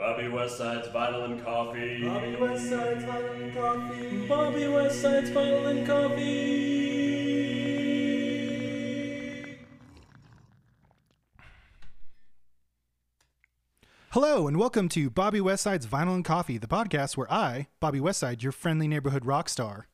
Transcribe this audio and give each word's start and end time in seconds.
Bobby 0.00 0.28
Westside's 0.28 0.88
Vinyl 0.88 1.24
and 1.26 1.44
Coffee. 1.44 2.02
Bobby 2.02 2.34
Westside's 2.36 3.04
Vinyl 3.04 3.42
and 3.42 3.54
Coffee. 3.54 4.26
Bobby 4.26 4.60
Westside's 4.60 5.28
Vinyl 5.28 5.66
and 5.66 5.86
Coffee. 5.86 6.70
Hello, 14.12 14.48
and 14.48 14.56
welcome 14.56 14.88
to 14.88 15.10
Bobby 15.10 15.38
Westside's 15.38 15.86
Vinyl 15.86 16.14
and 16.14 16.24
Coffee, 16.24 16.56
the 16.56 16.66
podcast 16.66 17.18
where 17.18 17.30
I, 17.30 17.66
Bobby 17.78 18.00
Westside, 18.00 18.42
your 18.42 18.52
friendly 18.52 18.88
neighborhood 18.88 19.26
rock 19.26 19.50
star, 19.50 19.86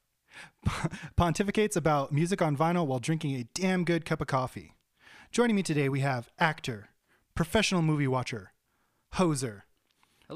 pontificates 1.18 1.74
about 1.74 2.12
music 2.12 2.40
on 2.40 2.56
vinyl 2.56 2.86
while 2.86 3.00
drinking 3.00 3.34
a 3.34 3.48
damn 3.54 3.82
good 3.82 4.04
cup 4.04 4.20
of 4.20 4.28
coffee. 4.28 4.76
Joining 5.32 5.56
me 5.56 5.64
today, 5.64 5.88
we 5.88 5.98
have 5.98 6.30
actor, 6.38 6.90
professional 7.34 7.82
movie 7.82 8.06
watcher, 8.06 8.52
hoser, 9.14 9.62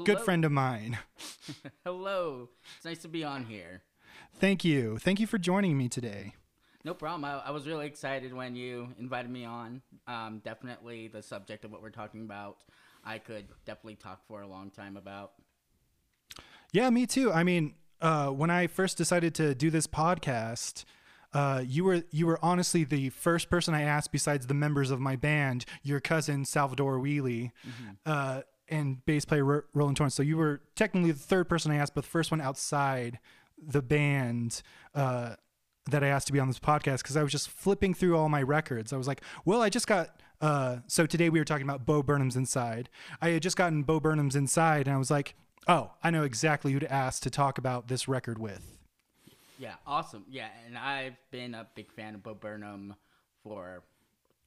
good 0.03 0.19
friend 0.21 0.45
of 0.45 0.51
mine. 0.51 0.97
Hello. 1.85 2.49
It's 2.75 2.85
nice 2.85 2.99
to 2.99 3.07
be 3.07 3.23
on 3.23 3.45
here. 3.45 3.83
Thank 4.39 4.63
you. 4.63 4.97
Thank 4.97 5.19
you 5.19 5.27
for 5.27 5.37
joining 5.37 5.77
me 5.77 5.89
today. 5.89 6.33
No 6.83 6.93
problem. 6.93 7.25
I, 7.25 7.39
I 7.47 7.51
was 7.51 7.67
really 7.67 7.85
excited 7.85 8.33
when 8.33 8.55
you 8.55 8.89
invited 8.99 9.29
me 9.29 9.45
on. 9.45 9.81
Um, 10.07 10.41
definitely 10.43 11.07
the 11.07 11.21
subject 11.21 11.63
of 11.63 11.71
what 11.71 11.81
we're 11.81 11.89
talking 11.89 12.21
about. 12.21 12.57
I 13.03 13.19
could 13.19 13.45
definitely 13.65 13.95
talk 13.95 14.25
for 14.27 14.41
a 14.41 14.47
long 14.47 14.71
time 14.71 14.97
about. 14.97 15.33
Yeah, 16.71 16.89
me 16.89 17.05
too. 17.05 17.31
I 17.31 17.43
mean, 17.43 17.75
uh, 17.99 18.29
when 18.29 18.49
I 18.49 18.67
first 18.67 18.97
decided 18.97 19.35
to 19.35 19.53
do 19.53 19.69
this 19.69 19.85
podcast, 19.85 20.85
uh, 21.33 21.63
you 21.65 21.83
were 21.83 22.03
you 22.11 22.25
were 22.25 22.39
honestly 22.41 22.83
the 22.83 23.09
first 23.09 23.49
person 23.49 23.73
I 23.73 23.83
asked 23.83 24.11
besides 24.11 24.47
the 24.47 24.53
members 24.53 24.91
of 24.91 24.99
my 24.99 25.15
band, 25.15 25.65
your 25.83 25.99
cousin 25.99 26.45
Salvador 26.45 26.99
Wheely, 26.99 27.51
uh, 28.05 28.41
and 28.71 29.05
bass 29.05 29.25
player 29.25 29.45
Ro- 29.45 29.61
Roland 29.73 29.97
Torrance. 29.97 30.15
So 30.15 30.23
you 30.23 30.37
were 30.37 30.61
technically 30.75 31.11
the 31.11 31.19
third 31.19 31.47
person 31.49 31.71
I 31.71 31.75
asked, 31.75 31.93
but 31.93 32.03
the 32.03 32.09
first 32.09 32.31
one 32.31 32.41
outside 32.41 33.19
the 33.61 33.81
band. 33.81 34.63
Uh, 34.95 35.35
that 35.89 36.03
I 36.03 36.07
asked 36.07 36.27
to 36.27 36.33
be 36.33 36.39
on 36.39 36.47
this 36.47 36.59
podcast 36.59 36.97
because 36.97 37.17
I 37.17 37.23
was 37.23 37.31
just 37.31 37.49
flipping 37.49 37.93
through 37.93 38.15
all 38.15 38.29
my 38.29 38.41
records. 38.43 38.93
I 38.93 38.97
was 38.97 39.07
like, 39.07 39.21
well, 39.45 39.61
I 39.61 39.69
just 39.69 39.87
got. 39.87 40.21
Uh, 40.39 40.77
so 40.87 41.05
today 41.05 41.29
we 41.29 41.39
were 41.39 41.45
talking 41.45 41.67
about 41.67 41.85
Bo 41.85 42.01
Burnham's 42.01 42.35
Inside. 42.35 42.89
I 43.21 43.29
had 43.29 43.41
just 43.41 43.57
gotten 43.57 43.83
Bo 43.83 43.99
Burnham's 43.99 44.35
Inside, 44.35 44.87
and 44.87 44.95
I 44.95 44.99
was 44.99 45.11
like, 45.11 45.35
oh, 45.67 45.91
I 46.03 46.09
know 46.09 46.23
exactly 46.23 46.71
who 46.71 46.79
to 46.79 46.91
ask 46.91 47.21
to 47.23 47.29
talk 47.29 47.57
about 47.57 47.87
this 47.87 48.07
record 48.07 48.39
with. 48.39 48.79
Yeah, 49.59 49.75
awesome. 49.85 50.25
Yeah, 50.29 50.47
and 50.65 50.77
I've 50.77 51.17
been 51.29 51.53
a 51.53 51.67
big 51.75 51.91
fan 51.91 52.15
of 52.15 52.23
Bo 52.23 52.33
Burnham 52.33 52.95
for, 53.43 53.83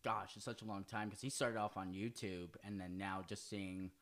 gosh, 0.03 0.33
it's 0.35 0.45
such 0.45 0.63
a 0.63 0.65
long 0.65 0.83
time 0.83 1.09
because 1.09 1.21
he 1.21 1.31
started 1.31 1.59
off 1.59 1.77
on 1.77 1.93
YouTube 1.93 2.49
and 2.65 2.81
then 2.81 2.99
now 2.99 3.23
just 3.29 3.49
seeing 3.49 3.93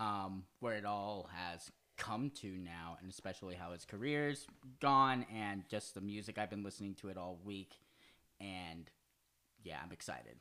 um, 0.00 0.44
where 0.58 0.76
it 0.76 0.84
all 0.84 1.28
has 1.32 1.70
come 1.96 2.30
to 2.30 2.48
now 2.48 2.96
and 3.02 3.10
especially 3.10 3.54
how 3.54 3.72
his 3.72 3.84
career's 3.84 4.46
gone 4.80 5.26
and 5.32 5.62
just 5.68 5.94
the 5.94 6.00
music 6.00 6.38
I've 6.38 6.48
been 6.48 6.64
listening 6.64 6.94
to 6.96 7.08
it 7.08 7.18
all 7.18 7.38
week. 7.44 7.74
And 8.40 8.90
yeah, 9.62 9.76
I'm 9.84 9.92
excited. 9.92 10.36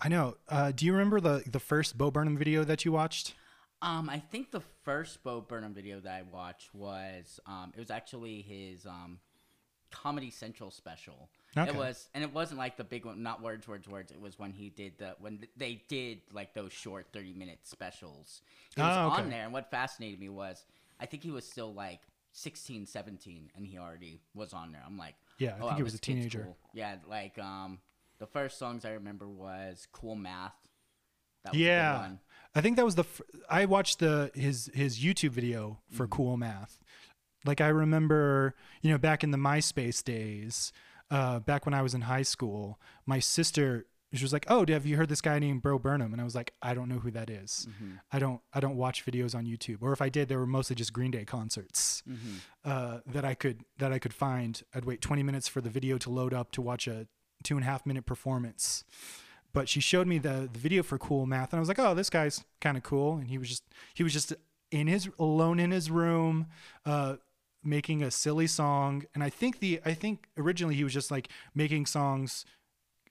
I 0.00 0.08
know. 0.08 0.34
Uh, 0.48 0.72
do 0.72 0.84
you 0.84 0.92
remember 0.92 1.20
the 1.20 1.44
the 1.46 1.60
first 1.60 1.96
Bo 1.96 2.10
Burnham 2.10 2.36
video 2.36 2.64
that 2.64 2.84
you 2.84 2.90
watched? 2.90 3.34
Um, 3.80 4.10
I 4.10 4.18
think 4.18 4.50
the 4.50 4.62
first 4.82 5.22
Bo 5.22 5.40
Burnham 5.40 5.74
video 5.74 6.00
that 6.00 6.12
I 6.12 6.22
watched 6.22 6.74
was 6.74 7.38
um, 7.46 7.72
it 7.76 7.78
was 7.78 7.90
actually 7.90 8.42
his 8.42 8.86
um, 8.86 9.20
Comedy 9.90 10.30
Central 10.30 10.70
special. 10.70 11.28
Okay. 11.56 11.70
It 11.70 11.76
was, 11.76 12.08
and 12.14 12.24
it 12.24 12.32
wasn't 12.32 12.58
like 12.58 12.76
the 12.76 12.84
big 12.84 13.04
one, 13.04 13.22
not 13.22 13.40
words, 13.42 13.68
words, 13.68 13.88
words. 13.88 14.10
It 14.10 14.20
was 14.20 14.38
when 14.38 14.52
he 14.52 14.70
did 14.70 14.98
the 14.98 15.14
when 15.20 15.46
they 15.56 15.82
did 15.88 16.20
like 16.32 16.52
those 16.54 16.72
short 16.72 17.06
thirty 17.12 17.32
minute 17.32 17.60
specials. 17.62 18.42
He 18.74 18.82
was 18.82 18.90
Ah, 18.96 19.12
okay. 19.12 19.22
on 19.22 19.30
there, 19.30 19.44
and 19.44 19.52
what 19.52 19.70
fascinated 19.70 20.18
me 20.18 20.28
was 20.28 20.64
I 20.98 21.06
think 21.06 21.22
he 21.22 21.30
was 21.30 21.46
still 21.48 21.72
like 21.72 22.00
16, 22.32 22.86
17, 22.86 23.50
and 23.56 23.64
he 23.66 23.78
already 23.78 24.20
was 24.34 24.52
on 24.52 24.72
there. 24.72 24.82
I'm 24.84 24.98
like, 24.98 25.14
Yeah, 25.38 25.54
I 25.56 25.60
oh, 25.60 25.66
think 25.68 25.76
he 25.76 25.82
was 25.84 25.94
a 25.94 25.98
teenager. 25.98 26.42
cool. 26.44 26.56
Yeah, 26.72 26.96
like 27.08 27.38
um, 27.38 27.78
the 28.18 28.26
first 28.26 28.58
songs 28.58 28.84
I 28.84 28.90
remember 28.92 29.28
was 29.28 29.86
Cool 29.92 30.16
Math. 30.16 30.54
That 31.44 31.52
was 31.52 31.60
a 31.60 31.62
good 31.62 31.66
Yeah. 31.66 32.08
I 32.56 32.60
think 32.60 32.76
that 32.76 32.84
was 32.84 32.94
the. 32.96 33.04
I 33.48 33.66
watched 33.66 33.98
the 34.00 34.30
his 34.34 34.70
his 34.74 34.98
YouTube 34.98 35.30
video 35.30 35.78
for 35.92 36.06
Cool 36.08 36.36
Math. 36.36 36.78
Like 37.44 37.60
I 37.60 37.68
remember, 37.68 38.54
you 38.80 38.90
know, 38.90 38.98
back 38.98 39.22
in 39.22 39.30
the 39.30 39.36
MySpace 39.38 40.02
days, 40.02 40.72
uh, 41.10 41.40
back 41.40 41.66
when 41.66 41.74
I 41.74 41.82
was 41.82 41.94
in 41.94 42.02
high 42.02 42.22
school, 42.22 42.80
my 43.06 43.18
sister 43.18 43.86
she 44.12 44.22
was 44.22 44.32
like, 44.32 44.46
"Oh, 44.48 44.64
have 44.68 44.86
you 44.86 44.96
heard 44.96 45.08
this 45.08 45.20
guy 45.20 45.40
named 45.40 45.62
Bo 45.62 45.76
Burnham?" 45.78 46.12
And 46.12 46.20
I 46.20 46.24
was 46.24 46.36
like, 46.36 46.54
"I 46.62 46.72
don't 46.72 46.88
know 46.88 47.00
who 47.00 47.10
that 47.10 47.28
is. 47.28 47.66
I 48.12 48.20
don't 48.20 48.40
I 48.52 48.60
don't 48.60 48.76
watch 48.76 49.04
videos 49.04 49.34
on 49.34 49.44
YouTube, 49.44 49.78
or 49.80 49.92
if 49.92 50.00
I 50.00 50.08
did, 50.08 50.28
they 50.28 50.36
were 50.36 50.46
mostly 50.46 50.76
just 50.76 50.92
Green 50.92 51.10
Day 51.10 51.24
concerts 51.24 52.02
uh, 52.64 53.00
that 53.06 53.24
I 53.24 53.34
could 53.34 53.64
that 53.78 53.92
I 53.92 53.98
could 53.98 54.14
find. 54.14 54.62
I'd 54.74 54.84
wait 54.84 55.00
20 55.00 55.22
minutes 55.24 55.48
for 55.48 55.60
the 55.60 55.70
video 55.70 55.98
to 55.98 56.10
load 56.10 56.32
up 56.32 56.52
to 56.52 56.62
watch 56.62 56.86
a 56.86 57.08
two 57.42 57.56
and 57.56 57.64
a 57.64 57.66
half 57.66 57.84
minute 57.84 58.06
performance." 58.06 58.84
But 59.52 59.68
she 59.68 59.80
showed 59.80 60.08
me 60.08 60.18
the, 60.18 60.48
the 60.52 60.58
video 60.58 60.82
for 60.82 60.98
Cool 60.98 61.26
Math, 61.26 61.52
and 61.52 61.58
I 61.58 61.60
was 61.60 61.68
like, 61.68 61.78
"Oh, 61.78 61.94
this 61.94 62.10
guy's 62.10 62.44
kind 62.60 62.76
of 62.76 62.82
cool." 62.82 63.16
And 63.16 63.28
he 63.28 63.38
was 63.38 63.48
just 63.48 63.64
he 63.94 64.02
was 64.04 64.12
just 64.12 64.32
in 64.70 64.86
his 64.86 65.08
alone 65.18 65.58
in 65.60 65.70
his 65.70 65.90
room, 65.90 66.46
uh, 66.86 67.16
making 67.64 68.02
a 68.02 68.10
silly 68.10 68.46
song. 68.46 69.04
And 69.14 69.22
I 69.22 69.30
think 69.30 69.58
the 69.60 69.80
I 69.84 69.94
think 69.94 70.28
originally 70.36 70.74
he 70.74 70.84
was 70.84 70.92
just 70.92 71.10
like 71.10 71.28
making 71.54 71.86
songs 71.86 72.44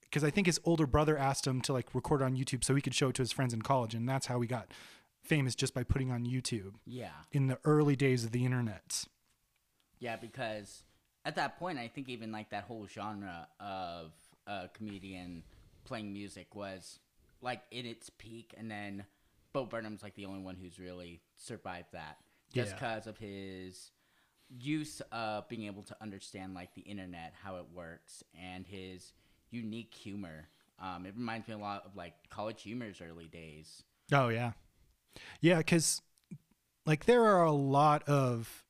because 0.03 0.23
I 0.23 0.29
think 0.29 0.45
his 0.47 0.59
older 0.63 0.85
brother 0.85 1.17
asked 1.17 1.47
him 1.47 1.59
to 1.61 1.73
like 1.73 1.93
record 1.95 2.21
on 2.21 2.35
YouTube 2.37 2.63
so 2.63 2.75
he 2.75 2.81
could 2.81 2.93
show 2.93 3.09
it 3.09 3.15
to 3.15 3.21
his 3.21 3.31
friends 3.31 3.53
in 3.53 3.61
college, 3.63 3.95
and 3.95 4.07
that's 4.07 4.27
how 4.27 4.39
he 4.41 4.47
got 4.47 4.67
famous 5.23 5.55
just 5.55 5.73
by 5.73 5.83
putting 5.83 6.11
on 6.11 6.25
YouTube 6.25 6.73
Yeah. 6.85 7.11
in 7.31 7.47
the 7.47 7.57
early 7.63 7.95
days 7.95 8.23
of 8.25 8.31
the 8.31 8.45
internet. 8.45 9.05
Yeah, 9.99 10.17
because 10.17 10.83
at 11.25 11.35
that 11.37 11.57
point, 11.57 11.79
I 11.79 11.87
think 11.87 12.09
even 12.09 12.31
like 12.31 12.49
that 12.49 12.65
whole 12.65 12.85
genre 12.87 13.47
of 13.59 14.11
a 14.45 14.67
comedian 14.73 15.43
playing 15.85 16.11
music 16.13 16.53
was 16.55 16.99
like 17.41 17.61
in 17.71 17.85
its 17.85 18.09
peak, 18.09 18.53
and 18.57 18.69
then 18.69 19.05
Bo 19.53 19.65
Burnham's 19.65 20.03
like 20.03 20.15
the 20.15 20.25
only 20.25 20.41
one 20.41 20.55
who's 20.61 20.77
really 20.77 21.21
survived 21.37 21.87
that, 21.93 22.17
just 22.53 22.71
Yeah. 22.71 22.75
because 22.75 23.07
of 23.07 23.17
his 23.17 23.91
use 24.65 25.01
of 25.11 25.47
being 25.49 25.63
able 25.63 25.83
to 25.83 25.95
understand 26.01 26.53
like 26.53 26.73
the 26.73 26.81
internet, 26.81 27.33
how 27.43 27.57
it 27.57 27.65
works, 27.73 28.23
and 28.39 28.65
his 28.65 29.13
unique 29.51 29.93
humor. 29.93 30.47
Um, 30.79 31.05
it 31.05 31.13
reminds 31.15 31.47
me 31.47 31.53
a 31.53 31.57
lot 31.57 31.83
of 31.85 31.95
like 31.95 32.13
College 32.29 32.63
Humor's 32.63 33.01
early 33.01 33.27
days. 33.27 33.83
Oh 34.11 34.29
yeah, 34.29 34.53
yeah. 35.41 35.57
Because 35.57 36.01
like 36.85 37.05
there 37.05 37.23
are 37.23 37.43
a 37.43 37.51
lot 37.51 38.03
of 38.07 38.65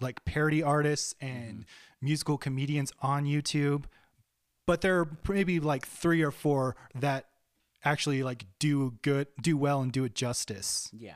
like 0.00 0.24
parody 0.24 0.62
artists 0.62 1.14
and 1.20 1.64
musical 2.00 2.36
comedians 2.38 2.92
on 3.00 3.24
YouTube, 3.24 3.84
but 4.66 4.80
there 4.80 5.00
are 5.00 5.08
maybe 5.28 5.60
like 5.60 5.86
three 5.86 6.22
or 6.22 6.30
four 6.30 6.76
that 6.94 7.26
actually 7.84 8.22
like 8.22 8.44
do 8.58 8.94
good, 9.02 9.28
do 9.40 9.56
well, 9.56 9.80
and 9.80 9.92
do 9.92 10.04
it 10.04 10.14
justice. 10.14 10.88
Yeah. 10.92 11.14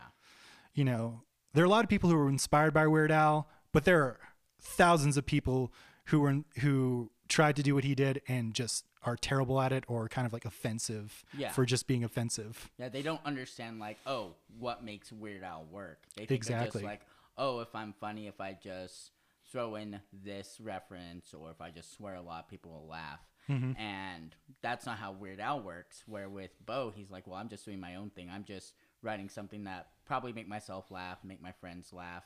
You 0.74 0.84
know, 0.84 1.22
there 1.54 1.62
are 1.62 1.66
a 1.66 1.70
lot 1.70 1.84
of 1.84 1.90
people 1.90 2.10
who 2.10 2.16
were 2.16 2.28
inspired 2.28 2.74
by 2.74 2.86
Weird 2.86 3.10
Al, 3.10 3.48
but 3.76 3.84
there 3.84 4.02
are 4.02 4.18
thousands 4.62 5.18
of 5.18 5.26
people 5.26 5.70
who 6.06 6.20
were 6.20 6.38
who 6.60 7.10
tried 7.28 7.56
to 7.56 7.62
do 7.62 7.74
what 7.74 7.84
he 7.84 7.94
did 7.94 8.22
and 8.26 8.54
just 8.54 8.86
are 9.02 9.16
terrible 9.16 9.60
at 9.60 9.70
it 9.70 9.84
or 9.86 10.08
kind 10.08 10.26
of 10.26 10.32
like 10.32 10.46
offensive 10.46 11.22
Yeah. 11.36 11.50
for 11.52 11.66
just 11.66 11.86
being 11.86 12.02
offensive. 12.02 12.70
Yeah, 12.78 12.88
they 12.88 13.02
don't 13.02 13.20
understand 13.26 13.78
like, 13.78 13.98
oh, 14.06 14.34
what 14.58 14.82
makes 14.82 15.12
Weird 15.12 15.42
Al 15.44 15.66
work? 15.70 15.98
They 16.16 16.22
think 16.24 16.30
Exactly. 16.38 16.80
just 16.80 16.84
like, 16.84 17.02
oh, 17.36 17.60
if 17.60 17.74
I'm 17.74 17.92
funny, 18.00 18.28
if 18.28 18.40
I 18.40 18.56
just 18.58 19.10
throw 19.52 19.74
in 19.74 20.00
this 20.10 20.58
reference 20.58 21.34
or 21.34 21.50
if 21.50 21.60
I 21.60 21.68
just 21.70 21.92
swear 21.92 22.14
a 22.14 22.22
lot, 22.22 22.48
people 22.48 22.70
will 22.72 22.88
laugh. 22.88 23.20
Mm-hmm. 23.50 23.78
And 23.78 24.34
that's 24.62 24.86
not 24.86 24.96
how 24.96 25.12
Weird 25.12 25.38
Al 25.38 25.60
works. 25.60 26.02
Where 26.06 26.30
with 26.30 26.52
Bo, 26.64 26.92
he's 26.96 27.10
like, 27.10 27.26
well, 27.26 27.36
I'm 27.36 27.50
just 27.50 27.66
doing 27.66 27.78
my 27.80 27.96
own 27.96 28.08
thing. 28.08 28.30
I'm 28.32 28.44
just 28.44 28.72
writing 29.02 29.28
something 29.28 29.64
that 29.64 29.88
probably 30.06 30.32
make 30.32 30.48
myself 30.48 30.90
laugh, 30.90 31.18
make 31.24 31.42
my 31.42 31.52
friends 31.52 31.92
laugh, 31.92 32.24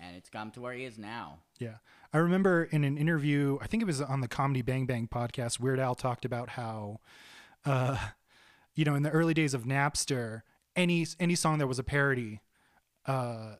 and 0.00 0.16
it's 0.16 0.28
come 0.28 0.50
to 0.52 0.60
where 0.60 0.72
he 0.72 0.84
is 0.84 0.98
now. 0.98 1.38
Yeah. 1.58 1.76
I 2.12 2.18
remember 2.18 2.64
in 2.64 2.84
an 2.84 2.96
interview, 2.98 3.58
I 3.60 3.66
think 3.66 3.82
it 3.82 3.86
was 3.86 4.00
on 4.00 4.20
the 4.20 4.28
Comedy 4.28 4.62
Bang 4.62 4.86
Bang 4.86 5.08
podcast, 5.08 5.60
Weird 5.60 5.78
Al 5.78 5.94
talked 5.94 6.24
about 6.24 6.50
how, 6.50 7.00
uh, 7.64 7.98
you 8.74 8.84
know, 8.84 8.94
in 8.94 9.02
the 9.02 9.10
early 9.10 9.34
days 9.34 9.54
of 9.54 9.64
Napster, 9.64 10.42
any 10.74 11.06
any 11.18 11.34
song 11.34 11.58
that 11.58 11.66
was 11.66 11.78
a 11.78 11.84
parody, 11.84 12.40
uh, 13.06 13.56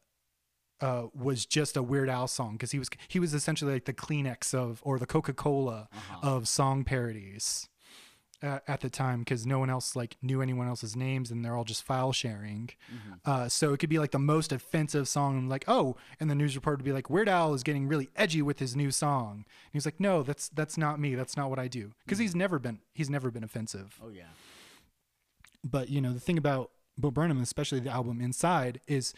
uh, 0.80 1.06
was 1.14 1.46
just 1.46 1.76
a 1.76 1.82
Weird 1.82 2.08
Al 2.08 2.26
song 2.26 2.52
because 2.52 2.72
he 2.72 2.78
was 2.78 2.88
he 3.08 3.20
was 3.20 3.34
essentially 3.34 3.72
like 3.72 3.84
the 3.84 3.92
Kleenex 3.92 4.54
of 4.54 4.80
or 4.84 4.98
the 4.98 5.06
Coca 5.06 5.32
Cola 5.32 5.88
of 6.22 6.48
song 6.48 6.84
parodies 6.84 7.68
uh, 8.42 8.60
at 8.66 8.80
the 8.80 8.90
time 8.90 9.20
because 9.20 9.46
no 9.46 9.58
one 9.58 9.70
else 9.70 9.94
like 9.94 10.16
knew 10.22 10.40
anyone 10.40 10.66
else's 10.66 10.96
names 10.96 11.30
and 11.30 11.44
they're 11.44 11.54
all 11.54 11.64
just 11.64 11.82
file 11.82 12.12
sharing. 12.12 12.70
Uh, 13.24 13.48
so 13.48 13.72
it 13.72 13.78
could 13.78 13.90
be 13.90 13.98
like 13.98 14.10
the 14.12 14.18
most 14.18 14.52
offensive 14.52 15.08
song, 15.08 15.36
and 15.36 15.48
like 15.48 15.64
oh, 15.68 15.96
and 16.18 16.30
the 16.30 16.34
news 16.34 16.54
report 16.54 16.78
would 16.78 16.84
be 16.84 16.92
like 16.92 17.10
Weird 17.10 17.28
Al 17.28 17.54
is 17.54 17.62
getting 17.62 17.86
really 17.88 18.08
edgy 18.16 18.42
with 18.42 18.58
his 18.58 18.74
new 18.74 18.90
song. 18.90 19.32
And 19.32 19.72
he's 19.72 19.84
like, 19.84 20.00
no, 20.00 20.22
that's 20.22 20.48
that's 20.48 20.78
not 20.78 20.98
me. 20.98 21.14
That's 21.14 21.36
not 21.36 21.50
what 21.50 21.58
I 21.58 21.68
do 21.68 21.92
because 22.04 22.18
he's 22.18 22.34
never 22.34 22.58
been 22.58 22.80
he's 22.94 23.10
never 23.10 23.30
been 23.30 23.44
offensive. 23.44 23.98
Oh 24.02 24.10
yeah. 24.10 24.24
But 25.62 25.90
you 25.90 26.00
know 26.00 26.12
the 26.12 26.20
thing 26.20 26.38
about 26.38 26.70
Bo 26.96 27.10
Burnham, 27.10 27.40
especially 27.40 27.80
the 27.80 27.90
album 27.90 28.20
Inside, 28.20 28.80
is 28.86 29.14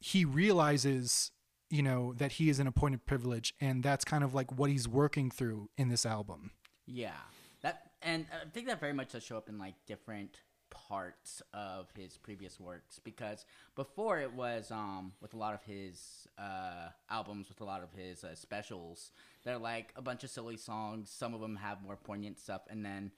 he 0.00 0.24
realizes, 0.24 1.30
you 1.70 1.82
know, 1.82 2.12
that 2.14 2.32
he 2.32 2.48
is 2.48 2.58
in 2.58 2.66
a 2.66 2.72
point 2.72 2.94
of 2.94 3.06
privilege, 3.06 3.54
and 3.60 3.82
that's 3.82 4.04
kind 4.04 4.24
of 4.24 4.34
like 4.34 4.56
what 4.58 4.70
he's 4.70 4.88
working 4.88 5.30
through 5.30 5.70
in 5.78 5.88
this 5.88 6.04
album. 6.04 6.50
Yeah, 6.86 7.12
and 8.02 8.26
I 8.32 8.48
think 8.50 8.66
that 8.68 8.80
very 8.80 8.92
much 8.92 9.12
does 9.12 9.22
show 9.22 9.36
up 9.36 9.48
in 9.48 9.58
like 9.58 9.74
different 9.86 10.38
parts 10.70 11.42
of 11.52 11.88
his 11.94 12.16
previous 12.16 12.58
works 12.58 12.98
because 13.04 13.44
before 13.76 14.20
it 14.20 14.32
was 14.32 14.70
um 14.70 15.12
with 15.20 15.34
a 15.34 15.36
lot 15.36 15.52
of 15.52 15.62
his 15.64 16.26
uh 16.38 16.88
albums 17.10 17.48
with 17.48 17.60
a 17.60 17.64
lot 17.64 17.82
of 17.82 17.92
his 17.92 18.24
uh, 18.24 18.34
specials 18.34 19.10
they're 19.44 19.58
like 19.58 19.92
a 19.96 20.02
bunch 20.02 20.24
of 20.24 20.30
silly 20.30 20.56
songs 20.56 21.10
some 21.10 21.34
of 21.34 21.42
them 21.42 21.56
have 21.56 21.82
more 21.82 21.96
poignant 21.96 22.38
stuff 22.38 22.62
and 22.70 22.84
then 22.84 23.10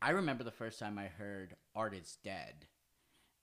I 0.00 0.10
remember 0.10 0.44
the 0.44 0.50
first 0.50 0.78
time 0.78 0.98
I 0.98 1.06
heard 1.06 1.56
Art 1.74 1.94
is 1.94 2.16
Dead 2.24 2.66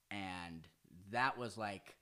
and 0.09 0.67
that 1.11 1.37
was 1.37 1.57
like 1.57 1.95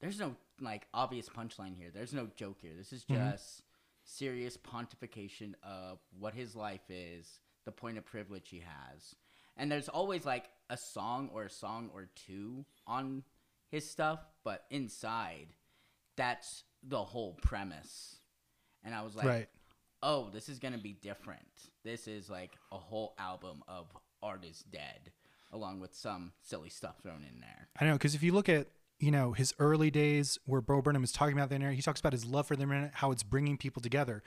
there's 0.00 0.18
no 0.20 0.36
like 0.60 0.86
obvious 0.94 1.28
punchline 1.28 1.76
here. 1.76 1.90
There's 1.92 2.12
no 2.12 2.28
joke 2.36 2.58
here. 2.60 2.72
This 2.76 2.92
is 2.92 3.04
just 3.04 3.62
serious 4.04 4.56
pontification 4.56 5.54
of 5.62 5.98
what 6.18 6.34
his 6.34 6.56
life 6.56 6.88
is 6.88 7.40
the 7.68 7.72
point 7.72 7.98
of 7.98 8.06
privilege 8.06 8.48
he 8.48 8.60
has. 8.60 9.14
And 9.58 9.70
there's 9.70 9.90
always 9.90 10.24
like 10.24 10.48
a 10.70 10.76
song 10.78 11.28
or 11.34 11.44
a 11.44 11.50
song 11.50 11.90
or 11.92 12.08
two 12.14 12.64
on 12.86 13.24
his 13.70 13.88
stuff 13.88 14.20
but 14.42 14.64
inside 14.70 15.48
that's 16.16 16.64
the 16.82 17.04
whole 17.04 17.34
premise. 17.42 18.16
And 18.82 18.94
i 18.94 19.02
was 19.02 19.14
like 19.14 19.26
right. 19.26 19.48
oh 20.02 20.30
this 20.32 20.48
is 20.48 20.58
gonna 20.58 20.78
be 20.78 20.94
different. 20.94 21.42
This 21.84 22.08
is 22.08 22.30
like 22.30 22.52
a 22.72 22.78
whole 22.78 23.14
album 23.18 23.62
of 23.68 23.86
art 24.22 24.46
is 24.46 24.64
dead 24.72 25.12
along 25.52 25.80
with 25.80 25.94
some 25.94 26.32
silly 26.40 26.70
stuff 26.70 26.96
thrown 27.02 27.22
in 27.30 27.40
there. 27.40 27.68
I 27.78 27.84
know 27.84 27.92
because 27.92 28.14
if 28.14 28.22
you 28.22 28.32
look 28.32 28.48
at 28.48 28.68
you 28.98 29.10
know 29.10 29.32
his 29.32 29.54
early 29.58 29.90
days 29.90 30.38
where 30.44 30.60
Bo 30.60 30.82
Burnham 30.82 31.04
is 31.04 31.12
talking 31.12 31.36
about 31.36 31.48
the 31.48 31.54
internet, 31.54 31.76
he 31.76 31.82
talks 31.82 32.00
about 32.00 32.12
his 32.12 32.24
love 32.24 32.46
for 32.46 32.56
the 32.56 32.62
internet, 32.62 32.92
how 32.94 33.12
it's 33.12 33.22
bringing 33.22 33.56
people 33.56 33.80
together. 33.80 34.22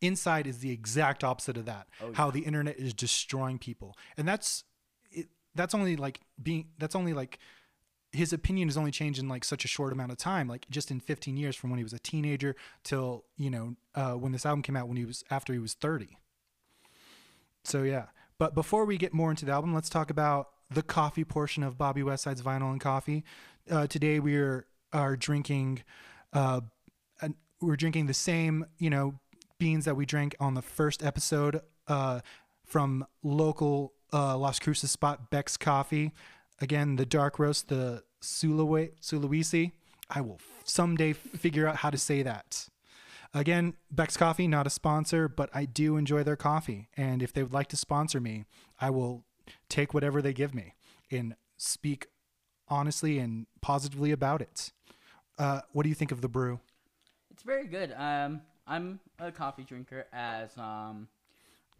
Inside 0.00 0.46
is 0.46 0.58
the 0.58 0.70
exact 0.70 1.24
opposite 1.24 1.56
of 1.56 1.64
that. 1.66 1.88
How 2.14 2.30
the 2.30 2.40
internet 2.40 2.78
is 2.78 2.94
destroying 2.94 3.58
people, 3.58 3.96
and 4.16 4.26
that's 4.28 4.64
it, 5.10 5.28
that's 5.54 5.74
only 5.74 5.96
like 5.96 6.20
being 6.42 6.68
that's 6.78 6.94
only 6.94 7.12
like 7.12 7.38
his 8.12 8.32
opinion 8.32 8.68
has 8.68 8.76
only 8.76 8.90
changed 8.90 9.18
in 9.18 9.28
like 9.28 9.42
such 9.42 9.64
a 9.64 9.68
short 9.68 9.92
amount 9.92 10.12
of 10.12 10.18
time, 10.18 10.46
like 10.46 10.66
just 10.70 10.90
in 10.90 11.00
15 11.00 11.36
years 11.36 11.56
from 11.56 11.70
when 11.70 11.78
he 11.78 11.82
was 11.82 11.94
a 11.94 11.98
teenager 11.98 12.54
till 12.84 13.24
you 13.36 13.50
know 13.50 13.74
uh, 13.94 14.12
when 14.12 14.32
this 14.32 14.46
album 14.46 14.62
came 14.62 14.76
out 14.76 14.86
when 14.86 14.96
he 14.96 15.04
was 15.04 15.24
after 15.30 15.52
he 15.52 15.58
was 15.58 15.74
30. 15.74 16.16
So 17.64 17.82
yeah, 17.82 18.06
but 18.38 18.54
before 18.54 18.84
we 18.84 18.98
get 18.98 19.12
more 19.14 19.30
into 19.30 19.44
the 19.44 19.52
album, 19.52 19.74
let's 19.74 19.88
talk 19.88 20.10
about 20.10 20.50
the 20.70 20.82
coffee 20.82 21.24
portion 21.24 21.62
of 21.62 21.78
Bobby 21.78 22.02
Westside's 22.02 22.42
Vinyl 22.42 22.72
and 22.72 22.80
Coffee. 22.80 23.24
Uh, 23.70 23.86
today 23.86 24.18
we 24.18 24.36
are 24.36 24.66
are 24.92 25.16
drinking, 25.16 25.82
uh, 26.32 26.60
an, 27.20 27.34
we're 27.60 27.76
drinking 27.76 28.06
the 28.06 28.14
same 28.14 28.66
you 28.78 28.90
know 28.90 29.14
beans 29.58 29.84
that 29.84 29.94
we 29.94 30.04
drank 30.04 30.34
on 30.40 30.54
the 30.54 30.62
first 30.62 31.02
episode 31.04 31.60
uh, 31.86 32.20
from 32.64 33.06
local 33.22 33.92
uh, 34.12 34.36
Las 34.36 34.58
Cruces 34.58 34.90
spot 34.90 35.30
Beck's 35.30 35.56
Coffee. 35.56 36.12
Again, 36.60 36.96
the 36.96 37.06
dark 37.06 37.38
roast, 37.38 37.68
the 37.68 38.02
Sulawesi. 38.20 38.92
Sulawesi. 39.00 39.72
I 40.10 40.20
will 40.20 40.40
someday 40.64 41.12
figure 41.12 41.66
out 41.66 41.76
how 41.76 41.90
to 41.90 41.98
say 41.98 42.22
that. 42.22 42.68
Again, 43.32 43.74
Beck's 43.90 44.16
Coffee, 44.16 44.46
not 44.46 44.66
a 44.66 44.70
sponsor, 44.70 45.26
but 45.26 45.48
I 45.54 45.64
do 45.64 45.96
enjoy 45.96 46.22
their 46.22 46.36
coffee. 46.36 46.88
And 46.96 47.22
if 47.22 47.32
they 47.32 47.42
would 47.42 47.52
like 47.52 47.68
to 47.68 47.76
sponsor 47.76 48.20
me, 48.20 48.44
I 48.78 48.90
will 48.90 49.24
take 49.70 49.94
whatever 49.94 50.20
they 50.20 50.34
give 50.34 50.54
me 50.54 50.74
and 51.10 51.36
speak 51.56 52.08
honestly 52.68 53.18
and 53.18 53.46
positively 53.60 54.12
about 54.12 54.40
it. 54.40 54.72
Uh, 55.38 55.60
what 55.72 55.82
do 55.82 55.88
you 55.88 55.94
think 55.94 56.12
of 56.12 56.20
the 56.20 56.28
brew? 56.28 56.60
It's 57.30 57.42
very 57.42 57.66
good. 57.66 57.92
Um, 57.96 58.42
I'm 58.66 59.00
a 59.18 59.32
coffee 59.32 59.64
drinker, 59.64 60.06
as 60.12 60.56
um, 60.56 61.08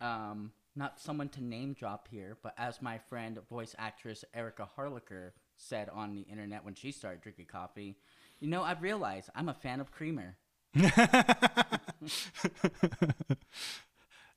um, 0.00 0.52
not 0.74 0.98
someone 1.00 1.28
to 1.30 1.42
name 1.42 1.74
drop 1.74 2.08
here, 2.10 2.36
but 2.42 2.54
as 2.58 2.82
my 2.82 2.98
friend, 2.98 3.38
voice 3.48 3.74
actress 3.78 4.24
Erica 4.34 4.68
Harlicker 4.76 5.32
said 5.56 5.88
on 5.90 6.14
the 6.14 6.22
internet 6.22 6.64
when 6.64 6.74
she 6.74 6.90
started 6.90 7.20
drinking 7.22 7.46
coffee, 7.46 7.96
you 8.40 8.48
know, 8.48 8.62
I've 8.62 8.82
realized 8.82 9.30
I'm 9.34 9.48
a 9.48 9.54
fan 9.54 9.80
of 9.80 9.92
creamer. 9.92 10.36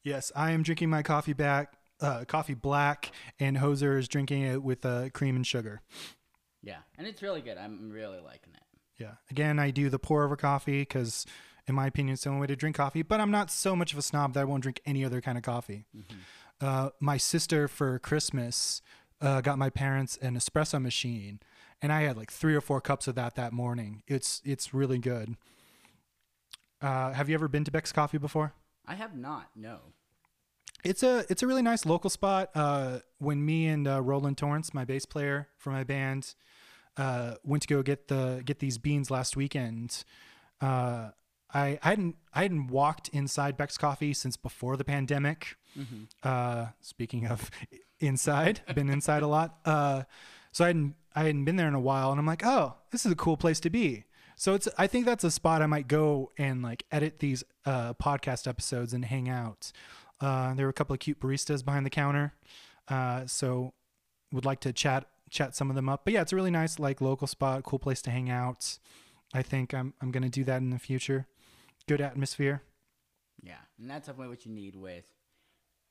Yes, 0.05 0.31
I 0.35 0.51
am 0.51 0.61
drinking 0.61 0.91
my 0.91 1.01
coffee 1.01 1.33
back, 1.33 1.73
uh, 1.99 2.25
coffee 2.25 2.53
black, 2.53 3.11
and 3.39 3.57
Hoser 3.57 3.97
is 3.97 4.07
drinking 4.07 4.43
it 4.43 4.61
with 4.61 4.85
uh, 4.85 5.09
cream 5.09 5.35
and 5.35 5.45
sugar. 5.45 5.81
Yeah, 6.65 6.79
and 6.97 7.07
it's 7.07 7.21
really 7.21 7.41
good. 7.41 7.57
I'm 7.57 7.89
really 7.91 8.19
liking 8.19 8.53
it. 8.53 8.63
Yeah. 8.97 9.11
Again, 9.29 9.59
I 9.59 9.71
do 9.71 9.89
the 9.89 9.99
pour 9.99 10.23
over 10.23 10.35
coffee 10.35 10.81
because, 10.81 11.25
in 11.67 11.75
my 11.75 11.87
opinion, 11.87 12.13
it's 12.13 12.23
the 12.23 12.29
only 12.29 12.41
way 12.41 12.47
to 12.47 12.55
drink 12.55 12.75
coffee. 12.75 13.03
But 13.03 13.19
I'm 13.21 13.31
not 13.31 13.51
so 13.51 13.75
much 13.75 13.93
of 13.93 13.99
a 13.99 14.01
snob 14.01 14.33
that 14.33 14.41
I 14.41 14.43
won't 14.45 14.63
drink 14.63 14.81
any 14.85 15.05
other 15.05 15.21
kind 15.21 15.37
of 15.37 15.43
coffee. 15.43 15.85
Uh, 16.59 16.89
my 16.99 17.17
sister 17.17 17.67
for 17.67 17.99
Christmas 17.99 18.81
uh, 19.21 19.41
got 19.41 19.57
my 19.57 19.69
parents 19.69 20.17
an 20.21 20.35
espresso 20.35 20.81
machine, 20.81 21.39
and 21.81 21.91
I 21.91 22.01
had 22.01 22.17
like 22.17 22.31
three 22.31 22.55
or 22.55 22.61
four 22.61 22.81
cups 22.81 23.07
of 23.07 23.15
that 23.15 23.35
that 23.35 23.53
morning. 23.53 24.01
It's 24.07 24.41
it's 24.43 24.73
really 24.73 24.97
good. 24.97 25.35
Uh, 26.81 27.13
have 27.13 27.29
you 27.29 27.35
ever 27.35 27.47
been 27.47 27.63
to 27.63 27.71
Beck's 27.71 27.91
Coffee 27.91 28.17
before? 28.17 28.53
I 28.85 28.95
have 28.95 29.15
not. 29.15 29.49
No. 29.55 29.79
It's 30.83 31.01
a 31.01 31.25
it's 31.29 31.41
a 31.41 31.47
really 31.47 31.63
nice 31.63 31.85
local 31.85 32.09
spot. 32.09 32.51
Uh, 32.53 32.99
when 33.17 33.43
me 33.43 33.67
and 33.67 33.87
uh, 33.87 34.01
Roland 34.01 34.37
Torrance, 34.37 34.73
my 34.73 34.85
bass 34.85 35.05
player 35.05 35.47
for 35.57 35.71
my 35.71 35.83
band, 35.83 36.35
uh, 36.97 37.35
went 37.43 37.63
to 37.63 37.67
go 37.67 37.81
get 37.83 38.07
the 38.07 38.41
get 38.45 38.59
these 38.59 38.77
beans 38.77 39.11
last 39.11 39.35
weekend, 39.35 40.03
uh, 40.61 41.09
I, 41.53 41.79
I 41.81 41.89
hadn't 41.89 42.15
I 42.33 42.43
hadn't 42.43 42.67
walked 42.67 43.07
inside 43.09 43.57
Beck's 43.57 43.77
Coffee 43.77 44.13
since 44.13 44.37
before 44.37 44.77
the 44.77 44.83
pandemic. 44.83 45.57
Uh, 46.23 46.67
speaking 46.81 47.27
of 47.27 47.49
inside, 47.99 48.61
been 48.73 48.89
inside 48.89 49.23
a 49.23 49.27
lot. 49.27 49.59
Uh, 49.65 50.03
so 50.51 50.65
I 50.65 50.67
hadn't 50.67 50.95
I 51.15 51.23
hadn't 51.23 51.45
been 51.45 51.55
there 51.55 51.67
in 51.67 51.73
a 51.73 51.79
while, 51.79 52.11
and 52.11 52.19
I'm 52.19 52.25
like, 52.25 52.45
oh, 52.45 52.75
this 52.91 53.05
is 53.05 53.11
a 53.11 53.15
cool 53.15 53.37
place 53.37 53.59
to 53.61 53.69
be. 53.69 54.05
So 54.35 54.53
it's 54.53 54.67
I 54.77 54.87
think 54.87 55.05
that's 55.05 55.23
a 55.23 55.31
spot 55.31 55.61
I 55.61 55.65
might 55.65 55.87
go 55.87 56.31
and 56.37 56.61
like 56.61 56.83
edit 56.91 57.19
these 57.19 57.43
uh, 57.65 57.93
podcast 57.93 58.47
episodes 58.47 58.93
and 58.93 59.05
hang 59.05 59.29
out. 59.29 59.71
Uh, 60.19 60.53
there 60.53 60.65
were 60.65 60.69
a 60.69 60.73
couple 60.73 60.93
of 60.93 60.99
cute 60.99 61.19
baristas 61.19 61.63
behind 61.63 61.85
the 61.85 61.89
counter, 61.89 62.33
uh, 62.89 63.25
so 63.25 63.73
would 64.31 64.45
like 64.45 64.59
to 64.61 64.73
chat 64.73 65.05
chat 65.29 65.55
some 65.55 65.69
of 65.69 65.75
them 65.75 65.89
up. 65.89 66.01
But 66.03 66.13
yeah, 66.13 66.21
it's 66.21 66.33
a 66.33 66.35
really 66.35 66.51
nice 66.51 66.79
like 66.79 67.01
local 67.01 67.27
spot, 67.27 67.63
cool 67.63 67.79
place 67.79 68.01
to 68.03 68.11
hang 68.11 68.29
out. 68.29 68.77
I 69.33 69.41
think 69.41 69.73
I'm 69.73 69.93
I'm 70.01 70.11
gonna 70.11 70.29
do 70.29 70.43
that 70.45 70.57
in 70.61 70.69
the 70.69 70.79
future. 70.79 71.27
Good 71.87 72.01
atmosphere. 72.01 72.63
Yeah, 73.41 73.57
and 73.79 73.89
that's 73.89 74.07
definitely 74.07 74.29
what 74.29 74.45
you 74.45 74.51
need 74.51 74.75
with 74.75 75.05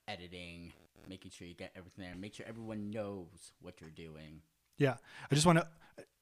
editing, 0.09 0.73
making 1.09 1.31
sure 1.31 1.47
you 1.47 1.55
get 1.55 1.73
everything 1.77 2.05
there, 2.05 2.15
make 2.15 2.35
sure 2.35 2.47
everyone 2.49 2.91
knows 2.91 3.53
what 3.61 3.81
you're 3.81 3.91
doing. 3.91 4.41
Yeah, 4.79 4.97
I 5.31 5.35
just 5.35 5.47
want 5.47 5.59
to 5.59 5.69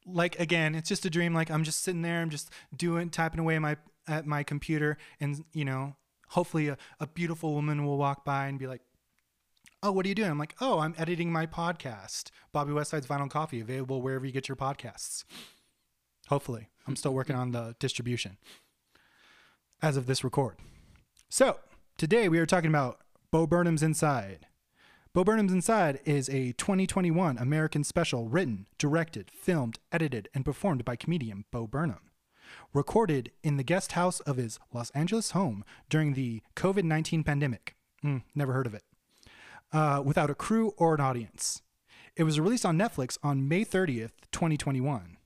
like 0.06 0.38
again, 0.40 0.74
it's 0.74 0.88
just 0.88 1.06
a 1.06 1.10
dream. 1.10 1.34
Like 1.34 1.50
I'm 1.50 1.64
just 1.64 1.82
sitting 1.82 2.02
there, 2.02 2.20
I'm 2.20 2.30
just 2.30 2.50
doing 2.76 3.10
typing 3.10 3.40
away 3.40 3.58
my 3.58 3.76
at 4.08 4.26
my 4.26 4.42
computer, 4.42 4.98
and 5.20 5.44
you 5.52 5.64
know, 5.64 5.96
hopefully 6.28 6.68
a, 6.68 6.76
a 7.00 7.06
beautiful 7.06 7.54
woman 7.54 7.84
will 7.84 7.98
walk 7.98 8.24
by 8.24 8.46
and 8.46 8.58
be 8.58 8.66
like, 8.66 8.82
"Oh, 9.82 9.92
what 9.92 10.06
are 10.06 10.08
you 10.08 10.14
doing?" 10.14 10.30
I'm 10.30 10.38
like, 10.38 10.54
"Oh, 10.60 10.80
I'm 10.80 10.94
editing 10.98 11.32
my 11.32 11.46
podcast, 11.46 12.30
Bobby 12.52 12.72
Westside's 12.72 13.06
Vinyl 13.06 13.30
Coffee, 13.30 13.60
available 13.60 14.02
wherever 14.02 14.24
you 14.24 14.32
get 14.32 14.48
your 14.48 14.56
podcasts." 14.56 15.24
Hopefully, 16.28 16.68
I'm 16.86 16.96
still 16.96 17.14
working 17.14 17.36
on 17.36 17.52
the 17.52 17.76
distribution 17.78 18.38
as 19.82 19.96
of 19.96 20.06
this 20.06 20.22
record. 20.24 20.56
So 21.28 21.58
today 21.96 22.28
we 22.28 22.38
are 22.38 22.46
talking 22.46 22.70
about 22.70 23.00
Bo 23.30 23.46
Burnham's 23.46 23.82
Inside. 23.82 24.46
Bo 25.12 25.24
Burnham's 25.24 25.52
Inside 25.52 26.00
is 26.04 26.28
a 26.28 26.52
2021 26.52 27.36
American 27.36 27.84
special 27.84 28.28
written, 28.28 28.66
directed, 28.78 29.30
filmed, 29.30 29.78
edited, 29.90 30.28
and 30.32 30.44
performed 30.44 30.84
by 30.84 30.96
comedian 30.96 31.44
Bo 31.50 31.66
Burnham. 31.66 32.10
Recorded 32.72 33.32
in 33.42 33.56
the 33.56 33.62
guest 33.62 33.92
house 33.92 34.20
of 34.20 34.36
his 34.36 34.58
Los 34.72 34.90
Angeles 34.90 35.32
home 35.32 35.64
during 35.90 36.14
the 36.14 36.42
COVID 36.56 36.84
19 36.84 37.24
pandemic. 37.24 37.74
Mm, 38.04 38.22
never 38.34 38.52
heard 38.52 38.66
of 38.66 38.74
it. 38.74 38.84
Uh, 39.72 40.02
without 40.04 40.28
a 40.28 40.34
crew 40.34 40.74
or 40.76 40.94
an 40.94 41.00
audience. 41.00 41.62
It 42.14 42.24
was 42.24 42.38
released 42.38 42.66
on 42.66 42.76
Netflix 42.76 43.16
on 43.22 43.48
May 43.48 43.64
30th, 43.64 44.12
2021 44.30 45.16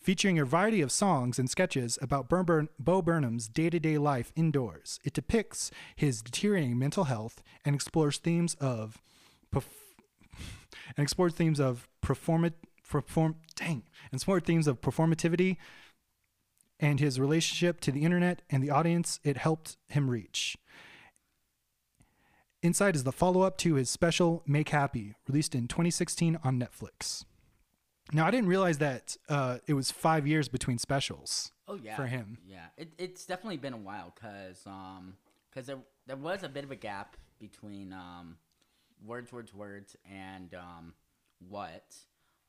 featuring 0.00 0.38
a 0.38 0.44
variety 0.44 0.80
of 0.80 0.90
songs 0.90 1.38
and 1.38 1.50
sketches 1.50 1.98
about 2.00 2.28
Bur- 2.28 2.42
Bur- 2.42 2.68
Bo 2.78 3.02
Burnham's 3.02 3.48
day 3.48 3.68
to 3.70 3.78
day 3.78 3.98
life 3.98 4.32
indoors. 4.34 4.98
It 5.04 5.12
depicts 5.12 5.70
his 5.94 6.22
deteriorating 6.22 6.78
mental 6.78 7.04
health 7.04 7.42
and 7.64 7.74
explores 7.74 8.16
themes 8.16 8.54
of 8.54 8.98
perf- 9.54 9.64
and 10.96 11.02
explores 11.02 11.34
themes 11.34 11.60
of 11.60 11.88
perform 12.00 12.50
perform 12.88 13.36
dang 13.54 13.84
and 14.10 14.18
explores 14.18 14.42
themes 14.42 14.66
of 14.66 14.80
performativity 14.80 15.58
and 16.80 16.98
his 16.98 17.20
relationship 17.20 17.80
to 17.80 17.92
the 17.92 18.02
internet 18.02 18.42
and 18.50 18.62
the 18.62 18.70
audience 18.70 19.20
it 19.22 19.36
helped 19.36 19.76
him 19.88 20.10
reach. 20.10 20.56
Inside 22.62 22.94
is 22.94 23.04
the 23.04 23.12
follow 23.12 23.40
up 23.42 23.56
to 23.58 23.74
his 23.74 23.88
special 23.88 24.42
Make 24.46 24.68
Happy, 24.68 25.14
released 25.26 25.54
in 25.54 25.66
2016 25.66 26.38
on 26.44 26.58
Netflix. 26.60 27.24
Now 28.12 28.26
I 28.26 28.30
didn't 28.30 28.48
realize 28.48 28.78
that 28.78 29.16
uh, 29.28 29.58
it 29.66 29.74
was 29.74 29.90
five 29.90 30.26
years 30.26 30.48
between 30.48 30.78
specials. 30.78 31.52
Oh 31.66 31.78
yeah, 31.82 31.96
for 31.96 32.06
him. 32.06 32.38
Yeah, 32.46 32.66
it, 32.76 32.92
it's 32.98 33.24
definitely 33.24 33.56
been 33.56 33.72
a 33.72 33.78
while 33.78 34.12
because 34.14 34.66
um 34.66 35.14
because 35.48 35.66
there 35.66 35.78
there 36.06 36.16
was 36.16 36.42
a 36.42 36.48
bit 36.48 36.64
of 36.64 36.70
a 36.70 36.76
gap 36.76 37.16
between 37.38 37.92
um 37.92 38.36
words 39.06 39.32
words 39.32 39.54
words 39.54 39.96
and 40.10 40.52
um 40.54 40.92
what 41.48 41.94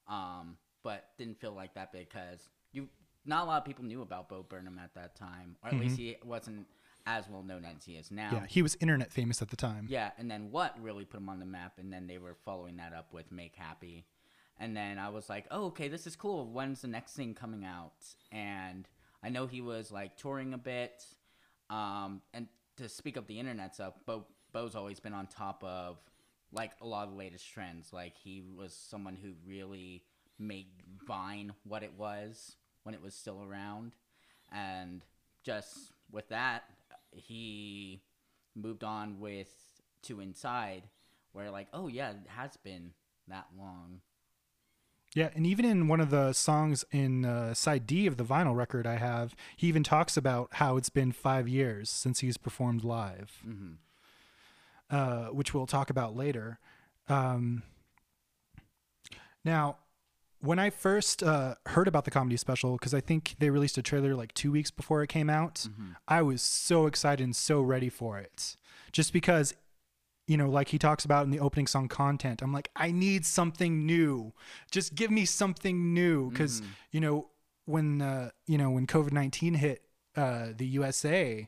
um 0.10 0.58
but 0.84 1.10
didn't 1.18 1.40
feel 1.40 1.54
like 1.54 1.76
that 1.76 1.94
because 1.94 2.50
you 2.74 2.90
not 3.24 3.44
a 3.44 3.46
lot 3.46 3.58
of 3.60 3.66
people 3.66 3.86
knew 3.86 4.02
about 4.02 4.28
Bo 4.28 4.44
Burnham 4.44 4.80
at 4.84 4.96
that 4.96 5.16
time 5.16 5.56
or 5.64 5.70
at 5.70 5.80
least 5.80 5.98
he 5.98 6.18
wasn't 6.26 6.66
as 7.06 7.30
well 7.30 7.44
known 7.44 7.66
as 7.66 7.86
he 7.86 7.94
is 7.94 8.12
now. 8.12 8.30
Yeah, 8.32 8.46
he 8.48 8.62
was 8.62 8.76
internet 8.80 9.12
famous 9.12 9.42
at 9.42 9.50
the 9.50 9.56
time. 9.56 9.88
Yeah, 9.90 10.12
and 10.18 10.30
then 10.30 10.52
what 10.52 10.76
really 10.82 11.06
put 11.06 11.20
him 11.20 11.30
on 11.30 11.40
the 11.40 11.46
map, 11.46 11.74
and 11.78 11.92
then 11.92 12.08
they 12.08 12.18
were 12.18 12.36
following 12.46 12.78
that 12.78 12.94
up 12.94 13.14
with 13.14 13.32
Make 13.32 13.56
Happy, 13.56 14.06
and 14.58 14.76
then 14.76 15.00
I 15.00 15.10
was 15.10 15.30
like, 15.30 15.46
oh, 15.52 15.66
okay, 15.66 15.88
this 15.88 16.06
is 16.06 16.16
cool. 16.16 16.48
When's 16.48 16.82
the 16.82 16.88
next 16.88 17.14
thing 17.14 17.34
coming 17.34 17.66
out? 17.66 17.94
And 18.32 18.88
I 19.24 19.30
know 19.30 19.48
he 19.48 19.62
was 19.62 19.92
like 19.92 20.18
touring 20.18 20.54
a 20.54 20.58
bit, 20.58 21.04
um, 21.70 22.22
and 22.34 22.48
to 22.78 22.90
speak 22.90 23.18
of 23.18 23.28
the 23.28 23.40
internet 23.40 23.76
stuff, 23.76 23.94
Bo 24.06 24.26
Bo's 24.54 24.76
always 24.76 25.00
been 25.00 25.14
on 25.14 25.28
top 25.28 25.64
of 25.64 25.98
like 26.52 26.72
a 26.82 26.86
lot 26.86 27.08
of 27.08 27.12
the 27.12 27.18
latest 27.18 27.50
trends. 27.52 27.94
Like 27.94 28.14
he 28.22 28.44
was 28.56 28.74
someone 28.74 29.16
who 29.16 29.34
really 29.48 30.04
made 30.38 30.68
Vine 31.08 31.54
what 31.64 31.84
it 31.84 31.94
was 31.98 32.56
when 32.84 32.94
it 32.96 33.02
was 33.02 33.14
still 33.14 33.44
around, 33.44 33.94
and 34.52 35.04
just 35.44 35.94
with 36.12 36.30
that, 36.30 36.64
he 37.14 38.02
moved 38.56 38.84
on 38.84 39.20
with 39.20 39.50
to 40.04 40.20
Inside, 40.20 40.84
where 41.32 41.52
like, 41.52 41.68
oh 41.74 41.88
yeah, 41.88 42.12
it 42.12 42.18
has 42.28 42.58
been 42.58 42.92
that 43.28 43.48
long. 43.58 44.02
Yeah, 45.14 45.30
and 45.36 45.46
even 45.46 45.66
in 45.66 45.90
one 45.90 46.00
of 46.00 46.10
the 46.10 46.32
songs 46.32 46.86
in 46.92 47.26
uh, 47.26 47.54
side 47.54 47.86
D 47.86 48.08
of 48.08 48.16
the 48.16 48.24
vinyl 48.24 48.56
record 48.56 48.88
I 48.88 48.96
have, 48.96 49.36
he 49.58 49.68
even 49.68 49.84
talks 49.84 50.16
about 50.16 50.50
how 50.54 50.78
it's 50.78 50.90
been 50.90 51.12
five 51.12 51.50
years 51.50 51.90
since 51.90 52.20
he's 52.20 52.38
performed 52.38 52.84
live, 52.84 53.40
hmm 53.44 53.74
uh, 54.90 55.28
which 55.28 55.54
we'll 55.54 55.66
talk 55.66 55.90
about 55.90 56.16
later. 56.16 56.60
Um, 57.08 57.64
now, 59.44 59.78
when 60.42 60.60
I 60.60 60.70
first 60.70 61.24
uh, 61.24 61.56
heard 61.68 61.88
about 61.88 62.06
the 62.06 62.12
comedy 62.12 62.38
special, 62.38 62.74
because 62.74 62.94
I 62.94 63.00
think 63.00 63.36
they 63.40 63.50
released 63.50 63.78
a 63.78 63.82
trailer 63.82 64.16
like 64.16 64.34
two 64.34 64.52
weeks 64.52 64.72
before 64.72 65.04
it 65.04 65.08
came 65.08 65.30
out, 65.30 65.68
I 66.08 66.22
was 66.22 66.42
so 66.42 66.86
excited 66.88 67.24
and 67.24 67.36
so 67.36 67.62
ready 67.62 67.90
for 67.90 68.18
it. 68.18 68.58
Just 68.92 69.14
because, 69.14 69.54
you 70.28 70.38
know, 70.38 70.50
like 70.50 70.70
he 70.70 70.78
talks 70.80 71.06
about 71.06 71.26
in 71.26 71.32
the 71.32 71.40
opening 71.40 71.68
song 71.68 71.88
content, 71.88 72.42
I'm 72.42 72.52
like, 72.54 72.70
I 72.76 72.92
need 72.92 73.26
something 73.26 73.86
new. 73.86 74.34
Just 74.72 74.96
give 74.96 75.12
me 75.12 75.26
something 75.26 75.94
new. 75.94 76.30
Because, 76.32 76.62
you 76.92 77.00
know, 77.00 77.30
when, 77.66 78.02
uh, 78.02 78.32
you 78.48 78.58
know, 78.58 78.72
when 78.72 78.88
COVID 78.88 79.12
19 79.14 79.54
hit 79.56 79.84
uh, 80.16 80.48
the 80.56 80.66
USA, 80.66 81.48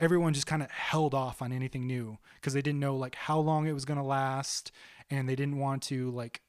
everyone 0.00 0.32
just 0.32 0.46
kind 0.46 0.62
of 0.62 0.70
held 0.70 1.14
off 1.14 1.42
on 1.42 1.52
anything 1.52 1.86
new 1.86 2.18
because 2.36 2.54
they 2.54 2.62
didn't 2.62 2.80
know 2.80 2.96
like 2.96 3.14
how 3.14 3.38
long 3.38 3.66
it 3.66 3.72
was 3.72 3.84
going 3.84 3.98
to 3.98 4.04
last 4.04 4.72
and 5.10 5.28
they 5.28 5.36
didn't 5.36 5.58
want 5.58 5.82
to 5.82 6.10
like 6.10 6.40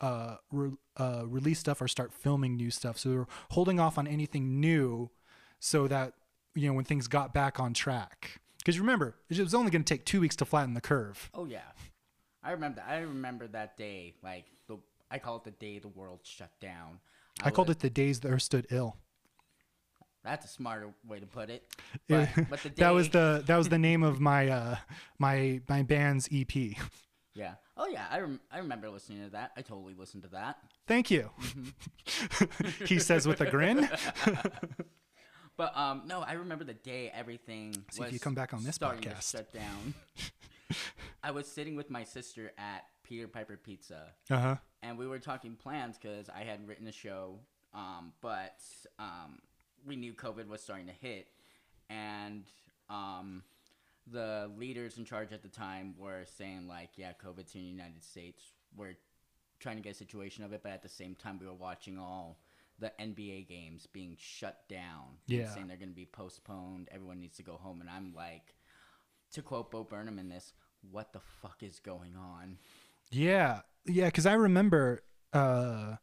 uh, 0.00 0.36
re- 0.50 0.76
uh, 0.96 1.22
release 1.26 1.58
stuff 1.58 1.80
or 1.80 1.88
start 1.88 2.12
filming 2.12 2.56
new 2.56 2.70
stuff. 2.70 2.98
So 2.98 3.08
they 3.10 3.16
were 3.16 3.28
holding 3.50 3.78
off 3.78 3.98
on 3.98 4.06
anything 4.06 4.60
new 4.60 5.10
so 5.58 5.86
that, 5.88 6.14
you 6.54 6.68
know, 6.68 6.74
when 6.74 6.84
things 6.84 7.08
got 7.08 7.34
back 7.34 7.60
on 7.60 7.74
track. 7.74 8.40
Because 8.58 8.78
remember, 8.78 9.16
it 9.28 9.38
was 9.38 9.54
only 9.54 9.70
going 9.70 9.84
to 9.84 9.94
take 9.94 10.04
two 10.04 10.20
weeks 10.20 10.36
to 10.36 10.44
flatten 10.44 10.74
the 10.74 10.80
curve. 10.80 11.30
Oh 11.32 11.46
yeah, 11.46 11.60
I 12.42 12.52
remember. 12.52 12.82
I 12.86 12.98
remember 12.98 13.48
that 13.48 13.76
day. 13.78 14.14
Like 14.22 14.44
the, 14.68 14.76
I 15.10 15.18
call 15.18 15.36
it 15.36 15.44
the 15.44 15.50
day 15.52 15.78
the 15.78 15.88
world 15.88 16.20
shut 16.24 16.50
down. 16.60 17.00
I 17.42 17.50
called 17.50 17.70
it 17.70 17.78
the 17.78 17.88
days 17.88 18.20
that 18.20 18.28
Earth 18.28 18.42
stood 18.42 18.66
ill. 18.70 18.96
That's 20.22 20.44
a 20.44 20.48
smarter 20.48 20.90
way 21.08 21.20
to 21.20 21.26
put 21.26 21.48
it. 21.48 21.66
But, 22.06 22.28
but 22.50 22.62
the 22.62 22.68
day, 22.68 22.74
that 22.78 22.90
was 22.90 23.08
the 23.08 23.42
that 23.46 23.56
was 23.56 23.70
the 23.70 23.78
name 23.78 24.02
of 24.02 24.20
my 24.20 24.48
uh 24.48 24.76
my 25.18 25.62
my 25.68 25.82
band's 25.82 26.28
EP. 26.30 26.76
Yeah. 27.34 27.54
Oh 27.76 27.86
yeah, 27.86 28.06
I 28.10 28.20
rem- 28.20 28.40
I 28.50 28.58
remember 28.58 28.88
listening 28.90 29.24
to 29.24 29.30
that. 29.30 29.52
I 29.56 29.62
totally 29.62 29.94
listened 29.94 30.22
to 30.24 30.28
that. 30.30 30.58
Thank 30.86 31.10
you. 31.10 31.30
he 32.86 32.98
says 32.98 33.26
with 33.26 33.40
a 33.40 33.50
grin. 33.50 33.88
But 35.56 35.76
um, 35.76 36.02
no, 36.06 36.20
I 36.22 36.34
remember 36.34 36.64
the 36.64 36.72
day 36.72 37.12
everything 37.14 37.74
See 37.90 38.02
if 38.02 38.12
you 38.14 38.18
come 38.18 38.34
back 38.34 38.54
on 38.54 38.64
this 38.64 38.78
podcast. 38.78 39.30
shut 39.32 39.52
down. 39.52 39.92
I 41.22 41.32
was 41.32 41.46
sitting 41.46 41.76
with 41.76 41.90
my 41.90 42.02
sister 42.04 42.52
at 42.56 42.84
Peter 43.02 43.28
Piper 43.28 43.58
Pizza, 43.62 44.12
Uh 44.30 44.38
huh. 44.38 44.56
and 44.82 44.96
we 44.96 45.06
were 45.06 45.18
talking 45.18 45.56
plans 45.56 45.98
because 46.00 46.30
I 46.30 46.44
had 46.44 46.66
written 46.66 46.86
a 46.86 46.92
show, 46.92 47.40
um, 47.74 48.12
but 48.22 48.56
um, 48.98 49.40
we 49.86 49.96
knew 49.96 50.14
COVID 50.14 50.46
was 50.48 50.62
starting 50.62 50.86
to 50.86 50.94
hit, 50.94 51.28
and 51.90 52.44
um, 52.88 53.42
the 54.12 54.50
leaders 54.56 54.98
in 54.98 55.04
charge 55.04 55.32
at 55.32 55.42
the 55.42 55.48
time 55.48 55.94
were 55.98 56.24
saying 56.36 56.66
like, 56.68 56.90
yeah, 56.96 57.12
COVID's 57.24 57.54
in 57.54 57.62
the 57.62 57.68
United 57.68 58.04
States. 58.04 58.42
We're 58.76 58.96
trying 59.60 59.76
to 59.76 59.82
get 59.82 59.92
a 59.92 59.98
situation 59.98 60.44
of 60.44 60.52
it, 60.52 60.62
but 60.62 60.72
at 60.72 60.82
the 60.82 60.88
same 60.88 61.14
time, 61.14 61.38
we 61.38 61.46
were 61.46 61.54
watching 61.54 61.98
all 61.98 62.38
the 62.78 62.92
NBA 62.98 63.48
games 63.48 63.86
being 63.92 64.16
shut 64.18 64.68
down. 64.68 65.18
Yeah. 65.26 65.52
saying 65.52 65.68
they're 65.68 65.76
going 65.76 65.90
to 65.90 65.94
be 65.94 66.06
postponed. 66.06 66.88
Everyone 66.90 67.20
needs 67.20 67.36
to 67.36 67.42
go 67.42 67.54
home, 67.54 67.80
and 67.80 67.90
I'm 67.90 68.14
like, 68.14 68.54
to 69.32 69.42
quote 69.42 69.70
Bo 69.70 69.84
Burnham 69.84 70.18
in 70.18 70.28
this, 70.28 70.54
what 70.90 71.12
the 71.12 71.20
fuck 71.42 71.62
is 71.62 71.78
going 71.78 72.16
on? 72.16 72.56
Yeah, 73.10 73.60
yeah, 73.84 74.06
because 74.06 74.26
I 74.26 74.32
remember, 74.32 75.02
uh, 75.32 75.96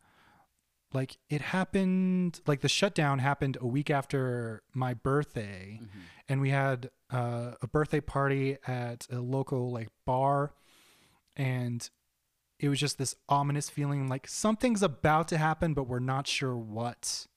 like 0.94 1.18
it 1.30 1.42
happened, 1.42 2.40
like 2.48 2.62
the 2.62 2.70
shutdown 2.70 3.20
happened 3.20 3.58
a 3.60 3.68
week 3.68 3.90
after 3.90 4.64
my 4.74 4.94
birthday, 4.94 5.80
and 6.30 6.42
we 6.42 6.50
had 6.50 6.90
uh, 7.12 7.52
a 7.62 7.68
birthday 7.68 8.00
party 8.00 8.58
at 8.66 9.08
a 9.12 9.20
local 9.20 9.72
like 9.72 9.90
bar, 10.06 10.54
and 11.36 11.90
it 12.60 12.70
was 12.70 12.80
just 12.80 12.98
this 12.98 13.16
ominous 13.30 13.70
feeling 13.70 14.08
like 14.08 14.28
something's 14.28 14.82
about 14.82 15.28
to 15.28 15.38
happen, 15.38 15.74
but 15.74 15.88
we're 15.88 16.00
not 16.00 16.26
sure 16.28 16.56
what. 16.56 17.28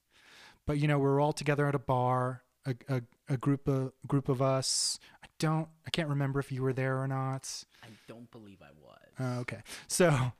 But 0.66 0.78
you 0.78 0.86
know, 0.88 0.98
we 0.98 1.06
are 1.06 1.20
all 1.20 1.32
together 1.32 1.66
at 1.66 1.74
a 1.74 1.80
bar, 1.80 2.42
a, 2.64 2.74
a, 2.88 3.02
a 3.28 3.36
group 3.36 3.66
of 3.68 3.92
group 4.06 4.28
of 4.28 4.40
us. 4.40 4.98
I 5.24 5.26
don't, 5.38 5.68
I 5.86 5.90
can't 5.90 6.08
remember 6.08 6.38
if 6.38 6.52
you 6.52 6.62
were 6.62 6.72
there 6.72 6.98
or 7.02 7.08
not. 7.08 7.64
I 7.82 7.88
don't 8.06 8.30
believe 8.30 8.58
I 8.62 8.70
was. 8.80 8.96
Oh, 9.18 9.40
okay. 9.40 9.62
So, 9.88 10.32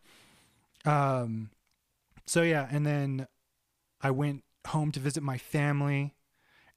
um, 0.85 1.51
so 2.31 2.43
yeah, 2.43 2.69
and 2.71 2.87
then 2.87 3.27
I 4.01 4.13
went 4.13 4.45
home 4.69 4.93
to 4.93 5.01
visit 5.01 5.23
my 5.23 5.37
family, 5.37 6.15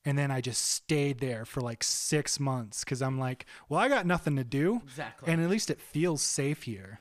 and 0.03 0.17
then 0.17 0.31
I 0.31 0.41
just 0.41 0.62
stayed 0.65 1.19
there 1.19 1.45
for 1.45 1.62
like 1.62 1.83
six 1.83 2.39
months 2.39 2.83
because 2.83 3.03
I'm 3.03 3.19
like, 3.19 3.45
well, 3.69 3.79
I 3.79 3.88
got 3.88 4.07
nothing 4.07 4.36
to 4.38 4.43
do, 4.43 4.81
Exactly. 4.83 5.31
and 5.31 5.43
at 5.43 5.50
least 5.51 5.69
it 5.69 5.79
feels 5.79 6.24
safe 6.24 6.63
here. 6.63 7.00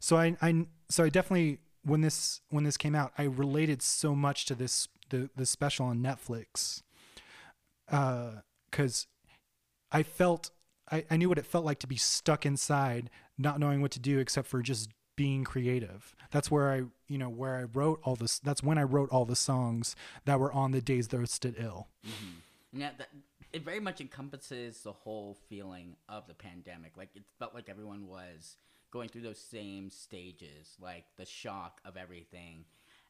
So 0.00 0.16
I, 0.16 0.36
I, 0.40 0.66
so 0.88 1.04
I 1.04 1.10
definitely 1.10 1.58
when 1.84 2.00
this 2.00 2.40
when 2.48 2.64
this 2.64 2.78
came 2.78 2.94
out, 2.94 3.12
I 3.18 3.24
related 3.24 3.82
so 3.82 4.14
much 4.14 4.46
to 4.46 4.54
this 4.54 4.88
the 5.10 5.28
the 5.36 5.44
special 5.44 5.84
on 5.86 5.98
Netflix, 6.02 6.82
Uh, 7.90 8.40
because 8.70 9.06
I 9.90 10.02
felt 10.02 10.50
I, 10.90 11.04
I 11.10 11.16
knew 11.18 11.28
what 11.28 11.38
it 11.38 11.44
felt 11.46 11.66
like 11.66 11.78
to 11.80 11.86
be 11.86 11.96
stuck 11.96 12.46
inside, 12.46 13.10
not 13.36 13.60
knowing 13.60 13.82
what 13.82 13.90
to 13.92 14.00
do 14.00 14.18
except 14.18 14.48
for 14.48 14.62
just 14.62 14.88
being 15.16 15.44
creative. 15.44 16.14
That's 16.30 16.50
where 16.50 16.70
I, 16.72 16.82
you 17.08 17.18
know, 17.18 17.28
where 17.28 17.56
I 17.56 17.64
wrote 17.64 18.00
all 18.02 18.16
this. 18.16 18.38
That's 18.38 18.62
when 18.62 18.78
I 18.78 18.82
wrote 18.82 19.10
all 19.10 19.24
the 19.24 19.36
songs 19.36 19.94
that 20.24 20.40
were 20.40 20.52
on 20.52 20.72
the 20.72 20.80
days 20.80 21.08
that 21.08 21.20
I 21.20 21.24
stood 21.24 21.56
ill. 21.58 21.88
Mm-hmm. 22.06 22.80
Yeah, 22.80 22.90
that, 22.98 23.08
it 23.52 23.64
very 23.64 23.80
much 23.80 24.00
encompasses 24.00 24.82
the 24.82 24.92
whole 24.92 25.36
feeling 25.48 25.96
of 26.08 26.26
the 26.26 26.34
pandemic. 26.34 26.96
Like 26.96 27.10
it 27.14 27.22
felt 27.38 27.54
like 27.54 27.68
everyone 27.68 28.06
was 28.06 28.56
going 28.90 29.08
through 29.08 29.22
those 29.22 29.38
same 29.38 29.90
stages, 29.90 30.76
like 30.80 31.04
the 31.16 31.26
shock 31.26 31.80
of 31.84 31.96
everything, 31.96 32.64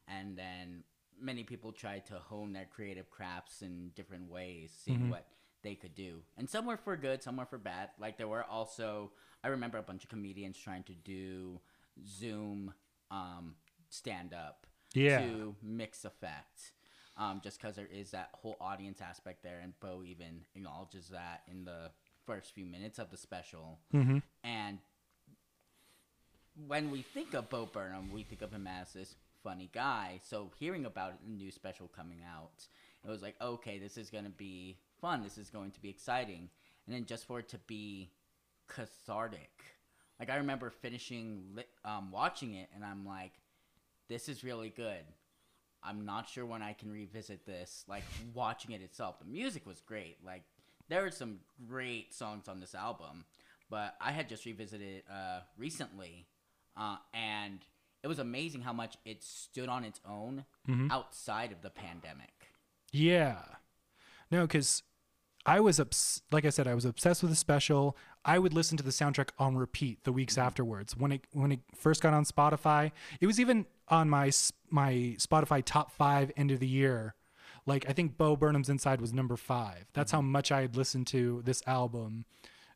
and 0.07 0.37
then 0.37 0.83
many 1.21 1.43
people 1.43 1.71
tried 1.71 2.05
to 2.07 2.15
hone 2.15 2.53
their 2.53 2.65
creative 2.65 3.09
crafts 3.09 3.61
in 3.61 3.91
different 3.95 4.29
ways, 4.29 4.71
seeing 4.83 4.99
mm-hmm. 4.99 5.11
what 5.11 5.27
they 5.61 5.75
could 5.75 5.95
do. 5.95 6.19
And 6.37 6.49
some 6.49 6.65
were 6.65 6.77
for 6.77 6.97
good, 6.97 7.23
some 7.23 7.37
were 7.37 7.45
for 7.45 7.57
bad. 7.57 7.89
Like 7.99 8.17
there 8.17 8.27
were 8.27 8.43
also, 8.43 9.11
I 9.43 9.49
remember 9.49 9.77
a 9.77 9.83
bunch 9.83 10.03
of 10.03 10.09
comedians 10.09 10.57
trying 10.57 10.83
to 10.83 10.93
do 10.93 11.59
Zoom 12.05 12.73
um, 13.11 13.55
stand 13.89 14.33
up 14.33 14.67
Yeah. 14.93 15.19
to 15.19 15.55
mix 15.61 16.05
effect. 16.05 16.71
Um, 17.15 17.41
just 17.43 17.61
because 17.61 17.75
there 17.75 17.89
is 17.91 18.11
that 18.11 18.29
whole 18.33 18.57
audience 18.59 18.99
aspect 18.99 19.43
there, 19.43 19.59
and 19.61 19.79
Bo 19.79 20.03
even 20.03 20.45
acknowledges 20.55 21.09
that 21.09 21.43
in 21.47 21.63
the 21.63 21.91
first 22.25 22.55
few 22.55 22.65
minutes 22.65 22.97
of 22.97 23.11
the 23.11 23.17
special. 23.17 23.79
Mm-hmm. 23.93 24.17
And 24.43 24.79
when 26.67 26.89
we 26.89 27.01
think 27.01 27.35
of 27.35 27.49
Bo 27.49 27.67
Burnham, 27.67 28.11
we 28.11 28.23
think 28.23 28.41
of 28.41 28.51
him 28.51 28.67
as 28.67 28.93
this 28.93 29.15
funny 29.43 29.69
guy. 29.73 30.19
So 30.23 30.51
hearing 30.59 30.85
about 30.85 31.13
a 31.25 31.29
new 31.29 31.51
special 31.51 31.87
coming 31.87 32.21
out, 32.27 32.65
it 33.05 33.09
was 33.09 33.21
like, 33.21 33.35
okay, 33.41 33.77
this 33.77 33.97
is 33.97 34.09
going 34.09 34.23
to 34.23 34.29
be 34.29 34.77
fun. 34.99 35.23
This 35.23 35.37
is 35.37 35.49
going 35.49 35.71
to 35.71 35.81
be 35.81 35.89
exciting. 35.89 36.49
And 36.85 36.95
then 36.95 37.05
just 37.05 37.25
for 37.25 37.39
it 37.39 37.49
to 37.49 37.57
be 37.59 38.09
cathartic. 38.67 39.51
Like 40.19 40.29
I 40.29 40.37
remember 40.37 40.69
finishing 40.69 41.43
li- 41.55 41.63
um, 41.85 42.11
watching 42.11 42.53
it, 42.55 42.69
and 42.75 42.83
I'm 42.83 43.05
like, 43.05 43.33
this 44.09 44.29
is 44.29 44.43
really 44.43 44.69
good. 44.69 45.03
I'm 45.83 46.05
not 46.05 46.29
sure 46.29 46.45
when 46.45 46.61
I 46.61 46.73
can 46.73 46.91
revisit 46.91 47.45
this. 47.45 47.83
Like 47.87 48.03
watching 48.33 48.71
it 48.71 48.81
itself, 48.81 49.19
the 49.19 49.25
music 49.25 49.65
was 49.65 49.81
great. 49.81 50.17
Like 50.25 50.43
there 50.89 51.01
were 51.01 51.11
some 51.11 51.39
great 51.67 52.13
songs 52.13 52.47
on 52.47 52.59
this 52.59 52.73
album, 52.75 53.25
but 53.69 53.95
I 53.99 54.11
had 54.11 54.29
just 54.29 54.45
revisited 54.45 54.87
it 54.97 55.05
uh, 55.11 55.39
recently, 55.57 56.27
uh, 56.77 56.97
and 57.13 57.59
it 58.01 58.07
was 58.07 58.19
amazing 58.19 58.61
how 58.61 58.73
much 58.73 58.97
it 59.05 59.23
stood 59.23 59.67
on 59.69 59.83
its 59.83 59.99
own 60.07 60.45
outside 60.91 61.51
of 61.51 61.61
the 61.61 61.69
pandemic. 61.69 62.51
Yeah. 62.91 63.41
No, 64.31 64.41
because 64.43 64.83
I 65.45 65.59
was 65.59 65.79
obs- 65.79 66.21
like 66.31 66.45
I 66.45 66.49
said, 66.49 66.67
I 66.67 66.75
was 66.75 66.85
obsessed 66.85 67.21
with 67.23 67.31
the 67.31 67.35
special. 67.35 67.97
I 68.25 68.39
would 68.39 68.53
listen 68.53 68.77
to 68.77 68.83
the 68.83 68.91
soundtrack 68.91 69.29
on 69.37 69.57
repeat 69.57 70.03
the 70.03 70.11
weeks 70.11 70.37
afterwards. 70.37 70.95
When 70.95 71.11
it 71.11 71.25
when 71.31 71.51
it 71.51 71.59
first 71.75 72.01
got 72.01 72.13
on 72.13 72.25
Spotify, 72.25 72.91
it 73.19 73.27
was 73.27 73.39
even 73.39 73.65
on 73.89 74.09
my 74.09 74.31
my 74.69 75.15
Spotify 75.17 75.61
top 75.63 75.91
five 75.91 76.31
end 76.37 76.51
of 76.51 76.59
the 76.59 76.67
year. 76.67 77.15
Like 77.65 77.89
I 77.89 77.93
think 77.93 78.17
Bo 78.17 78.35
Burnham's 78.35 78.69
Inside 78.69 79.01
was 79.01 79.13
number 79.13 79.37
five. 79.37 79.85
That's 79.93 80.11
how 80.11 80.21
much 80.21 80.51
I 80.51 80.61
had 80.61 80.75
listened 80.75 81.07
to 81.07 81.41
this 81.45 81.61
album, 81.65 82.25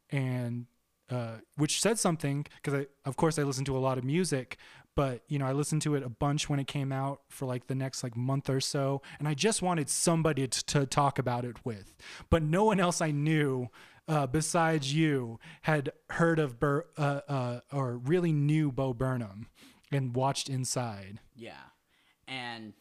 and 0.10 0.66
uh, 1.10 1.36
which 1.56 1.82
said 1.82 2.00
something 2.00 2.46
because 2.56 2.74
I 2.74 2.88
of 3.06 3.16
course 3.16 3.40
I 3.40 3.44
listened 3.44 3.68
to 3.68 3.78
a 3.78 3.80
lot 3.80 3.98
of 3.98 4.04
music, 4.04 4.58
but 4.96 5.24
you 5.28 5.40
know 5.40 5.46
I 5.46 5.54
listened 5.54 5.82
to 5.84 5.96
it 5.96 6.04
a 6.04 6.10
bunch 6.10 6.50
when 6.50 6.60
it 6.60 6.68
came 6.68 6.92
out 6.92 7.22
for 7.30 7.46
like 7.46 7.68
the 7.68 7.76
next 7.76 8.04
like 8.04 8.16
month 8.16 8.50
or 8.50 8.60
so, 8.60 9.02
and 9.20 9.28
I 9.28 9.34
just 9.34 9.62
wanted 9.62 9.90
somebody 9.90 10.48
to, 10.48 10.66
to 10.66 10.86
talk 10.86 11.20
about 11.20 11.46
it 11.46 11.66
with, 11.66 11.96
but 12.30 12.44
no 12.44 12.66
one 12.66 12.80
else 12.80 13.02
I 13.02 13.12
knew. 13.12 13.70
Uh, 14.08 14.26
besides 14.26 14.94
you, 14.94 15.38
had 15.64 15.92
heard 16.12 16.40
of 16.40 16.60
Bur- 16.60 16.88
uh, 16.98 17.22
uh, 17.28 17.60
or 17.74 17.98
really 17.98 18.32
knew 18.32 18.72
Bo 18.72 18.94
Burnham 18.94 19.48
and 19.92 20.16
watched 20.16 20.48
Inside. 20.48 21.20
Yeah, 21.36 21.54
and 22.28 22.74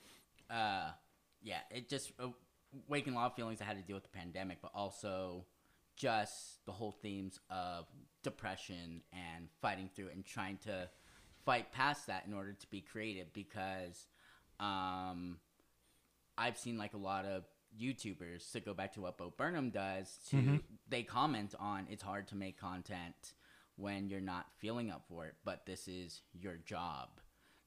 uh, 0.48 0.90
yeah, 1.42 1.60
it 1.70 1.88
just 1.88 2.12
uh, 2.20 2.28
waking 2.88 3.14
a 3.14 3.16
lot 3.16 3.26
of 3.26 3.34
feelings 3.34 3.60
I 3.60 3.64
had 3.64 3.76
to 3.76 3.82
deal 3.82 3.96
with 3.96 4.04
the 4.04 4.16
pandemic, 4.16 4.58
but 4.62 4.70
also 4.74 5.46
just 5.96 6.64
the 6.66 6.72
whole 6.72 6.92
themes 6.92 7.40
of 7.50 7.86
depression 8.22 9.02
and 9.12 9.48
fighting 9.60 9.90
through 9.94 10.10
and 10.12 10.24
trying 10.24 10.58
to 10.58 10.88
fight 11.44 11.72
past 11.72 12.06
that 12.06 12.24
in 12.26 12.34
order 12.34 12.52
to 12.52 12.66
be 12.68 12.80
creative. 12.80 13.32
Because 13.32 14.06
um, 14.60 15.38
I've 16.38 16.58
seen 16.58 16.78
like 16.78 16.94
a 16.94 16.98
lot 16.98 17.24
of 17.24 17.44
YouTubers 17.80 18.50
to 18.52 18.60
go 18.60 18.74
back 18.74 18.94
to 18.94 19.00
what 19.00 19.18
Bo 19.18 19.32
Burnham 19.36 19.70
does. 19.70 20.18
To 20.30 20.36
mm-hmm. 20.36 20.56
they 20.88 21.02
comment 21.02 21.54
on 21.58 21.86
it's 21.90 22.02
hard 22.02 22.28
to 22.28 22.36
make 22.36 22.58
content 22.58 23.34
when 23.76 24.08
you're 24.08 24.20
not 24.20 24.46
feeling 24.58 24.90
up 24.90 25.04
for 25.08 25.26
it, 25.26 25.34
but 25.44 25.66
this 25.66 25.86
is 25.88 26.22
your 26.32 26.56
job. 26.56 27.08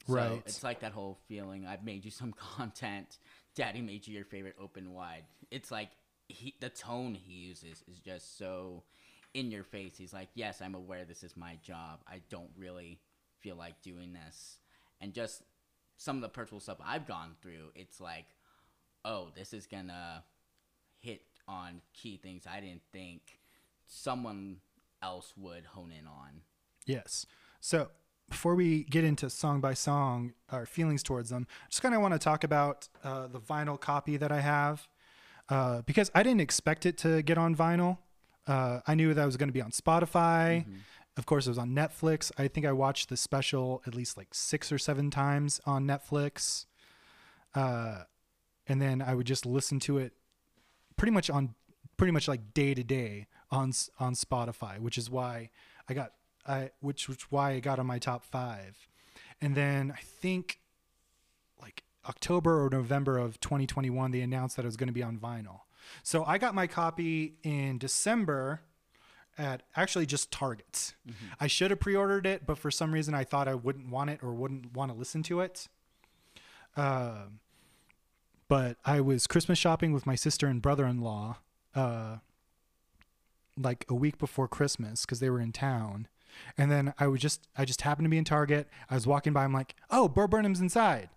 So 0.08 0.14
Right. 0.14 0.42
It's 0.46 0.64
like 0.64 0.80
that 0.80 0.92
whole 0.92 1.20
feeling. 1.28 1.68
I've 1.68 1.84
made 1.84 2.04
you 2.06 2.12
some 2.12 2.34
content. 2.58 3.18
Daddy 3.56 3.82
made 3.82 4.08
you 4.08 4.16
your 4.16 4.26
favorite 4.26 4.56
open 4.60 4.94
wide. 4.94 5.24
It's 5.52 5.72
like 5.72 5.90
he, 6.28 6.56
the 6.60 6.70
tone 6.70 7.16
he 7.16 7.34
uses 7.34 7.84
is 7.88 8.00
just 8.00 8.38
so 8.38 8.84
in 9.34 9.52
your 9.52 9.64
face. 9.64 9.98
He's 9.98 10.14
like, 10.14 10.30
"Yes, 10.34 10.62
I'm 10.62 10.76
aware 10.76 11.06
this 11.06 11.24
is 11.24 11.36
my 11.38 11.58
job. 11.64 12.00
I 12.08 12.22
don't 12.30 12.52
really 12.58 13.00
feel 13.40 13.56
like 13.56 13.82
doing 13.82 14.14
this." 14.14 14.60
And 15.02 15.14
just 15.14 15.44
some 15.98 16.16
of 16.16 16.22
the 16.22 16.30
personal 16.30 16.60
stuff 16.60 16.78
I've 16.84 17.08
gone 17.08 17.36
through, 17.42 17.72
it's 17.76 18.00
like, 18.00 18.26
"Oh, 19.06 19.30
this 19.36 19.54
is 19.54 19.68
gonna 19.68 20.24
hit 21.00 21.22
on 21.48 21.82
key 21.94 22.18
things 22.18 22.46
I 22.48 22.60
didn't 22.60 22.84
think 22.92 23.40
someone 23.86 24.58
else 25.02 25.34
would 25.38 25.66
hone 25.66 25.92
in 25.92 26.08
on." 26.08 26.42
Yes. 26.86 27.26
So 27.62 27.90
before 28.30 28.56
we 28.56 28.84
get 28.84 29.04
into 29.04 29.30
song 29.30 29.60
by 29.60 29.74
song, 29.74 30.34
our 30.50 30.66
feelings 30.66 31.04
towards 31.04 31.30
them, 31.30 31.48
just 31.70 31.82
kind 31.82 31.96
of 31.96 32.02
want 32.02 32.14
to 32.14 32.20
talk 32.20 32.44
about 32.44 32.88
uh, 33.04 33.28
the 33.28 33.40
vinyl 33.40 33.80
copy 33.80 34.18
that 34.18 34.32
I 34.32 34.40
have 34.40 34.88
uh, 35.50 35.82
because 35.82 36.12
I 36.14 36.24
didn't 36.24 36.42
expect 36.42 36.86
it 36.86 36.98
to 37.00 37.22
get 37.22 37.38
on 37.38 37.56
vinyl. 37.56 37.98
Uh, 38.48 38.80
I 38.88 38.96
knew 38.96 39.14
that 39.14 39.22
it 39.22 39.26
was 39.26 39.38
going 39.38 39.50
to 39.50 39.54
be 39.54 39.62
on 39.62 39.72
Spotify. 39.72 40.66
Of 41.18 41.26
course, 41.26 41.48
it 41.48 41.50
was 41.50 41.58
on 41.58 41.72
Netflix. 41.72 42.32
I 42.38 42.48
think 42.48 42.66
I 42.66 42.72
watched 42.72 43.10
the 43.10 43.18
special 43.18 43.82
at 43.86 43.94
least 43.94 44.16
like 44.16 44.30
six 44.32 44.72
or 44.72 44.78
seven 44.78 45.12
times 45.12 45.60
on 45.66 45.86
Netflix. 45.86 46.66
And 48.70 48.82
then 48.82 49.02
I 49.02 49.16
would 49.16 49.28
just 49.28 49.46
listen 49.46 49.80
to 49.82 49.98
it 49.98 50.14
pretty 50.96 51.12
much 51.12 51.30
on 51.30 51.56
pretty 51.98 52.12
much 52.12 52.28
like 52.28 52.54
day 52.54 52.74
to 52.74 52.84
day 52.84 53.28
on 53.52 53.74
on 54.00 54.14
Spotify, 54.14 54.80
which 54.80 54.98
is 54.98 55.10
why 55.10 55.50
I 55.90 55.94
got 55.94 56.14
I 56.48 56.72
which 56.80 57.10
which 57.10 57.32
why 57.32 57.52
I 57.52 57.60
got 57.60 57.80
on 57.80 57.88
my 57.88 58.00
top 58.00 58.24
5. 58.24 58.88
And 59.42 59.56
then 59.56 59.92
I 59.96 60.02
think 60.02 60.60
like 61.62 61.84
October 62.08 62.64
or 62.64 62.70
November 62.70 63.18
of 63.18 63.40
2021 63.40 64.12
they 64.12 64.22
announced 64.22 64.56
that 64.56 64.64
it 64.64 64.68
was 64.68 64.78
going 64.78 64.88
to 64.88 64.94
be 64.94 65.04
on 65.04 65.18
vinyl. 65.18 65.62
So 66.04 66.24
I 66.24 66.38
got 66.38 66.54
my 66.54 66.68
copy 66.68 67.36
in 67.44 67.80
December 67.80 68.62
at 69.38 69.64
actually 69.76 70.06
just 70.06 70.32
Target. 70.32 70.94
I 71.40 71.48
should 71.48 71.72
have 71.72 71.80
pre-ordered 71.80 72.26
it, 72.26 72.46
but 72.46 72.58
for 72.58 72.70
some 72.70 72.92
reason 72.92 73.16
I 73.16 73.24
thought 73.24 73.48
I 73.48 73.56
wouldn't 73.56 73.90
want 73.90 74.10
it 74.10 74.20
or 74.22 74.34
wouldn't 74.34 74.74
want 74.74 74.92
to 74.92 74.98
listen 74.98 75.24
to 75.24 75.40
it. 75.40 75.68
Um 76.78 77.40
but 78.50 78.78
I 78.84 79.00
was 79.00 79.28
Christmas 79.28 79.58
shopping 79.58 79.94
with 79.94 80.06
my 80.06 80.16
sister 80.16 80.48
and 80.48 80.62
brother-in-law 80.62 81.38
uh, 81.76 82.18
like 83.56 83.86
a 83.88 83.94
week 83.94 84.18
before 84.18 84.50
Christmas 84.50 85.06
because 85.06 85.22
they 85.22 85.30
were 85.30 85.40
in 85.40 85.54
town. 85.54 86.08
And 86.58 86.70
then 86.72 86.94
I 87.00 87.08
was 87.08 87.22
just 87.22 87.48
I 87.58 87.64
just 87.64 87.82
happened 87.82 88.06
to 88.06 88.10
be 88.10 88.18
in 88.18 88.26
Target. 88.26 88.68
I 88.90 88.96
was 88.96 89.08
walking 89.08 89.34
by. 89.34 89.44
I'm 89.44 89.54
like, 89.54 89.76
oh, 89.90 90.08
Bo 90.08 90.28
Burnham's 90.28 90.62
inside. 90.62 91.10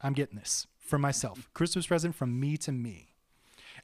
I'm 0.00 0.12
getting 0.12 0.38
this 0.38 0.66
for 0.78 0.98
myself. 0.98 1.48
Christmas 1.54 1.86
present 1.86 2.14
from 2.14 2.38
me 2.38 2.56
to 2.58 2.72
me. 2.72 3.14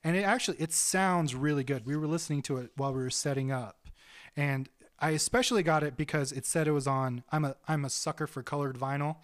And 0.04 0.16
it 0.16 0.22
actually 0.22 0.58
it 0.58 0.72
sounds 0.72 1.34
really 1.34 1.64
good. 1.64 1.86
We 1.86 1.96
were 1.96 2.06
listening 2.06 2.42
to 2.42 2.58
it 2.58 2.70
while 2.76 2.92
we 2.92 3.02
were 3.02 3.10
setting 3.10 3.50
up, 3.50 3.88
and 4.36 4.68
I 5.00 5.10
especially 5.10 5.62
got 5.62 5.82
it 5.82 5.96
because 5.96 6.32
it 6.32 6.44
said 6.46 6.68
it 6.68 6.72
was 6.72 6.86
on. 6.86 7.24
I'm 7.32 7.44
a 7.44 7.56
I'm 7.66 7.84
a 7.84 7.90
sucker 7.90 8.26
for 8.26 8.42
colored 8.42 8.78
vinyl, 8.78 9.16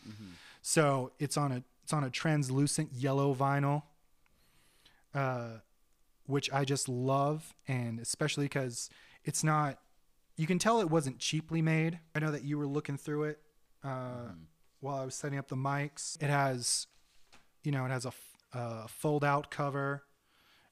so 0.62 1.12
it's 1.18 1.36
on 1.36 1.52
a 1.52 1.62
it's 1.84 1.92
on 1.92 2.02
a 2.02 2.10
translucent 2.10 2.92
yellow 2.92 3.32
vinyl. 3.34 3.84
Uh, 5.14 5.58
which 6.26 6.50
I 6.52 6.64
just 6.64 6.88
love, 6.88 7.54
and 7.68 8.00
especially 8.00 8.46
because 8.46 8.90
it's 9.24 9.44
not. 9.44 9.78
You 10.36 10.46
can 10.46 10.58
tell 10.58 10.80
it 10.80 10.90
wasn't 10.90 11.18
cheaply 11.18 11.62
made. 11.62 12.00
I 12.14 12.18
know 12.18 12.32
that 12.32 12.42
you 12.42 12.58
were 12.58 12.66
looking 12.66 12.96
through 12.96 13.24
it 13.24 13.38
uh, 13.84 14.32
while 14.80 14.96
I 14.96 15.04
was 15.04 15.14
setting 15.14 15.38
up 15.38 15.48
the 15.48 15.56
mics. 15.56 16.20
It 16.20 16.30
has, 16.30 16.88
you 17.62 17.70
know, 17.70 17.84
it 17.84 17.90
has 17.90 18.06
a 18.06 18.88
fold-out 18.88 19.50
cover, 19.50 20.04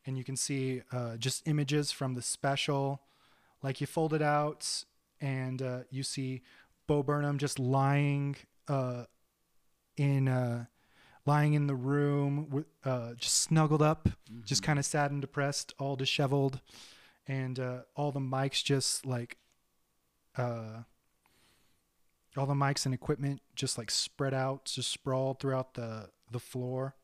and 0.06 0.18
you 0.18 0.24
can 0.24 0.36
see 0.36 0.82
uh, 0.90 1.16
just 1.18 1.46
images 1.46 1.92
from 1.92 2.14
the 2.14 2.22
special. 2.22 3.02
Like 3.62 3.80
you 3.80 3.86
fold 3.86 4.14
it 4.14 4.22
out, 4.22 4.84
and 5.20 5.62
uh, 5.62 5.78
you 5.90 6.02
see 6.02 6.42
Bo 6.88 7.02
Burnham 7.02 7.38
just 7.38 7.58
lying 7.60 8.34
uh, 8.66 9.04
in 9.96 10.26
uh, 10.26 10.64
lying 11.24 11.54
in 11.54 11.66
the 11.66 11.74
room, 11.74 12.64
uh, 12.84 13.14
just 13.14 13.42
snuggled 13.42 13.82
up, 13.82 14.08
just 14.44 14.62
kind 14.62 14.78
of 14.78 14.84
sad 14.84 15.10
and 15.10 15.20
depressed, 15.20 15.72
all 15.78 15.96
disheveled, 15.96 16.60
and 17.26 17.58
uh, 17.60 17.78
all 17.94 18.10
the 18.10 18.20
mics 18.20 18.62
just 18.62 19.06
like, 19.06 19.36
uh, 20.36 20.82
all 22.36 22.46
the 22.46 22.54
mics 22.54 22.86
and 22.86 22.94
equipment 22.94 23.40
just 23.54 23.78
like 23.78 23.90
spread 23.90 24.34
out, 24.34 24.64
just 24.64 24.90
sprawled 24.90 25.38
throughout 25.38 25.74
the 25.74 26.08
the 26.30 26.40
floor. 26.40 26.94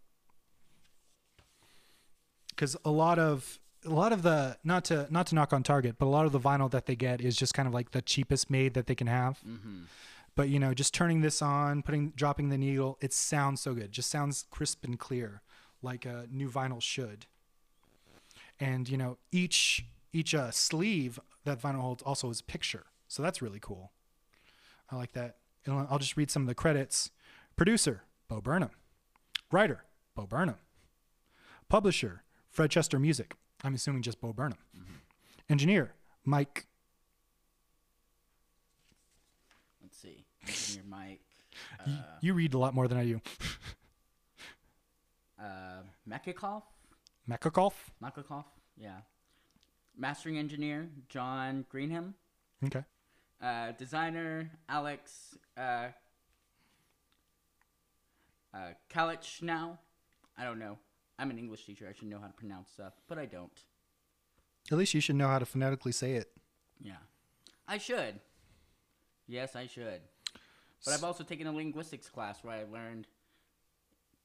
Because 2.48 2.76
a 2.84 2.90
lot 2.90 3.18
of 3.18 3.60
a 3.84 3.90
lot 3.90 4.12
of 4.12 4.22
the 4.22 4.56
not 4.64 4.84
to 4.86 5.06
not 5.10 5.26
to 5.28 5.34
knock 5.34 5.52
on 5.52 5.62
Target, 5.62 5.96
but 5.98 6.06
a 6.06 6.08
lot 6.08 6.26
of 6.26 6.32
the 6.32 6.40
vinyl 6.40 6.70
that 6.70 6.86
they 6.86 6.96
get 6.96 7.20
is 7.20 7.36
just 7.36 7.54
kind 7.54 7.68
of 7.68 7.74
like 7.74 7.92
the 7.92 8.02
cheapest 8.02 8.50
made 8.50 8.74
that 8.74 8.86
they 8.86 8.94
can 8.94 9.06
have. 9.06 9.38
But 10.38 10.50
you 10.50 10.60
know, 10.60 10.72
just 10.72 10.94
turning 10.94 11.20
this 11.20 11.42
on, 11.42 11.82
putting 11.82 12.10
dropping 12.10 12.48
the 12.48 12.56
needle, 12.56 12.96
it 13.00 13.12
sounds 13.12 13.60
so 13.60 13.74
good. 13.74 13.90
Just 13.90 14.08
sounds 14.08 14.44
crisp 14.52 14.84
and 14.84 14.96
clear, 14.96 15.42
like 15.82 16.06
a 16.06 16.28
new 16.30 16.48
vinyl 16.48 16.80
should. 16.80 17.26
And 18.60 18.88
you 18.88 18.96
know, 18.96 19.18
each 19.32 19.84
each 20.12 20.36
uh, 20.36 20.52
sleeve 20.52 21.18
that 21.44 21.60
vinyl 21.60 21.80
holds 21.80 22.04
also 22.04 22.30
is 22.30 22.38
a 22.38 22.44
picture, 22.44 22.84
so 23.08 23.20
that's 23.20 23.42
really 23.42 23.58
cool. 23.60 23.90
I 24.92 24.94
like 24.94 25.10
that. 25.14 25.38
And 25.66 25.74
I'll- 25.74 25.88
I'll 25.90 25.98
just 25.98 26.16
read 26.16 26.30
some 26.30 26.42
of 26.42 26.48
the 26.48 26.54
credits. 26.54 27.10
Producer 27.56 28.04
Bo 28.28 28.40
Burnham, 28.40 28.70
writer 29.50 29.86
Bo 30.14 30.24
Burnham, 30.28 30.58
publisher 31.68 32.22
Fred 32.48 32.70
Chester 32.70 33.00
Music. 33.00 33.34
I'm 33.64 33.74
assuming 33.74 34.02
just 34.02 34.20
Bo 34.20 34.32
Burnham. 34.32 34.58
Engineer 35.50 35.94
Mike 36.24 36.67
Let's 40.48 40.58
see. 40.58 40.78
Engineer 40.78 40.98
Mike. 40.98 41.20
Y- 41.86 42.04
you 42.20 42.34
read 42.34 42.54
a 42.54 42.58
lot 42.58 42.74
more 42.74 42.88
than 42.88 42.98
I 42.98 43.04
do. 43.04 43.20
Uh, 45.40 45.82
Mekikov? 46.08 46.62
Makakov? 48.02 48.44
Yeah. 48.76 48.96
Mastering 49.96 50.36
engineer, 50.36 50.88
John 51.08 51.64
Greenham. 51.72 52.14
Okay. 52.64 52.82
Uh, 53.40 53.70
designer, 53.78 54.50
Alex 54.68 55.36
uh, 55.56 55.60
uh, 55.60 55.88
uh, 58.52 58.58
Kalich 58.92 59.40
now. 59.42 59.78
I 60.36 60.42
don't 60.42 60.58
know. 60.58 60.76
I'm 61.20 61.30
an 61.30 61.38
English 61.38 61.64
teacher. 61.66 61.86
I 61.88 61.92
should 61.96 62.08
know 62.08 62.18
how 62.20 62.26
to 62.26 62.32
pronounce 62.32 62.70
stuff, 62.70 62.94
but 63.08 63.16
I 63.16 63.26
don't. 63.26 63.52
At 64.72 64.78
least 64.78 64.92
you 64.94 65.00
should 65.00 65.16
know 65.16 65.28
how 65.28 65.38
to 65.38 65.46
phonetically 65.46 65.92
say 65.92 66.14
it. 66.14 66.32
Yeah. 66.80 66.96
I 67.68 67.78
should. 67.78 68.20
Yes, 69.28 69.54
I 69.54 69.66
should. 69.66 70.00
But 70.84 70.94
I've 70.94 71.04
also 71.04 71.24
taken 71.24 71.46
a 71.46 71.52
linguistics 71.52 72.08
class 72.08 72.42
where 72.42 72.54
I 72.56 72.64
learned 72.64 73.06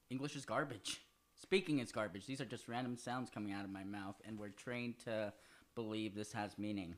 English 0.10 0.36
is 0.36 0.46
garbage. 0.46 1.02
Speaking 1.36 1.80
is 1.80 1.92
garbage. 1.92 2.26
These 2.26 2.40
are 2.42 2.46
just 2.46 2.68
random 2.68 2.96
sounds 2.98 3.30
coming 3.30 3.52
out 3.52 3.66
of 3.66 3.72
my 3.72 3.84
mouth, 3.84 4.16
and 4.26 4.40
we're 4.40 4.50
trained 4.50 5.00
to 5.06 5.34
believe 5.76 6.16
this 6.16 6.32
has 6.34 6.58
meaning. 6.58 6.96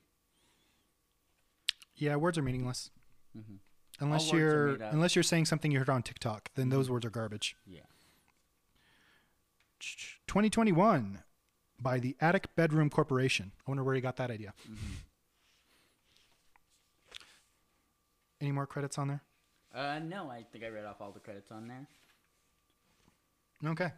Yeah, 1.96 2.18
words 2.18 2.38
are 2.38 2.41
meaningless. 2.41 2.91
Mhm. 3.36 3.60
Unless 4.02 4.32
All 4.34 4.39
you're 4.39 4.76
unless 4.84 5.15
you're 5.15 5.24
saying 5.24 5.46
something 5.46 5.72
you 5.72 5.80
heard 5.80 5.89
on 5.89 6.04
TikTok, 6.04 6.52
then 6.56 6.70
those 6.70 6.89
words 6.89 7.06
are 7.06 7.10
garbage. 7.10 7.56
Yeah. 7.65 7.86
2021 10.28 11.24
by 11.80 12.00
the 12.00 12.18
Attic 12.20 12.54
Bedroom 12.56 12.89
Corporation. 12.89 13.52
I 13.65 13.72
wonder 13.72 13.84
where 13.84 13.96
he 13.96 14.02
got 14.02 14.18
that 14.18 14.32
idea. 14.32 14.54
Any 18.41 18.52
more 18.52 18.68
credits 18.68 18.98
on 18.98 19.08
there? 19.08 19.24
Uh, 19.75 19.99
no, 19.99 20.29
I 20.29 20.43
think 20.51 20.63
I 20.63 20.69
read 20.69 20.85
off 20.85 21.01
all 21.01 21.11
the 21.11 21.19
credits 21.19 21.51
on 21.51 21.67
there. 21.67 21.85
Okay. 23.71 23.91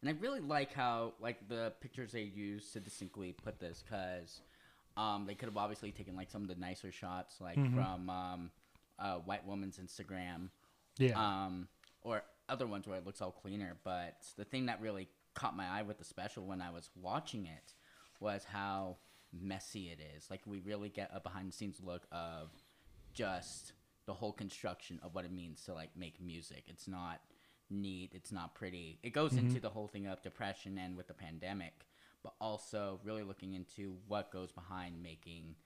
And 0.00 0.08
I 0.10 0.12
really 0.20 0.40
like 0.40 0.72
how 0.72 1.14
like 1.20 1.48
the 1.48 1.72
pictures 1.80 2.12
they 2.12 2.22
use 2.22 2.70
to 2.72 2.80
distinctly 2.80 3.32
put 3.32 3.58
this 3.58 3.82
because 3.82 4.40
um, 4.96 5.24
they 5.26 5.34
could 5.34 5.48
have 5.48 5.56
obviously 5.56 5.90
taken 5.92 6.16
like 6.16 6.30
some 6.30 6.42
of 6.42 6.48
the 6.48 6.54
nicer 6.54 6.90
shots 6.92 7.36
like 7.40 7.54
from 7.74 8.10
um, 8.10 8.50
uh, 8.98 9.16
White 9.16 9.46
Woman's 9.46 9.78
Instagram 9.78 10.50
Yeah. 10.98 11.18
um, 11.18 11.68
or 12.02 12.22
other 12.48 12.66
ones 12.66 12.86
where 12.86 12.96
it 12.96 13.06
looks 13.06 13.20
all 13.20 13.30
cleaner. 13.32 13.76
But 13.84 14.16
the 14.36 14.44
thing 14.44 14.66
that 14.66 14.80
really 14.80 15.08
caught 15.34 15.56
my 15.56 15.66
eye 15.66 15.82
with 15.82 15.98
the 15.98 16.04
special 16.04 16.44
when 16.46 16.60
I 16.60 16.70
was 16.70 16.90
watching 17.00 17.46
it 17.46 17.74
was 18.20 18.44
how 18.44 18.96
messy 19.32 19.88
it 19.90 19.98
is. 20.16 20.28
Like 20.30 20.40
we 20.46 20.58
really 20.60 20.88
get 20.88 21.10
a 21.12 21.20
behind 21.20 21.48
the 21.48 21.52
scenes 21.52 21.80
look 21.82 22.06
of 22.12 22.50
just 23.14 23.72
the 24.08 24.14
whole 24.14 24.32
construction 24.32 24.98
of 25.02 25.14
what 25.14 25.26
it 25.26 25.30
means 25.30 25.62
to 25.64 25.74
like 25.74 25.90
make 25.94 26.18
music. 26.18 26.64
It's 26.66 26.88
not 26.88 27.20
neat. 27.68 28.12
It's 28.14 28.32
not 28.32 28.54
pretty. 28.54 28.98
It 29.02 29.12
goes 29.12 29.34
into 29.34 29.60
the 29.60 29.68
whole 29.68 29.86
thing 29.86 30.06
of 30.06 30.22
depression 30.22 30.78
and 30.78 30.96
with 30.96 31.08
the 31.08 31.14
pandemic, 31.14 31.86
but 32.22 32.32
also 32.40 33.00
really 33.04 33.22
looking 33.22 33.52
into 33.52 33.96
what 34.08 34.32
goes 34.32 34.50
behind 34.50 35.02
making 35.02 35.56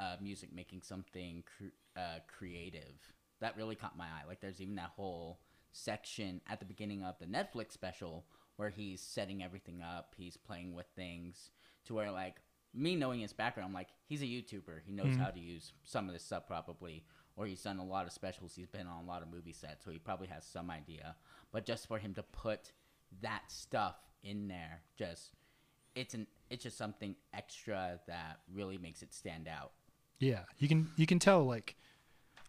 uh, 0.00 0.16
music, 0.18 0.48
making 0.54 0.80
something 0.80 1.44
cr- 1.58 2.00
uh, 2.00 2.20
creative. 2.26 3.12
That 3.40 3.54
really 3.54 3.74
caught 3.74 3.98
my 3.98 4.06
eye. 4.06 4.26
Like 4.26 4.40
there's 4.40 4.62
even 4.62 4.76
that 4.76 4.92
whole 4.96 5.40
section 5.72 6.40
at 6.48 6.60
the 6.60 6.64
beginning 6.64 7.04
of 7.04 7.18
the 7.18 7.26
Netflix 7.26 7.72
special 7.72 8.24
where 8.56 8.70
he's 8.70 9.02
setting 9.02 9.42
everything 9.42 9.82
up. 9.82 10.14
He's 10.16 10.38
playing 10.38 10.74
with 10.74 10.86
things 10.96 11.50
to 11.84 11.92
where 11.92 12.10
like 12.10 12.36
me 12.72 12.96
knowing 12.96 13.20
his 13.20 13.34
background, 13.34 13.68
I'm 13.68 13.74
like 13.74 13.90
he's 14.06 14.22
a 14.22 14.26
YouTuber. 14.26 14.80
He 14.86 14.92
knows 14.92 15.16
how 15.16 15.28
to 15.28 15.38
use 15.38 15.72
some 15.84 16.08
of 16.08 16.14
this 16.14 16.24
stuff 16.24 16.46
probably, 16.46 17.04
or 17.36 17.46
he's 17.46 17.62
done 17.62 17.78
a 17.78 17.84
lot 17.84 18.06
of 18.06 18.12
specials. 18.12 18.54
He's 18.54 18.68
been 18.68 18.86
on 18.86 19.04
a 19.04 19.06
lot 19.06 19.22
of 19.22 19.28
movie 19.32 19.52
sets, 19.52 19.84
so 19.84 19.90
he 19.90 19.98
probably 19.98 20.28
has 20.28 20.44
some 20.44 20.70
idea. 20.70 21.16
But 21.52 21.66
just 21.66 21.88
for 21.88 21.98
him 21.98 22.14
to 22.14 22.22
put 22.22 22.72
that 23.22 23.42
stuff 23.48 23.96
in 24.22 24.48
there, 24.48 24.82
just 24.96 25.30
it's 25.94 26.14
an 26.14 26.26
it's 26.50 26.62
just 26.62 26.76
something 26.76 27.16
extra 27.32 28.00
that 28.06 28.40
really 28.52 28.78
makes 28.78 29.02
it 29.02 29.12
stand 29.12 29.48
out. 29.48 29.72
Yeah, 30.18 30.40
you 30.58 30.68
can 30.68 30.90
you 30.96 31.06
can 31.06 31.18
tell 31.18 31.44
like 31.44 31.76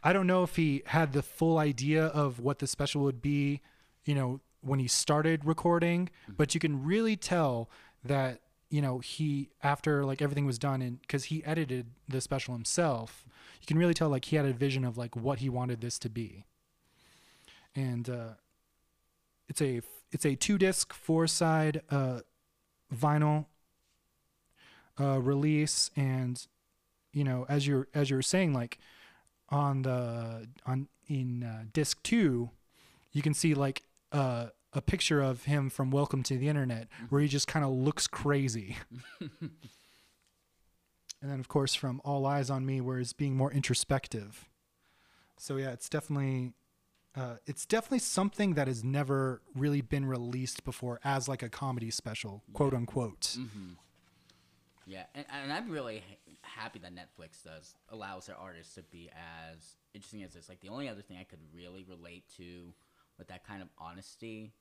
I 0.04 0.14
don't 0.14 0.28
know 0.28 0.44
if 0.44 0.56
he 0.56 0.84
had 0.86 1.14
the 1.14 1.24
full 1.24 1.58
idea 1.58 2.06
of 2.06 2.40
what 2.40 2.60
the 2.60 2.68
special 2.68 3.02
would 3.02 3.22
be, 3.22 3.62
you 4.04 4.14
know, 4.14 4.40
when 4.62 4.80
he 4.80 4.88
started 4.88 5.46
recording, 5.46 6.10
mm-hmm. 6.24 6.34
but 6.38 6.54
you 6.54 6.60
can 6.60 6.84
really 6.84 7.16
tell 7.16 7.70
that 8.04 8.42
you 8.70 8.82
know 8.82 9.00
he 9.00 9.50
after 9.64 10.06
like 10.06 10.22
everything 10.22 10.46
was 10.46 10.60
done 10.60 10.82
and 10.82 11.02
because 11.02 11.26
he 11.26 11.44
edited 11.46 11.88
the 12.08 12.22
special 12.22 12.54
himself, 12.54 13.26
you 13.66 13.74
can 13.74 13.80
really 13.80 13.96
tell 13.96 14.10
like 14.10 14.26
he 14.26 14.36
had 14.36 14.46
a 14.46 14.54
vision 14.54 14.86
of 14.86 14.98
like 14.98 15.16
what 15.16 15.40
he 15.40 15.50
wanted 15.50 15.82
this 15.82 15.98
to 16.00 16.10
be, 16.10 16.46
and 17.76 18.08
uh, 18.08 18.36
it's 19.50 19.62
a 19.62 19.82
it's 20.12 20.26
a 20.26 20.36
two 20.36 20.58
disc 20.60 20.94
four 20.94 21.26
side 21.26 21.82
uh, 21.90 22.20
vinyl 22.96 23.46
uh, 25.00 25.20
release. 25.20 25.90
And 25.96 26.46
you 27.12 27.24
know 27.24 27.48
as 27.50 27.66
you're 27.66 27.88
as 27.96 28.12
you're 28.12 28.22
saying 28.22 28.54
like 28.54 28.78
on 29.50 29.82
the 29.82 30.48
on 30.68 30.88
in 31.08 31.44
uh, 31.44 31.64
disc 31.72 32.02
2 32.04 32.50
you 33.14 33.22
can 33.22 33.34
see 33.34 33.54
like 33.54 33.84
uh, 34.12 34.48
a 34.74 34.82
picture 34.82 35.22
of 35.22 35.44
him 35.44 35.70
from 35.70 35.92
welcome 35.92 36.24
to 36.24 36.38
the 36.38 36.50
internet 36.50 36.88
where 37.10 37.22
he 37.22 37.28
just 37.28 37.48
kind 37.48 37.64
of 37.64 37.72
looks 37.72 38.08
crazy 38.08 38.76
and 41.26 41.32
then 41.32 41.40
of 41.40 41.48
course 41.48 41.74
from 41.74 42.00
all 42.06 42.28
eyes 42.28 42.52
on 42.52 42.68
me 42.68 42.80
where 42.80 43.00
he's 43.00 43.12
being 43.12 43.36
more 43.36 43.52
introspective. 43.52 44.48
So 45.40 45.58
yeah 45.58 45.72
it's 45.72 45.90
definitely 45.90 46.54
uh, 47.18 47.38
it's 47.48 47.66
definitely 47.66 48.00
something 48.00 48.54
that 48.54 48.68
has 48.68 48.84
never 48.84 49.42
really 49.56 49.82
been 49.82 50.06
released 50.06 50.64
before 50.64 51.00
as 51.04 51.28
like 51.28 51.42
a 51.42 51.50
comedy 51.50 51.90
special 51.90 52.44
quote 52.54 52.76
unquote. 52.76 53.38
Yeah, 54.86 55.06
and, 55.16 55.26
and 55.32 55.52
I'm 55.52 55.72
really 55.72 56.04
happy 56.44 56.78
that 56.78 56.94
Netflix 56.94 57.44
does 57.44 57.74
allows 57.90 58.28
their 58.28 58.38
artists 58.38 58.76
to 58.76 58.84
be 58.84 59.10
as 59.52 59.78
interesting 59.96 60.22
as 60.22 60.34
this. 60.34 60.48
Like 60.48 60.60
the 60.60 60.70
only 60.70 60.88
other 60.88 61.02
thing 61.02 61.18
I 61.20 61.24
could 61.24 61.40
really 61.56 61.84
relate 61.90 62.26
to 62.38 62.72
with 63.18 63.30
that 63.30 63.48
kind 63.48 63.64
of 63.64 63.70
honesty, 63.80 64.54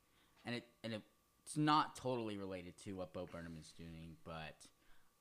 and 0.46 0.54
it 0.54 0.64
and 0.82 0.94
it, 0.94 1.02
it's 1.44 1.58
not 1.58 1.94
totally 1.94 2.38
related 2.38 2.74
to 2.84 2.92
what 2.94 3.12
Bo 3.12 3.28
Burnham 3.30 3.58
is 3.60 3.70
doing, 3.72 4.16
but 4.24 4.56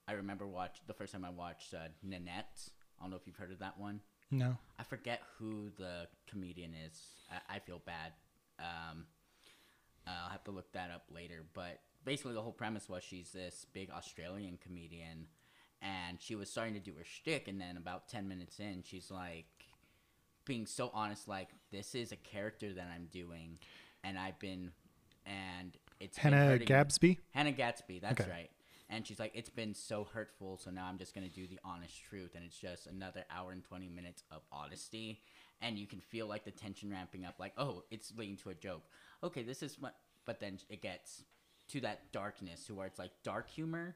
I 0.07 0.13
remember 0.13 0.47
watch 0.47 0.77
the 0.87 0.93
first 0.93 1.13
time 1.13 1.25
I 1.25 1.29
watched 1.29 1.73
uh, 1.73 1.87
Nanette. 2.03 2.69
I 2.99 3.03
don't 3.03 3.11
know 3.11 3.17
if 3.17 3.25
you've 3.25 3.35
heard 3.37 3.51
of 3.51 3.59
that 3.59 3.79
one. 3.79 4.01
no 4.31 4.57
I 4.79 4.83
forget 4.83 5.21
who 5.37 5.69
the 5.77 6.07
comedian 6.27 6.73
is. 6.73 6.99
I, 7.31 7.55
I 7.55 7.59
feel 7.59 7.81
bad. 7.85 8.13
Um, 8.59 9.05
I'll 10.05 10.29
have 10.29 10.43
to 10.45 10.51
look 10.51 10.71
that 10.73 10.89
up 10.91 11.03
later. 11.13 11.43
But 11.53 11.79
basically, 12.03 12.33
the 12.33 12.41
whole 12.41 12.51
premise 12.51 12.89
was 12.89 13.03
she's 13.03 13.31
this 13.31 13.65
big 13.73 13.89
Australian 13.91 14.57
comedian, 14.61 15.27
and 15.81 16.21
she 16.21 16.35
was 16.35 16.49
starting 16.49 16.73
to 16.73 16.79
do 16.79 16.93
her 16.97 17.03
shtick, 17.05 17.47
and 17.47 17.59
then 17.59 17.77
about 17.77 18.07
ten 18.09 18.27
minutes 18.27 18.59
in, 18.59 18.83
she's 18.85 19.09
like 19.11 19.45
being 20.45 20.65
so 20.65 20.91
honest, 20.93 21.27
like 21.27 21.49
this 21.71 21.95
is 21.95 22.11
a 22.11 22.17
character 22.17 22.73
that 22.73 22.87
I'm 22.93 23.07
doing, 23.11 23.57
and 24.03 24.17
I've 24.19 24.39
been, 24.39 24.71
and 25.25 25.77
it's 25.99 26.17
hannah 26.17 26.37
hurting 26.37 26.59
me." 26.59 26.65
gadsby 26.65 27.19
Hannah 27.31 27.51
Gadsby, 27.53 27.99
that's 27.99 28.19
Okay. 28.21 28.29
right. 28.29 28.49
And 28.93 29.07
she's 29.07 29.19
like, 29.19 29.31
it's 29.33 29.49
been 29.49 29.73
so 29.73 30.03
hurtful, 30.13 30.59
so 30.63 30.69
now 30.69 30.85
I'm 30.85 30.99
just 30.99 31.15
gonna 31.15 31.27
do 31.27 31.47
the 31.47 31.59
honest 31.65 31.99
truth, 32.03 32.35
and 32.35 32.45
it's 32.45 32.59
just 32.59 32.85
another 32.85 33.25
hour 33.35 33.51
and 33.51 33.63
twenty 33.63 33.89
minutes 33.89 34.21
of 34.29 34.41
honesty, 34.51 35.21
and 35.61 35.79
you 35.79 35.87
can 35.87 35.99
feel 35.99 36.27
like 36.27 36.45
the 36.45 36.51
tension 36.51 36.91
ramping 36.91 37.25
up, 37.25 37.35
like, 37.39 37.53
oh, 37.57 37.83
it's 37.89 38.13
leading 38.15 38.37
to 38.37 38.49
a 38.49 38.53
joke. 38.53 38.83
Okay, 39.23 39.41
this 39.41 39.63
is 39.63 39.79
what, 39.79 39.95
but 40.27 40.39
then 40.39 40.59
it 40.69 40.83
gets 40.83 41.23
to 41.69 41.81
that 41.81 42.11
darkness, 42.11 42.65
to 42.67 42.75
where 42.75 42.85
it's 42.85 42.99
like 42.99 43.11
dark 43.23 43.49
humor, 43.49 43.95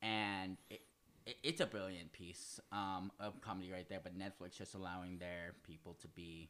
and 0.00 0.56
it, 0.70 0.80
it, 1.26 1.36
it's 1.42 1.60
a 1.60 1.66
brilliant 1.66 2.10
piece 2.12 2.58
um, 2.72 3.12
of 3.20 3.40
comedy 3.42 3.70
right 3.70 3.88
there. 3.90 4.00
But 4.02 4.18
Netflix 4.18 4.56
just 4.56 4.74
allowing 4.74 5.18
their 5.18 5.56
people 5.66 5.94
to 6.00 6.08
be 6.08 6.48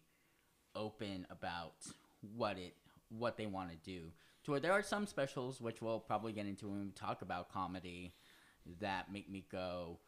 open 0.76 1.26
about 1.30 1.74
what 2.36 2.58
it 2.58 2.74
what 3.08 3.36
they 3.36 3.46
want 3.46 3.70
to 3.70 3.76
do. 3.78 4.12
To 4.46 4.52
where 4.52 4.60
there 4.60 4.72
are 4.72 4.82
some 4.82 5.08
specials 5.08 5.60
which 5.60 5.82
we'll 5.82 5.98
probably 5.98 6.32
get 6.32 6.46
into 6.46 6.68
when 6.68 6.84
we 6.84 6.90
talk 6.92 7.20
about 7.20 7.52
comedy 7.52 8.14
that 8.80 9.12
make 9.12 9.28
me 9.28 9.44
go, 9.50 9.98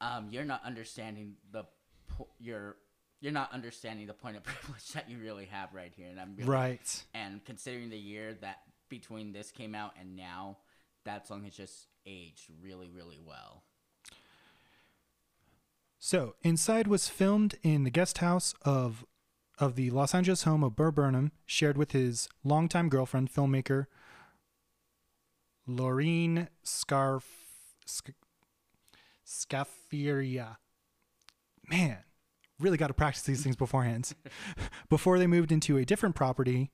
um, 0.00 0.28
"You're 0.32 0.44
not 0.44 0.64
understanding 0.64 1.36
the 1.52 1.66
po- 2.08 2.30
you're 2.40 2.78
you're 3.20 3.30
not 3.30 3.52
understanding 3.52 4.08
the 4.08 4.12
point 4.12 4.36
of 4.36 4.42
privilege 4.44 4.88
that 4.88 5.08
you 5.08 5.18
really 5.18 5.44
have 5.44 5.72
right 5.72 5.92
here." 5.94 6.08
And 6.08 6.20
I'm 6.20 6.34
really, 6.34 6.50
right 6.50 7.04
and 7.14 7.44
considering 7.44 7.90
the 7.90 7.96
year 7.96 8.34
that 8.40 8.58
between 8.88 9.32
this 9.32 9.52
came 9.52 9.76
out 9.76 9.92
and 10.00 10.16
now, 10.16 10.58
that 11.04 11.28
song 11.28 11.44
has 11.44 11.54
just 11.54 11.86
aged 12.04 12.50
really 12.60 12.90
really 12.90 13.20
well. 13.24 13.62
So, 16.00 16.34
Inside 16.42 16.88
was 16.88 17.08
filmed 17.08 17.54
in 17.62 17.84
the 17.84 17.90
guest 17.90 18.18
house 18.18 18.52
of 18.62 19.04
of 19.60 19.76
the 19.76 19.90
Los 19.90 20.14
Angeles 20.14 20.42
home 20.44 20.64
of 20.64 20.74
Burr 20.74 20.90
Burnham, 20.90 21.32
shared 21.44 21.76
with 21.76 21.92
his 21.92 22.28
longtime 22.42 22.88
girlfriend, 22.88 23.32
filmmaker 23.32 23.86
Lorene 25.66 26.48
Scarf 26.64 27.26
Sc- 27.86 28.10
Scaffiria. 29.24 30.56
Man, 31.68 31.98
really 32.58 32.78
got 32.78 32.88
to 32.88 32.94
practice 32.94 33.22
these 33.22 33.42
things 33.42 33.54
beforehand. 33.56 34.14
Before 34.88 35.18
they 35.18 35.26
moved 35.26 35.52
into 35.52 35.76
a 35.76 35.84
different 35.84 36.14
property 36.14 36.70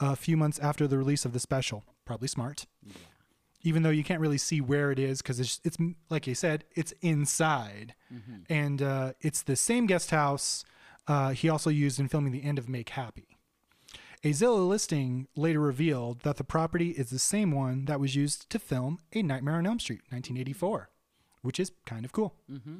a 0.00 0.16
few 0.16 0.36
months 0.36 0.58
after 0.58 0.86
the 0.86 0.98
release 0.98 1.24
of 1.24 1.32
the 1.32 1.40
special. 1.40 1.84
Probably 2.04 2.28
smart. 2.28 2.66
Even 3.62 3.82
though 3.82 3.90
you 3.90 4.04
can't 4.04 4.20
really 4.20 4.36
see 4.36 4.60
where 4.60 4.90
it 4.90 4.98
is 4.98 5.22
because 5.22 5.40
it's, 5.40 5.60
it's 5.64 5.78
like 6.10 6.26
you 6.26 6.34
said, 6.34 6.64
it's 6.74 6.92
inside, 7.00 7.94
and 8.50 8.82
uh, 8.82 9.12
it's 9.22 9.40
the 9.42 9.56
same 9.56 9.86
guest 9.86 10.10
house 10.10 10.64
uh, 11.06 11.30
he 11.30 11.48
also 11.48 11.70
used 11.70 12.00
in 12.00 12.08
filming 12.08 12.32
the 12.32 12.44
end 12.44 12.58
of 12.58 12.68
Make 12.68 12.90
Happy. 12.90 13.36
A 14.22 14.30
Zillow 14.30 14.66
listing 14.66 15.28
later 15.36 15.60
revealed 15.60 16.20
that 16.20 16.38
the 16.38 16.44
property 16.44 16.90
is 16.90 17.10
the 17.10 17.18
same 17.18 17.50
one 17.50 17.84
that 17.84 18.00
was 18.00 18.16
used 18.16 18.48
to 18.50 18.58
film 18.58 19.00
A 19.12 19.22
Nightmare 19.22 19.56
on 19.56 19.66
Elm 19.66 19.78
Street, 19.78 20.00
1984, 20.08 20.88
which 21.42 21.60
is 21.60 21.72
kind 21.84 22.06
of 22.06 22.12
cool. 22.12 22.34
Mm-hmm. 22.50 22.78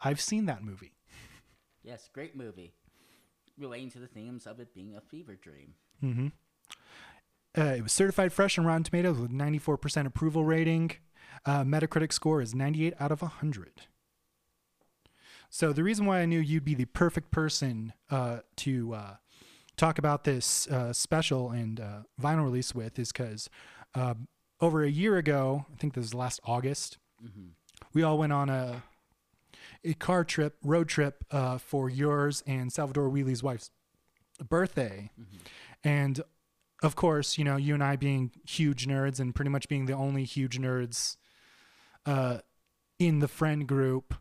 I've 0.00 0.22
seen 0.22 0.46
that 0.46 0.62
movie. 0.62 0.92
Yes, 1.82 2.08
great 2.10 2.34
movie. 2.34 2.72
Relating 3.58 3.90
to 3.90 3.98
the 3.98 4.06
themes 4.06 4.46
of 4.46 4.58
it 4.58 4.74
being 4.74 4.96
a 4.96 5.02
fever 5.02 5.34
dream. 5.34 5.74
Mm-hmm. 6.02 6.28
Uh, 7.56 7.74
it 7.76 7.82
was 7.82 7.92
certified 7.92 8.32
fresh 8.32 8.58
on 8.58 8.64
Rotten 8.64 8.84
Tomatoes 8.84 9.18
with 9.18 9.30
94% 9.30 10.06
approval 10.06 10.44
rating. 10.44 10.92
Uh, 11.44 11.62
Metacritic 11.62 12.12
score 12.12 12.40
is 12.40 12.54
98 12.54 12.94
out 12.98 13.12
of 13.12 13.20
100. 13.20 13.82
So 15.54 15.72
the 15.72 15.84
reason 15.84 16.04
why 16.04 16.18
I 16.18 16.26
knew 16.26 16.40
you'd 16.40 16.64
be 16.64 16.74
the 16.74 16.86
perfect 16.86 17.30
person 17.30 17.92
uh, 18.10 18.38
to 18.56 18.92
uh, 18.92 19.14
talk 19.76 19.98
about 19.98 20.24
this 20.24 20.66
uh, 20.66 20.92
special 20.92 21.52
and 21.52 21.78
uh, 21.78 21.98
vinyl 22.20 22.42
release 22.42 22.74
with 22.74 22.98
is 22.98 23.12
because 23.12 23.48
over 24.60 24.82
a 24.82 24.90
year 24.90 25.16
ago, 25.16 25.64
I 25.72 25.76
think 25.76 25.94
this 25.94 26.02
was 26.02 26.12
last 26.14 26.40
August, 26.44 26.98
Mm-hmm. 27.24 27.50
we 27.92 28.02
all 28.02 28.18
went 28.18 28.32
on 28.32 28.50
a 28.50 28.82
a 29.84 29.94
car 29.94 30.24
trip, 30.24 30.56
road 30.64 30.88
trip 30.88 31.24
uh, 31.30 31.56
for 31.58 31.88
yours 31.88 32.42
and 32.48 32.72
Salvador 32.72 33.08
Wheely's 33.08 33.40
wife's 33.42 33.70
birthday, 34.48 35.10
and 35.84 36.20
of 36.82 36.96
course, 36.96 37.38
you 37.38 37.44
know, 37.44 37.56
you 37.56 37.74
and 37.74 37.82
I 37.84 37.94
being 37.94 38.32
huge 38.44 38.88
nerds 38.88 39.20
and 39.20 39.32
pretty 39.32 39.50
much 39.50 39.68
being 39.68 39.86
the 39.86 39.92
only 39.92 40.24
huge 40.24 40.58
nerds 40.58 41.16
uh, 42.04 42.38
in 42.98 43.20
the 43.20 43.28
friend 43.28 43.68
group. 43.68 44.16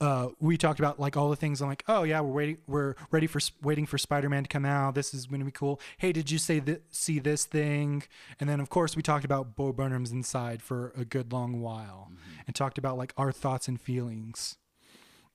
Uh, 0.00 0.28
we 0.40 0.56
talked 0.56 0.78
about 0.78 0.98
like 0.98 1.14
all 1.14 1.28
the 1.28 1.36
things. 1.36 1.60
I'm 1.60 1.68
like, 1.68 1.84
oh 1.86 2.04
yeah, 2.04 2.20
we're 2.20 2.32
waiting, 2.32 2.58
we're 2.66 2.94
ready 3.10 3.26
for 3.26 3.38
waiting 3.62 3.84
for 3.84 3.98
Spider-Man 3.98 4.44
to 4.44 4.48
come 4.48 4.64
out. 4.64 4.94
This 4.94 5.12
is 5.12 5.26
going 5.26 5.40
to 5.40 5.44
be 5.44 5.52
cool. 5.52 5.78
Hey, 5.98 6.10
did 6.12 6.30
you 6.30 6.38
say 6.38 6.58
th- 6.58 6.80
see 6.90 7.18
this 7.18 7.44
thing? 7.44 8.04
And 8.38 8.48
then 8.48 8.60
of 8.60 8.70
course 8.70 8.96
we 8.96 9.02
talked 9.02 9.26
about 9.26 9.56
Bo 9.56 9.72
Burnham's 9.72 10.10
Inside 10.10 10.62
for 10.62 10.94
a 10.96 11.04
good 11.04 11.32
long 11.34 11.60
while, 11.60 12.10
and 12.46 12.56
talked 12.56 12.78
about 12.78 12.96
like 12.96 13.12
our 13.18 13.30
thoughts 13.30 13.68
and 13.68 13.78
feelings 13.78 14.56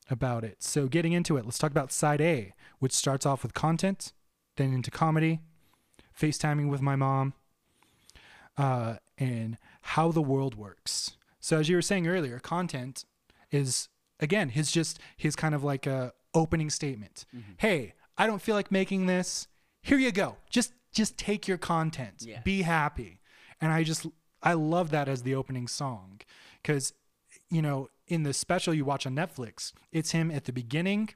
about 0.10 0.43
it. 0.43 0.63
So 0.63 0.88
getting 0.88 1.13
into 1.13 1.38
it, 1.38 1.45
let's 1.45 1.60
talk 1.60 1.71
about 1.71 1.91
side 1.91 2.21
A, 2.21 2.54
which 2.80 2.93
starts 2.93 3.25
off 3.25 3.43
with 3.43 3.54
content, 3.54 4.13
then 4.56 4.73
into 4.73 4.89
comedy, 4.89 5.41
FaceTiming 6.19 6.69
with 6.69 6.82
my 6.82 6.95
mom, 6.95 7.34
uh, 8.58 8.95
and 9.17 9.58
how 9.82 10.12
the 10.12 10.21
world 10.21 10.56
works. 10.56 11.17
So 11.39 11.60
as 11.60 11.69
you 11.69 11.75
were 11.75 11.84
saying 11.84 12.08
earlier, 12.08 12.39
content 12.39 13.06
is 13.51 13.89
again 14.19 14.49
his 14.49 14.71
just 14.71 14.99
his 15.17 15.36
kind 15.36 15.54
of 15.56 15.63
like 15.63 15.86
a 15.88 16.13
opening 16.34 16.69
statement. 16.69 17.25
Hey, 17.58 17.93
I 18.17 18.28
don't 18.28 18.41
feel 18.41 18.56
like 18.56 18.71
making 18.71 19.06
this. 19.06 19.47
Here 19.82 19.97
you 19.97 20.12
go. 20.12 20.38
Just 20.49 20.73
just 20.91 21.17
take 21.17 21.47
your 21.47 21.58
content. 21.58 22.23
Be 22.43 22.62
happy. 22.63 23.19
And 23.62 23.71
I 23.71 23.84
just 23.84 24.06
I 24.41 24.54
love 24.54 24.91
that 24.91 25.08
as 25.08 25.23
the 25.23 25.36
opening 25.36 25.67
song 25.67 26.21
cuz 26.63 26.93
you 27.49 27.62
know, 27.62 27.89
in 28.08 28.23
the 28.23 28.34
special 28.34 28.73
you 28.73 28.86
watch 28.86 29.06
on 29.06 29.15
Netflix, 29.15 29.71
it's 29.91 30.12
him 30.12 30.32
at 30.32 30.45
the 30.45 30.54
beginning. 30.54 31.10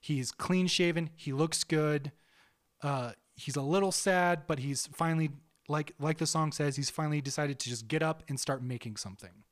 He's 0.00 0.32
clean 0.32 0.66
shaven, 0.66 1.10
he 1.14 1.32
looks 1.32 1.64
good. 1.64 2.12
Uh 2.82 3.12
he's 3.34 3.56
a 3.56 3.62
little 3.62 3.92
sad, 3.92 4.46
but 4.46 4.58
he's 4.58 4.86
finally 4.88 5.30
like 5.68 5.92
like 5.98 6.18
the 6.18 6.26
song 6.26 6.52
says, 6.52 6.76
he's 6.76 6.90
finally 6.90 7.20
decided 7.20 7.58
to 7.60 7.68
just 7.68 7.86
get 7.88 8.02
up 8.02 8.22
and 8.28 8.38
start 8.40 8.62
making 8.62 8.96
something. 8.96 9.44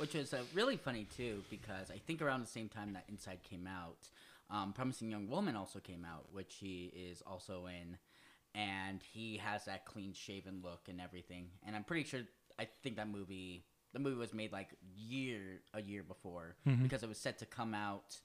Which 0.00 0.14
was 0.14 0.32
uh, 0.32 0.38
really 0.54 0.76
funny 0.78 1.06
too, 1.16 1.42
because 1.50 1.90
I 1.90 1.98
think 2.06 2.22
around 2.22 2.40
the 2.40 2.46
same 2.46 2.68
time 2.70 2.94
that 2.94 3.04
Inside 3.08 3.40
came 3.42 3.66
out, 3.66 4.08
um, 4.50 4.72
Promising 4.72 5.10
Young 5.10 5.28
Woman 5.28 5.56
also 5.56 5.78
came 5.78 6.06
out, 6.10 6.26
which 6.32 6.54
he 6.58 6.90
is 6.96 7.22
also 7.26 7.66
in, 7.66 7.98
and 8.54 9.00
he 9.12 9.36
has 9.36 9.66
that 9.66 9.84
clean 9.84 10.14
shaven 10.14 10.60
look 10.64 10.88
and 10.88 11.00
everything. 11.00 11.48
And 11.66 11.76
I'm 11.76 11.84
pretty 11.84 12.08
sure 12.08 12.20
I 12.58 12.66
think 12.82 12.96
that 12.96 13.08
movie, 13.08 13.66
the 13.92 13.98
movie 13.98 14.16
was 14.16 14.32
made 14.32 14.52
like 14.52 14.70
year 14.96 15.60
a 15.74 15.82
year 15.82 16.02
before 16.02 16.56
because 16.82 17.02
it 17.02 17.08
was 17.08 17.18
set 17.18 17.38
to 17.40 17.46
come 17.46 17.74
out 17.74 18.18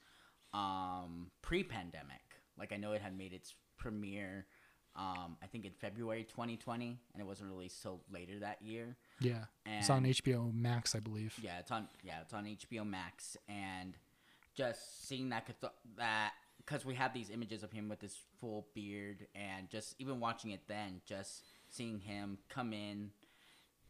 um, 0.54 1.30
pre-pandemic. 1.42 2.22
Like 2.58 2.72
I 2.72 2.76
know 2.78 2.92
it 2.92 3.02
had 3.02 3.16
made 3.16 3.34
its 3.34 3.54
premiere. 3.76 4.46
Um, 4.96 5.36
I 5.42 5.46
think 5.46 5.66
in 5.66 5.72
February 5.72 6.24
2020, 6.24 6.98
and 7.12 7.20
it 7.20 7.26
wasn't 7.26 7.50
released 7.50 7.82
till 7.82 8.00
later 8.10 8.38
that 8.40 8.62
year. 8.62 8.96
Yeah. 9.20 9.44
it's 9.66 9.90
on 9.90 10.04
HBO 10.04 10.54
Max, 10.54 10.94
I 10.94 11.00
believe. 11.00 11.34
Yeah, 11.40 11.58
it's 11.58 11.70
on. 11.70 11.88
Yeah, 12.02 12.20
it's 12.22 12.32
on 12.32 12.44
HBO 12.44 12.86
Max, 12.86 13.36
and 13.48 13.94
just 14.54 15.06
seeing 15.06 15.28
that 15.30 15.46
that 15.98 16.32
because 16.58 16.84
we 16.84 16.94
have 16.94 17.12
these 17.12 17.30
images 17.30 17.62
of 17.62 17.70
him 17.72 17.88
with 17.88 18.00
his 18.00 18.16
full 18.40 18.66
beard, 18.74 19.26
and 19.34 19.68
just 19.68 19.94
even 19.98 20.18
watching 20.18 20.50
it 20.52 20.62
then, 20.66 21.02
just 21.04 21.44
seeing 21.68 22.00
him 22.00 22.38
come 22.48 22.72
in, 22.72 23.10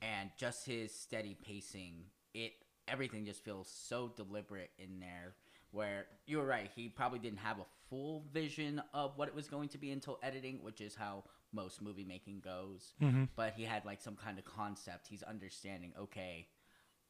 and 0.02 0.30
just 0.36 0.66
his 0.66 0.92
steady 0.92 1.36
pacing, 1.40 2.04
it 2.34 2.52
everything 2.88 3.24
just 3.24 3.44
feels 3.44 3.68
so 3.68 4.12
deliberate 4.16 4.70
in 4.78 5.00
there. 5.00 5.34
Where 5.70 6.06
you 6.26 6.38
were 6.38 6.46
right, 6.46 6.70
he 6.74 6.88
probably 6.88 7.18
didn't 7.18 7.40
have 7.40 7.58
a 7.58 7.66
full 7.90 8.24
vision 8.32 8.82
of 8.94 9.16
what 9.16 9.28
it 9.28 9.34
was 9.34 9.48
going 9.48 9.68
to 9.70 9.78
be 9.78 9.90
until 9.90 10.18
editing, 10.22 10.62
which 10.62 10.80
is 10.80 10.94
how 10.94 11.24
most 11.52 11.82
movie 11.82 12.04
making 12.04 12.40
goes. 12.40 12.94
Mm-hmm. 13.02 13.24
But 13.34 13.54
he 13.56 13.64
had 13.64 13.84
like 13.84 14.00
some 14.00 14.16
kind 14.16 14.38
of 14.38 14.44
concept. 14.44 15.06
He's 15.08 15.22
understanding. 15.22 15.92
Okay, 15.98 16.48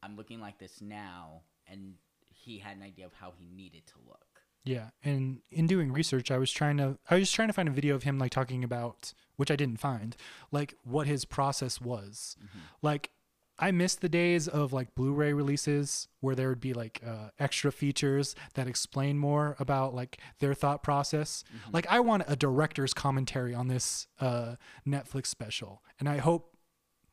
I'm 0.03 0.15
looking 0.15 0.39
like 0.39 0.59
this 0.59 0.81
now, 0.81 1.41
and 1.67 1.93
he 2.29 2.59
had 2.59 2.77
an 2.77 2.83
idea 2.83 3.05
of 3.05 3.13
how 3.13 3.33
he 3.37 3.47
needed 3.55 3.85
to 3.87 3.93
look. 4.05 4.41
Yeah, 4.63 4.89
and 5.03 5.39
in 5.49 5.65
doing 5.65 5.93
research, 5.93 6.29
I 6.29 6.37
was 6.37 6.51
trying 6.51 6.77
to 6.77 6.97
I 7.09 7.15
was 7.15 7.31
trying 7.31 7.47
to 7.47 7.53
find 7.53 7.69
a 7.69 7.71
video 7.71 7.95
of 7.95 8.03
him 8.03 8.19
like 8.19 8.31
talking 8.31 8.63
about 8.63 9.13
which 9.37 9.51
I 9.51 9.55
didn't 9.55 9.79
find, 9.79 10.15
like 10.51 10.75
what 10.83 11.07
his 11.07 11.23
process 11.23 11.79
was. 11.79 12.35
Mm-hmm. 12.39 12.59
Like 12.81 13.11
I 13.59 13.71
miss 13.71 13.95
the 13.95 14.09
days 14.09 14.47
of 14.47 14.71
like 14.73 14.93
Blu-ray 14.95 15.33
releases 15.33 16.07
where 16.19 16.35
there 16.35 16.49
would 16.49 16.61
be 16.61 16.73
like 16.73 17.01
uh, 17.05 17.29
extra 17.39 17.71
features 17.71 18.35
that 18.53 18.67
explain 18.67 19.17
more 19.17 19.55
about 19.59 19.95
like 19.95 20.19
their 20.39 20.53
thought 20.53 20.83
process. 20.83 21.43
Like 21.73 21.87
I 21.89 21.99
want 21.99 22.23
a 22.27 22.35
director's 22.35 22.93
commentary 22.93 23.53
on 23.55 23.67
this 23.67 24.07
uh, 24.19 24.55
Netflix 24.87 25.27
special, 25.27 25.81
and 25.99 26.07
I 26.07 26.17
hope 26.17 26.55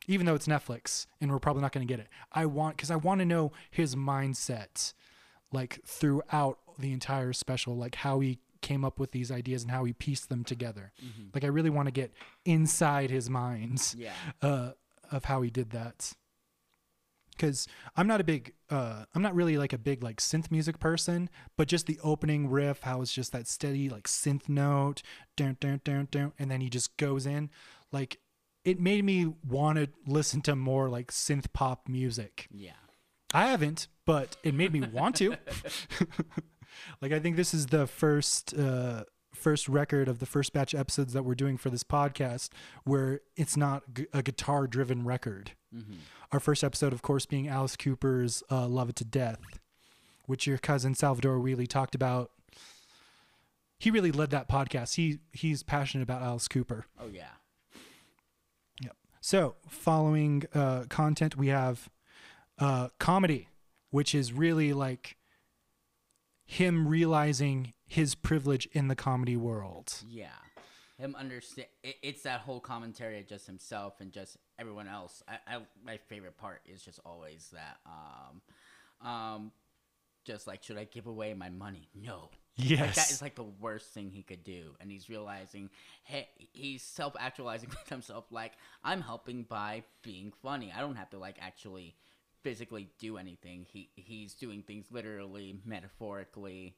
even 0.07 0.27
though 0.27 0.35
it's 0.35 0.45
Netflix 0.47 1.07
and 1.19 1.31
we're 1.31 1.39
probably 1.39 1.63
not 1.63 1.71
going 1.71 1.85
to 1.87 1.91
get 1.91 1.99
it, 1.99 2.09
I 2.31 2.45
want 2.45 2.75
because 2.77 2.91
I 2.91 2.95
want 2.95 3.19
to 3.21 3.25
know 3.25 3.51
his 3.71 3.95
mindset, 3.95 4.93
like 5.51 5.79
throughout 5.85 6.59
the 6.77 6.91
entire 6.91 7.33
special, 7.33 7.75
like 7.75 7.95
how 7.95 8.19
he 8.19 8.37
came 8.61 8.85
up 8.85 8.99
with 8.99 9.11
these 9.11 9.31
ideas 9.31 9.63
and 9.63 9.71
how 9.71 9.83
he 9.83 9.93
pieced 9.93 10.29
them 10.29 10.43
together. 10.43 10.91
Like 11.33 11.43
I 11.43 11.47
really 11.47 11.69
want 11.71 11.87
to 11.87 11.91
get 11.91 12.11
inside 12.45 13.09
his 13.09 13.29
mind 13.29 13.95
Yeah. 13.97 14.11
uh, 14.41 14.71
of 15.11 15.25
how 15.25 15.41
he 15.41 15.49
did 15.49 15.71
that. 15.71 16.13
Because 17.35 17.67
I'm 17.95 18.07
not 18.07 18.21
a 18.21 18.23
big, 18.23 18.53
uh, 18.69 19.05
I'm 19.13 19.21
not 19.21 19.35
really 19.35 19.57
like 19.57 19.73
a 19.73 19.77
big 19.77 20.03
like 20.03 20.17
synth 20.17 20.51
music 20.51 20.79
person, 20.79 21.29
but 21.57 21.67
just 21.67 21.87
the 21.87 21.99
opening 22.03 22.49
riff, 22.49 22.81
how 22.81 23.01
it's 23.01 23.13
just 23.13 23.31
that 23.31 23.47
steady 23.47 23.89
like 23.89 24.07
synth 24.07 24.47
note, 24.47 25.01
dun, 25.35 25.57
dun, 25.59 25.81
dun, 25.83 26.07
dun, 26.11 26.33
and 26.39 26.49
then 26.49 26.61
he 26.61 26.69
just 26.69 26.95
goes 26.97 27.25
in, 27.25 27.49
like 27.91 28.19
it 28.63 28.79
made 28.79 29.05
me 29.05 29.33
want 29.47 29.77
to 29.77 29.87
listen 30.07 30.41
to 30.41 30.55
more 30.55 30.89
like 30.89 31.11
synth 31.11 31.53
pop 31.53 31.87
music. 31.87 32.47
Yeah. 32.51 32.71
I 33.33 33.47
haven't, 33.47 33.87
but 34.05 34.37
it 34.43 34.53
made 34.53 34.73
me 34.73 34.81
want 34.81 35.15
to. 35.17 35.37
like 37.01 37.11
I 37.11 37.19
think 37.19 37.35
this 37.35 37.53
is 37.53 37.67
the 37.67 37.87
first 37.87 38.53
uh 38.57 39.03
first 39.35 39.67
record 39.67 40.07
of 40.07 40.19
the 40.19 40.25
first 40.25 40.53
batch 40.53 40.73
episodes 40.73 41.13
that 41.13 41.23
we're 41.23 41.35
doing 41.35 41.57
for 41.57 41.69
this 41.69 41.83
podcast 41.83 42.49
where 42.85 43.19
it's 43.35 43.57
not 43.57 43.83
g- 43.93 44.07
a 44.13 44.23
guitar 44.23 44.65
driven 44.65 45.03
record. 45.03 45.51
Our 46.31 46.39
first 46.39 46.63
episode 46.63 46.93
of 46.93 47.01
course 47.01 47.25
being 47.25 47.47
Alice 47.47 47.75
Cooper's 47.75 48.43
uh, 48.51 48.67
Love 48.67 48.89
It 48.89 48.95
to 48.97 49.05
Death, 49.05 49.39
which 50.25 50.47
your 50.47 50.57
cousin 50.57 50.95
Salvador 50.95 51.39
Wheely 51.39 51.67
talked 51.67 51.95
about. 51.95 52.31
He 53.77 53.91
really 53.91 54.11
led 54.11 54.31
that 54.31 54.47
podcast. 54.49 54.95
He 54.95 55.19
he's 55.31 55.63
passionate 55.63 56.03
about 56.03 56.21
Alice 56.21 56.47
Cooper. 56.47 56.85
Oh 56.99 57.07
yeah. 57.11 57.27
Yep. 58.81 58.95
So, 59.21 59.55
following 59.67 60.43
uh, 60.53 60.83
content, 60.89 61.37
we 61.37 61.47
have 61.47 61.89
uh, 62.57 62.89
comedy, 62.99 63.49
which 63.91 64.15
is 64.15 64.31
really 64.33 64.73
like 64.73 65.17
him 66.45 66.87
realizing 66.87 67.73
his 67.87 68.15
privilege 68.15 68.67
in 68.71 68.87
the 68.87 68.95
comedy 68.95 69.35
world. 69.35 70.03
Yeah. 70.07 70.27
Him 70.97 71.15
understand. 71.17 71.67
It, 71.83 71.95
it's 72.01 72.23
that 72.23 72.41
whole 72.41 72.59
commentary 72.59 73.19
of 73.19 73.27
just 73.27 73.45
himself 73.47 73.95
and 73.99 74.11
just 74.11 74.37
everyone 74.57 74.87
else. 74.87 75.21
I, 75.27 75.55
I 75.55 75.59
my 75.83 75.97
favorite 75.97 76.37
part 76.37 76.61
is 76.65 76.81
just 76.83 76.99
always 77.05 77.51
that. 77.53 77.77
Um, 77.85 79.09
um, 79.09 79.51
just 80.25 80.47
like 80.47 80.63
should 80.63 80.77
I 80.77 80.85
give 80.85 81.07
away 81.07 81.33
my 81.33 81.49
money? 81.49 81.89
No. 81.93 82.29
Like 82.77 82.95
that 82.95 83.09
Yes. 83.09 83.11
is 83.11 83.21
like 83.21 83.35
the 83.35 83.43
worst 83.43 83.93
thing 83.93 84.09
he 84.09 84.23
could 84.23 84.43
do, 84.43 84.75
and 84.81 84.91
he's 84.91 85.09
realizing, 85.09 85.69
hey, 86.03 86.27
he's 86.53 86.81
self-actualizing 86.83 87.69
with 87.71 87.89
himself. 87.89 88.25
Like 88.31 88.53
I'm 88.83 89.01
helping 89.01 89.43
by 89.43 89.83
being 90.01 90.33
funny. 90.41 90.73
I 90.75 90.81
don't 90.81 90.95
have 90.95 91.09
to 91.11 91.17
like 91.17 91.37
actually 91.41 91.95
physically 92.43 92.89
do 92.99 93.17
anything. 93.17 93.65
He 93.71 93.89
he's 93.95 94.33
doing 94.33 94.61
things 94.63 94.87
literally, 94.91 95.59
metaphorically, 95.65 96.75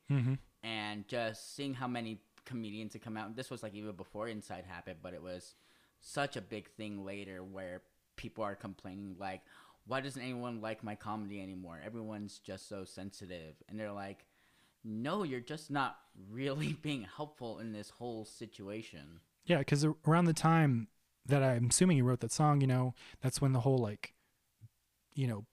and 0.64 1.08
just 1.08 1.56
seeing 1.56 1.74
how 1.74 1.88
many 1.88 2.22
comedian 2.48 2.90
to 2.90 3.00
come 3.00 3.18
out. 3.18 3.36
This 3.36 3.52
was 3.52 3.62
like 3.62 3.76
even 3.76 3.92
before 3.92 4.28
Inside 4.28 4.64
happened, 4.68 4.98
but 5.04 5.14
it 5.14 5.22
was 5.22 5.56
such 6.00 6.36
a 6.36 6.42
big 6.42 6.70
thing 6.72 7.06
later 7.06 7.44
where 7.44 7.82
people 8.16 8.44
are 8.44 8.56
complaining 8.56 9.16
like, 9.20 9.42
why 9.86 10.02
doesn't 10.02 10.22
anyone 10.22 10.62
like 10.62 10.84
my 10.84 10.96
comedy 10.96 11.42
anymore? 11.42 11.80
Everyone's 11.86 12.40
just 12.40 12.68
so 12.68 12.84
sensitive, 12.84 13.56
and 13.70 13.80
they're 13.80 13.92
like, 13.92 14.26
no, 14.84 15.24
you're 15.24 15.40
just 15.40 15.70
not 15.72 15.98
really 16.32 16.74
being 16.82 17.08
helpful 17.16 17.60
in 17.60 17.72
this 17.72 17.90
whole 17.90 18.26
situation. 18.26 19.20
Yeah, 19.46 19.60
because 19.60 19.86
around 20.06 20.26
the 20.26 20.34
time 20.34 20.88
that 21.26 21.44
I'm 21.44 21.68
assuming 21.70 21.98
you 21.98 22.04
wrote 22.04 22.20
that 22.22 22.32
song, 22.32 22.62
you 22.62 22.68
know, 22.68 22.94
that's 23.22 23.42
when 23.42 23.54
the 23.54 23.62
whole 23.62 23.78
like, 23.78 24.14
you 25.14 25.28
know, 25.28 25.46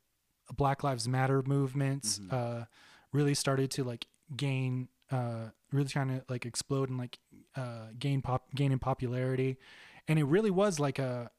Black 0.57 0.83
Lives 0.83 1.09
Matter 1.09 1.42
movement 1.42 2.20
uh, 2.30 2.64
really 3.12 3.35
started 3.35 3.70
to 3.72 3.85
like 3.85 4.07
gain, 4.37 4.88
uh, 5.11 5.50
really 5.74 5.88
trying 5.88 6.08
to 6.08 6.24
like 6.28 6.46
explode 6.46 6.88
and 6.88 6.98
like 6.98 7.18
uh, 7.56 7.88
gain 7.98 8.22
pop, 8.22 8.54
gain 8.54 8.72
in 8.72 8.78
popularity, 8.78 9.56
and 10.08 10.18
it 10.18 10.24
really 10.24 10.50
was 10.50 10.78
like 10.80 10.98
a, 10.98 11.30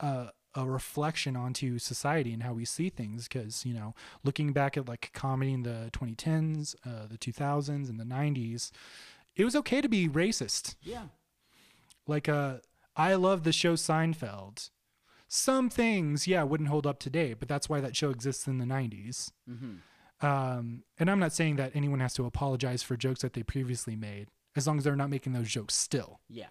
a 0.00 0.28
a 0.54 0.64
reflection 0.64 1.36
onto 1.36 1.78
society 1.78 2.32
and 2.32 2.42
how 2.42 2.52
we 2.52 2.64
see 2.64 2.88
things. 2.88 3.28
Because 3.28 3.64
you 3.66 3.74
know, 3.74 3.94
looking 4.24 4.52
back 4.52 4.76
at 4.76 4.88
like 4.88 5.10
comedy 5.12 5.52
in 5.52 5.62
the 5.62 5.90
2010s, 5.92 6.74
uh, 6.86 7.06
the 7.08 7.18
2000s, 7.18 7.88
and 7.88 7.98
the 8.00 8.04
90s, 8.04 8.70
it 9.36 9.44
was 9.44 9.54
okay 9.56 9.80
to 9.80 9.88
be 9.88 10.08
racist 10.08 10.74
Yeah, 10.82 11.04
like 12.06 12.28
uh 12.28 12.56
i 12.96 13.14
love 13.14 13.44
the 13.44 13.52
show 13.52 13.74
seinfeld 13.74 14.70
some 15.28 15.70
things 15.70 16.26
yeah 16.26 16.42
wouldn't 16.42 16.68
hold 16.68 16.86
up 16.86 16.98
today 16.98 17.34
but 17.34 17.48
that's 17.48 17.68
why 17.68 17.80
that 17.80 17.94
show 17.96 18.10
exists 18.10 18.46
in 18.46 18.58
the 18.58 18.64
90s 18.64 19.30
Mm-hmm. 19.48 19.76
Um 20.20 20.82
and 20.98 21.10
i'm 21.10 21.20
not 21.20 21.32
saying 21.32 21.56
that 21.56 21.70
anyone 21.74 22.00
has 22.00 22.12
to 22.14 22.24
apologize 22.26 22.82
for 22.82 22.96
jokes 22.96 23.22
that 23.22 23.34
they 23.34 23.42
previously 23.42 23.94
made 23.94 24.28
as 24.58 24.66
long 24.66 24.76
as 24.76 24.84
they're 24.84 24.96
not 24.96 25.08
making 25.08 25.32
those 25.32 25.48
jokes 25.48 25.74
still. 25.74 26.20
Yeah, 26.28 26.48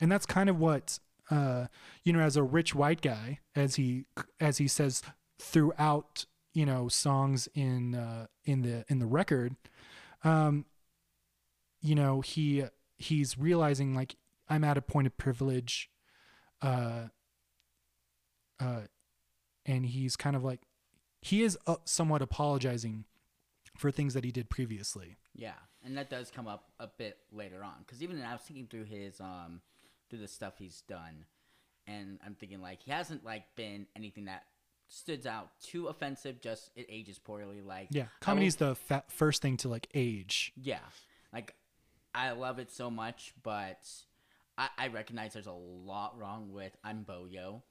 and 0.00 0.10
that's 0.10 0.26
kind 0.26 0.50
of 0.50 0.58
what 0.58 0.98
uh 1.30 1.66
you 2.04 2.12
know 2.12 2.20
as 2.20 2.36
a 2.36 2.42
rich 2.42 2.74
white 2.74 3.00
guy 3.00 3.38
as 3.56 3.76
he 3.76 4.04
as 4.40 4.58
he 4.58 4.68
says 4.68 5.02
throughout 5.40 6.26
you 6.52 6.66
know 6.66 6.88
songs 6.88 7.48
in 7.54 7.94
uh 7.94 8.26
in 8.44 8.60
the 8.60 8.84
in 8.88 8.98
the 8.98 9.06
record 9.06 9.56
um 10.22 10.66
you 11.80 11.94
know 11.94 12.20
he 12.20 12.62
he's 12.98 13.38
realizing 13.38 13.94
like 13.94 14.16
i'm 14.50 14.64
at 14.64 14.76
a 14.76 14.82
point 14.82 15.06
of 15.06 15.16
privilege 15.16 15.88
uh 16.60 17.04
uh 18.60 18.80
and 19.64 19.86
he's 19.86 20.16
kind 20.16 20.36
of 20.36 20.44
like 20.44 20.60
he 21.24 21.42
is 21.42 21.56
uh, 21.66 21.76
somewhat 21.84 22.20
apologizing 22.22 23.04
for 23.76 23.90
things 23.90 24.14
that 24.14 24.24
he 24.24 24.30
did 24.30 24.48
previously 24.50 25.16
yeah, 25.34 25.54
and 25.84 25.96
that 25.98 26.10
does 26.10 26.30
come 26.30 26.46
up 26.46 26.70
a 26.78 26.86
bit 26.86 27.18
later 27.32 27.64
on 27.64 27.74
because 27.80 28.02
even 28.02 28.22
I 28.22 28.32
was 28.32 28.42
thinking 28.42 28.68
through 28.68 28.84
his 28.84 29.20
um 29.20 29.60
through 30.08 30.20
the 30.20 30.28
stuff 30.28 30.54
he's 30.58 30.82
done, 30.82 31.24
and 31.86 32.18
I'm 32.24 32.34
thinking 32.34 32.60
like 32.62 32.82
he 32.82 32.92
hasn't 32.92 33.24
like 33.24 33.42
been 33.56 33.86
anything 33.96 34.26
that 34.26 34.44
stood 34.86 35.26
out 35.26 35.50
too 35.60 35.88
offensive. 35.88 36.40
Just 36.40 36.70
it 36.76 36.86
ages 36.88 37.18
poorly. 37.18 37.62
Like 37.62 37.88
yeah 37.90 38.02
will- 38.02 38.08
comedy's 38.20 38.56
the 38.56 38.76
fa- 38.76 39.02
first 39.08 39.42
thing 39.42 39.56
to 39.58 39.68
like 39.68 39.88
age 39.92 40.52
Yeah, 40.56 40.78
like 41.32 41.54
I 42.14 42.30
love 42.30 42.60
it 42.60 42.70
so 42.70 42.90
much, 42.90 43.34
but 43.42 43.80
I, 44.56 44.68
I 44.78 44.86
recognize 44.88 45.32
there's 45.32 45.48
a 45.48 45.52
lot 45.52 46.16
wrong 46.16 46.52
with 46.52 46.76
I'm 46.84 47.02
Bo 47.02 47.26
Yo. 47.28 47.64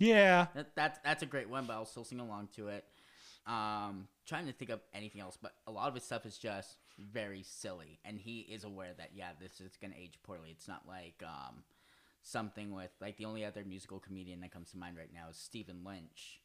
Yeah 0.00 0.46
That, 0.54 0.74
that's 0.74 0.98
that's 1.04 1.22
a 1.22 1.26
great 1.26 1.48
one, 1.48 1.66
but 1.66 1.74
I'll 1.74 1.84
still 1.84 2.04
sing 2.04 2.18
along 2.18 2.48
to 2.56 2.68
it. 2.68 2.84
Um, 3.46 4.08
trying 4.26 4.46
to 4.46 4.52
think 4.52 4.70
of 4.70 4.80
anything 4.92 5.20
else, 5.20 5.38
but 5.40 5.52
a 5.66 5.70
lot 5.70 5.88
of 5.88 5.94
his 5.94 6.04
stuff 6.04 6.26
is 6.26 6.36
just 6.36 6.76
very 6.98 7.42
silly, 7.42 7.98
and 8.04 8.18
he 8.18 8.40
is 8.40 8.64
aware 8.64 8.92
that 8.98 9.10
yeah, 9.14 9.30
this 9.40 9.60
is 9.60 9.76
gonna 9.80 9.94
age 9.96 10.18
poorly. 10.22 10.50
It's 10.50 10.66
not 10.68 10.82
like 10.88 11.22
um 11.24 11.62
something 12.22 12.74
with 12.74 12.90
like 13.00 13.16
the 13.16 13.24
only 13.24 13.44
other 13.44 13.64
musical 13.64 13.98
comedian 13.98 14.40
that 14.40 14.52
comes 14.52 14.70
to 14.72 14.78
mind 14.78 14.96
right 14.96 15.12
now 15.14 15.28
is 15.30 15.36
Stephen 15.36 15.84
Lynch, 15.84 16.40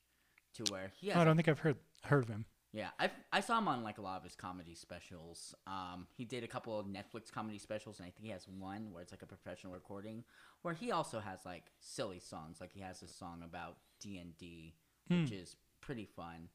to 0.55 0.63
where 0.71 0.91
he 0.95 1.07
has 1.07 1.17
Oh, 1.17 1.21
I 1.21 1.23
don't 1.25 1.35
think 1.35 1.47
I've 1.47 1.59
heard 1.59 1.77
heard 2.03 2.23
of 2.23 2.29
him. 2.29 2.45
Yeah, 2.75 2.89
I 2.99 3.09
I 3.31 3.39
saw 3.39 3.57
him 3.57 3.67
on 3.69 3.83
like 3.83 3.97
a 3.97 4.01
lot 4.01 4.17
of 4.17 4.23
his 4.23 4.35
comedy 4.35 4.75
specials. 4.75 5.55
Um, 5.65 6.07
he 6.17 6.25
did 6.25 6.43
a 6.43 6.47
couple 6.47 6.77
of 6.77 6.85
Netflix 6.87 7.31
comedy 7.31 7.57
specials, 7.57 7.99
and 7.99 8.05
I 8.07 8.11
think 8.11 8.25
he 8.25 8.31
has 8.31 8.47
one 8.47 8.91
where 8.91 9.01
it's 9.01 9.13
like 9.13 9.21
a 9.21 9.25
professional 9.25 9.73
recording, 9.73 10.23
where 10.61 10.73
he 10.73 10.91
also 10.91 11.19
has 11.19 11.39
like 11.45 11.71
silly 11.79 12.19
songs. 12.19 12.57
Like 12.59 12.73
he 12.73 12.81
has 12.81 13.01
a 13.01 13.07
song 13.07 13.41
about 13.43 13.77
D 14.01 14.17
and 14.17 14.37
D, 14.37 14.75
which 15.07 15.31
is 15.31 15.55
pretty 15.79 16.05
fun. 16.05 16.49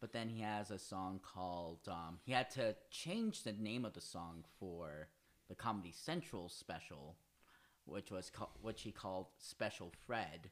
But 0.00 0.12
then 0.12 0.28
he 0.28 0.42
has 0.42 0.70
a 0.70 0.78
song 0.78 1.18
called. 1.22 1.80
Um, 1.88 2.18
he 2.24 2.32
had 2.32 2.50
to 2.52 2.76
change 2.90 3.42
the 3.42 3.52
name 3.52 3.84
of 3.84 3.94
the 3.94 4.00
song 4.00 4.44
for 4.60 5.08
the 5.48 5.54
Comedy 5.54 5.92
Central 5.92 6.48
special, 6.48 7.16
which 7.84 8.10
was 8.10 8.30
ca- 8.30 8.48
which 8.62 8.82
he 8.82 8.92
called 8.92 9.26
Special 9.38 9.90
Fred, 10.06 10.50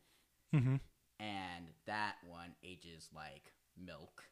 Mm-hmm. 0.55 0.77
and 1.21 1.67
that 1.87 2.17
one 2.29 2.55
ages 2.65 3.09
like 3.15 3.53
milk. 3.77 4.25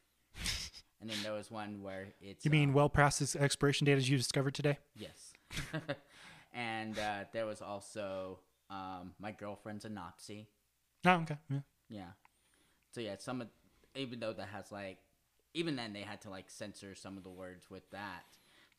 And 1.01 1.09
then 1.09 1.17
there 1.23 1.33
was 1.33 1.49
one 1.51 1.81
where 1.81 2.07
it's 2.21 2.45
You 2.45 2.51
mean 2.51 2.69
um, 2.69 2.75
well 2.75 2.89
past 2.89 3.21
its 3.21 3.35
expiration 3.35 3.85
date 3.85 3.97
as 3.97 4.09
you 4.09 4.17
discovered 4.17 4.53
today? 4.53 4.77
yes, 4.95 5.33
and 6.53 6.97
uh, 6.97 7.25
there 7.33 7.45
was 7.45 7.61
also 7.61 8.39
um, 8.69 9.13
my 9.19 9.31
girlfriend's 9.31 9.85
a 9.85 9.89
Nazi. 9.89 10.47
Oh, 11.05 11.11
okay. 11.11 11.37
Yeah. 11.49 11.59
Yeah, 11.89 12.11
so 12.91 13.01
yeah, 13.01 13.15
some 13.19 13.41
of 13.41 13.47
even 13.95 14.19
though 14.19 14.33
that 14.33 14.47
has 14.49 14.71
like 14.71 14.99
even 15.53 15.75
then 15.75 15.91
they 15.93 16.01
had 16.01 16.21
to 16.21 16.29
like 16.29 16.49
censor 16.49 16.95
some 16.95 17.17
of 17.17 17.23
the 17.23 17.29
words 17.29 17.69
with 17.69 17.89
that. 17.91 18.23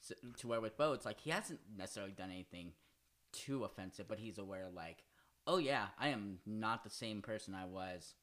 So, 0.00 0.14
to 0.38 0.48
where 0.48 0.60
with 0.60 0.76
Bo, 0.76 0.94
it's 0.94 1.04
like 1.04 1.20
he 1.20 1.30
hasn't 1.30 1.60
necessarily 1.76 2.12
done 2.12 2.30
anything 2.30 2.72
too 3.32 3.64
offensive, 3.64 4.08
but 4.08 4.18
he's 4.18 4.38
aware 4.38 4.66
like, 4.74 5.04
oh 5.46 5.58
yeah, 5.58 5.86
I 5.98 6.08
am 6.08 6.38
not 6.46 6.84
the 6.84 6.90
same 6.90 7.22
person 7.22 7.54
I 7.54 7.66
was 7.66 8.14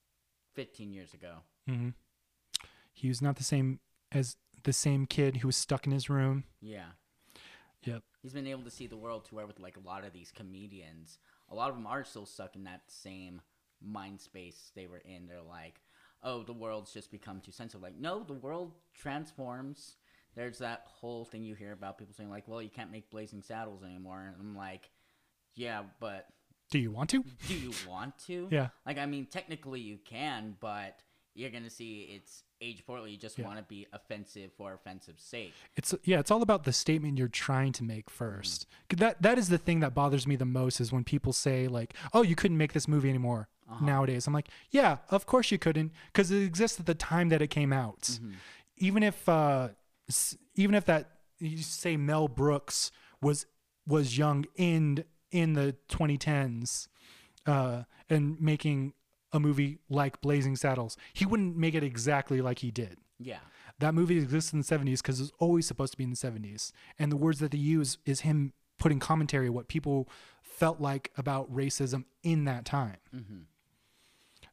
15 0.55 0.91
years 0.91 1.13
ago. 1.13 1.35
Mm-hmm. 1.69 1.89
He 2.91 3.07
was 3.07 3.21
not 3.21 3.37
the 3.37 3.43
same 3.43 3.79
as 4.11 4.35
the 4.63 4.73
same 4.73 5.05
kid 5.05 5.37
who 5.37 5.47
was 5.47 5.57
stuck 5.57 5.85
in 5.85 5.91
his 5.91 6.09
room. 6.09 6.43
Yeah. 6.61 6.85
Yep. 7.83 8.03
He's 8.21 8.33
been 8.33 8.47
able 8.47 8.63
to 8.63 8.71
see 8.71 8.87
the 8.87 8.97
world 8.97 9.25
to 9.25 9.35
where 9.35 9.47
with 9.47 9.59
like 9.59 9.77
a 9.77 9.87
lot 9.87 10.03
of 10.03 10.11
these 10.13 10.31
comedians, 10.35 11.17
a 11.49 11.55
lot 11.55 11.69
of 11.69 11.75
them 11.75 11.87
are 11.87 12.03
still 12.03 12.25
stuck 12.25 12.55
in 12.55 12.65
that 12.65 12.81
same 12.87 13.41
mind 13.81 14.19
space 14.19 14.71
they 14.75 14.87
were 14.87 15.01
in. 15.05 15.27
They're 15.27 15.41
like, 15.41 15.79
oh, 16.23 16.43
the 16.43 16.53
world's 16.53 16.91
just 16.93 17.11
become 17.11 17.39
too 17.39 17.51
sensitive. 17.53 17.81
Like, 17.81 17.97
no, 17.97 18.23
the 18.23 18.33
world 18.33 18.73
transforms. 18.93 19.95
There's 20.35 20.59
that 20.59 20.83
whole 20.85 21.23
thing 21.25 21.43
you 21.43 21.55
hear 21.55 21.71
about 21.71 21.97
people 21.97 22.13
saying 22.13 22.29
like, 22.29 22.47
well, 22.47 22.61
you 22.61 22.69
can't 22.69 22.91
make 22.91 23.09
Blazing 23.09 23.41
Saddles 23.41 23.83
anymore. 23.83 24.25
And 24.27 24.35
I'm 24.39 24.55
like, 24.55 24.89
yeah, 25.55 25.83
but 25.99 26.27
Do 26.69 26.79
you 26.79 26.91
want 26.91 27.09
to? 27.11 27.23
do 27.47 27.53
you 27.55 27.71
want 27.87 28.17
to? 28.27 28.47
Yeah. 28.51 28.69
Like, 28.85 28.97
I 28.97 29.05
mean, 29.05 29.25
technically 29.25 29.79
you 29.79 29.97
can, 30.03 30.55
but 30.59 31.01
you're 31.39 31.49
gonna 31.49 31.69
see 31.69 31.93
it's 32.15 32.43
age 32.61 32.85
poorly. 32.85 33.11
You 33.11 33.17
just 33.17 33.37
Yeah. 33.37 33.45
want 33.45 33.57
to 33.57 33.63
be 33.63 33.87
offensive 33.93 34.51
for 34.57 34.73
offensive's 34.73 35.23
sake. 35.23 35.53
It's 35.77 35.95
yeah, 36.03 36.19
it's 36.19 36.31
all 36.31 36.41
about 36.41 36.63
the 36.65 36.73
statement 36.73 37.17
you're 37.17 37.29
trying 37.47 37.71
to 37.73 37.83
make 37.83 38.09
1st 38.09 38.65
That 38.97 39.21
that 39.21 39.37
is 39.37 39.47
the 39.49 39.57
thing 39.57 39.79
that 39.79 39.93
bothers 39.93 40.27
me 40.27 40.35
the 40.35 40.45
most 40.61 40.81
is 40.81 40.91
when 40.91 41.03
people 41.03 41.31
say 41.33 41.67
like, 41.67 41.93
"Oh, 42.13 42.21
you 42.23 42.35
couldn't 42.35 42.57
make 42.57 42.73
this 42.73 42.87
movie 42.87 43.09
anymore." 43.09 43.47
Nowadays, 43.81 44.25
I'm 44.27 44.33
like, 44.33 44.49
"Yeah, 44.71 44.97
of 45.09 45.25
course 45.27 45.51
you 45.51 45.59
couldn't 45.59 45.91
because 46.07 46.31
it 46.31 46.43
exists 46.43 46.79
at 46.79 46.87
the 46.87 46.95
time 46.95 47.29
that 47.29 47.41
it 47.41 47.49
came 47.49 47.71
out." 47.71 48.19
Even 48.77 49.03
if 49.03 49.29
uh 49.29 49.69
even 50.55 50.75
if 50.75 50.85
that 50.85 51.03
you 51.39 51.59
say 51.59 51.95
Mel 51.95 52.27
Brooks 52.27 52.91
was 53.21 53.45
was 53.85 54.17
young 54.17 54.45
in 54.55 55.05
in 55.31 55.53
the 55.53 55.75
2010s 55.87 56.87
uh 57.45 57.83
and 58.09 58.41
making 58.41 58.93
a 59.33 59.39
movie 59.39 59.79
like 59.89 60.21
Blazing 60.21 60.55
Saddles, 60.55 60.97
he 61.13 61.25
wouldn't 61.25 61.55
make 61.57 61.75
it 61.75 61.83
exactly 61.83 62.41
like 62.41 62.59
he 62.59 62.71
did. 62.71 62.97
Yeah. 63.19 63.39
that 63.79 63.93
movie 63.93 64.17
exists 64.17 64.53
in 64.53 64.59
the 64.59 64.65
70s 64.65 64.97
because 65.01 65.19
it's 65.19 65.31
always 65.39 65.65
supposed 65.67 65.91
to 65.91 65.97
be 65.97 66.03
in 66.05 66.09
the 66.09 66.15
70s 66.15 66.71
and 66.97 67.11
the 67.11 67.17
words 67.17 67.39
that 67.39 67.51
they 67.51 67.57
use 67.57 67.97
is 68.05 68.21
him 68.21 68.53
putting 68.77 68.97
commentary 68.99 69.49
what 69.49 69.67
people 69.67 70.07
felt 70.41 70.79
like 70.79 71.11
about 71.17 71.53
racism 71.53 72.05
in 72.23 72.45
that 72.45 72.63
time. 72.65 72.97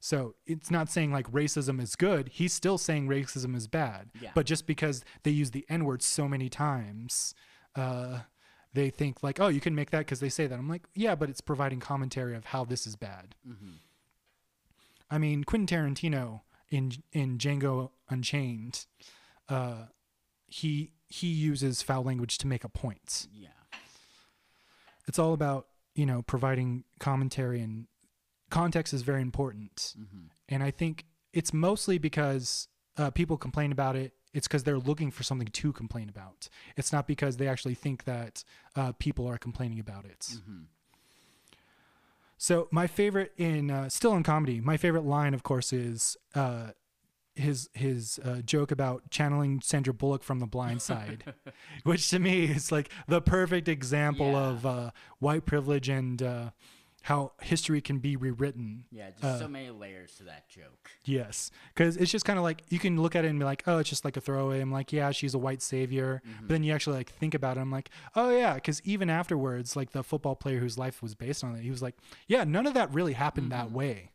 So 0.00 0.34
it's 0.46 0.70
not 0.70 0.88
saying 0.90 1.12
like 1.12 1.30
racism 1.32 1.80
is 1.80 1.96
good. 1.96 2.28
He's 2.28 2.52
still 2.52 2.78
saying 2.78 3.08
racism 3.08 3.56
is 3.56 3.66
bad. 3.68 4.10
Yeah. 4.20 4.30
but 4.34 4.46
just 4.46 4.66
because 4.66 5.04
they 5.22 5.30
use 5.30 5.52
the 5.52 5.64
n-word 5.68 6.02
so 6.02 6.28
many 6.28 6.48
times 6.48 7.34
uh, 7.76 8.20
they 8.74 8.90
think 8.90 9.22
like 9.22 9.38
oh 9.40 9.48
you 9.48 9.60
can 9.60 9.74
make 9.74 9.90
that 9.90 10.00
because 10.00 10.20
they 10.20 10.28
say 10.28 10.46
that. 10.46 10.58
I'm 10.58 10.68
like 10.68 10.82
yeah 10.94 11.14
but 11.14 11.30
it's 11.30 11.40
providing 11.40 11.80
commentary 11.80 12.34
of 12.36 12.46
how 12.46 12.64
this 12.64 12.86
is 12.86 12.96
bad 12.96 13.34
I 15.10 15.18
mean, 15.18 15.44
Quentin 15.44 15.66
Tarantino 15.66 16.42
in 16.70 16.92
in 17.12 17.38
Django 17.38 17.90
Unchained, 18.08 18.86
uh, 19.48 19.86
he 20.46 20.92
he 21.08 21.28
uses 21.28 21.82
foul 21.82 22.02
language 22.02 22.38
to 22.38 22.46
make 22.46 22.64
a 22.64 22.68
point. 22.68 23.28
Yeah. 23.32 23.48
It's 25.06 25.18
all 25.18 25.32
about 25.32 25.68
you 25.94 26.06
know 26.06 26.22
providing 26.22 26.84
commentary 26.98 27.60
and 27.60 27.86
context 28.50 28.92
is 28.92 29.02
very 29.02 29.22
important. 29.22 29.94
And 30.48 30.62
I 30.62 30.70
think 30.70 31.04
it's 31.32 31.52
mostly 31.52 31.98
because 31.98 32.68
uh, 32.96 33.10
people 33.10 33.36
complain 33.36 33.72
about 33.72 33.96
it 33.96 34.12
it's 34.36 34.46
because 34.46 34.64
they're 34.64 34.78
looking 34.78 35.10
for 35.10 35.22
something 35.22 35.48
to 35.48 35.72
complain 35.72 36.10
about. 36.10 36.50
It's 36.76 36.92
not 36.92 37.06
because 37.06 37.38
they 37.38 37.48
actually 37.48 37.74
think 37.74 38.04
that 38.04 38.44
uh, 38.76 38.92
people 38.98 39.26
are 39.26 39.38
complaining 39.38 39.80
about 39.80 40.04
it. 40.04 40.28
So 42.38 42.68
my 42.70 42.86
favorite 42.86 43.32
in 43.36 43.70
uh, 43.70 43.88
still 43.88 44.14
in 44.14 44.22
comedy, 44.22 44.60
my 44.60 44.76
favorite 44.76 45.04
line, 45.04 45.32
of 45.34 45.42
course, 45.42 45.72
is 45.72 46.16
uh, 46.34 46.68
his 47.34 47.68
his 47.74 48.18
uh, 48.24 48.42
joke 48.44 48.70
about 48.70 49.10
channeling 49.10 49.60
Sandra 49.60 49.94
Bullock 49.94 50.22
from 50.22 50.38
The 50.40 50.46
Blind 50.46 50.82
Side, 50.82 51.32
which 51.84 52.08
to 52.10 52.18
me 52.18 52.44
is 52.44 52.70
like 52.72 52.90
the 53.08 53.20
perfect 53.20 53.68
example 53.68 54.32
Yeah. 54.32 54.38
of 54.48 54.66
uh, 54.66 54.90
white 55.18 55.46
privilege 55.46 55.88
and 55.88 56.22
uh, 56.22 56.50
how 57.06 57.30
history 57.40 57.80
can 57.80 58.00
be 58.00 58.16
rewritten. 58.16 58.84
Yeah, 58.90 59.10
just 59.10 59.22
Uh, 59.22 59.38
so 59.38 59.46
many 59.46 59.70
layers 59.70 60.16
to 60.16 60.24
that 60.24 60.48
joke. 60.48 60.90
Yes, 61.04 61.52
because 61.72 61.96
it's 61.96 62.10
just 62.10 62.24
kind 62.24 62.36
of 62.36 62.42
like 62.42 62.64
you 62.68 62.80
can 62.80 63.00
look 63.00 63.14
at 63.14 63.24
it 63.24 63.28
and 63.28 63.38
be 63.38 63.44
like, 63.44 63.62
oh, 63.68 63.78
it's 63.78 63.88
just 63.88 64.04
like 64.04 64.16
a 64.16 64.20
throwaway. 64.20 64.60
I'm 64.60 64.72
like, 64.72 64.92
yeah, 64.92 65.12
she's 65.12 65.32
a 65.32 65.38
white 65.38 65.62
savior. 65.62 66.20
Mm-hmm. 66.26 66.38
But 66.40 66.48
then 66.48 66.64
you 66.64 66.72
actually 66.74 66.96
like 66.96 67.10
think 67.10 67.34
about 67.34 67.58
it. 67.58 67.60
I'm 67.60 67.70
like, 67.70 67.90
oh 68.16 68.30
yeah, 68.30 68.54
because 68.54 68.82
even 68.82 69.08
afterwards, 69.08 69.76
like 69.76 69.92
the 69.92 70.02
football 70.02 70.34
player 70.34 70.58
whose 70.58 70.78
life 70.78 71.00
was 71.00 71.14
based 71.14 71.44
on 71.44 71.54
it, 71.54 71.62
he 71.62 71.70
was 71.70 71.80
like, 71.80 71.94
yeah, 72.26 72.42
none 72.42 72.66
of 72.66 72.74
that 72.74 72.92
really 72.92 73.12
happened 73.12 73.52
that 73.52 73.66
mm-hmm. 73.66 73.76
way. 73.76 74.10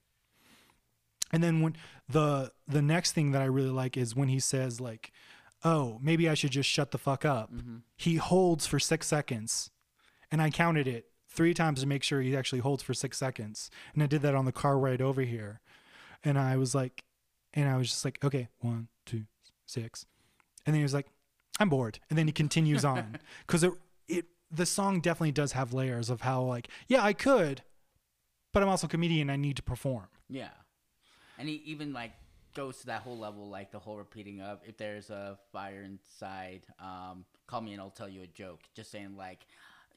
And 1.32 1.42
then 1.42 1.62
when 1.62 1.78
the 2.10 2.52
the 2.68 2.82
next 2.82 3.14
thing 3.14 3.32
that 3.32 3.42
I 3.42 3.46
really 3.46 3.70
like 3.70 3.96
is 3.96 4.18
when 4.18 4.28
he 4.28 4.42
says 4.42 4.82
like, 4.82 5.14
oh, 5.64 5.98
maybe 6.02 6.28
I 6.28 6.34
should 6.34 6.52
just 6.52 6.70
shut 6.70 6.92
the 6.92 6.98
fuck 6.98 7.24
up. 7.24 7.54
Mm-hmm. 7.54 7.78
He 7.96 8.18
holds 8.18 8.68
for 8.68 8.80
six 8.80 9.08
seconds, 9.08 9.70
and 10.30 10.42
I 10.42 10.50
counted 10.50 10.90
it 10.90 11.06
three 11.32 11.54
times 11.54 11.82
to 11.82 11.88
make 11.88 12.04
sure 12.04 12.22
he 12.22 12.36
actually 12.36 12.60
holds 12.60 12.84
for 12.84 12.94
six 12.94 13.18
seconds. 13.18 13.72
And 13.94 14.04
I 14.04 14.06
did 14.06 14.22
that 14.22 14.36
on 14.36 14.46
the 14.46 14.52
car 14.52 14.78
ride 14.78 15.02
over 15.02 15.22
here 15.22 15.62
and 16.24 16.38
I 16.38 16.58
was 16.58 16.74
like, 16.76 17.04
and 17.54 17.70
I 17.70 17.78
was 17.78 17.90
just 17.90 18.06
like, 18.06 18.24
okay, 18.24 18.48
one, 18.60 18.88
two, 19.06 19.24
six, 19.66 20.06
and 20.66 20.74
then 20.74 20.80
he 20.80 20.84
was 20.84 20.94
like, 20.94 21.08
I'm 21.60 21.70
bored, 21.70 22.00
and 22.10 22.18
then 22.18 22.28
he 22.28 22.34
continues 22.34 22.86
on 22.86 23.18
because 23.48 23.64
it 23.64 23.74
it 24.08 24.26
the 24.52 24.66
song 24.66 25.02
definitely 25.02 25.32
does 25.32 25.54
have 25.54 25.74
layers 25.74 26.10
of 26.10 26.22
how 26.22 26.44
like, 26.44 26.70
yeah, 26.88 27.04
I 27.04 27.14
could, 27.14 27.64
but 28.54 28.64
I'm 28.64 28.70
also 28.70 28.88
a 28.88 28.90
comedian, 28.90 29.30
I 29.30 29.36
need 29.36 29.58
to 29.58 29.64
perform. 29.64 30.08
Yeah, 30.30 30.50
and 31.38 31.50
he 31.50 31.62
even 31.66 31.94
like 31.94 32.12
goes 32.54 32.80
to 32.80 32.88
that 32.88 33.02
whole 33.02 33.18
level, 33.18 33.50
like 33.50 33.72
the 33.72 33.80
whole 33.80 33.98
repeating 33.98 34.42
of 34.42 34.60
if 34.66 34.78
there's 34.78 35.10
a 35.10 35.38
fire 35.52 35.84
inside, 35.84 36.62
um, 36.80 37.26
call 37.48 37.62
me 37.62 37.74
and 37.74 37.82
I'll 37.82 37.90
tell 37.90 38.10
you 38.10 38.22
a 38.24 38.28
joke. 38.28 38.62
Just 38.76 38.92
saying 38.92 39.16
like, 39.18 39.46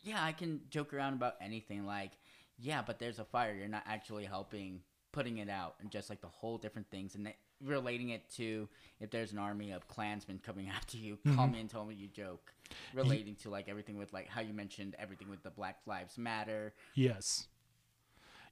yeah, 0.04 0.22
I 0.22 0.32
can 0.32 0.60
joke 0.70 0.94
around 0.94 1.14
about 1.14 1.34
anything. 1.40 1.86
Like, 1.86 2.12
yeah, 2.58 2.82
but 2.86 2.98
there's 2.98 3.18
a 3.18 3.24
fire. 3.24 3.54
You're 3.54 3.68
not 3.68 3.84
actually 3.86 4.24
helping 4.24 4.80
putting 5.12 5.38
it 5.38 5.48
out, 5.48 5.74
and 5.80 5.90
just 5.90 6.10
like 6.10 6.20
the 6.20 6.28
whole 6.28 6.58
different 6.58 6.90
things, 6.90 7.14
and 7.14 7.32
relating 7.64 8.10
it 8.10 8.28
to 8.36 8.68
if 9.00 9.10
there's 9.10 9.32
an 9.32 9.38
army 9.38 9.72
of 9.72 9.88
Klansmen 9.88 10.40
coming 10.44 10.68
after 10.74 10.96
you, 10.96 11.16
mm-hmm. 11.16 11.36
call 11.36 11.46
me 11.48 11.60
and 11.60 11.70
tell 11.70 11.84
me 11.84 11.94
you 11.94 12.08
joke. 12.08 12.52
Relating 12.92 13.34
to 13.36 13.50
like 13.50 13.68
everything 13.68 13.98
with 13.98 14.12
like 14.12 14.28
how 14.28 14.40
you 14.40 14.52
mentioned 14.52 14.94
everything 14.98 15.28
with 15.28 15.42
the 15.42 15.50
Black 15.50 15.78
Lives 15.86 16.18
Matter. 16.18 16.74
Yes, 16.94 17.48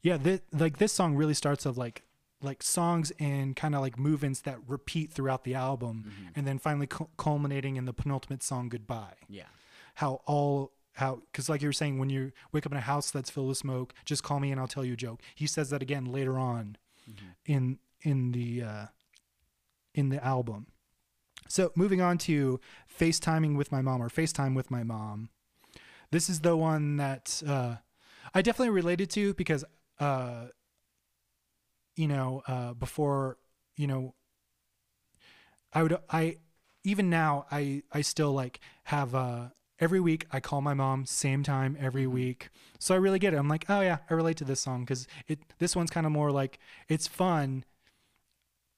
yeah, 0.03 0.18
thi- 0.18 0.40
like 0.53 0.78
this 0.78 0.92
song 0.92 1.14
really 1.14 1.34
starts 1.34 1.66
of 1.66 1.78
like 1.78 2.03
like 2.40 2.62
songs 2.62 3.12
and 3.20 3.55
kind 3.55 3.74
of 3.74 3.80
like 3.80 3.98
movements 3.98 4.40
that 4.40 4.59
repeat 4.66 5.12
throughout 5.12 5.44
the 5.44 5.55
album, 5.55 6.05
mm-hmm. 6.07 6.28
and 6.34 6.46
then 6.46 6.59
finally 6.59 6.86
cu- 6.86 7.09
culminating 7.16 7.76
in 7.76 7.84
the 7.84 7.92
penultimate 7.92 8.42
song, 8.42 8.68
"Goodbye." 8.68 9.14
Yeah. 9.28 9.44
how 9.94 10.22
all 10.26 10.72
how 10.95 11.22
because 11.30 11.49
like 11.49 11.62
you 11.62 11.68
were 11.68 11.72
saying 11.72 11.99
when 11.99 12.11
you 12.11 12.32
wake 12.53 12.66
up 12.66 12.72
in 12.72 12.78
a 12.78 12.82
house 12.82 13.11
that's 13.11 13.30
filled 13.30 13.49
with 13.49 13.59
smoke 13.59 13.95
just 14.05 14.22
call 14.22 14.40
me 14.40 14.51
and 14.51 14.61
i'll 14.61 14.68
tell 14.68 14.84
you 14.84 14.93
a 14.95 14.97
joke. 14.97 15.20
He 15.34 15.47
says 15.47 15.70
that 15.70 15.82
again 15.82 16.05
later 16.05 16.38
on 16.38 16.76
in 17.47 17.78
in 18.03 18.32
the 18.32 18.62
uh 18.62 18.86
in 19.95 20.09
the 20.09 20.24
album. 20.24 20.66
So 21.49 21.72
moving 21.74 22.01
on 22.01 22.18
to 22.18 22.61
facetiming 22.99 23.57
with 23.57 23.70
my 23.70 23.82
mom 23.82 24.03
or 24.03 24.09
facetime 24.09 24.55
with 24.55 24.70
my 24.70 24.82
mom. 24.82 25.28
This 26.11 26.30
is 26.30 26.40
the 26.40 26.57
one 26.57 26.97
that 26.97 27.43
uh 27.47 27.76
i 28.34 28.43
definitely 28.43 28.70
related 28.70 29.11
to 29.11 29.34
because 29.34 29.64
uh 29.99 30.47
you 31.97 32.09
know 32.09 32.43
uh 32.47 32.72
before 32.74 33.36
you 33.76 33.86
know 33.86 34.14
I 35.72 35.82
would 35.82 35.97
I 36.11 36.36
even 36.84 37.11
now 37.11 37.47
I 37.51 37.82
I 37.93 38.03
still 38.03 38.32
like 38.32 38.61
have 38.84 39.14
uh 39.14 39.49
every 39.80 40.00
week 40.00 40.26
I 40.32 40.40
call 40.40 40.60
my 40.60 40.74
mom 40.74 41.06
same 41.06 41.42
time 41.42 41.76
every 41.80 42.06
week. 42.06 42.50
So 42.78 42.94
I 42.94 42.98
really 42.98 43.18
get 43.18 43.34
it. 43.34 43.36
I'm 43.36 43.48
like, 43.48 43.66
"Oh 43.68 43.80
yeah, 43.80 43.98
I 44.10 44.14
relate 44.14 44.36
to 44.38 44.44
this 44.44 44.60
song 44.60 44.84
cuz 44.86 45.06
it 45.28 45.40
this 45.58 45.74
one's 45.76 45.90
kind 45.90 46.06
of 46.06 46.12
more 46.12 46.30
like 46.30 46.58
it's 46.88 47.06
fun. 47.06 47.64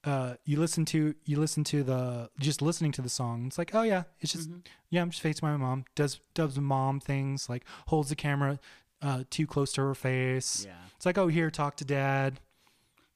Uh 0.03 0.35
you 0.45 0.59
listen 0.59 0.85
to 0.85 1.15
you 1.25 1.39
listen 1.39 1.63
to 1.65 1.83
the 1.83 2.29
just 2.39 2.61
listening 2.61 2.91
to 2.93 3.01
the 3.01 3.09
song. 3.09 3.47
It's 3.47 3.57
like, 3.57 3.73
"Oh 3.73 3.81
yeah, 3.81 4.03
it's 4.19 4.31
just 4.33 4.49
yeah, 4.89 5.01
I'm 5.01 5.09
just 5.09 5.21
facing 5.21 5.47
my 5.47 5.57
mom. 5.57 5.85
Does 5.95 6.19
does 6.33 6.59
mom 6.59 6.99
things 6.99 7.49
like 7.49 7.65
holds 7.87 8.09
the 8.09 8.15
camera 8.15 8.59
uh 9.01 9.23
too 9.29 9.47
close 9.47 9.73
to 9.73 9.81
her 9.81 9.95
face. 9.95 10.65
Yeah. 10.65 10.75
It's 10.95 11.05
like, 11.05 11.17
"Oh, 11.17 11.27
here, 11.27 11.49
talk 11.49 11.75
to 11.77 11.85
dad." 11.85 12.39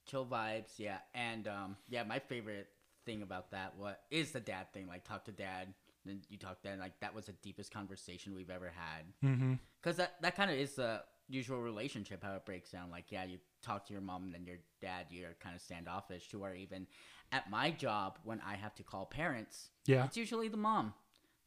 chill 0.05 0.25
vibes 0.25 0.71
yeah 0.79 0.97
and 1.13 1.47
um 1.47 1.77
yeah 1.87 2.01
my 2.03 2.17
favorite 2.17 2.67
thing 3.05 3.21
about 3.21 3.51
that 3.51 3.75
what 3.77 4.01
is 4.09 4.31
the 4.31 4.39
dad 4.39 4.65
thing 4.73 4.87
like 4.87 5.03
talk 5.03 5.23
to 5.23 5.31
dad 5.31 5.71
then 6.05 6.21
you 6.29 6.37
talk 6.37 6.57
then 6.63 6.79
like 6.79 6.99
that 7.01 7.13
was 7.13 7.25
the 7.25 7.33
deepest 7.43 7.71
conversation 7.73 8.33
we've 8.35 8.49
ever 8.49 8.71
had. 8.75 9.05
Mm-hmm. 9.23 9.53
Because 9.81 9.97
that 9.97 10.21
that 10.21 10.35
kind 10.35 10.51
of 10.51 10.57
is 10.57 10.75
the 10.75 11.01
usual 11.27 11.61
relationship 11.61 12.23
how 12.23 12.33
it 12.33 12.45
breaks 12.45 12.71
down. 12.71 12.89
Like 12.89 13.05
yeah 13.11 13.23
you 13.23 13.37
talk 13.61 13.85
to 13.87 13.93
your 13.93 14.01
mom 14.01 14.23
and 14.23 14.33
then 14.33 14.45
your 14.45 14.57
dad 14.81 15.07
you're 15.09 15.35
kind 15.41 15.55
of 15.55 15.61
standoffish 15.61 16.29
to 16.29 16.39
where 16.39 16.55
even 16.55 16.87
at 17.31 17.49
my 17.51 17.69
job 17.69 18.17
when 18.23 18.41
i 18.47 18.55
have 18.55 18.73
to 18.73 18.81
call 18.83 19.05
parents 19.05 19.69
Yeah. 19.85 20.05
it's 20.05 20.17
usually 20.17 20.47
the 20.47 20.57
mom. 20.57 20.93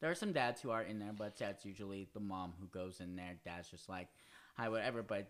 There 0.00 0.10
are 0.10 0.14
some 0.14 0.32
dads 0.32 0.60
who 0.60 0.70
are 0.70 0.82
in 0.82 0.98
there 0.98 1.12
but 1.16 1.36
that's 1.38 1.64
usually 1.64 2.08
the 2.12 2.20
mom 2.20 2.52
who 2.60 2.66
goes 2.68 3.00
in 3.00 3.16
there. 3.16 3.34
Dad's 3.44 3.68
just 3.70 3.88
like 3.88 4.08
hi 4.56 4.68
whatever 4.68 5.02
but 5.02 5.28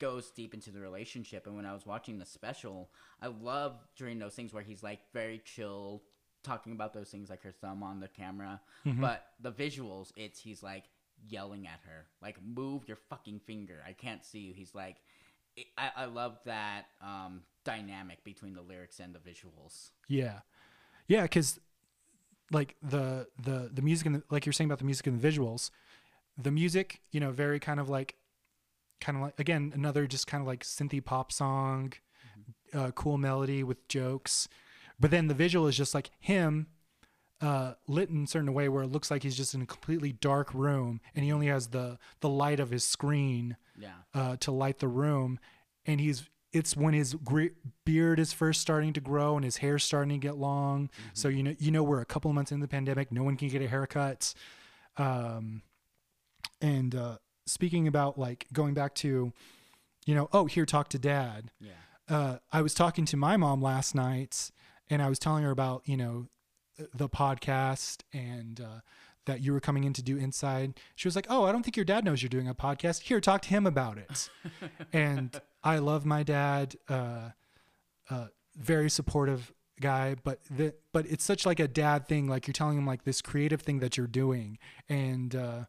goes 0.00 0.30
deep 0.30 0.54
into 0.54 0.70
the 0.70 0.80
relationship. 0.80 1.46
And 1.46 1.56
when 1.56 1.66
i 1.66 1.72
was 1.72 1.86
watching 1.86 2.18
the 2.18 2.26
special 2.26 2.90
i 3.22 3.28
love 3.28 3.78
during 3.96 4.18
those 4.18 4.34
things 4.34 4.52
where 4.52 4.62
he's 4.62 4.82
like 4.82 5.00
very 5.12 5.40
chill 5.44 6.02
talking 6.44 6.72
about 6.72 6.94
those 6.94 7.08
things 7.08 7.28
like 7.30 7.42
her 7.42 7.52
thumb 7.52 7.82
on 7.82 7.98
the 7.98 8.08
camera. 8.08 8.60
But 8.84 9.26
the 9.40 9.50
visuals 9.50 10.12
it's 10.16 10.38
he's 10.38 10.62
like 10.62 10.84
yelling 11.28 11.66
at 11.66 11.80
her. 11.86 12.06
Like 12.22 12.36
move 12.42 12.86
your 12.86 12.98
fucking 13.10 13.40
finger. 13.40 13.82
I 13.86 13.92
can't 13.92 14.24
see 14.24 14.40
you. 14.40 14.54
He's 14.54 14.74
like 14.74 14.98
I, 15.78 15.90
I 15.96 16.04
love 16.06 16.38
that 16.46 16.86
um, 17.00 17.42
dynamic 17.64 18.24
between 18.24 18.54
the 18.54 18.62
lyrics 18.62 18.98
and 18.98 19.14
the 19.14 19.20
visuals. 19.20 19.90
Yeah, 20.08 20.40
yeah, 21.06 21.22
because 21.22 21.60
like 22.50 22.76
the 22.82 23.28
the 23.42 23.70
the 23.72 23.82
music 23.82 24.06
and 24.06 24.16
the, 24.16 24.22
like 24.30 24.46
you're 24.46 24.52
saying 24.52 24.68
about 24.68 24.78
the 24.78 24.84
music 24.84 25.06
and 25.06 25.20
the 25.20 25.28
visuals, 25.28 25.70
the 26.36 26.50
music, 26.50 27.00
you 27.12 27.20
know, 27.20 27.30
very 27.30 27.60
kind 27.60 27.78
of 27.78 27.88
like, 27.88 28.16
kind 29.00 29.16
of 29.16 29.22
like 29.22 29.38
again 29.38 29.72
another 29.74 30.06
just 30.06 30.26
kind 30.26 30.40
of 30.40 30.46
like 30.46 30.64
synthy 30.64 31.04
pop 31.04 31.30
song, 31.30 31.92
uh, 32.72 32.90
cool 32.92 33.16
melody 33.16 33.62
with 33.62 33.86
jokes, 33.88 34.48
but 34.98 35.10
then 35.10 35.26
the 35.28 35.34
visual 35.34 35.66
is 35.66 35.76
just 35.76 35.94
like 35.94 36.10
him. 36.20 36.66
Uh, 37.40 37.74
lit 37.88 38.08
in 38.08 38.24
a 38.24 38.26
certain 38.26 38.54
way 38.54 38.68
where 38.70 38.84
it 38.84 38.86
looks 38.86 39.10
like 39.10 39.22
he's 39.22 39.36
just 39.36 39.52
in 39.54 39.60
a 39.60 39.66
completely 39.66 40.12
dark 40.12 40.54
room 40.54 41.00
and 41.14 41.24
he 41.24 41.32
only 41.32 41.48
has 41.48 41.66
the 41.68 41.98
the 42.20 42.28
light 42.28 42.58
of 42.58 42.70
his 42.70 42.86
screen 42.86 43.56
yeah 43.76 43.88
uh, 44.14 44.36
to 44.36 44.50
light 44.52 44.78
the 44.78 44.88
room, 44.88 45.38
and 45.84 46.00
he's 46.00 46.28
it's 46.52 46.74
when 46.76 46.94
his 46.94 47.14
gre- 47.14 47.48
beard 47.84 48.18
is 48.20 48.32
first 48.32 48.60
starting 48.62 48.92
to 48.94 49.00
grow 49.00 49.34
and 49.36 49.44
his 49.44 49.58
hair's 49.58 49.82
starting 49.84 50.20
to 50.20 50.26
get 50.26 50.36
long. 50.38 50.88
So 51.12 51.28
you 51.28 51.42
know 51.42 51.54
you 51.58 51.70
know 51.70 51.82
we're 51.82 52.00
a 52.00 52.06
couple 52.06 52.30
of 52.30 52.34
months 52.36 52.52
into 52.52 52.62
the 52.64 52.68
pandemic, 52.70 53.10
no 53.12 53.24
one 53.24 53.36
can 53.36 53.48
get 53.48 53.60
a 53.60 53.68
haircut. 53.68 54.32
Um, 54.96 55.62
and 56.60 56.94
uh, 56.94 57.16
speaking 57.46 57.88
about 57.88 58.18
like 58.18 58.46
going 58.52 58.74
back 58.74 58.94
to, 58.96 59.32
you 60.06 60.14
know, 60.14 60.28
oh 60.32 60.46
here 60.46 60.64
talk 60.64 60.88
to 60.90 60.98
dad. 60.98 61.50
yeah 61.60 61.72
Uh, 62.08 62.38
I 62.52 62.62
was 62.62 62.74
talking 62.74 63.04
to 63.06 63.16
my 63.16 63.36
mom 63.36 63.60
last 63.60 63.94
night, 63.94 64.50
and 64.90 65.02
I 65.02 65.08
was 65.08 65.18
telling 65.18 65.44
her 65.44 65.50
about 65.50 65.82
you 65.86 65.96
know 65.96 66.28
the 66.94 67.08
podcast 67.08 68.02
and 68.12 68.60
uh, 68.60 68.80
that 69.26 69.40
you 69.40 69.52
were 69.52 69.60
coming 69.60 69.84
in 69.84 69.92
to 69.94 70.02
do 70.02 70.16
inside. 70.16 70.78
She 70.94 71.08
was 71.08 71.16
like, 71.16 71.26
"Oh, 71.28 71.44
I 71.44 71.52
don't 71.52 71.62
think 71.62 71.76
your 71.76 71.84
dad 71.84 72.04
knows 72.04 72.22
you're 72.22 72.28
doing 72.28 72.48
a 72.48 72.54
podcast. 72.54 73.02
Here, 73.02 73.20
talk 73.20 73.42
to 73.42 73.48
him 73.48 73.66
about 73.66 73.98
it." 73.98 74.28
and 74.92 75.40
I 75.62 75.78
love 75.78 76.04
my 76.04 76.22
dad. 76.22 76.76
Uh, 76.88 77.30
uh, 78.10 78.26
very 78.56 78.90
supportive 78.90 79.52
guy, 79.80 80.16
but 80.22 80.40
the 80.50 80.74
but 80.92 81.06
it's 81.06 81.24
such 81.24 81.46
like 81.46 81.60
a 81.60 81.68
dad 81.68 82.06
thing. 82.06 82.28
Like 82.28 82.46
you're 82.46 82.52
telling 82.52 82.78
him 82.78 82.86
like 82.86 83.04
this 83.04 83.22
creative 83.22 83.62
thing 83.62 83.80
that 83.80 83.96
you're 83.96 84.06
doing, 84.06 84.58
and 84.88 85.34
uh, 85.34 85.64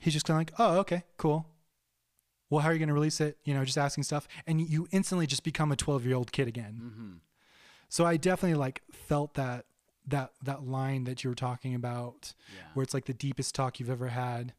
he's 0.00 0.14
just 0.14 0.26
kind 0.26 0.36
of 0.36 0.40
like, 0.40 0.60
"Oh, 0.60 0.78
okay, 0.80 1.04
cool." 1.16 1.46
Well, 2.48 2.60
how 2.62 2.70
are 2.70 2.72
you 2.72 2.80
going 2.80 2.88
to 2.88 2.94
release 2.94 3.20
it? 3.20 3.38
You 3.44 3.54
know, 3.54 3.64
just 3.64 3.78
asking 3.78 4.04
stuff, 4.04 4.26
and 4.46 4.60
you 4.60 4.88
instantly 4.90 5.26
just 5.26 5.44
become 5.44 5.70
a 5.70 5.76
12 5.76 6.04
year 6.04 6.16
old 6.16 6.32
kid 6.32 6.48
again. 6.48 6.80
mm-hmm. 6.82 7.12
So 7.90 8.06
I 8.06 8.16
definitely 8.16 8.56
like 8.58 8.82
felt 8.90 9.34
that 9.34 9.66
that 10.06 10.32
that 10.42 10.64
line 10.66 11.04
that 11.04 11.22
you 11.22 11.28
were 11.30 11.36
talking 11.36 11.74
about, 11.74 12.32
Yeah. 12.54 12.62
where 12.72 12.82
it's 12.82 12.94
like 12.94 13.04
the 13.04 13.12
deepest 13.12 13.54
talk 13.54 13.78
you've 13.78 13.90
ever 13.90 14.08
had. 14.08 14.54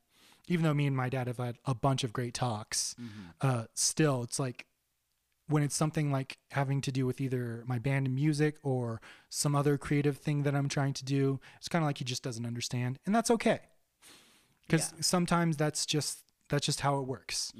Even 0.47 0.63
though 0.63 0.73
me 0.73 0.85
and 0.85 0.95
my 0.95 1.09
dad 1.09 1.27
have 1.27 1.37
had 1.37 1.57
a 1.65 1.73
bunch 1.73 2.03
of 2.03 2.13
great 2.13 2.33
talks, 2.35 2.93
Mm-hmm. 3.01 3.29
uh, 3.41 3.63
still 3.73 4.21
it's 4.23 4.37
like 4.39 4.67
when 5.47 5.63
it's 5.63 5.75
something 5.75 6.11
like 6.11 6.37
having 6.51 6.79
to 6.81 6.91
do 6.91 7.05
with 7.05 7.19
either 7.19 7.63
my 7.65 7.77
band 7.79 8.05
and 8.05 8.15
music 8.15 8.57
or 8.63 9.01
some 9.29 9.55
other 9.55 9.77
creative 9.77 10.17
thing 10.17 10.43
that 10.43 10.55
I'm 10.55 10.69
trying 10.69 10.93
to 10.93 11.03
do, 11.05 11.39
it's 11.57 11.67
kind 11.67 11.83
of 11.83 11.87
like 11.87 11.97
he 11.97 12.05
just 12.05 12.23
doesn't 12.23 12.45
understand, 12.45 12.99
and 13.05 13.13
that's 13.15 13.31
okay. 13.31 13.59
Because 14.67 14.91
Yeah. 14.95 15.01
sometimes 15.01 15.57
that's 15.57 15.85
just 15.85 16.23
that's 16.49 16.65
just 16.65 16.81
how 16.81 16.99
it 16.99 17.07
works. 17.07 17.53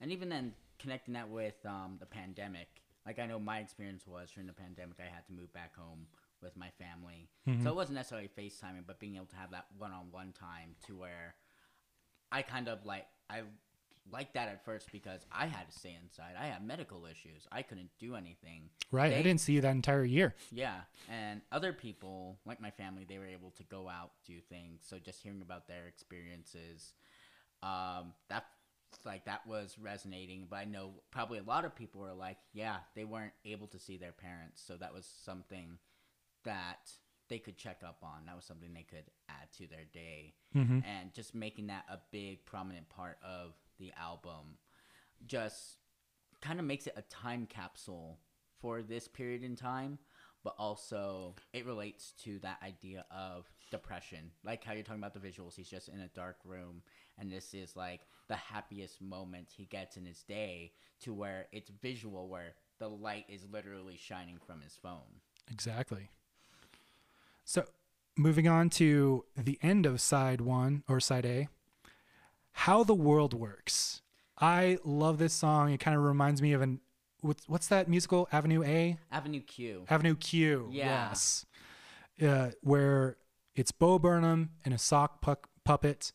and 0.00 0.12
even 0.12 0.28
then 0.28 0.54
connecting 0.78 1.14
that 1.14 1.28
with 1.28 1.54
um, 1.66 1.96
the 2.00 2.06
pandemic 2.06 2.68
like 3.08 3.18
i 3.18 3.26
know 3.26 3.38
my 3.38 3.58
experience 3.58 4.06
was 4.06 4.30
during 4.30 4.46
the 4.46 4.52
pandemic 4.52 4.98
i 5.00 5.08
had 5.12 5.24
to 5.26 5.32
move 5.32 5.50
back 5.52 5.74
home 5.74 6.06
with 6.42 6.54
my 6.56 6.68
family 6.78 7.28
so 7.62 7.70
it 7.70 7.74
wasn't 7.74 7.96
necessarily 7.96 8.28
facetiming 8.38 8.84
but 8.86 9.00
being 9.00 9.16
able 9.16 9.26
to 9.26 9.36
have 9.36 9.50
that 9.50 9.66
one-on-one 9.78 10.32
time 10.38 10.76
to 10.86 10.94
where 10.94 11.34
i 12.30 12.42
kind 12.42 12.68
of 12.68 12.84
like 12.84 13.06
i 13.30 13.40
liked 14.12 14.34
that 14.34 14.48
at 14.48 14.64
first 14.64 14.92
because 14.92 15.22
i 15.32 15.46
had 15.46 15.68
to 15.70 15.78
stay 15.78 15.96
inside 16.02 16.34
i 16.40 16.46
had 16.46 16.64
medical 16.64 17.06
issues 17.06 17.46
i 17.50 17.62
couldn't 17.62 17.90
do 17.98 18.14
anything 18.14 18.68
Right? 18.90 19.12
I 19.12 19.22
didn't 19.22 19.40
see 19.42 19.52
you 19.52 19.60
that 19.60 19.72
entire 19.72 20.02
year. 20.04 20.34
yeah, 20.50 20.80
and 21.10 21.42
other 21.52 21.74
people, 21.74 22.38
like 22.46 22.58
my 22.58 22.70
family, 22.70 23.04
they 23.06 23.18
were 23.18 23.26
able 23.26 23.50
to 23.58 23.62
go 23.64 23.86
out, 23.86 24.12
do 24.26 24.40
things. 24.48 24.80
So 24.88 24.98
just 24.98 25.22
hearing 25.22 25.42
about 25.42 25.68
their 25.68 25.86
experiences, 25.86 26.94
um, 27.62 28.14
that 28.30 28.46
like 29.04 29.24
that 29.26 29.46
was 29.46 29.76
resonating. 29.80 30.46
But 30.48 30.56
I 30.56 30.64
know 30.64 30.92
probably 31.10 31.38
a 31.38 31.42
lot 31.42 31.64
of 31.64 31.74
people 31.74 32.00
were 32.00 32.12
like, 32.12 32.38
yeah, 32.52 32.76
they 32.94 33.04
weren't 33.04 33.32
able 33.44 33.66
to 33.68 33.78
see 33.78 33.96
their 33.96 34.12
parents, 34.12 34.62
so 34.64 34.76
that 34.76 34.94
was 34.94 35.08
something 35.24 35.78
that 36.44 36.90
they 37.28 37.38
could 37.38 37.58
check 37.58 37.82
up 37.86 37.98
on. 38.02 38.26
That 38.26 38.36
was 38.36 38.44
something 38.44 38.72
they 38.72 38.86
could 38.88 39.10
add 39.28 39.52
to 39.58 39.66
their 39.66 39.84
day, 39.92 40.34
mm-hmm. 40.56 40.80
and 40.84 41.12
just 41.12 41.34
making 41.34 41.66
that 41.68 41.84
a 41.90 41.98
big 42.10 42.46
prominent 42.46 42.88
part 42.88 43.18
of 43.22 43.54
the 43.78 43.92
album, 44.00 44.56
just 45.26 45.76
kind 46.40 46.58
of 46.58 46.64
makes 46.64 46.86
it 46.86 46.94
a 46.96 47.02
time 47.02 47.46
capsule 47.46 48.18
for 48.60 48.82
this 48.82 49.06
period 49.06 49.42
in 49.42 49.56
time, 49.56 49.98
but 50.42 50.54
also 50.58 51.34
it 51.52 51.66
relates 51.66 52.12
to 52.24 52.38
that 52.40 52.58
idea 52.64 53.04
of 53.10 53.46
depression. 53.70 54.30
Like 54.44 54.64
how 54.64 54.72
you're 54.72 54.82
talking 54.82 55.02
about 55.02 55.14
the 55.14 55.20
visuals, 55.20 55.56
he's 55.56 55.68
just 55.68 55.88
in 55.88 56.00
a 56.00 56.08
dark 56.08 56.38
room, 56.44 56.82
and 57.18 57.30
this 57.30 57.54
is 57.54 57.76
like 57.76 58.00
the 58.28 58.36
happiest 58.36 59.00
moment 59.00 59.48
he 59.56 59.64
gets 59.64 59.96
in 59.96 60.04
his 60.04 60.22
day 60.22 60.72
to 61.00 61.12
where 61.12 61.46
it's 61.52 61.70
visual, 61.82 62.28
where 62.28 62.54
the 62.78 62.88
light 62.88 63.24
is 63.28 63.42
literally 63.50 63.96
shining 63.96 64.38
from 64.46 64.60
his 64.60 64.74
phone. 64.80 65.20
Exactly. 65.50 66.10
So, 67.44 67.64
moving 68.16 68.46
on 68.46 68.68
to 68.70 69.24
the 69.36 69.58
end 69.62 69.86
of 69.86 70.00
side 70.00 70.40
one 70.40 70.82
or 70.88 71.00
side 71.00 71.24
A, 71.24 71.48
How 72.52 72.84
the 72.84 72.94
World 72.94 73.34
Works. 73.34 74.02
I 74.38 74.78
love 74.84 75.18
this 75.18 75.32
song. 75.32 75.72
It 75.72 75.80
kind 75.80 75.96
of 75.96 76.02
reminds 76.02 76.42
me 76.42 76.52
of 76.52 76.62
an 76.62 76.80
what's, 77.20 77.48
what's 77.48 77.68
that 77.68 77.88
musical? 77.88 78.28
Avenue 78.30 78.62
A? 78.62 78.98
Avenue 79.10 79.40
Q. 79.40 79.84
Avenue 79.88 80.14
Q. 80.14 80.68
Yeah. 80.70 81.08
Yes. 81.08 81.46
Uh, 82.22 82.50
where 82.60 83.16
it's 83.54 83.72
Bo 83.72 83.98
Burnham 83.98 84.50
and 84.64 84.74
a 84.74 84.78
sock 84.78 85.20
puck 85.20 85.48
puppet 85.64 86.12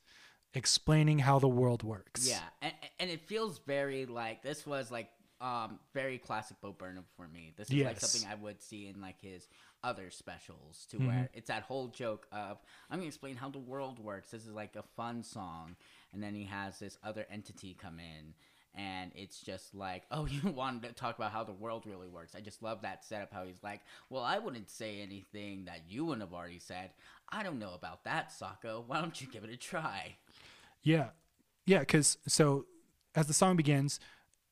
explaining 0.53 1.19
how 1.19 1.39
the 1.39 1.47
world 1.47 1.83
works. 1.83 2.27
Yeah, 2.27 2.39
and, 2.61 2.73
and 2.99 3.09
it 3.09 3.21
feels 3.21 3.59
very 3.65 4.05
like 4.05 4.41
this 4.43 4.65
was 4.65 4.91
like 4.91 5.09
um 5.41 5.79
very 5.93 6.17
classic 6.17 6.57
Bo 6.61 6.71
Burnham 6.71 7.05
for 7.17 7.27
me. 7.27 7.53
This 7.57 7.69
is 7.69 7.75
like 7.83 7.99
something 7.99 8.29
I 8.31 8.35
would 8.35 8.61
see 8.61 8.87
in 8.87 9.01
like 9.01 9.19
his 9.21 9.47
other 9.83 10.09
specials, 10.11 10.85
to 10.91 10.97
Mm-hmm. 10.97 11.07
where 11.07 11.29
it's 11.33 11.47
that 11.49 11.63
whole 11.63 11.87
joke 11.87 12.27
of 12.31 12.57
I'm 12.89 12.99
gonna 12.99 13.07
explain 13.07 13.35
how 13.35 13.49
the 13.49 13.59
world 13.59 13.99
works. 13.99 14.31
This 14.31 14.45
is 14.45 14.53
like 14.53 14.75
a 14.75 14.83
fun 14.95 15.23
song, 15.23 15.75
and 16.13 16.23
then 16.23 16.35
he 16.35 16.45
has 16.45 16.79
this 16.79 16.97
other 17.03 17.25
entity 17.31 17.75
come 17.79 17.99
in. 17.99 18.33
And 18.75 19.11
it's 19.13 19.39
just 19.41 19.75
like, 19.75 20.03
oh, 20.11 20.25
you 20.25 20.49
wanted 20.49 20.81
to 20.87 20.93
talk 20.93 21.15
about 21.17 21.31
how 21.31 21.43
the 21.43 21.51
world 21.53 21.83
really 21.85 22.07
works. 22.07 22.33
I 22.35 22.39
just 22.39 22.63
love 22.63 22.81
that 22.81 23.05
setup. 23.05 23.31
How 23.31 23.43
he's 23.43 23.61
like, 23.61 23.81
well, 24.09 24.23
I 24.23 24.39
wouldn't 24.39 24.69
say 24.71 24.99
anything 25.01 25.65
that 25.65 25.81
you 25.87 26.05
wouldn't 26.05 26.23
have 26.27 26.33
already 26.33 26.57
said. 26.57 26.89
I 27.29 27.43
don't 27.43 27.59
know 27.59 27.73
about 27.75 28.03
that, 28.05 28.31
Socko. 28.31 28.83
Why 28.87 28.99
don't 28.99 29.19
you 29.21 29.27
give 29.27 29.43
it 29.43 29.51
a 29.51 29.57
try? 29.57 30.15
Yeah. 30.83 31.09
Yeah, 31.65 31.79
because 31.79 32.17
so 32.27 32.65
as 33.15 33.27
the 33.27 33.33
song 33.33 33.55
begins, 33.55 33.99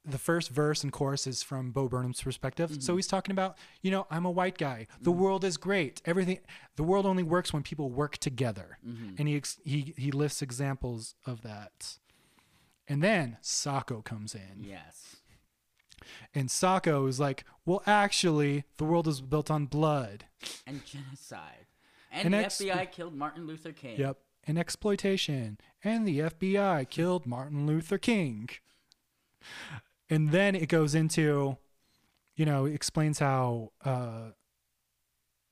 the 0.03 0.17
first 0.17 0.49
verse 0.49 0.83
and 0.83 0.91
chorus 0.91 1.27
is 1.27 1.43
from 1.43 1.71
Bo 1.71 1.87
Burnham's 1.87 2.21
perspective. 2.21 2.71
So 2.71 2.77
mm-hmm. 2.77 2.97
he's 2.97 3.07
talking 3.07 3.31
about, 3.31 3.57
you 3.81 3.91
know, 3.91 4.07
I'm 4.09 4.25
a 4.25 4.31
white 4.31 4.57
guy. 4.57 4.87
The 4.99 5.11
mm-hmm. 5.11 5.19
world 5.19 5.43
is 5.43 5.57
great. 5.57 6.01
Everything, 6.05 6.39
the 6.75 6.83
world 6.83 7.05
only 7.05 7.23
works 7.23 7.53
when 7.53 7.61
people 7.61 7.89
work 7.89 8.17
together. 8.17 8.79
Mm-hmm. 8.87 9.15
And 9.19 9.27
he, 9.27 9.35
ex- 9.35 9.59
he, 9.63 9.93
he 9.97 10.11
lists 10.11 10.41
examples 10.41 11.15
of 11.25 11.43
that. 11.43 11.97
And 12.87 13.03
then 13.03 13.37
Socko 13.43 14.03
comes 14.03 14.33
in. 14.33 14.63
Yes. 14.63 15.17
And 16.33 16.49
Socko 16.49 17.07
is 17.07 17.19
like, 17.19 17.45
well, 17.65 17.83
actually, 17.85 18.63
the 18.77 18.85
world 18.85 19.07
is 19.07 19.21
built 19.21 19.51
on 19.51 19.67
blood. 19.67 20.25
and 20.65 20.83
genocide. 20.83 21.67
And, 22.11 22.25
And 22.25 22.33
the 22.33 22.45
ex- 22.45 22.59
FBI 22.59 22.91
killed 22.91 23.15
Martin 23.15 23.45
Luther 23.45 23.71
King. 23.71 23.99
Yep. 23.99 24.17
And 24.51 24.59
exploitation. 24.59 25.59
And 25.81 26.05
the 26.05 26.19
FBI 26.19 26.89
killed 26.89 27.25
Martin 27.25 27.65
Luther 27.65 27.97
King. 27.97 28.49
And 30.09 30.31
then 30.31 30.55
it 30.55 30.67
goes 30.67 30.93
into, 30.93 31.55
you 32.35 32.45
know, 32.45 32.65
explains 32.65 33.19
how 33.19 33.71
uh, 33.85 34.31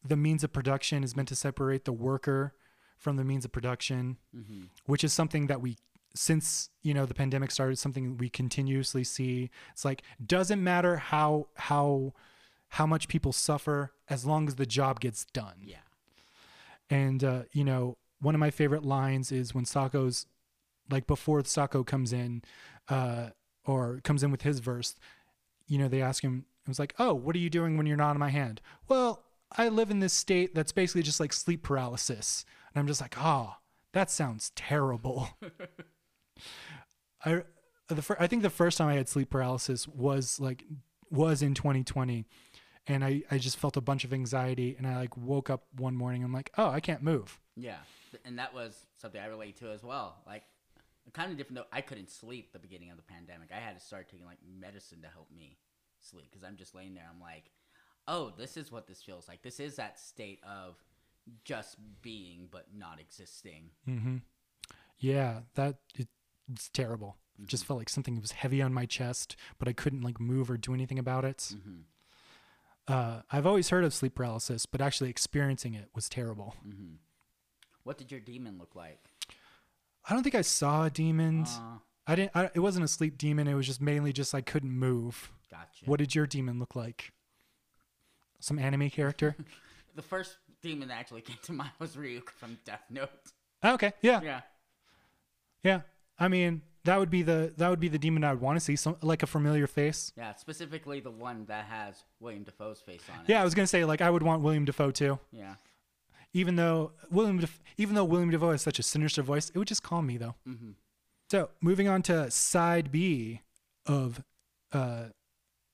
the 0.05 0.17
means 0.17 0.43
of 0.43 0.51
production 0.51 1.05
is 1.05 1.15
meant 1.15 1.29
to 1.29 1.35
separate 1.37 1.85
the 1.85 1.93
worker 1.93 2.55
from 2.97 3.15
the 3.15 3.23
means 3.23 3.45
of 3.45 3.53
production, 3.53 4.17
which 4.85 5.05
is 5.05 5.13
something 5.13 5.47
that 5.47 5.61
we, 5.61 5.77
since 6.13 6.69
you 6.81 6.93
know 6.93 7.05
the 7.05 7.13
pandemic 7.13 7.51
started, 7.51 7.79
something 7.79 8.17
we 8.17 8.27
continuously 8.27 9.05
see. 9.05 9.49
It's 9.71 9.85
like 9.85 10.03
doesn't 10.25 10.61
matter 10.61 10.97
how 10.97 11.47
how 11.55 12.15
how 12.67 12.85
much 12.85 13.07
people 13.07 13.31
suffer 13.31 13.93
as 14.09 14.25
long 14.25 14.49
as 14.49 14.55
the 14.55 14.65
job 14.65 14.99
gets 14.99 15.23
done. 15.23 15.55
Yeah. 15.63 15.77
And 16.89 17.23
uh, 17.23 17.43
you 17.53 17.63
know, 17.63 17.95
one 18.22 18.36
of 18.36 18.39
my 18.39 18.51
favorite 18.51 18.84
lines 18.84 19.32
is 19.32 19.53
when 19.53 19.65
Socko's 19.65 20.26
like 20.89 21.07
before 21.07 21.41
Socko 21.43 21.86
comes 21.86 22.11
in, 22.13 22.41
uh, 22.89 23.30
or 23.65 23.99
comes 24.03 24.24
in 24.24 24.32
with 24.32 24.41
his 24.41 24.59
verse. 24.59 24.95
You 25.67 25.78
know, 25.78 25.88
they 25.88 26.01
ask 26.01 26.24
him. 26.24 26.45
It 26.65 26.70
was 26.70 26.80
like, 26.80 26.93
"Oh, 26.99 27.13
what 27.13 27.36
are 27.36 27.39
you 27.39 27.49
doing 27.49 27.78
when 27.78 27.86
you're 27.86 27.97
not 27.97 28.11
in 28.11 28.20
my 28.20 28.30
hand?" 28.30 28.61
Well, 28.88 29.24
I 29.57 29.70
live 29.70 29.91
in 29.91 29.99
this 29.99 30.13
state 30.13 30.53
that's 30.53 30.72
basically 30.72 31.03
just 31.03 31.20
like 31.20 31.34
sleep 31.34 31.63
paralysis, 31.63 32.45
and 32.74 32.80
I'm 32.80 32.88
just 32.88 33.01
like, 33.01 33.15
"Oh, 33.17 33.55
that 33.93 34.09
sounds 34.09 34.51
terrible." 34.55 35.30
I 37.26 37.43
the 37.88 38.01
fir- 38.01 38.17
I 38.20 38.28
think 38.28 38.43
the 38.43 38.49
first 38.49 38.78
time 38.78 38.88
I 38.88 38.95
had 38.95 39.09
sleep 39.09 39.30
paralysis 39.30 39.88
was 39.88 40.39
like 40.39 40.63
was 41.09 41.41
in 41.41 41.53
2020 41.53 42.26
and 42.88 43.03
I, 43.03 43.24
I 43.32 43.39
just 43.39 43.57
felt 43.57 43.78
a 43.78 43.82
bunch 43.82 44.03
of 44.03 44.13
anxiety 44.13 44.76
and 44.78 44.86
I 44.88 44.95
like 44.95 45.17
woke 45.17 45.49
up 45.49 45.63
one 45.76 45.95
morning 45.95 46.24
I'm 46.24 46.32
like 46.32 46.51
oh 46.57 46.70
I 46.70 46.80
can't 46.80 47.01
move 47.01 47.39
Yeah. 47.60 47.78
And 48.26 48.39
that 48.39 48.53
was 48.53 48.86
something 48.97 49.22
I 49.22 49.28
relate 49.28 49.57
to 49.57 49.72
as 49.72 49.84
well. 49.84 50.18
Like, 50.26 50.43
kind 51.14 51.32
of 51.32 51.38
different 51.38 51.57
though. 51.57 51.78
I 51.78 51.82
couldn't 51.82 52.10
sleep 52.10 52.53
the 52.53 52.60
beginning 52.60 52.91
of 52.91 52.97
the 52.97 53.03
pandemic. 53.03 53.49
I 53.51 53.60
had 53.60 53.78
to 53.80 53.86
start 53.86 54.10
taking 54.10 54.26
like 54.26 54.38
medicine 54.60 55.01
to 55.01 55.07
help 55.07 55.28
me 55.36 55.57
sleep 55.99 56.28
because 56.30 56.43
I'm 56.43 56.55
just 56.55 56.76
laying 56.76 56.93
there. 56.93 57.05
I'm 57.12 57.22
like, 57.22 57.51
oh, 58.07 58.32
this 58.38 58.57
is 58.57 58.72
what 58.72 58.88
this 58.88 59.01
feels 59.01 59.28
like. 59.28 59.41
This 59.41 59.60
is 59.60 59.76
that 59.78 59.99
state 59.99 60.39
of 60.43 60.76
just 61.43 61.78
being 62.01 62.47
but 62.49 62.68
not 62.76 62.99
existing. 62.99 63.70
Mm-hmm. 63.88 64.18
yeah 64.97 65.41
that 65.55 65.76
it, 65.95 66.07
it's 66.51 66.70
terrible 66.70 67.18
It 67.39 67.47
just 67.47 67.66
felt 67.66 67.78
like 67.80 67.89
something 67.89 68.20
was 68.20 68.32
heavy 68.32 68.62
on 68.62 68.74
my 68.74 68.86
chest 68.86 69.36
but 69.60 69.68
I 69.68 69.74
couldn't 69.74 70.01
like 70.01 70.20
move 70.20 70.49
or 70.49 70.57
do 70.57 70.74
anything 70.74 70.97
about 70.97 71.26
it 71.26 71.53
uh, 72.88 73.22
I've 73.32 73.45
always 73.45 73.70
heard 73.70 73.84
of 73.84 73.93
sleep 73.93 74.16
paralysis 74.16 74.66
but 74.66 74.82
actually 74.82 75.12
experiencing 75.12 75.76
it 75.76 75.89
was 75.93 76.10
terrible 76.10 76.55
What 77.84 77.97
did 77.97 78.11
your 78.11 78.19
demon 78.19 78.57
look 78.59 78.75
like? 78.75 78.99
I 80.09 80.13
don't 80.13 80.23
think 80.23 80.36
I 80.36 80.41
saw 80.41 80.86
a 80.86 80.89
demon 80.89 81.43
Uh, 81.43 81.77
I 82.07 82.15
didn't 82.15 82.32
I, 82.36 82.49
it 82.53 82.59
wasn't 82.59 82.86
a 82.86 82.88
sleep 82.88 83.17
demon 83.17 83.47
it 83.47 83.53
was 83.53 83.67
just 83.67 83.82
mainly 83.82 84.11
just 84.13 84.34
I 84.34 84.41
couldn't 84.41 84.71
move 84.71 85.32
gotcha. 85.51 85.86
what 85.86 85.99
did 85.99 86.15
your 86.15 86.25
demon 86.25 86.57
look 86.59 86.75
like 86.75 87.11
some 88.39 88.57
anime 88.57 88.89
character 88.89 89.36
The 89.95 90.01
first 90.01 90.38
demon 90.61 90.88
that 90.88 90.97
actually 90.97 91.21
came 91.21 91.38
to 91.43 91.51
mind 91.53 91.71
was 91.80 91.95
Ryuk 91.95 92.30
from 92.30 92.57
Death 92.65 92.84
Note. 92.89 93.09
Oh, 93.63 93.73
okay 93.73 93.93
yeah 94.01 94.21
Yeah. 94.21 94.41
Yeah, 95.63 95.82
I 96.17 96.30
mean 96.30 96.61
that 96.86 96.97
would 96.97 97.09
be 97.11 97.21
the 97.21 97.53
that 97.57 97.69
would 97.69 97.80
be 97.82 97.89
the 97.89 97.99
demon 97.99 98.23
I 98.23 98.32
would 98.32 98.41
want 98.41 98.55
to 98.55 98.61
see, 98.61 98.75
some 98.77 98.95
like 99.01 99.21
a 99.23 99.27
familiar 99.27 99.67
face. 99.67 100.13
Yeah, 100.17 100.34
specifically 100.36 101.01
the 101.01 101.11
one 101.11 101.45
that 101.47 101.65
has 101.65 102.03
William 102.21 102.43
Dafoe's 102.43 102.80
face 102.80 103.03
on 103.13 103.25
it. 103.25 103.30
Yeah, 103.30 103.41
I 103.41 103.43
was 103.43 103.53
gonna 103.53 103.67
say 103.67 103.84
like 103.84 103.99
I 104.01 104.09
would 104.09 104.23
want 104.23 104.41
William 104.41 104.63
Dafoe 104.65 104.91
too, 104.91 105.19
Yeah. 105.32 105.55
Even 106.34 106.55
though 106.55 106.91
William 107.09 107.39
Def- 107.39 107.59
even 107.77 107.95
though 107.95 108.03
William 108.05 108.30
Dafoe 108.30 108.51
has 108.51 108.61
such 108.61 108.80
a 108.80 108.84
sinister 108.84 109.23
voice, 109.23 109.49
it 109.49 109.57
would 109.57 109.67
just 109.67 109.84
calm 109.84 110.05
me 110.05 110.17
though. 110.17 110.36
So 111.32 111.49
moving 111.61 111.88
on 111.88 112.01
to 112.03 112.30
side 112.32 112.91
B 112.91 113.41
of 113.86 114.23
uh 114.71 115.05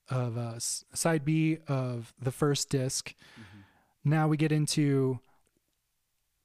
of 0.09 0.37
uh, 0.37 0.59
side 0.59 1.25
B 1.25 1.57
of 1.67 2.13
the 2.21 2.31
first 2.31 2.69
disc. 2.69 3.13
Now 4.03 4.27
we 4.27 4.37
get 4.37 4.51
into 4.51 5.19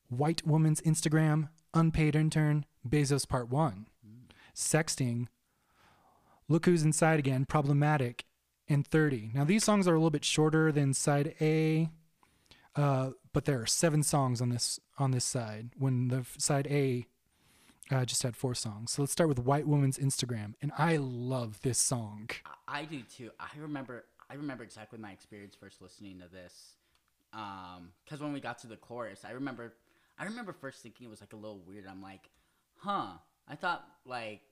white 0.08 0.46
woman's 0.46 0.80
Instagram, 0.80 1.50
unpaid 1.74 2.16
intern, 2.16 2.64
Bezos 2.88 3.28
part 3.28 3.48
one, 3.50 3.86
sexting. 4.54 5.26
Look 6.48 6.64
who's 6.66 6.82
inside 6.82 7.18
again, 7.18 7.44
problematic, 7.44 8.24
and 8.68 8.84
30. 8.86 9.30
Now, 9.34 9.44
these 9.44 9.62
songs 9.62 9.86
are 9.86 9.94
a 9.94 9.98
little 9.98 10.11
bit 10.11 10.24
shorter 10.24 10.72
than 10.72 10.94
side 10.94 11.34
A, 11.40 11.90
uh, 12.76 13.10
but 13.32 13.44
there 13.44 13.60
are 13.60 13.66
seven 13.66 14.02
songs 14.02 14.40
on 14.40 14.50
this 14.50 14.80
on 14.98 15.10
this 15.10 15.24
side. 15.24 15.70
When 15.78 16.08
the 16.08 16.24
side 16.38 16.66
A 16.68 17.06
uh, 17.90 18.04
just 18.04 18.22
had 18.22 18.36
four 18.36 18.54
songs. 18.54 18.92
So 18.92 19.02
let's 19.02 19.12
start 19.12 19.28
with 19.28 19.38
White 19.40 19.66
Woman's 19.66 19.98
Instagram, 19.98 20.54
and 20.62 20.72
I 20.78 20.96
love 20.96 21.60
this 21.62 21.78
song. 21.78 22.30
I, 22.68 22.84
do 22.84 23.02
too. 23.02 23.30
I 23.40 23.48
remember. 23.58 24.04
I 24.30 24.34
remember 24.34 24.62
exactly 24.62 24.98
my 24.98 25.10
experience 25.10 25.56
first 25.58 25.82
listening 25.82 26.20
to 26.20 26.28
this. 26.28 26.76
Um, 27.32 27.90
because 28.04 28.20
when 28.20 28.32
we 28.32 28.40
got 28.40 28.58
to 28.60 28.68
the 28.68 28.76
chorus, 28.76 29.24
I 29.24 29.32
remember. 29.32 29.74
I 30.18 30.24
remember 30.24 30.52
first 30.52 30.82
thinking 30.82 31.06
it 31.06 31.10
was 31.10 31.20
like 31.20 31.32
a 31.32 31.36
little 31.36 31.60
weird. 31.66 31.86
I'm 31.88 32.02
like, 32.02 32.30
huh. 32.76 33.12
I 33.48 33.56
thought 33.56 33.84
like 34.04 34.42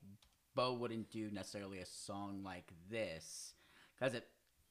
Bo 0.57 0.73
wouldn't 0.73 1.11
do 1.11 1.31
necessarily 1.31 1.79
a 1.79 1.87
song 1.87 2.41
like 2.45 2.73
this 2.91 3.53
because 3.95 4.15
it 4.15 4.27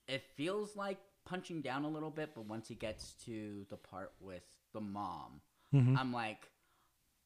it 0.08 0.24
feels 0.36 0.76
like 0.76 0.98
punching 1.28 1.62
down 1.62 1.84
a 1.84 1.90
little 1.90 2.10
bit, 2.10 2.32
but 2.34 2.46
once 2.46 2.68
he 2.68 2.76
gets 2.76 3.14
to 3.26 3.66
the 3.70 3.78
part 3.78 4.14
with 4.20 4.44
the 4.74 4.82
mom, 4.82 5.42
mm-hmm. 5.74 5.98
I'm 5.98 6.14
like, 6.14 6.50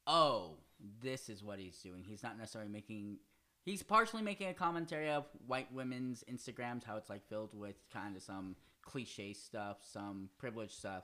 oh, 0.08 0.58
this 1.02 1.30
is 1.30 1.43
what 1.43 1.60
he's 1.60 1.78
doing. 1.78 2.04
He's 2.04 2.24
not 2.24 2.38
necessarily 2.38 2.72
making. 2.72 3.18
He's 3.64 3.84
partially 3.84 4.24
making 4.24 4.47
a 4.47 4.56
commentary 4.56 5.12
of 5.12 5.26
white 5.45 5.72
women's 5.72 6.24
Instagrams, 6.32 6.84
how 6.84 6.97
it's 6.97 7.10
like 7.10 7.28
filled 7.30 7.54
with 7.54 7.76
kind 7.93 8.16
of 8.16 8.24
some 8.24 8.56
cliche 8.82 9.34
stuff, 9.34 9.78
some 9.84 10.30
privileged 10.39 10.74
stuff, 10.74 11.04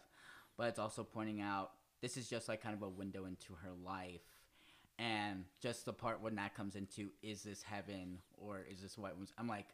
but 0.57 0.67
it's 0.67 0.79
also 0.79 1.03
pointing 1.03 1.39
out 1.39 1.71
this 2.01 2.17
is 2.17 2.27
just 2.27 2.47
like 2.47 2.61
kind 2.61 2.75
of 2.75 2.81
a 2.81 2.89
window 2.89 3.25
into 3.25 3.53
her 3.53 3.71
life. 3.85 4.21
And 4.99 5.43
just 5.61 5.85
the 5.85 5.93
part 5.93 6.21
when 6.21 6.35
that 6.35 6.55
comes 6.55 6.75
into 6.75 7.09
is 7.21 7.43
this 7.43 7.61
heaven 7.61 8.17
or 8.35 8.65
is 8.71 8.81
this 8.81 8.97
white 8.97 9.13
woman's? 9.13 9.33
I'm 9.37 9.47
like, 9.47 9.67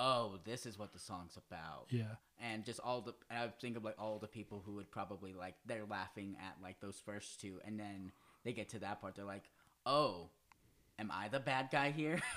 oh, 0.00 0.38
this 0.44 0.64
is 0.64 0.78
what 0.78 0.92
the 0.92 0.98
song's 0.98 1.36
about 1.36 1.86
Yeah. 1.90 2.14
and 2.40 2.64
just 2.64 2.78
all 2.78 3.00
the 3.00 3.14
I 3.30 3.48
think 3.60 3.76
of 3.76 3.82
like 3.84 3.96
all 3.98 4.18
the 4.20 4.28
people 4.28 4.62
who 4.64 4.74
would 4.76 4.90
probably 4.92 5.32
like 5.34 5.56
they're 5.66 5.84
laughing 5.84 6.36
at 6.40 6.56
like 6.62 6.80
those 6.80 7.02
first 7.04 7.40
two, 7.40 7.58
and 7.66 7.78
then 7.80 8.12
they 8.44 8.52
get 8.52 8.68
to 8.70 8.78
that 8.78 9.00
part, 9.00 9.16
they're 9.16 9.24
like, 9.24 9.50
"Oh, 9.84 10.30
am 10.98 11.10
I 11.12 11.26
the 11.28 11.40
bad 11.40 11.68
guy 11.72 11.90
here?" 11.90 12.20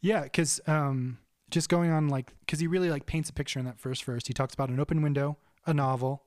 Yeah, 0.00 0.22
because 0.22 0.60
um, 0.66 1.18
just 1.50 1.68
going 1.68 1.90
on 1.90 2.08
like, 2.08 2.32
because 2.40 2.60
he 2.60 2.66
really 2.66 2.88
like 2.90 3.06
paints 3.06 3.28
a 3.28 3.32
picture 3.32 3.58
in 3.58 3.64
that 3.66 3.78
first 3.80 4.04
verse. 4.04 4.22
He 4.26 4.32
talks 4.32 4.54
about 4.54 4.68
an 4.70 4.78
open 4.80 5.02
window, 5.02 5.36
a 5.66 5.74
novel, 5.74 6.22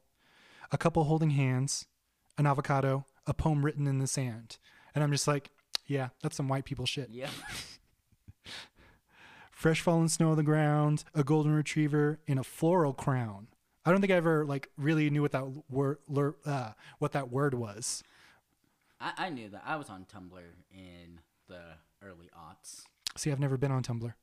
a 0.72 0.78
couple 0.78 1.04
holding 1.06 1.32
hands, 1.32 1.86
an 2.38 2.46
avocado, 2.46 3.06
a 3.26 3.34
poem 3.34 3.64
written 3.66 3.88
in 3.88 4.00
the 4.00 4.08
sand, 4.08 4.58
and 4.94 5.04
I'm 5.04 5.12
just 5.12 5.28
like, 5.28 5.50
yeah, 5.88 6.10
that's 6.22 6.36
some 6.36 6.48
white 6.48 6.66
people 6.66 6.86
shit. 6.86 7.10
yeah, 7.12 7.30
Fresh 9.60 9.82
fallen 9.82 10.08
snow 10.08 10.32
on 10.32 10.38
the 10.38 10.44
ground, 10.44 11.04
a 11.14 11.22
golden 11.22 11.54
retriever, 11.54 12.22
in 12.26 12.38
a 12.38 12.46
floral 12.46 12.94
crown. 12.94 13.48
I 13.84 13.92
don't 13.92 14.00
think 14.00 14.14
I 14.14 14.16
ever 14.16 14.46
like 14.46 14.70
really 14.78 15.10
knew 15.10 15.22
what 15.22 15.34
that 15.34 15.44
word 15.70 15.98
uh, 16.46 16.72
what 17.00 17.12
that 17.12 17.30
word 17.30 17.54
was. 17.54 18.02
I, 19.02 19.12
I 19.18 19.30
knew 19.30 19.50
that. 19.50 19.62
I 19.66 19.76
was 19.76 19.90
on 19.90 20.06
Tumblr 20.06 20.40
in 20.72 21.20
the 21.50 21.60
early 22.02 22.30
aughts. 22.34 22.84
See, 23.18 23.34
I've 23.34 23.40
never 23.42 23.58
been 23.58 23.70
on 23.70 23.84
Tumblr. 23.84 24.14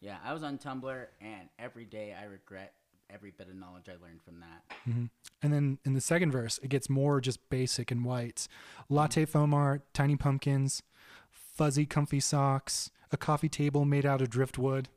Yeah, 0.00 0.18
I 0.24 0.32
was 0.32 0.44
on 0.44 0.56
Tumblr, 0.56 1.06
and 1.20 1.48
every 1.58 1.84
day 1.84 2.14
I 2.16 2.26
regret 2.26 2.74
every 3.12 3.32
bit 3.32 3.48
of 3.48 3.56
knowledge 3.56 3.88
I 3.88 4.00
learned 4.00 4.22
from 4.22 4.38
that. 4.38 5.10
And 5.42 5.52
then 5.52 5.78
in 5.84 5.94
the 5.94 6.00
second 6.00 6.30
verse, 6.30 6.60
it 6.62 6.68
gets 6.68 6.88
more 6.88 7.20
just 7.20 7.50
basic 7.50 7.90
and 7.90 8.04
white. 8.04 8.46
Latte 8.88 9.24
foam 9.24 9.52
art, 9.52 9.82
tiny 9.92 10.14
pumpkins, 10.14 10.84
fuzzy, 11.28 11.86
comfy 11.86 12.20
socks, 12.20 12.92
a 13.12 13.16
coffee 13.16 13.48
table 13.48 13.84
made 13.84 14.06
out 14.06 14.20
of 14.20 14.30
driftwood. 14.30 14.88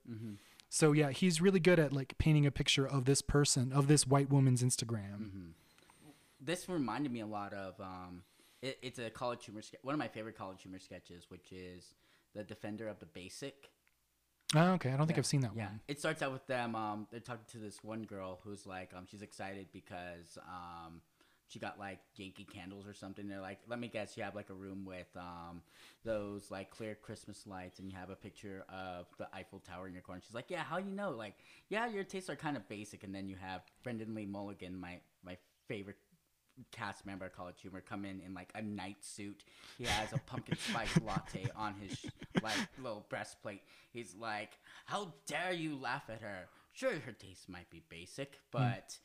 So 0.69 0.91
yeah, 0.91 1.11
he's 1.11 1.39
really 1.41 1.59
good 1.59 1.79
at 1.79 1.93
like 1.93 2.17
painting 2.17 2.45
a 2.45 2.51
picture 2.51 2.87
of 2.87 3.05
this 3.05 3.21
person, 3.21 3.71
of 3.71 3.87
this 3.87 4.07
white 4.07 4.29
woman's 4.29 4.63
Instagram. 4.63 5.51
This 6.41 6.67
reminded 6.67 7.11
me 7.11 7.19
a 7.21 7.25
lot 7.27 7.53
of 7.53 7.79
um, 7.79 8.23
it, 8.61 8.77
it's 8.81 8.99
a 8.99 9.09
college 9.09 9.45
humor 9.45 9.61
ske- 9.61 9.75
one 9.81 9.93
of 9.93 9.99
my 9.99 10.07
favorite 10.07 10.37
college 10.37 10.61
humor 10.61 10.79
sketches, 10.79 11.25
which 11.29 11.51
is 11.51 11.93
the 12.33 12.43
Defender 12.43 12.87
of 12.87 12.99
the 12.99 13.05
Basic. 13.05 13.69
Oh, 14.55 14.73
okay, 14.73 14.91
I 14.91 14.97
don't 14.97 15.07
think 15.07 15.17
I've 15.17 15.25
seen 15.25 15.41
that 15.41 15.51
Yeah, 15.55 15.65
one. 15.67 15.79
it 15.87 15.99
starts 15.99 16.21
out 16.21 16.31
with 16.31 16.45
them. 16.47 16.75
Um, 16.75 17.07
they're 17.11 17.19
talking 17.19 17.45
to 17.53 17.57
this 17.59 17.83
one 17.83 18.03
girl 18.03 18.39
who's 18.43 18.65
like, 18.67 18.91
um, 18.95 19.05
she's 19.09 19.21
excited 19.23 19.67
because 19.73 20.37
um, 20.47 21.01
she 21.53 21.59
got 21.59 21.77
like 21.77 21.99
Yankee 22.15 22.45
candles 22.51 22.87
or 22.87 22.93
something. 22.95 23.27
They're 23.29 23.39
like, 23.39 23.59
let 23.67 23.79
me 23.79 23.87
guess, 23.87 24.17
you 24.17 24.23
have 24.23 24.35
like 24.35 24.49
a 24.49 24.55
room 24.55 24.85
with 24.85 25.07
um, 25.15 25.61
those 26.03 26.49
like 26.49 26.71
clear 26.71 26.95
Christmas 26.95 27.45
lights, 27.45 27.77
and 27.79 27.87
you 27.91 27.95
have 27.95 28.09
a 28.09 28.15
picture 28.15 28.65
of 28.69 29.05
the 29.19 29.27
Eiffel 29.35 29.59
Tower 29.59 29.87
in 29.87 29.93
your 29.93 30.01
corner. 30.01 30.21
She's 30.25 30.33
like, 30.33 30.49
yeah, 30.49 30.63
how 30.63 30.77
you 30.79 30.91
know? 30.91 31.11
Like, 31.11 31.35
yeah, 31.69 31.87
your 31.87 32.03
tastes 32.03 32.29
are 32.29 32.35
kind 32.35 32.57
of 32.57 32.67
basic. 32.67 33.03
And 33.03 33.13
then 33.13 33.27
you 33.29 33.35
have 33.35 33.61
Brennan 33.83 34.15
Lee 34.15 34.25
Mulligan, 34.25 34.75
my 34.79 34.97
my 35.23 35.37
favorite 35.67 35.97
cast 36.71 37.05
member 37.05 37.25
of 37.25 37.33
College 37.33 37.61
Humor 37.61 37.81
come 37.81 38.05
in 38.05 38.19
in 38.21 38.33
like 38.33 38.49
a 38.55 38.61
knight 38.61 38.97
suit. 39.01 39.43
He 39.77 39.85
has 39.85 40.11
a 40.13 40.17
pumpkin 40.25 40.57
spice 40.69 40.99
latte 41.05 41.45
on 41.55 41.75
his 41.75 42.03
like 42.41 42.57
little 42.81 43.05
breastplate. 43.09 43.61
He's 43.91 44.15
like, 44.19 44.57
"How 44.85 45.13
dare 45.27 45.53
you 45.53 45.75
laugh 45.79 46.03
at 46.09 46.21
her? 46.21 46.47
Sure, 46.73 46.93
her 47.05 47.11
taste 47.11 47.47
might 47.47 47.69
be 47.69 47.83
basic, 47.89 48.39
but." 48.51 48.97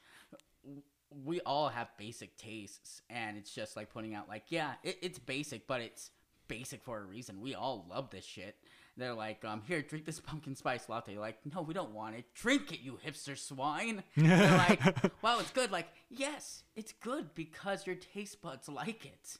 w- 0.64 0.82
We 1.10 1.40
all 1.40 1.68
have 1.68 1.88
basic 1.98 2.36
tastes, 2.36 3.02
and 3.08 3.36
it's 3.36 3.54
just 3.54 3.76
like 3.76 3.90
pointing 3.90 4.14
out, 4.14 4.28
like, 4.28 4.44
yeah, 4.48 4.74
it, 4.82 4.98
it's 5.00 5.18
basic, 5.18 5.66
but 5.66 5.80
it's 5.80 6.10
basic 6.48 6.82
for 6.82 6.98
a 6.98 7.04
reason. 7.04 7.40
We 7.40 7.54
all 7.54 7.86
love 7.88 8.10
this 8.10 8.24
shit. 8.24 8.56
They're 8.96 9.14
like, 9.14 9.44
um, 9.44 9.62
here, 9.66 9.80
drink 9.80 10.04
this 10.04 10.18
pumpkin 10.18 10.56
spice 10.56 10.88
latte. 10.88 11.12
You're 11.12 11.20
like, 11.20 11.38
no, 11.54 11.62
we 11.62 11.72
don't 11.72 11.92
want 11.92 12.16
it. 12.16 12.24
Drink 12.34 12.72
it, 12.72 12.80
you 12.80 12.98
hipster 13.06 13.38
swine. 13.38 14.02
They're 14.16 14.58
like, 14.58 14.82
wow, 15.22 15.38
it's 15.38 15.52
good. 15.52 15.70
Like, 15.70 15.86
yes, 16.10 16.64
it's 16.74 16.92
good 16.92 17.32
because 17.34 17.86
your 17.86 17.94
taste 17.94 18.42
buds 18.42 18.68
like 18.68 19.06
it. 19.06 19.38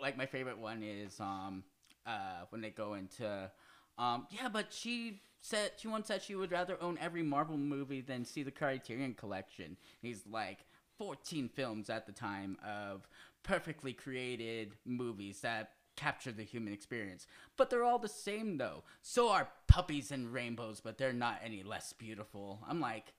Like 0.00 0.16
my 0.16 0.26
favorite 0.26 0.58
one 0.58 0.82
is 0.82 1.18
um, 1.20 1.64
uh, 2.06 2.44
when 2.50 2.60
they 2.60 2.70
go 2.70 2.94
into, 2.94 3.50
um, 3.98 4.26
yeah, 4.30 4.48
but 4.50 4.72
she 4.72 5.20
said 5.40 5.72
she 5.76 5.88
once 5.88 6.08
said 6.08 6.22
she 6.22 6.34
would 6.34 6.52
rather 6.52 6.76
own 6.80 6.98
every 7.00 7.22
Marvel 7.22 7.56
movie 7.56 8.00
than 8.00 8.24
see 8.24 8.42
the 8.42 8.50
Criterion 8.50 9.14
Collection. 9.14 9.76
He's 10.02 10.24
like 10.30 10.66
14 10.98 11.48
films 11.48 11.88
at 11.88 12.06
the 12.06 12.12
time 12.12 12.58
of 12.66 13.08
perfectly 13.42 13.92
created 13.92 14.74
movies 14.84 15.40
that 15.40 15.72
capture 15.96 16.32
the 16.32 16.44
human 16.44 16.72
experience. 16.72 17.26
But 17.56 17.70
they're 17.70 17.84
all 17.84 17.98
the 17.98 18.08
same 18.08 18.58
though. 18.58 18.84
So 19.02 19.30
are 19.30 19.48
puppies 19.66 20.10
and 20.10 20.32
rainbows, 20.32 20.80
but 20.80 20.98
they're 20.98 21.12
not 21.12 21.40
any 21.44 21.62
less 21.62 21.92
beautiful. 21.92 22.60
I'm 22.68 22.80
like, 22.80 23.12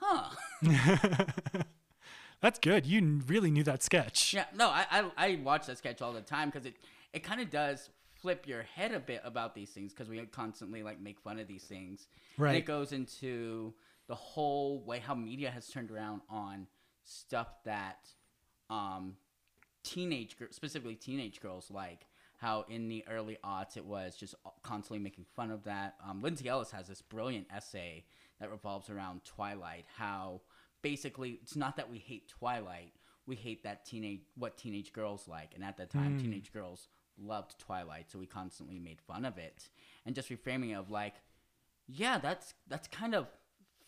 huh. 0.00 0.30
That's 2.40 2.58
good. 2.58 2.84
You 2.84 3.22
really 3.26 3.50
knew 3.50 3.62
that 3.64 3.82
sketch. 3.82 4.34
Yeah, 4.34 4.44
no, 4.54 4.68
I 4.68 4.84
I, 4.90 5.10
I 5.16 5.40
watch 5.42 5.66
that 5.66 5.78
sketch 5.78 6.02
all 6.02 6.12
the 6.12 6.20
time 6.20 6.50
because 6.50 6.66
it 6.66 6.76
it 7.12 7.22
kind 7.22 7.40
of 7.40 7.48
does 7.48 7.88
flip 8.24 8.46
your 8.48 8.62
head 8.62 8.94
a 8.94 8.98
bit 8.98 9.20
about 9.22 9.54
these 9.54 9.68
things 9.68 9.92
because 9.92 10.08
we 10.08 10.18
constantly 10.24 10.82
like 10.82 10.98
make 10.98 11.20
fun 11.20 11.38
of 11.38 11.46
these 11.46 11.64
things. 11.64 12.08
And 12.38 12.46
Right. 12.46 12.56
it 12.56 12.64
goes 12.64 12.90
into 12.92 13.74
the 14.06 14.14
whole 14.14 14.82
way 14.82 14.98
how 14.98 15.14
media 15.14 15.50
has 15.50 15.68
turned 15.68 15.90
around 15.90 16.22
on 16.30 16.66
stuff 17.02 17.48
that 17.64 18.08
um 18.70 19.14
teenage 19.82 20.36
specifically 20.52 20.94
teenage 20.94 21.38
girls 21.42 21.70
like 21.70 22.06
how 22.38 22.64
in 22.70 22.88
the 22.88 23.04
early 23.10 23.36
aughts 23.44 23.76
it 23.76 23.84
was 23.84 24.16
just 24.16 24.34
constantly 24.62 24.98
making 24.98 25.26
fun 25.36 25.50
of 25.50 25.62
that 25.64 25.96
um, 26.08 26.22
lindsay 26.22 26.48
ellis 26.48 26.70
has 26.70 26.88
this 26.88 27.02
brilliant 27.02 27.46
essay 27.54 28.02
that 28.40 28.50
revolves 28.50 28.88
around 28.88 29.22
twilight 29.26 29.84
how 29.98 30.40
basically 30.80 31.38
it's 31.42 31.56
not 31.56 31.76
that 31.76 31.90
we 31.90 31.98
hate 31.98 32.26
twilight 32.26 32.94
we 33.26 33.36
hate 33.36 33.62
that 33.62 33.84
teenage 33.84 34.22
what 34.34 34.56
teenage 34.56 34.94
girls 34.94 35.28
like 35.28 35.50
and 35.54 35.62
at 35.62 35.76
that 35.76 35.90
time 35.90 36.18
teenage 36.18 36.50
girls 36.54 36.88
loved 37.22 37.58
twilight 37.58 38.10
so 38.10 38.18
we 38.18 38.26
constantly 38.26 38.78
made 38.78 39.00
fun 39.00 39.24
of 39.24 39.38
it 39.38 39.68
and 40.04 40.14
just 40.14 40.30
reframing 40.30 40.70
it 40.70 40.74
of 40.74 40.90
like 40.90 41.14
yeah, 41.88 42.18
that's 42.18 42.54
that's 42.68 42.88
kind 42.88 43.14
of 43.14 43.26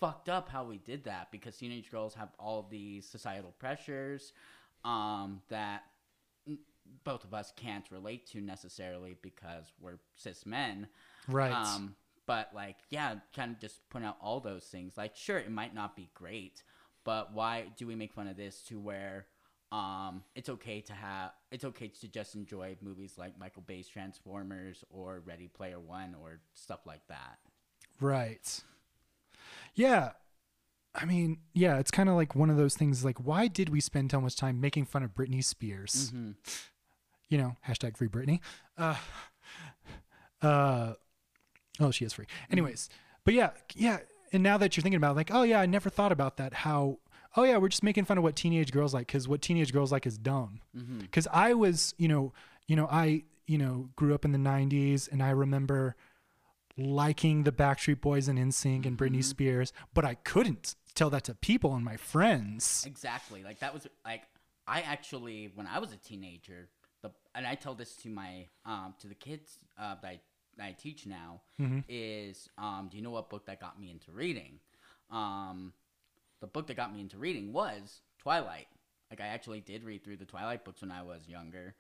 fucked 0.01 0.29
up 0.29 0.49
how 0.49 0.65
we 0.65 0.79
did 0.79 1.05
that 1.05 1.31
because 1.31 1.57
teenage 1.57 1.91
girls 1.91 2.15
have 2.15 2.29
all 2.39 2.67
these 2.71 3.09
societal 3.09 3.55
pressures 3.59 4.33
um, 4.85 5.41
that 5.49 5.83
both 7.05 7.25
of 7.25 7.33
us 7.33 7.53
can't 7.57 7.91
relate 7.91 8.27
to 8.27 8.41
necessarily 8.41 9.17
because 9.23 9.73
we're 9.81 9.99
cis 10.15 10.45
men. 10.45 10.89
Right. 11.29 11.53
Um, 11.53 11.97
but 12.27 12.51
like, 12.55 12.77
yeah, 12.91 13.15
kind 13.35 13.53
of 13.53 13.61
just 13.61 13.89
point 13.89 14.05
out 14.05 14.17
all 14.21 14.41
those 14.41 14.65
things. 14.65 14.97
Like, 14.97 15.17
sure, 15.17 15.39
it 15.39 15.51
might 15.51 15.75
not 15.75 15.97
be 15.97 16.11
great, 16.15 16.63
but 17.05 17.33
why 17.33 17.67
do 17.77 17.87
we 17.87 17.95
make 17.95 18.13
fun 18.13 18.29
of 18.29 18.37
this 18.37 18.63
to 18.65 18.79
where 18.79 19.27
um, 19.77 20.23
it's 20.35 20.49
okay 20.49 20.81
to 20.81 20.93
have 20.95 21.33
it's 21.51 21.65
okay 21.65 21.89
to 21.89 22.09
just 22.09 22.35
enjoy 22.35 22.77
movies 22.81 23.15
like 23.19 23.39
Michael 23.39 23.63
Bay's 23.67 23.87
Transformers 23.87 24.83
or 24.89 25.23
Ready 25.27 25.49
Player 25.49 25.79
One 25.79 26.15
or 26.23 26.41
stuff 26.55 26.81
like 26.87 27.07
that. 27.09 27.39
Right. 28.01 28.63
Yeah. 29.75 30.13
I 30.95 31.05
mean, 31.05 31.41
yeah, 31.53 31.79
it's 31.79 31.91
kind 31.91 32.09
of 32.09 32.15
like 32.15 32.35
one 32.35 32.49
of 32.49 32.57
those 32.57 32.75
things 32.75 33.05
like, 33.05 33.19
why 33.19 33.49
did 33.49 33.69
we 33.69 33.81
spend 33.81 34.11
so 34.11 34.21
much 34.21 34.35
time 34.35 34.63
making 34.63 34.87
fun 34.87 35.03
of 35.03 35.15
Britney 35.15 35.45
Spears? 35.45 36.11
You 37.29 37.37
know, 37.37 37.57
hashtag 37.69 37.99
free 37.99 38.09
Britney. 38.09 38.41
Uh, 38.79 38.97
uh, 40.41 40.95
oh, 41.81 41.91
she 41.91 42.07
is 42.07 42.15
free. 42.15 42.27
Anyways, 42.51 42.89
but 43.25 43.35
yeah, 43.35 43.51
yeah. 43.75 43.99
And 44.33 44.43
now 44.43 44.57
that 44.57 44.75
you're 44.75 44.83
thinking 44.83 44.97
about, 44.97 45.13
it, 45.13 45.17
like, 45.17 45.31
oh 45.35 45.43
yeah, 45.43 45.61
I 45.61 45.67
never 45.67 45.91
thought 45.91 46.13
about 46.13 46.39
that. 46.39 46.55
How, 46.55 46.99
oh 47.37 47.45
yeah, 47.45 47.59
we're 47.59 47.69
just 47.69 47.83
making 47.83 48.05
fun 48.05 48.19
of 48.19 48.25
what 48.25 48.35
teenage 48.35 48.73
girls 48.73 48.95
like 48.95 49.07
because 49.07 49.29
what 49.29 49.43
teenage 49.43 49.73
girls 49.73 49.93
like 49.93 50.07
is 50.07 50.19
dumb. 50.19 50.61
Mm-hmm. 50.77 51.01
Because 51.01 51.29
I 51.33 51.55
was, 51.55 51.95
you 51.99 52.09
know, 52.09 52.33
you 52.67 52.77
know, 52.77 52.89
I, 52.91 53.25
you 53.47 53.59
know, 53.59 53.91
grew 53.97 54.15
up 54.15 54.25
in 54.25 54.33
the 54.33 54.39
'90s, 54.39 55.11
and 55.11 55.23
I 55.23 55.31
remember 55.31 55.97
liking 56.77 57.45
the 57.45 57.53
Backstreet 57.53 58.01
Boys 58.01 58.29
and 58.29 58.39
NSYNC 58.39 58.87
and 58.87 58.99
Britney 58.99 59.25
Spears, 59.25 59.73
but 59.95 60.05
I 60.05 60.15
couldn't 60.15 60.75
tell 60.95 61.11
that 61.11 61.25
to 61.25 61.35
people 61.35 61.75
and 61.75 61.85
my 61.85 61.97
friends. 61.97 62.85
Exactly. 62.87 63.43
Like 63.43 63.61
that 63.61 63.73
was 63.73 63.87
like 64.05 64.23
I 64.67 64.81
actually 64.81 65.53
when 65.55 65.67
I 65.67 65.79
was 65.79 65.93
a 65.93 65.97
teenager, 65.97 66.69
the 67.03 67.11
and 67.35 67.47
I 67.47 67.55
tell 67.55 67.75
this 67.75 67.95
to 67.97 68.09
my 68.09 68.47
um 68.65 68.95
to 69.01 69.09
the 69.09 69.15
kids 69.15 69.59
uh, 69.79 69.95
that 70.03 70.09
I 70.09 70.21
that 70.57 70.65
I 70.67 70.73
teach 70.73 71.07
now 71.07 71.43
is 71.89 72.49
um 72.59 72.89
do 72.91 72.97
you 72.97 73.03
know 73.03 73.11
what 73.11 73.31
book 73.31 73.47
that 73.47 73.61
got 73.61 73.79
me 73.81 73.91
into 73.91 74.11
reading? 74.11 74.59
Um 75.11 75.73
the 76.41 76.47
book 76.47 76.67
that 76.67 76.77
got 76.77 76.93
me 76.93 77.01
into 77.01 77.19
reading 77.19 77.53
was 77.53 78.01
Twilight. 78.19 78.67
Like 79.11 79.21
I 79.21 79.27
actually 79.27 79.61
did 79.61 79.85
read 79.85 80.05
through 80.05 80.17
the 80.17 80.25
Twilight 80.25 80.65
books 80.65 80.83
when 80.83 80.91
I 80.91 81.03
was 81.03 81.29
younger 81.29 81.75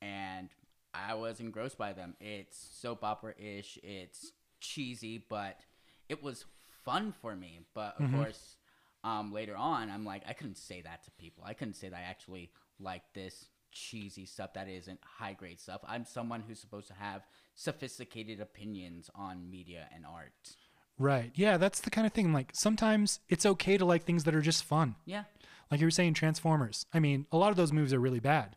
and 0.00 0.48
I 0.94 1.14
was 1.14 1.40
engrossed 1.40 1.78
by 1.78 1.92
them. 1.92 2.14
It's 2.20 2.56
soap 2.72 3.04
opera 3.04 3.34
ish, 3.38 3.78
it's 3.82 4.32
cheesy, 4.60 5.24
but 5.28 5.60
it 6.08 6.22
was 6.22 6.44
fun 6.84 7.12
for 7.20 7.36
me. 7.36 7.60
But 7.74 8.00
of 8.00 8.10
course, 8.12 8.56
um, 9.04 9.32
later 9.32 9.56
on, 9.56 9.90
I'm 9.90 10.04
like, 10.04 10.22
I 10.28 10.32
couldn't 10.32 10.58
say 10.58 10.80
that 10.82 11.04
to 11.04 11.10
people. 11.12 11.44
I 11.46 11.54
couldn't 11.54 11.74
say 11.74 11.88
that 11.88 11.96
I 11.96 12.02
actually 12.02 12.50
like 12.78 13.02
this 13.14 13.46
cheesy 13.72 14.26
stuff 14.26 14.54
that 14.54 14.68
isn't 14.68 15.00
high 15.04 15.32
grade 15.32 15.60
stuff. 15.60 15.80
I'm 15.86 16.04
someone 16.04 16.42
who's 16.46 16.60
supposed 16.60 16.88
to 16.88 16.94
have 16.94 17.22
sophisticated 17.54 18.40
opinions 18.40 19.10
on 19.14 19.50
media 19.50 19.88
and 19.94 20.04
art. 20.04 20.56
Right. 21.00 21.32
Yeah, 21.34 21.56
that's 21.56 21.80
the 21.80 21.90
kind 21.90 22.06
of 22.06 22.12
thing. 22.12 22.32
Like 22.32 22.50
sometimes 22.52 23.20
it's 23.28 23.46
okay 23.46 23.78
to 23.78 23.84
like 23.84 24.04
things 24.04 24.24
that 24.24 24.34
are 24.34 24.42
just 24.42 24.62
fun. 24.62 24.96
Yeah. 25.06 25.24
Like 25.70 25.80
you 25.80 25.86
were 25.86 25.90
saying, 25.90 26.14
Transformers. 26.14 26.84
I 26.92 27.00
mean, 27.00 27.26
a 27.32 27.38
lot 27.38 27.50
of 27.50 27.56
those 27.56 27.72
movies 27.72 27.94
are 27.94 28.00
really 28.00 28.20
bad, 28.20 28.56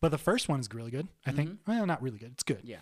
but 0.00 0.10
the 0.10 0.18
first 0.18 0.48
one 0.48 0.60
is 0.60 0.68
really 0.72 0.90
good. 0.90 1.06
I 1.24 1.32
think. 1.32 1.58
Well, 1.66 1.86
not 1.86 2.02
really 2.02 2.18
good. 2.18 2.32
It's 2.32 2.42
good. 2.42 2.62
Yeah. 2.64 2.78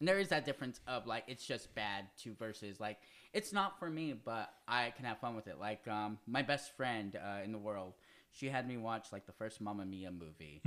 And 0.00 0.08
there 0.08 0.18
is 0.18 0.28
that 0.28 0.44
difference 0.44 0.80
of 0.86 1.06
like 1.06 1.24
it's 1.26 1.46
just 1.46 1.74
bad 1.74 2.06
to 2.22 2.34
versus 2.34 2.80
like 2.80 2.98
it's 3.32 3.52
not 3.52 3.78
for 3.78 3.88
me, 3.88 4.12
but 4.12 4.50
I 4.66 4.92
can 4.96 5.04
have 5.04 5.18
fun 5.18 5.36
with 5.36 5.46
it. 5.46 5.58
Like 5.60 5.86
um, 5.88 6.18
my 6.26 6.42
best 6.42 6.76
friend 6.76 7.16
uh, 7.16 7.44
in 7.44 7.52
the 7.52 7.58
world, 7.58 7.94
she 8.32 8.48
had 8.48 8.66
me 8.66 8.76
watch 8.76 9.08
like 9.12 9.26
the 9.26 9.32
first 9.32 9.60
Mamma 9.60 9.84
Mia 9.86 10.10
movie, 10.10 10.60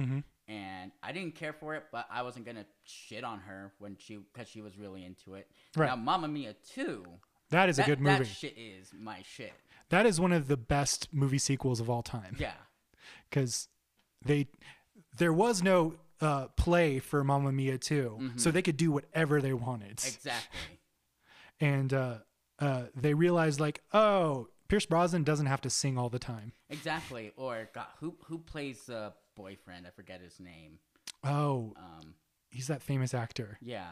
and 0.48 0.92
I 1.04 1.12
didn't 1.12 1.36
care 1.36 1.54
for 1.54 1.76
it, 1.76 1.86
but 1.92 2.06
I 2.12 2.24
wasn't 2.24 2.46
gonna 2.46 2.66
shit 2.86 3.24
on 3.24 3.40
her 3.40 3.74
when 3.80 3.98
she 4.00 4.18
because 4.18 4.48
she 4.48 4.62
was 4.62 4.78
really 4.78 5.04
into 5.04 5.36
it. 5.36 5.48
Right. 5.76 5.88
Now 5.88 5.96
Mamma 5.96 6.28
Mia 6.28 6.56
two, 6.74 7.04
That 7.52 7.70
is 7.70 7.80
a 7.80 7.84
good 7.84 8.00
movie. 8.00 8.20
that 8.20 8.28
shit 8.28 8.56
is 8.58 8.92
my 8.98 9.22
shit. 9.24 9.54
that 9.90 10.06
is 10.06 10.20
one 10.20 10.32
of 10.32 10.48
the 10.48 10.58
best 10.58 11.08
movie 11.14 11.38
sequels 11.40 11.80
of 11.80 11.90
all 11.90 12.04
time. 12.04 12.36
Yeah. 12.40 12.54
because 13.30 13.68
they 14.24 14.48
there 15.18 15.34
was 15.34 15.64
no 15.64 15.96
uh, 16.22 16.48
play 16.58 17.00
for 17.00 17.24
Mamma 17.24 17.52
Mia 17.52 17.78
2, 17.78 18.32
so 18.36 18.52
they 18.52 18.62
could 18.62 18.76
do 18.78 18.92
whatever 18.92 19.42
they 19.42 19.54
wanted. 19.54 19.94
Exactly. 20.06 20.80
And 21.62 21.94
uh, 21.94 22.16
uh, 22.60 22.84
they 22.96 23.14
realized 23.14 23.60
like, 23.60 23.82
oh, 23.94 24.48
Pierce 24.68 24.86
Brosnan 24.86 25.24
doesn't 25.24 25.46
have 25.48 25.62
to 25.62 25.70
sing 25.70 25.98
all 25.98 26.10
the 26.10 26.20
time. 26.20 26.52
exactly. 26.70 27.32
Or 27.36 27.70
God, 27.74 27.88
who 28.00 28.16
who 28.26 28.38
plays 28.40 28.84
the 28.86 29.14
boyfriend? 29.36 29.88
I 29.88 29.90
forget 29.92 30.22
his 30.22 30.40
name. 30.40 30.80
Oh, 31.24 31.74
Um, 31.78 32.14
he's 32.50 32.68
that 32.68 32.82
famous 32.82 33.14
actor. 33.14 33.58
yeah. 33.62 33.88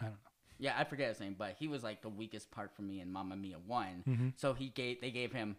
I 0.00 0.04
don't 0.04 0.12
know. 0.14 0.29
Yeah, 0.60 0.74
I 0.78 0.84
forget 0.84 1.08
his 1.08 1.20
name, 1.20 1.34
but 1.36 1.56
he 1.58 1.66
was 1.68 1.82
like 1.82 2.02
the 2.02 2.10
weakest 2.10 2.50
part 2.50 2.70
for 2.76 2.82
me 2.82 3.00
in 3.00 3.10
Mamma 3.10 3.34
Mia 3.34 3.56
one. 3.66 4.04
Mm-hmm. 4.06 4.28
So 4.36 4.52
he 4.52 4.68
gave 4.68 5.00
they 5.00 5.10
gave 5.10 5.32
him 5.32 5.56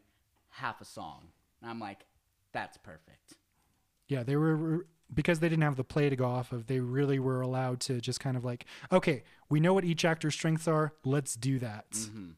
half 0.50 0.80
a 0.80 0.86
song, 0.86 1.30
and 1.62 1.70
I'm 1.70 1.80
like, 1.80 2.06
that's 2.54 2.78
perfect. 2.78 3.34
Yeah, 4.08 4.24
they 4.24 4.36
were 4.36 4.86
because 5.14 5.40
they 5.40 5.50
didn't 5.50 5.64
have 5.64 5.76
the 5.76 5.84
play 5.84 6.10
to 6.10 6.16
go 6.16 6.26
off 6.26 6.52
of. 6.52 6.68
They 6.68 6.80
really 6.80 7.20
were 7.20 7.42
allowed 7.42 7.80
to 7.82 8.00
just 8.00 8.20
kind 8.20 8.38
of 8.38 8.46
like, 8.46 8.66
okay, 8.92 9.24
we 9.50 9.60
know 9.60 9.74
what 9.74 9.84
each 9.84 10.06
actor's 10.06 10.36
strengths 10.36 10.68
are. 10.68 10.94
Let's 11.04 11.36
do 11.36 11.60
that. 11.60 11.92
Mm-hmm. 11.92 12.30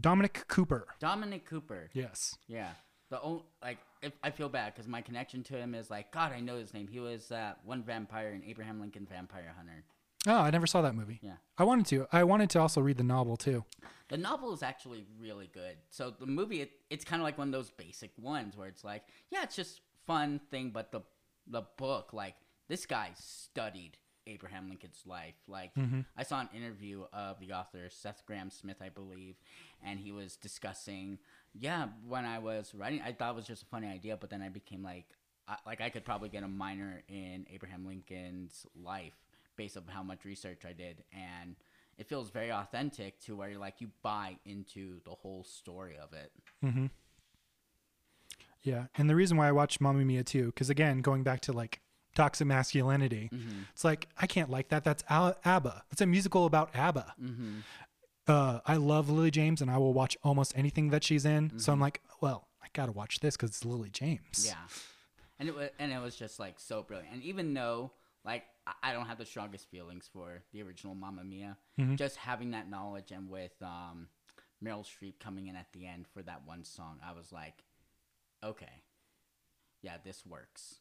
Dominic 0.00 0.44
Cooper. 0.48 0.86
Dominic 0.98 1.44
Cooper. 1.44 1.90
Yes. 1.92 2.38
Yeah. 2.48 2.70
The 3.10 3.20
only, 3.20 3.42
like 3.62 3.78
if 4.00 4.14
I 4.22 4.30
feel 4.30 4.48
bad 4.48 4.72
because 4.74 4.88
my 4.88 5.02
connection 5.02 5.42
to 5.44 5.56
him 5.56 5.74
is 5.74 5.90
like 5.90 6.10
God, 6.10 6.32
I 6.32 6.40
know 6.40 6.56
his 6.56 6.72
name. 6.72 6.88
He 6.88 6.98
was 6.98 7.28
that 7.28 7.58
one 7.64 7.82
vampire 7.82 8.30
in 8.30 8.42
Abraham 8.48 8.80
Lincoln 8.80 9.06
Vampire 9.10 9.52
Hunter. 9.54 9.84
Oh, 10.26 10.36
I 10.36 10.50
never 10.50 10.66
saw 10.66 10.82
that 10.82 10.94
movie. 10.94 11.18
Yeah. 11.22 11.36
I 11.58 11.64
wanted 11.64 11.86
to. 11.86 12.06
I 12.12 12.24
wanted 12.24 12.50
to 12.50 12.60
also 12.60 12.80
read 12.80 12.96
the 12.96 13.04
novel 13.04 13.36
too. 13.36 13.64
The 14.08 14.16
novel 14.16 14.52
is 14.52 14.62
actually 14.62 15.04
really 15.18 15.50
good. 15.52 15.76
So 15.90 16.10
the 16.10 16.26
movie, 16.26 16.60
it, 16.60 16.70
it's 16.90 17.04
kind 17.04 17.20
of 17.20 17.24
like 17.24 17.38
one 17.38 17.48
of 17.48 17.52
those 17.52 17.70
basic 17.70 18.10
ones 18.20 18.56
where 18.56 18.68
it's 18.68 18.84
like, 18.84 19.02
yeah, 19.30 19.42
it's 19.42 19.56
just 19.56 19.80
fun 20.06 20.40
thing, 20.50 20.70
but 20.70 20.92
the 20.92 21.00
the 21.46 21.62
book, 21.76 22.12
like 22.12 22.34
this 22.68 22.86
guy 22.86 23.10
studied 23.16 23.96
Abraham 24.26 24.68
Lincoln's 24.68 25.02
life. 25.06 25.34
Like 25.48 25.74
mm-hmm. 25.74 26.00
I 26.16 26.22
saw 26.22 26.40
an 26.40 26.48
interview 26.54 27.04
of 27.12 27.40
the 27.40 27.52
author 27.52 27.88
Seth 27.90 28.22
Grahame-Smith, 28.28 28.76
I 28.80 28.90
believe, 28.90 29.36
and 29.84 29.98
he 29.98 30.12
was 30.12 30.36
discussing, 30.36 31.18
yeah, 31.52 31.88
when 32.06 32.24
I 32.24 32.38
was 32.38 32.74
writing, 32.74 33.02
I 33.04 33.12
thought 33.12 33.30
it 33.30 33.36
was 33.36 33.46
just 33.46 33.64
a 33.64 33.66
funny 33.66 33.88
idea, 33.88 34.16
but 34.16 34.30
then 34.30 34.42
I 34.42 34.48
became 34.48 34.82
like, 34.82 35.06
I, 35.48 35.56
like 35.66 35.80
I 35.80 35.90
could 35.90 36.04
probably 36.04 36.28
get 36.28 36.44
a 36.44 36.48
minor 36.48 37.02
in 37.08 37.46
Abraham 37.52 37.86
Lincoln's 37.86 38.66
life 38.80 39.16
based 39.56 39.76
on 39.76 39.84
how 39.88 40.02
much 40.02 40.24
research 40.24 40.62
I 40.68 40.72
did, 40.72 41.04
and 41.12 41.56
it 41.98 42.08
feels 42.08 42.30
very 42.30 42.50
authentic 42.50 43.20
to 43.20 43.36
where 43.36 43.50
you're 43.50 43.58
like 43.58 43.80
you 43.80 43.88
buy 44.02 44.36
into 44.44 45.00
the 45.04 45.10
whole 45.10 45.44
story 45.44 45.96
of 45.96 46.12
it. 46.12 46.32
Mm-hmm. 46.64 46.86
Yeah, 48.62 48.86
and 48.96 49.10
the 49.10 49.16
reason 49.16 49.36
why 49.36 49.48
I 49.48 49.52
watched 49.52 49.80
Mamma 49.80 50.04
Mia 50.04 50.22
too, 50.22 50.46
because 50.46 50.70
again, 50.70 51.00
going 51.00 51.22
back 51.22 51.40
to 51.42 51.52
like 51.52 51.80
toxic 52.14 52.46
masculinity, 52.46 53.28
mm-hmm. 53.32 53.62
it's 53.72 53.84
like 53.84 54.08
I 54.18 54.26
can't 54.26 54.50
like 54.50 54.68
that. 54.68 54.84
That's 54.84 55.02
ABBA. 55.08 55.82
It's 55.90 56.00
a 56.00 56.06
musical 56.06 56.46
about 56.46 56.70
ABBA. 56.74 57.14
Mm-hmm. 57.20 57.58
Uh, 58.28 58.60
I 58.64 58.76
love 58.76 59.10
Lily 59.10 59.32
James, 59.32 59.60
and 59.60 59.70
I 59.70 59.78
will 59.78 59.92
watch 59.92 60.16
almost 60.22 60.52
anything 60.56 60.90
that 60.90 61.02
she's 61.02 61.24
in. 61.24 61.58
So 61.58 61.72
I'm 61.72 61.80
like, 61.80 62.00
well, 62.20 62.46
I 62.62 62.68
gotta 62.72 62.92
watch 62.92 63.18
this 63.18 63.36
because 63.36 63.50
it's 63.50 63.64
Lily 63.64 63.90
James. 63.90 64.46
Yeah, 64.46 64.54
and 65.40 65.48
it 65.48 65.56
was 65.56 65.70
and 65.78 65.92
it 65.92 66.00
was 66.00 66.14
just 66.14 66.38
like 66.38 66.60
so 66.60 66.82
brilliant. 66.82 67.12
And 67.14 67.22
even 67.24 67.52
though 67.54 67.90
like 68.24 68.44
I- 68.82 68.92
don't 68.92 69.06
have 69.06 69.18
the 69.18 69.26
strongest 69.26 69.68
feelings 69.70 70.08
for 70.12 70.42
the 70.52 70.62
original 70.62 70.94
Mamma 70.94 71.24
Mia, 71.24 71.56
just 71.96 72.16
having 72.16 72.50
that 72.52 72.68
knowledge 72.70 73.10
and 73.10 73.28
with 73.28 73.52
um, 73.62 74.08
Meryl 74.64 74.84
Streep 74.86 75.18
coming 75.18 75.48
in 75.48 75.56
at 75.56 75.66
the 75.72 75.86
end 75.86 76.06
for 76.12 76.22
that 76.22 76.42
one 76.46 76.62
song, 76.64 76.98
I 77.04 77.12
was 77.12 77.32
like, 77.32 77.64
okay, 78.44 78.82
yeah, 79.82 79.96
this 80.04 80.24
works. 80.24 80.76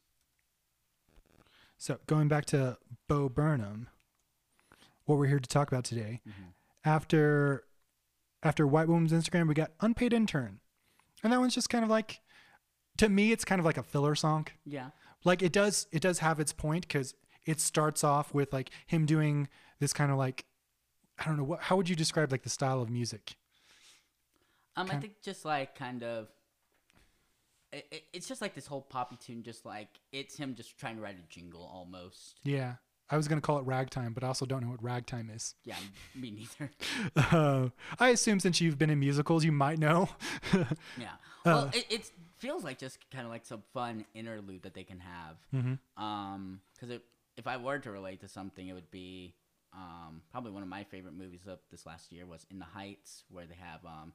So 1.77 1.97
going 2.05 2.27
back 2.27 2.45
to 2.45 2.77
Bo 3.07 3.29
Burnham, 3.29 3.89
what 5.05 5.17
we're 5.17 5.25
here 5.27 5.39
to 5.39 5.49
talk 5.49 5.71
about 5.71 5.83
today. 5.83 6.21
After 6.85 7.63
after 8.43 8.65
White 8.65 8.87
Woman's 8.87 9.11
Instagram, 9.11 9.47
we 9.47 9.53
got 9.53 9.71
Unpaid 9.81 10.13
Intern, 10.13 10.59
and 11.23 11.31
that 11.33 11.39
one's 11.39 11.53
just 11.55 11.69
kind 11.69 11.83
of 11.83 11.89
like, 11.91 12.21
to 12.97 13.07
me, 13.09 13.31
it's 13.31 13.45
kind 13.45 13.59
of 13.59 13.65
like 13.65 13.77
a 13.77 13.83
filler 13.83 14.15
song. 14.15 14.47
Yeah, 14.65 14.89
Like 15.23 15.41
it 15.43 15.51
does 15.51 15.87
it 15.91 16.01
does 16.01 16.19
have 16.19 16.39
its 16.39 16.53
point 16.53 16.87
because 16.87 17.13
it 17.45 17.59
starts 17.59 18.03
off 18.03 18.33
with 18.33 18.53
like 18.53 18.69
him 18.87 19.05
doing 19.05 19.47
this 19.79 19.93
kind 19.93 20.11
of 20.11 20.17
like, 20.17 20.45
I 21.19 21.25
don't 21.25 21.37
know 21.37 21.43
what 21.43 21.61
how 21.61 21.75
would 21.77 21.89
you 21.89 21.95
describe 21.95 22.31
like 22.31 22.43
the 22.43 22.49
style 22.49 22.81
of 22.81 22.89
music? 22.89 23.35
um, 24.75 24.89
I 24.91 24.95
think 24.95 25.21
just 25.21 25.45
like 25.45 25.75
kind 25.75 26.03
of. 26.03 26.27
It, 27.73 27.87
it, 27.89 28.03
it's 28.11 28.27
just 28.27 28.41
like 28.41 28.53
this 28.53 28.67
whole 28.67 28.81
poppy 28.81 29.15
tune, 29.15 29.43
just 29.43 29.65
like 29.65 29.87
it's 30.11 30.37
him 30.37 30.55
just 30.55 30.77
trying 30.77 30.97
to 30.97 31.01
write 31.01 31.15
a 31.15 31.33
jingle 31.33 31.69
almost. 31.73 32.39
Yeah, 32.43 32.75
I 33.09 33.17
was 33.17 33.27
gonna 33.27 33.41
call 33.41 33.59
it 33.59 33.65
ragtime, 33.65 34.13
but 34.13 34.23
I 34.23 34.27
also 34.27 34.45
don't 34.45 34.61
know 34.61 34.69
what 34.69 34.83
ragtime 34.83 35.29
is. 35.33 35.55
Yeah, 35.63 35.75
me 36.15 36.31
neither. 36.31 36.71
Uh, 37.15 37.69
I 37.99 38.09
assume 38.09 38.39
since 38.39 38.59
you've 38.59 38.77
been 38.77 38.89
in 38.89 38.99
musicals, 38.99 39.45
you 39.45 39.51
might 39.51 39.79
know. 39.79 40.09
Yeah. 40.97 41.13
Well, 41.45 41.71
it, 41.73 41.85
it 41.89 42.11
feels 42.37 42.63
like 42.63 42.77
just 42.77 42.99
kind 43.09 43.25
of 43.25 43.31
like 43.31 43.45
some 43.45 43.63
fun 43.73 44.05
interlude 44.13 44.61
that 44.63 44.75
they 44.75 44.83
can 44.83 44.99
have. 44.99 45.37
Mm-hmm. 45.55 46.03
Um, 46.03 46.61
because 46.73 46.99
if 47.41 47.47
I 47.47 47.57
were 47.57 47.79
to 47.79 47.91
relate 47.91 48.21
to 48.21 48.29
something, 48.29 48.67
it 48.69 48.73
would 48.73 48.91
be 48.91 49.35
um 49.73 50.21
probably 50.31 50.51
one 50.51 50.63
of 50.63 50.69
my 50.69 50.83
favorite 50.85 51.17
movies 51.23 51.45
of 51.47 51.59
this 51.71 51.85
last 51.85 52.11
year 52.11 52.25
was 52.25 52.45
In 52.51 52.59
the 52.59 52.71
Heights, 52.77 53.23
where 53.29 53.45
they 53.45 53.59
have 53.59 53.83
um. 53.85 54.13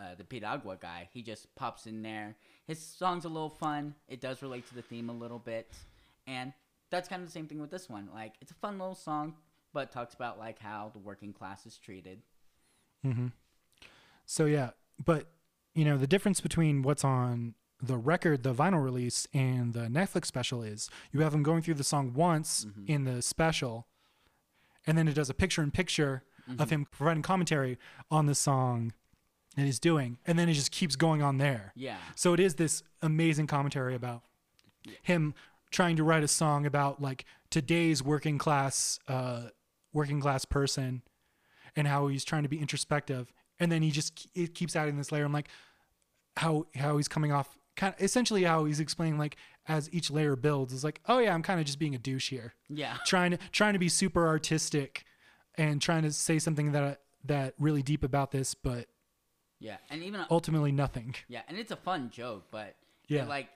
Uh, 0.00 0.14
the 0.16 0.24
Piragua 0.24 0.80
guy, 0.80 1.06
he 1.12 1.20
just 1.20 1.54
pops 1.56 1.86
in 1.86 2.00
there. 2.00 2.36
His 2.66 2.80
song's 2.80 3.26
a 3.26 3.28
little 3.28 3.50
fun. 3.50 3.94
It 4.08 4.18
does 4.18 4.40
relate 4.40 4.66
to 4.68 4.74
the 4.74 4.80
theme 4.80 5.10
a 5.10 5.12
little 5.12 5.38
bit, 5.38 5.70
and 6.26 6.54
that's 6.90 7.06
kind 7.06 7.20
of 7.20 7.28
the 7.28 7.32
same 7.32 7.46
thing 7.46 7.60
with 7.60 7.70
this 7.70 7.86
one. 7.86 8.08
Like, 8.14 8.32
it's 8.40 8.50
a 8.50 8.54
fun 8.54 8.78
little 8.78 8.94
song, 8.94 9.34
but 9.74 9.92
talks 9.92 10.14
about 10.14 10.38
like 10.38 10.58
how 10.58 10.88
the 10.94 10.98
working 10.98 11.34
class 11.34 11.66
is 11.66 11.76
treated. 11.76 12.22
Mm-hmm. 13.06 13.26
So 14.24 14.46
yeah, 14.46 14.70
but 15.04 15.26
you 15.74 15.84
know 15.84 15.98
the 15.98 16.06
difference 16.06 16.40
between 16.40 16.80
what's 16.80 17.04
on 17.04 17.54
the 17.82 17.96
record, 17.96 18.42
the 18.42 18.54
vinyl 18.54 18.82
release, 18.82 19.26
and 19.34 19.74
the 19.74 19.86
Netflix 19.86 20.26
special 20.26 20.62
is. 20.62 20.88
You 21.12 21.20
have 21.20 21.34
him 21.34 21.42
going 21.42 21.62
through 21.62 21.74
the 21.74 21.84
song 21.84 22.12
once 22.14 22.66
in 22.86 23.04
the 23.04 23.20
special, 23.22 23.86
and 24.86 24.96
then 24.96 25.08
it 25.08 25.14
does 25.14 25.30
a 25.30 25.34
picture 25.34 25.62
in 25.62 25.70
picture 25.70 26.22
of 26.58 26.70
him 26.70 26.86
providing 26.90 27.22
commentary 27.22 27.78
on 28.10 28.26
the 28.26 28.34
song 28.34 28.92
that 29.56 29.64
he's 29.64 29.78
doing, 29.78 30.18
and 30.26 30.38
then 30.38 30.48
it 30.48 30.54
just 30.54 30.70
keeps 30.70 30.96
going 30.96 31.22
on 31.22 31.38
there. 31.38 31.72
Yeah. 31.74 31.96
So 32.16 32.32
it 32.34 32.40
is 32.40 32.56
this 32.56 32.82
amazing 33.02 33.46
commentary 33.46 33.94
about 33.94 34.22
him 35.02 35.34
trying 35.70 35.96
to 35.96 36.04
write 36.04 36.22
a 36.22 36.28
song 36.28 36.66
about 36.66 37.00
like 37.00 37.24
today's 37.50 38.02
working 38.02 38.38
class 38.38 38.98
uh 39.08 39.44
working 39.92 40.20
class 40.20 40.44
person 40.44 41.02
and 41.74 41.88
how 41.88 42.08
he's 42.08 42.24
trying 42.24 42.42
to 42.42 42.48
be 42.48 42.60
introspective 42.60 43.32
and 43.58 43.72
then 43.72 43.82
he 43.82 43.90
just 43.90 44.28
it 44.34 44.54
keeps 44.54 44.76
adding 44.76 44.96
this 44.96 45.10
layer. 45.10 45.24
I'm 45.24 45.32
like 45.32 45.48
how 46.36 46.66
how 46.74 46.96
he's 46.96 47.08
coming 47.08 47.32
off 47.32 47.56
kind 47.76 47.94
of 47.94 48.02
essentially 48.02 48.44
how 48.44 48.64
he's 48.64 48.80
explaining 48.80 49.18
like 49.18 49.36
as 49.66 49.88
each 49.92 50.10
layer 50.10 50.36
builds 50.36 50.72
is 50.72 50.84
like 50.84 51.00
oh 51.06 51.18
yeah 51.18 51.34
i'm 51.34 51.42
kind 51.42 51.58
of 51.58 51.66
just 51.66 51.78
being 51.78 51.94
a 51.94 51.98
douche 51.98 52.30
here 52.30 52.54
Yeah. 52.68 52.96
trying 53.04 53.32
to 53.32 53.38
trying 53.52 53.72
to 53.72 53.78
be 53.78 53.88
super 53.88 54.26
artistic 54.26 55.04
and 55.56 55.80
trying 55.82 56.02
to 56.02 56.12
say 56.12 56.38
something 56.38 56.72
that 56.72 57.00
that 57.24 57.54
really 57.58 57.82
deep 57.82 58.04
about 58.04 58.30
this 58.30 58.54
but 58.54 58.86
Yeah. 59.60 59.76
And 59.90 60.02
even 60.02 60.20
ultimately 60.30 60.72
nothing 60.72 61.14
Yeah, 61.28 61.42
and 61.48 61.56
it's 61.58 61.70
a 61.70 61.76
fun 61.76 62.10
joke, 62.10 62.44
but 62.50 62.76
Yeah. 63.08 63.24
like 63.26 63.48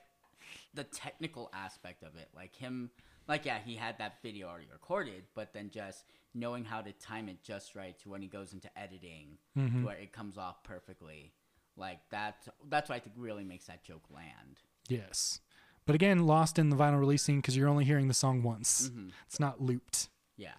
the 0.73 0.83
technical 0.83 1.49
aspect 1.53 2.03
of 2.03 2.15
it, 2.15 2.29
like 2.35 2.55
him, 2.55 2.89
like 3.27 3.45
yeah, 3.45 3.59
he 3.63 3.75
had 3.75 3.97
that 3.99 4.21
video 4.23 4.47
already 4.47 4.67
recorded, 4.71 5.23
but 5.35 5.53
then 5.53 5.69
just 5.69 6.05
knowing 6.33 6.63
how 6.65 6.81
to 6.81 6.91
time 6.93 7.29
it 7.29 7.43
just 7.43 7.75
right 7.75 7.97
to 7.99 8.09
when 8.09 8.21
he 8.21 8.27
goes 8.27 8.53
into 8.53 8.69
editing, 8.77 9.37
Mm-hmm. 9.57 9.83
where 9.83 9.97
it 9.97 10.11
comes 10.11 10.37
off 10.37 10.63
perfectly, 10.63 11.33
like 11.79 11.99
that. 12.11 12.47
That's 12.69 12.89
what 12.89 12.95
I 12.95 12.99
think 12.99 13.15
really 13.17 13.43
makes 13.43 13.65
that 13.65 13.83
joke 13.83 14.03
land. 14.13 14.61
Yes. 14.87 15.39
But 15.85 15.95
again, 15.95 16.27
lost 16.27 16.59
in 16.59 16.69
the 16.69 16.75
vinyl 16.75 16.99
releasing 16.99 17.37
because 17.41 17.57
you're 17.57 17.67
only 17.67 17.85
hearing 17.85 18.07
the 18.07 18.13
song 18.13 18.43
once. 18.43 18.89
Mm-hmm. 18.89 19.09
It's 19.25 19.39
not 19.39 19.61
looped. 19.61 20.09
Yeah, 20.37 20.53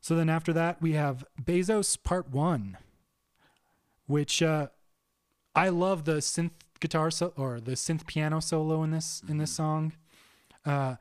So 0.00 0.16
then 0.16 0.28
after 0.28 0.52
that, 0.52 0.82
we 0.82 0.92
have 0.92 1.24
Bezos 1.42 1.96
Part 2.02 2.28
1, 2.30 2.76
which 4.06 4.42
uh, 4.42 4.68
I 5.54 5.68
love 5.68 6.04
the 6.04 6.16
synth 6.16 6.50
guitar 6.80 7.10
so- 7.10 7.32
or 7.36 7.60
the 7.60 7.72
synth 7.72 8.06
piano 8.06 8.40
solo 8.40 8.82
in 8.82 8.90
this 8.90 9.22
in 9.28 9.38
this 9.38 9.52
song. 9.52 9.92
Uh, 10.66 10.96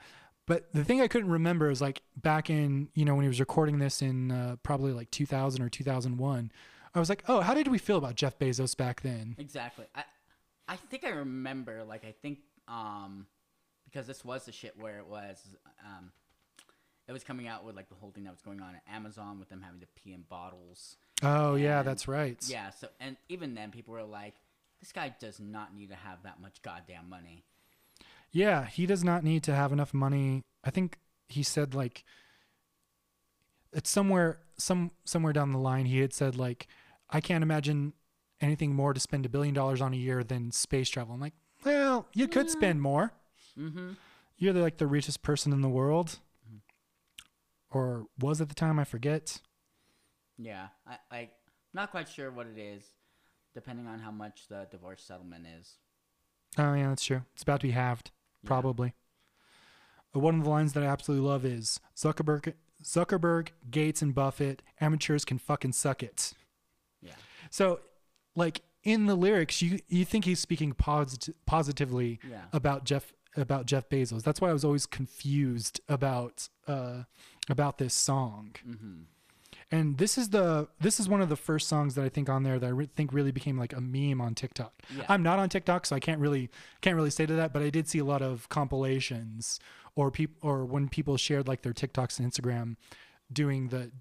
but 0.48 0.72
the 0.74 0.84
thing 0.84 1.02
I 1.02 1.08
couldn't 1.08 1.30
remember 1.30 1.70
is 1.70 1.82
like 1.82 2.02
back 2.16 2.50
in, 2.50 2.90
you 2.94 3.06
know, 3.06 3.16
when 3.16 3.24
he 3.24 3.28
was 3.30 3.40
recording 3.40 3.80
this 3.80 4.02
in 4.02 4.32
uh, 4.32 4.56
probably 4.64 4.92
like 4.92 5.10
2000 5.12 5.62
or 5.62 5.70
2001, 5.70 6.52
I 6.94 7.00
was 7.00 7.10
like, 7.10 7.24
oh, 7.28 7.42
how 7.42 7.54
did 7.54 7.68
we 7.68 7.78
feel 7.78 7.98
about 7.98 8.16
Jeff 8.16 8.38
Bezos 8.38 8.76
back 8.76 9.02
then? 9.02 9.36
exactly. 9.38 9.86
I, 9.96 10.04
I 10.68 10.76
think 10.76 11.04
I 11.04 11.10
remember, 11.10 11.84
like 11.84 12.06
I 12.06 12.14
think, 12.22 12.40
um, 12.68 13.28
because 13.86 14.08
this 14.08 14.24
was 14.24 14.46
the 14.46 14.52
shit 14.52 14.74
where 14.80 15.00
it 15.00 15.08
was, 15.08 15.42
um, 15.86 16.12
it 17.08 17.12
was 17.12 17.24
coming 17.24 17.48
out 17.48 17.66
with 17.66 17.76
like 17.76 17.90
the 17.90 17.96
whole 17.96 18.12
thing 18.12 18.24
that 18.26 18.32
was 18.32 18.42
going 18.42 18.62
on 18.62 18.76
at 18.76 18.84
Amazon 18.94 19.40
with 19.40 19.50
them 19.50 19.62
having 19.62 19.82
to 19.82 19.88
pee 19.96 20.14
in 20.14 20.24
bottles. 20.30 20.98
Oh, 21.24 21.56
yeah, 21.56 21.84
that's 21.84 22.08
right. 22.08 22.38
Yeah, 22.48 22.70
so 22.70 22.88
and 23.00 23.18
even 23.30 23.54
then 23.54 23.72
people 23.72 23.94
were 23.94 24.04
like, 24.04 24.36
this 24.80 24.92
guy 24.92 25.14
does 25.20 25.40
not 25.40 25.76
need 25.76 25.90
to 25.90 25.96
have 25.96 26.24
that 26.24 26.42
much 26.42 26.62
goddamn 26.62 27.10
money. 27.10 27.44
Yeah, 28.32 28.66
he 28.66 28.86
does 28.86 29.04
not 29.04 29.24
need 29.24 29.44
to 29.44 29.54
have 29.54 29.72
enough 29.72 29.94
money. 29.94 30.44
I 30.64 30.72
think 30.72 30.98
he 31.28 31.44
said 31.44 31.74
like 31.74 32.04
it's 33.74 33.90
somewhere 33.90 34.40
some 34.58 34.92
somewhere 35.06 35.34
down 35.34 35.52
the 35.52 35.58
line 35.58 35.86
he 35.86 36.00
had 36.00 36.14
said 36.14 36.36
like 36.36 36.68
I 37.12 37.22
can't 37.22 37.44
imagine 37.44 37.94
anything 38.40 38.74
more 38.74 38.94
to 38.94 39.00
spend 39.00 39.26
a 39.26 39.30
billion 39.30 39.54
dollars 39.54 39.82
on 39.82 39.94
a 39.94 39.98
year 39.98 40.24
than 40.24 40.52
space 40.52 40.90
travel. 40.90 41.14
I'm 41.14 41.20
like, 41.22 41.34
well, 41.66 42.08
you 42.14 42.28
could 42.28 42.50
spend 42.50 42.82
more. 42.82 43.14
Mm-hmm. 43.60 43.92
You're 44.38 44.54
like 44.54 44.78
the 44.78 44.88
richest 44.88 45.22
person 45.22 45.54
in 45.54 45.62
the 45.62 45.70
world, 45.70 46.20
or 47.70 48.06
was 48.20 48.42
at 48.42 48.50
the 48.50 48.56
time. 48.56 48.80
I 48.80 48.84
forget. 48.84 49.40
Yeah, 50.38 50.68
I 50.88 50.98
like 51.12 51.32
not 51.74 51.92
quite 51.92 52.10
sure 52.10 52.32
what 52.32 52.48
it 52.48 52.60
is, 52.60 52.84
depending 53.54 53.88
on 53.88 54.00
how 54.00 54.12
much 54.12 54.48
the 54.50 54.68
divorce 54.72 55.04
settlement 55.04 55.46
is. 55.60 55.76
Oh 56.58 56.74
yeah, 56.74 56.90
that's 56.90 57.04
true. 57.06 57.22
It's 57.34 57.44
about 57.44 57.62
to 57.62 57.68
be 57.68 57.72
halved, 57.72 58.12
Yeah. 58.44 58.48
probably. 58.48 58.94
Uh, 60.16 60.20
One 60.20 60.40
of 60.40 60.44
the 60.44 60.50
lines 60.50 60.74
that 60.74 60.84
I 60.84 60.88
absolutely 60.88 61.28
love 61.28 61.46
is 61.46 61.80
Zuckerberg, 61.96 62.54
Zuckerberg, 62.84 63.50
Gates, 63.70 64.02
and 64.02 64.14
Buffett. 64.16 64.62
Amateurs 64.82 65.24
can 65.24 65.38
fucking 65.38 65.74
suck 65.74 66.02
it. 66.04 66.34
Yeah, 67.02 67.14
So, 67.50 67.80
like 68.36 68.62
in 68.84 69.06
the 69.06 69.16
lyrics, 69.16 69.62
you 69.62 69.80
you 69.88 70.06
think 70.06 70.26
he's 70.26 70.40
speaking 70.40 70.74
posit- 70.74 71.36
positively 71.46 72.20
Yeah. 72.30 72.44
about 72.54 72.84
Jeff 72.86 73.14
about 73.38 73.66
Jeff 73.66 73.88
Bezos. 73.90 74.24
That's 74.24 74.42
why 74.42 74.50
I 74.50 74.54
was 74.54 74.66
always 74.66 74.86
confused 74.86 75.80
about 75.88 76.50
uh, 76.68 77.04
about 77.50 77.78
this 77.78 77.94
song. 77.94 78.56
mm-hmm. 78.68 79.02
And 79.74 79.98
this 79.98 80.18
is 80.18 80.30
the 80.32 80.68
this 80.82 81.00
is 81.00 81.08
one 81.08 81.22
of 81.22 81.30
the 81.30 81.38
first 81.38 81.70
songs 81.70 81.96
that 81.96 82.04
I 82.04 82.10
think 82.10 82.28
on 82.30 82.44
there 82.44 82.60
that 82.60 82.66
I 82.68 82.70
re- 82.72 82.90
think 82.94 83.14
really 83.14 83.32
became 83.32 83.58
like 83.58 83.72
a 83.72 83.80
meme 83.80 84.20
on 84.20 84.36
TikTok. 84.36 84.74
Yeah. 84.94 85.06
I'm 85.08 85.24
not 85.24 85.40
on 85.40 85.48
TikTok, 85.48 85.86
so 85.86 85.96
I 85.96 86.00
can't 86.02 86.20
really 86.20 86.50
can't 86.82 86.96
really 86.98 87.10
say 87.10 87.26
to 87.26 87.34
that. 87.36 87.54
But 87.54 87.62
I 87.62 87.70
did 87.70 87.88
see 87.88 88.00
a 88.00 88.04
lot 88.04 88.22
of 88.22 88.50
compilations 88.50 89.60
or 89.96 90.12
people 90.12 90.36
or 90.50 90.66
when 90.66 90.90
people 90.90 91.16
shared 91.18 91.48
like 91.48 91.62
their 91.62 91.74
TikToks 91.74 92.20
and 92.20 92.30
Instagram 92.30 92.76
doing 93.32 93.70
the 93.70 93.92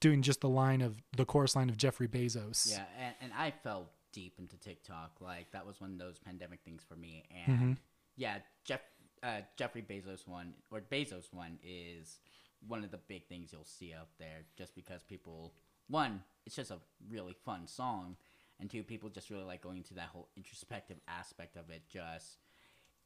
doing 0.00 0.22
just 0.22 0.40
the 0.40 0.48
line 0.48 0.80
of 0.80 0.96
the 1.16 1.24
chorus 1.24 1.54
line 1.54 1.68
of 1.68 1.76
Jeffrey 1.76 2.08
Bezos. 2.08 2.70
yeah, 2.70 2.84
and, 2.98 3.14
and 3.22 3.32
I 3.38 3.50
fell 3.62 3.90
deep 4.12 4.34
into 4.38 4.56
TikTok. 4.56 5.12
Like 5.20 5.50
that 5.52 5.66
was 5.66 5.80
one 5.80 5.92
of 5.92 5.98
those 5.98 6.18
pandemic 6.18 6.60
things 6.64 6.82
for 6.88 6.96
me. 6.96 7.24
And 7.46 7.56
Mm-hmm. 7.58 7.72
yeah, 8.16 8.38
Jeff 8.64 8.80
uh, 9.22 9.40
Jeffrey 9.56 9.82
Bezos 9.82 10.26
one 10.26 10.54
or 10.70 10.80
Bezos 10.80 11.32
one 11.32 11.58
is 11.62 12.18
one 12.66 12.82
of 12.84 12.90
the 12.90 12.98
big 12.98 13.26
things 13.26 13.50
you'll 13.52 13.64
see 13.64 13.92
out 13.94 14.08
there, 14.18 14.44
just 14.56 14.74
because 14.74 15.02
people 15.02 15.52
one, 15.88 16.22
it's 16.46 16.56
just 16.56 16.70
a 16.70 16.78
really 17.10 17.34
fun 17.44 17.66
song, 17.66 18.16
and 18.58 18.70
two, 18.70 18.82
people 18.82 19.08
just 19.10 19.28
really 19.30 19.44
like 19.44 19.60
going 19.62 19.76
into 19.78 19.94
that 19.94 20.08
whole 20.12 20.28
introspective 20.36 20.98
aspect 21.08 21.56
of 21.56 21.68
it. 21.70 21.82
Just 21.88 22.38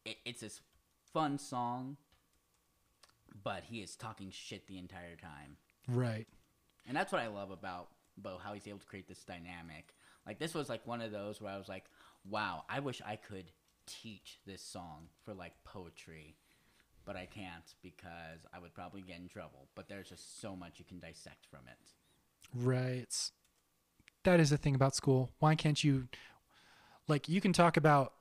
it, 0.05 0.17
it's 0.25 0.41
this 0.41 0.61
fun 1.13 1.39
song, 1.39 1.97
but 3.43 3.65
he 3.65 3.79
is 3.81 3.97
talking 3.97 4.31
shit 4.31 4.67
the 4.67 4.79
entire 4.79 5.17
time. 5.17 5.57
Right. 5.89 6.27
And 6.87 6.97
that's 6.97 7.13
what 7.13 7.21
I 7.21 7.29
love 7.29 7.51
about 7.51 7.89
Bo, 8.17 8.39
how 8.43 8.53
he's 8.53 8.67
able 8.69 8.79
to 8.79 8.87
create 8.87 9.09
this 9.09 9.25
dynamic. 9.25 9.95
Like 10.27 10.39
this 10.39 10.55
was 10.55 10.69
like 10.69 10.87
one 10.87 11.01
of 11.01 11.13
those 11.13 11.41
where 11.41 11.53
I 11.53 11.59
was 11.59 11.69
like, 11.69 11.85
wow, 12.29 12.65
I 12.69 12.81
wish 12.81 13.03
I 13.05 13.17
could 13.17 13.47
teach 13.87 14.39
this 14.47 14.63
song 14.63 15.09
for 15.25 15.35
like 15.35 15.53
poetry, 15.65 16.37
but 17.05 17.17
I 17.17 17.27
can't 17.27 17.75
because 17.83 18.47
I 18.53 18.59
would 18.59 18.75
probably 18.75 19.03
get 19.03 19.19
in 19.19 19.29
trouble. 19.29 19.69
But 19.75 19.89
there's 19.89 20.09
just 20.09 20.41
so 20.41 20.57
much 20.57 20.79
you 20.79 20.85
can 20.85 20.99
dissect 20.99 21.47
from 21.51 21.61
it. 21.67 21.93
Right. 22.55 23.31
That 24.23 24.41
is 24.41 24.51
the 24.51 24.57
thing 24.57 24.75
about 24.75 24.95
school. 24.95 25.33
Why 25.39 25.55
can't 25.55 25.83
you 25.83 26.09
like 27.09 27.29
you 27.29 27.41
can 27.41 27.53
talk 27.53 27.77
about 27.77 28.13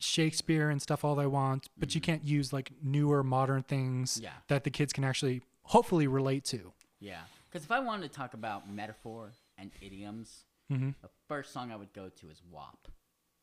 Shakespeare 0.00 0.68
and 0.68 0.82
stuff 0.82 1.04
all 1.04 1.14
they 1.14 1.26
want, 1.26 1.68
but 1.78 1.94
you 1.94 2.00
mm-hmm. 2.00 2.12
can't 2.12 2.24
use 2.24 2.52
like 2.52 2.72
newer 2.82 3.22
modern 3.22 3.62
things 3.62 4.20
Yeah. 4.22 4.32
that 4.48 4.64
the 4.64 4.70
kids 4.70 4.92
can 4.92 5.04
actually 5.04 5.42
hopefully 5.62 6.06
relate 6.06 6.44
to. 6.46 6.72
Yeah. 7.00 7.22
Because 7.54 7.64
if 7.66 7.70
I 7.70 7.78
wanted 7.78 8.10
to 8.10 8.18
talk 8.18 8.34
about 8.34 8.68
metaphor 8.68 9.30
and 9.56 9.70
idioms, 9.80 10.44
Mhm. 10.68 11.00
the 11.00 11.08
first 11.28 11.52
song 11.52 11.70
I 11.70 11.76
would 11.76 11.92
go 11.92 12.08
to 12.08 12.28
is 12.28 12.42
WAP. 12.42 12.88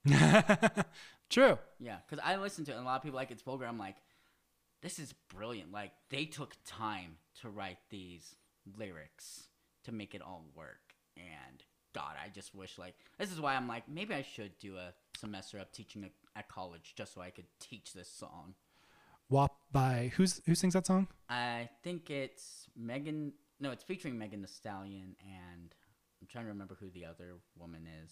True. 1.30 1.58
Yeah, 1.80 2.00
because 2.06 2.20
I 2.22 2.36
listen 2.36 2.66
to 2.66 2.72
it, 2.72 2.76
and 2.76 2.84
a 2.84 2.86
lot 2.86 2.98
of 2.98 3.04
people 3.04 3.16
like 3.16 3.32
it's 3.32 3.42
vulgar. 3.42 3.66
I'm 3.66 3.78
like, 3.80 3.96
this 4.82 5.00
is 5.00 5.14
brilliant. 5.30 5.72
Like 5.72 5.94
they 6.10 6.26
took 6.26 6.58
time 6.66 7.20
to 7.40 7.50
write 7.50 7.78
these 7.90 8.36
lyrics 8.78 9.48
to 9.86 9.94
make 9.94 10.14
it 10.14 10.22
all 10.22 10.44
work. 10.56 10.94
And 11.16 11.64
God, 11.94 12.18
I 12.22 12.28
just 12.28 12.54
wish 12.54 12.78
like 12.78 12.96
this 13.18 13.32
is 13.32 13.40
why 13.40 13.56
I'm 13.56 13.68
like 13.70 13.88
maybe 13.88 14.14
I 14.14 14.24
should 14.24 14.60
do 14.60 14.76
a 14.76 14.94
semester 15.16 15.58
of 15.58 15.72
teaching 15.72 16.04
at- 16.04 16.12
at 16.36 16.50
college 16.50 16.96
just 16.96 17.14
so 17.14 17.22
I 17.22 17.30
could 17.30 17.48
teach 17.60 17.94
this 17.94 18.10
song. 18.12 18.56
WAP 19.30 19.56
by 19.72 20.10
who's 20.16 20.42
who 20.46 20.54
sings 20.56 20.74
that 20.74 20.86
song? 20.86 21.08
I 21.30 21.70
think 21.82 22.10
it's 22.10 22.68
Megan. 22.76 23.34
No, 23.62 23.72
it's 23.72 23.84
featuring 23.84 24.18
Megan 24.18 24.42
Thee 24.42 24.48
Stallion, 24.48 25.16
and 25.22 25.74
I'm 26.22 26.28
trying 26.28 26.46
to 26.46 26.50
remember 26.50 26.76
who 26.80 26.90
the 26.90 27.06
other 27.06 27.36
woman 27.58 27.88
is. 28.04 28.12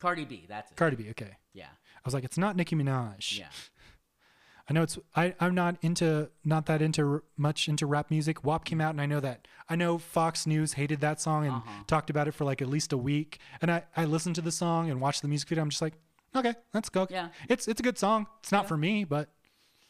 Cardi 0.00 0.24
B. 0.24 0.44
That's 0.48 0.70
it. 0.70 0.76
Cardi 0.76 0.96
B. 0.96 1.08
Okay. 1.10 1.36
yeah. 1.54 1.64
I 1.96 2.00
was 2.04 2.12
like, 2.14 2.24
it's 2.24 2.36
not 2.38 2.56
Nicki 2.56 2.76
Minaj. 2.76 3.38
Yeah. 3.38 3.46
I 4.68 4.72
know 4.72 4.82
it's 4.82 4.98
I 5.14 5.34
I'm 5.40 5.54
not 5.54 5.76
into 5.82 6.30
not 6.42 6.64
that 6.66 6.80
into 6.80 7.22
much 7.36 7.68
into 7.68 7.84
rap 7.86 8.10
music. 8.10 8.44
WAP 8.44 8.64
came 8.64 8.80
out 8.80 8.90
and 8.90 9.00
I 9.00 9.04
know 9.04 9.20
that 9.20 9.46
I 9.68 9.76
know 9.76 9.98
Fox 9.98 10.46
News 10.46 10.72
hated 10.72 11.00
that 11.02 11.20
song 11.20 11.44
and 11.44 11.56
Uh-huh. 11.56 11.82
talked 11.86 12.08
about 12.08 12.28
it 12.28 12.32
for 12.32 12.44
like 12.46 12.62
at 12.62 12.68
least 12.68 12.92
a 12.94 12.96
week. 12.96 13.38
And 13.60 13.70
I 13.70 13.84
I 13.94 14.06
listened 14.06 14.36
to 14.36 14.40
the 14.40 14.50
song 14.52 14.88
and 14.90 15.02
watched 15.02 15.20
the 15.20 15.28
music 15.28 15.50
video. 15.50 15.62
I'm 15.62 15.68
just 15.68 15.82
like, 15.82 15.92
okay, 16.34 16.54
let's 16.72 16.88
go. 16.88 17.06
Yeah. 17.10 17.28
It's 17.50 17.68
it's 17.68 17.78
a 17.80 17.82
good 17.82 17.98
song. 17.98 18.26
It's 18.40 18.52
not 18.52 18.66
for 18.66 18.78
me, 18.78 19.04
but 19.04 19.28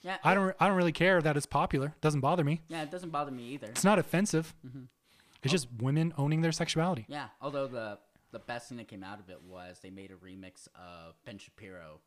Yeah. 0.04 0.18
I 0.22 0.34
don't 0.34 0.54
I 0.60 0.68
don't 0.68 0.76
really 0.76 0.92
care 0.92 1.20
that 1.22 1.36
it's 1.36 1.46
popular. 1.46 1.86
It 1.88 2.00
doesn't 2.02 2.20
bother 2.20 2.44
me. 2.44 2.60
Yeah, 2.68 2.82
it 2.82 2.90
doesn't 2.90 3.10
bother 3.10 3.30
me 3.32 3.44
either. 3.54 3.68
It's 3.68 3.84
not 3.84 3.98
offensive. 3.98 4.54
Mm-hmm. 4.66 4.84
It's 5.42 5.50
just 5.52 5.66
women 5.78 6.12
owning 6.18 6.42
their 6.42 6.52
sexuality. 6.52 7.06
Yeah, 7.08 7.26
although 7.40 7.66
the 7.66 7.98
the 8.32 8.38
best 8.38 8.68
thing 8.68 8.78
that 8.78 8.88
came 8.88 9.02
out 9.02 9.18
of 9.20 9.28
it 9.30 9.40
was 9.48 9.78
they 9.82 9.90
made 9.90 10.10
a 10.10 10.14
remix 10.14 10.68
of 10.74 11.14
Ben 11.24 11.38
Shapiro. 11.38 12.00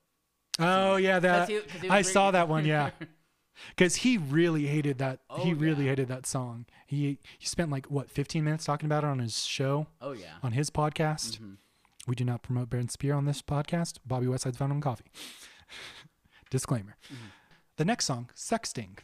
Oh 0.59 0.95
yeah, 0.97 1.19
that 1.19 1.39
'Cause 1.39 1.47
he- 1.49 1.59
'cause 1.61 1.81
he 1.81 1.89
I 1.89 2.01
saw 2.03 2.31
that 2.31 2.47
one. 2.55 2.65
Yeah, 2.65 2.91
because 3.69 3.95
he 3.97 4.17
really 4.17 4.67
hated 4.67 4.97
that. 4.99 5.19
Oh, 5.29 5.43
he 5.43 5.53
really 5.53 5.85
yeah. 5.85 5.91
hated 5.91 6.07
that 6.09 6.25
song. 6.27 6.65
He 6.85 7.17
he 7.39 7.45
spent 7.47 7.71
like 7.71 7.87
what 7.87 8.09
15 8.11 8.43
minutes 8.43 8.65
talking 8.65 8.85
about 8.87 9.03
it 9.03 9.07
on 9.07 9.19
his 9.19 9.43
show, 9.45 9.87
Oh 10.01 10.11
yeah. 10.13 10.33
on 10.43 10.51
his 10.51 10.69
podcast. 10.69 11.39
Mhm. 11.39 11.57
We 12.07 12.15
do 12.15 12.23
not 12.23 12.41
promote 12.41 12.69
Baron 12.69 12.89
Spear 12.89 13.13
on 13.15 13.25
this 13.25 13.41
podcast. 13.41 13.97
Bobby 14.05 14.27
Westside's 14.27 14.57
Vinyl 14.57 14.71
and 14.71 14.81
Coffee. 14.81 15.05
Disclaimer. 16.49 16.95
The 17.78 17.86
next 17.86 18.05
song, 18.05 18.32
Sexting. 18.36 18.97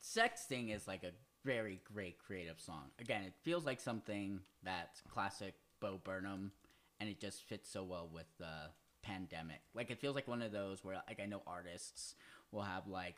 Sexting 0.00 0.74
is 0.74 0.86
like 0.86 1.02
a 1.02 1.10
very 1.44 1.80
great 1.92 2.18
creative 2.18 2.60
song. 2.60 2.84
Again, 3.00 3.24
it 3.24 3.34
feels 3.42 3.66
like 3.66 3.80
something 3.80 4.40
that's 4.62 5.02
classic 5.12 5.54
Bo 5.80 6.00
Burnham, 6.02 6.52
and 7.00 7.08
it 7.10 7.20
just 7.20 7.42
fits 7.42 7.68
so 7.68 7.82
well 7.82 8.08
with 8.12 8.26
the 8.38 8.70
pandemic. 9.02 9.60
Like 9.74 9.90
it 9.90 10.00
feels 10.00 10.14
like 10.14 10.28
one 10.28 10.40
of 10.40 10.52
those 10.52 10.84
where 10.84 11.02
like 11.08 11.18
I 11.20 11.26
know 11.26 11.42
artists 11.48 12.14
will 12.52 12.62
have 12.62 12.86
like 12.86 13.16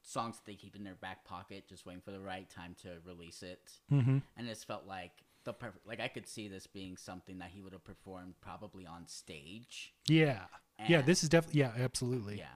songs 0.00 0.36
that 0.36 0.46
they 0.46 0.54
keep 0.54 0.74
in 0.74 0.84
their 0.84 0.94
back 0.94 1.26
pocket, 1.26 1.68
just 1.68 1.84
waiting 1.84 2.00
for 2.02 2.10
the 2.10 2.20
right 2.20 2.48
time 2.48 2.74
to 2.82 2.96
release 3.06 3.42
it. 3.42 3.72
Mm-hmm. 3.92 4.18
And 4.38 4.48
this 4.48 4.64
felt 4.64 4.86
like 4.86 5.12
the 5.44 5.52
perfect. 5.52 5.86
Like 5.86 6.00
I 6.00 6.08
could 6.08 6.26
see 6.26 6.48
this 6.48 6.66
being 6.66 6.96
something 6.96 7.38
that 7.40 7.50
he 7.52 7.60
would 7.60 7.74
have 7.74 7.84
performed 7.84 8.34
probably 8.40 8.86
on 8.86 9.06
stage. 9.06 9.92
Yeah. 10.06 10.44
yeah, 10.88 11.02
this 11.02 11.22
is 11.22 11.28
definitely, 11.28 11.60
yeah, 11.60 11.72
absolutely. 11.78 12.38
Yeah. 12.38 12.46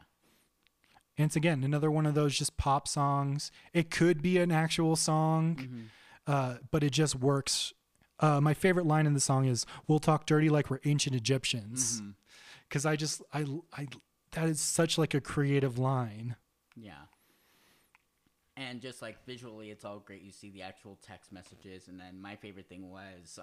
And 1.19 1.27
it's 1.27 1.37
again 1.37 1.64
another 1.64 1.91
one 1.91 2.07
of 2.07 2.14
those 2.14 2.39
just 2.39 2.57
pop 2.57 2.87
songs. 2.89 3.51
It 3.73 3.91
could 3.91 4.23
be 4.23 4.39
an 4.39 4.53
actual 4.53 4.95
song, 4.97 5.57
Mm-hmm. 5.57 5.81
uh, 6.27 6.55
but 6.71 6.83
it 6.85 6.91
just 6.91 7.16
works. 7.16 7.73
Uh, 8.21 8.41
my 8.41 8.55
favorite 8.55 8.87
line 8.87 9.05
in 9.07 9.14
the 9.14 9.21
song 9.21 9.45
is 9.45 9.66
"We'll 9.89 9.99
talk 9.99 10.27
dirty 10.27 10.49
like 10.49 10.71
we're 10.71 10.81
ancient 10.85 11.14
Egyptians," 11.16 12.01
Mm-hmm. 12.01 12.11
because 12.69 12.87
I 12.87 12.95
just 12.97 13.21
I 13.35 13.45
I 13.77 13.89
that 14.33 14.49
is 14.49 14.61
such 14.61 14.97
like 14.97 15.12
a 15.14 15.21
creative 15.21 15.79
line. 15.79 16.37
Yeah. 16.77 17.07
And 18.57 18.81
just 18.81 19.03
like 19.03 19.25
visually, 19.25 19.71
it's 19.71 19.85
all 19.85 20.01
great. 20.01 20.21
You 20.23 20.33
see 20.33 20.51
the 20.51 20.62
actual 20.62 20.99
text 21.07 21.31
messages, 21.33 21.87
and 21.87 21.99
then 21.99 22.21
my 22.21 22.35
favorite 22.35 22.69
thing 22.69 22.91
was 22.91 23.39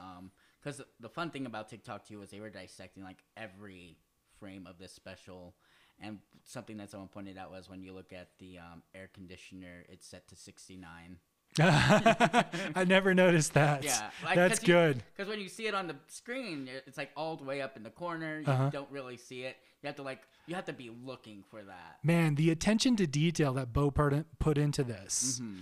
because 0.61 0.82
the 0.99 1.09
fun 1.09 1.32
thing 1.32 1.45
about 1.45 1.69
TikTok 1.69 2.05
too 2.05 2.19
was 2.19 2.32
they 2.32 2.41
were 2.41 2.49
dissecting 2.49 3.03
like 3.03 3.23
every 3.38 3.97
frame 4.39 4.67
of 4.67 4.78
this 4.78 4.91
special, 4.91 5.55
and 5.99 6.19
something 6.43 6.77
that 6.77 6.89
someone 6.91 7.09
pointed 7.09 7.37
out 7.37 7.51
was 7.51 7.69
when 7.69 7.81
you 7.81 7.93
look 7.93 8.13
at 8.13 8.29
the 8.39 8.57
um, 8.59 8.83
air 8.93 9.09
conditioner, 9.13 9.83
it's 9.89 10.05
set 10.07 10.27
to 10.29 10.35
sixty 10.35 10.75
nine. 10.77 11.17
I 11.59 12.83
never 12.87 13.13
noticed 13.13 13.53
that. 13.53 13.83
Yeah, 13.83 14.09
like, 14.23 14.35
that's 14.35 14.61
you- 14.61 14.73
good. 14.73 15.03
Because 15.15 15.29
when 15.29 15.39
you 15.39 15.47
see 15.49 15.67
it 15.67 15.73
on 15.73 15.87
the 15.87 15.95
screen, 16.07 16.69
it's 16.85 16.97
like 16.97 17.11
all 17.15 17.37
the 17.37 17.43
way 17.45 17.61
up 17.61 17.77
in 17.77 17.83
the 17.83 17.89
corner. 17.89 18.39
You 18.39 18.45
Uh-huh. 18.51 18.69
don't 18.71 18.91
really 18.91 19.17
see 19.17 19.43
it. 19.43 19.55
You 19.81 19.87
have 19.87 19.95
to 19.97 20.03
like 20.03 20.21
you 20.47 20.55
have 20.55 20.65
to 20.65 20.73
be 20.73 20.89
looking 21.03 21.43
for 21.49 21.63
that. 21.63 21.99
Man, 22.03 22.35
the 22.35 22.51
attention 22.51 22.95
to 22.97 23.07
detail 23.07 23.53
that 23.53 23.71
Bo 23.73 23.91
put 23.91 24.25
put 24.39 24.57
into 24.57 24.83
this 24.83 25.39
Mm-hmm. 25.41 25.61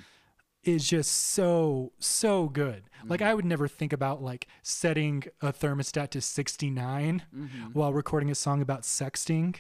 is 0.64 0.88
just 0.90 1.12
so 1.12 1.92
so 2.00 2.50
good. 2.50 2.84
Like 3.06 3.22
I 3.22 3.34
would 3.34 3.46
never 3.46 3.68
think 3.68 3.94
about 3.94 4.22
like 4.24 4.48
setting 4.64 5.24
a 5.42 5.52
thermostat 5.54 6.10
to 6.12 6.22
69 6.22 7.24
Mm-hmm. 7.36 7.62
while 7.74 7.94
recording 7.94 8.32
a 8.32 8.36
song 8.36 8.62
about 8.62 8.82
sexting. 8.82 9.56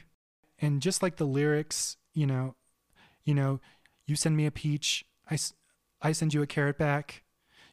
And 0.60 0.82
just 0.82 1.01
like 1.04 1.18
the 1.18 1.26
lyrics, 1.26 1.97
you 2.14 2.26
know, 2.26 2.56
you 3.26 3.34
know, 3.34 3.60
you 4.06 4.16
send 4.16 4.36
me 4.38 4.45
a 4.45 4.51
peach, 4.51 5.06
I, 5.30 5.38
I 6.01 6.12
send 6.12 6.34
you 6.34 6.41
a 6.41 6.47
carrot 6.47 6.78
back. 6.78 7.24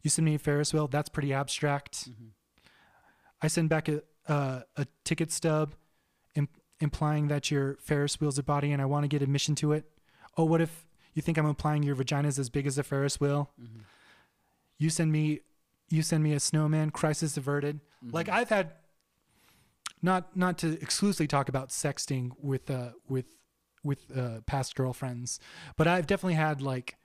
You 0.03 0.11
send 0.11 0.24
me 0.24 0.35
a 0.35 0.39
Ferris 0.39 0.72
wheel, 0.72 0.89
that's 0.89 1.09
pretty 1.09 1.33
abstract. 1.33 2.09
I 3.43 3.49
send 3.49 3.68
back 3.68 3.89
a 3.89 4.03
uh, 4.28 4.61
a 4.76 4.87
ticket 5.05 5.33
stub 5.33 5.74
im- 6.35 6.49
implying 6.78 7.28
that 7.28 7.51
your 7.51 7.76
Ferris 7.81 8.20
wheel's 8.20 8.39
a 8.39 8.43
body 8.43 8.70
and 8.72 8.81
I 8.81 8.85
want 8.85 9.05
to 9.05 9.09
get 9.09 9.22
admission 9.22 9.55
to 9.57 9.72
it. 9.72 9.85
Oh, 10.37 10.45
what 10.45 10.61
if 10.61 10.87
you 11.14 11.22
think 11.22 11.37
I'm 11.39 11.47
implying 11.47 11.83
your 11.83 11.95
vagina's 11.97 12.39
as 12.39 12.49
big 12.49 12.66
as 12.66 12.78
a 12.78 12.83
Ferris 12.83 13.18
wheel? 13.20 13.51
You 14.78 14.91
send 14.91 15.11
me 15.12 15.41
you 15.89 16.03
send 16.03 16.22
me 16.22 16.33
a 16.33 16.41
snowman, 16.41 16.91
crisis 16.91 17.37
averted. 17.37 17.81
Like 18.12 18.28
I've 18.28 18.49
had 18.49 18.72
not 20.03 20.36
not 20.36 20.59
to 20.59 20.80
exclusively 20.80 21.26
talk 21.26 21.48
about 21.48 21.68
sexting 21.70 22.30
with 22.40 22.70
uh 22.70 22.90
with 23.09 23.26
with 23.84 24.05
uh 24.16 24.40
past 24.46 24.74
girlfriends, 24.74 25.38
but 25.76 25.86
I've 25.86 26.07
definitely 26.07 26.34
had 26.34 26.61
like 26.62 26.96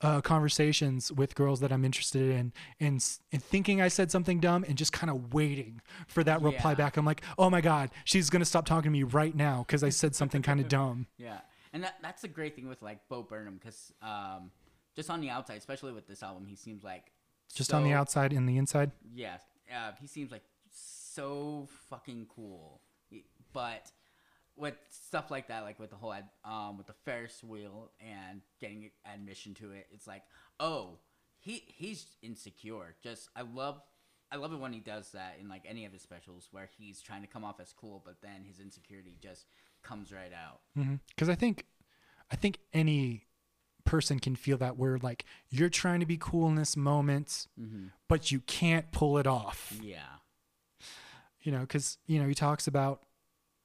uh, 0.00 0.20
conversations 0.20 1.10
with 1.10 1.34
girls 1.34 1.58
that 1.58 1.72
I'm 1.72 1.84
interested 1.84 2.22
in 2.30 2.52
and, 2.78 3.04
and 3.32 3.42
thinking 3.42 3.82
I 3.82 3.88
said 3.88 4.12
something 4.12 4.38
dumb 4.38 4.64
and 4.68 4.78
just 4.78 4.92
kind 4.92 5.10
of 5.10 5.34
waiting 5.34 5.80
for 6.06 6.22
that 6.22 6.40
reply 6.40 6.70
Yeah. 6.70 6.76
back. 6.76 6.96
I'm 6.96 7.04
like, 7.04 7.22
oh 7.36 7.50
my 7.50 7.60
God, 7.60 7.90
she's 8.04 8.30
going 8.30 8.38
to 8.38 8.46
stop 8.46 8.64
talking 8.64 8.84
to 8.84 8.90
me 8.90 9.02
right 9.02 9.34
now 9.34 9.64
because 9.66 9.82
I 9.82 9.88
said 9.88 10.14
something 10.14 10.40
kind 10.40 10.60
of 10.60 10.68
dumb. 10.78 11.08
Yeah, 11.16 11.40
and 11.72 11.82
that 11.82 11.96
that's 12.00 12.22
a 12.22 12.28
great 12.28 12.54
thing 12.54 12.68
with 12.68 12.80
like 12.80 13.08
Bo 13.08 13.24
Burnham 13.24 13.54
because 13.56 13.92
um, 14.00 14.52
just 14.94 15.10
on 15.10 15.20
the 15.20 15.30
outside, 15.30 15.56
especially 15.58 15.92
with 15.92 16.06
this 16.06 16.22
album, 16.22 16.46
he 16.46 16.54
seems 16.54 16.84
like 16.84 17.10
Just 17.52 17.74
on 17.74 17.82
the 17.82 17.92
outside 17.92 18.32
and 18.32 18.48
the 18.48 18.56
inside. 18.56 18.92
Yeah, 19.12 19.38
uh, 19.74 19.92
he 20.00 20.06
seems 20.06 20.30
like 20.30 20.44
so 21.18 21.68
fucking 21.90 22.26
cool. 22.34 22.80
But 23.52 23.90
with 24.56 24.76
stuff 24.88 25.30
like 25.30 25.48
that, 25.48 25.62
like 25.62 25.78
with 25.78 25.90
the 25.90 25.96
whole 25.96 26.12
ad, 26.12 26.28
um, 26.44 26.78
with 26.78 26.86
the 26.86 26.94
Ferris 27.04 27.42
wheel 27.42 27.90
and 28.00 28.40
getting 28.60 28.90
admission 29.12 29.54
to 29.54 29.72
it, 29.72 29.86
it's 29.92 30.06
like, 30.06 30.22
oh, 30.60 30.98
he 31.38 31.64
he's 31.66 32.06
insecure. 32.22 32.94
Just 33.02 33.28
I 33.36 33.42
love. 33.42 33.80
I 34.30 34.36
love 34.36 34.52
it 34.52 34.60
when 34.60 34.74
he 34.74 34.80
does 34.80 35.12
that 35.12 35.38
in 35.40 35.48
like 35.48 35.62
any 35.66 35.86
of 35.86 35.92
his 35.94 36.02
specials 36.02 36.48
where 36.52 36.68
he's 36.76 37.00
trying 37.00 37.22
to 37.22 37.26
come 37.26 37.44
off 37.44 37.60
as 37.60 37.72
cool, 37.72 38.02
but 38.04 38.16
then 38.20 38.44
his 38.46 38.60
insecurity 38.60 39.16
just 39.22 39.46
comes 39.82 40.12
right 40.12 40.32
out. 40.34 40.60
Because 41.08 41.30
I 41.30 41.34
think, 41.34 41.64
I 42.30 42.36
think 42.36 42.58
any 42.74 43.24
person 43.86 44.18
can 44.18 44.36
feel 44.36 44.58
that 44.58 44.76
where 44.76 44.98
like 44.98 45.24
you're 45.48 45.70
trying 45.70 46.00
to 46.00 46.04
be 46.04 46.18
cool 46.20 46.46
in 46.46 46.56
this 46.56 46.76
moment, 46.76 47.46
but 48.06 48.30
you 48.30 48.40
can't 48.40 48.92
pull 48.92 49.16
it 49.16 49.26
off. 49.26 49.72
Yeah. 49.80 50.02
You 51.48 51.54
know, 51.54 51.60
because 51.60 51.96
you 52.06 52.20
know 52.20 52.28
he 52.28 52.34
talks 52.34 52.66
about, 52.66 53.04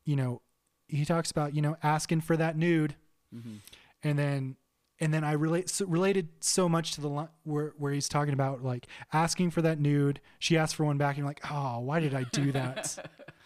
you 0.05 0.15
know, 0.15 0.41
he 0.87 1.03
talks 1.03 1.31
about 1.31 1.53
you 1.53 1.61
know 1.61 1.75
asking 1.83 2.21
for 2.21 2.37
that 2.37 2.57
nude, 2.57 2.95
mm-hmm. 3.35 3.55
and 4.01 4.17
then 4.17 4.55
and 5.01 5.13
then 5.13 5.25
I 5.25 5.33
relate 5.33 5.69
so, 5.69 5.85
related 5.85 6.29
so 6.39 6.69
much 6.69 6.93
to 6.93 7.01
the 7.01 7.09
line 7.09 7.27
where 7.43 7.73
where 7.77 7.91
he's 7.91 8.07
talking 8.07 8.33
about 8.33 8.63
like 8.63 8.87
asking 9.11 9.51
for 9.51 9.61
that 9.63 9.81
nude. 9.81 10.21
She 10.39 10.57
asked 10.57 10.77
for 10.77 10.85
one 10.85 10.97
back, 10.97 11.17
and 11.17 11.17
you're 11.17 11.27
like, 11.27 11.41
oh, 11.51 11.79
why 11.79 11.99
did 11.99 12.15
I 12.15 12.23
do 12.31 12.53
that? 12.53 12.97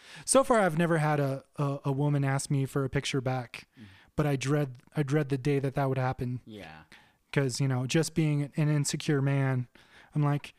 so 0.26 0.44
far, 0.44 0.60
I've 0.60 0.78
never 0.78 1.00
had 1.00 1.20
a, 1.20 1.44
a 1.56 1.80
a 1.86 1.92
woman 1.92 2.24
ask 2.24 2.52
me 2.52 2.68
for 2.68 2.84
a 2.86 2.90
picture 2.90 3.22
back, 3.22 3.68
mm-hmm. 3.74 3.88
but 4.16 4.28
I 4.28 4.36
dread 4.36 4.76
I 4.96 5.02
dread 5.02 5.30
the 5.30 5.38
day 5.40 5.58
that 5.58 5.74
that 5.74 5.90
would 5.90 5.98
happen 5.98 6.42
Yeah. 6.46 6.84
because 7.32 7.60
you 7.60 7.68
know 7.68 7.88
just 7.88 8.14
being 8.14 8.52
an 8.56 8.70
insecure 8.70 9.22
man 9.22 9.68
i'm 10.16 10.24
like 10.24 10.54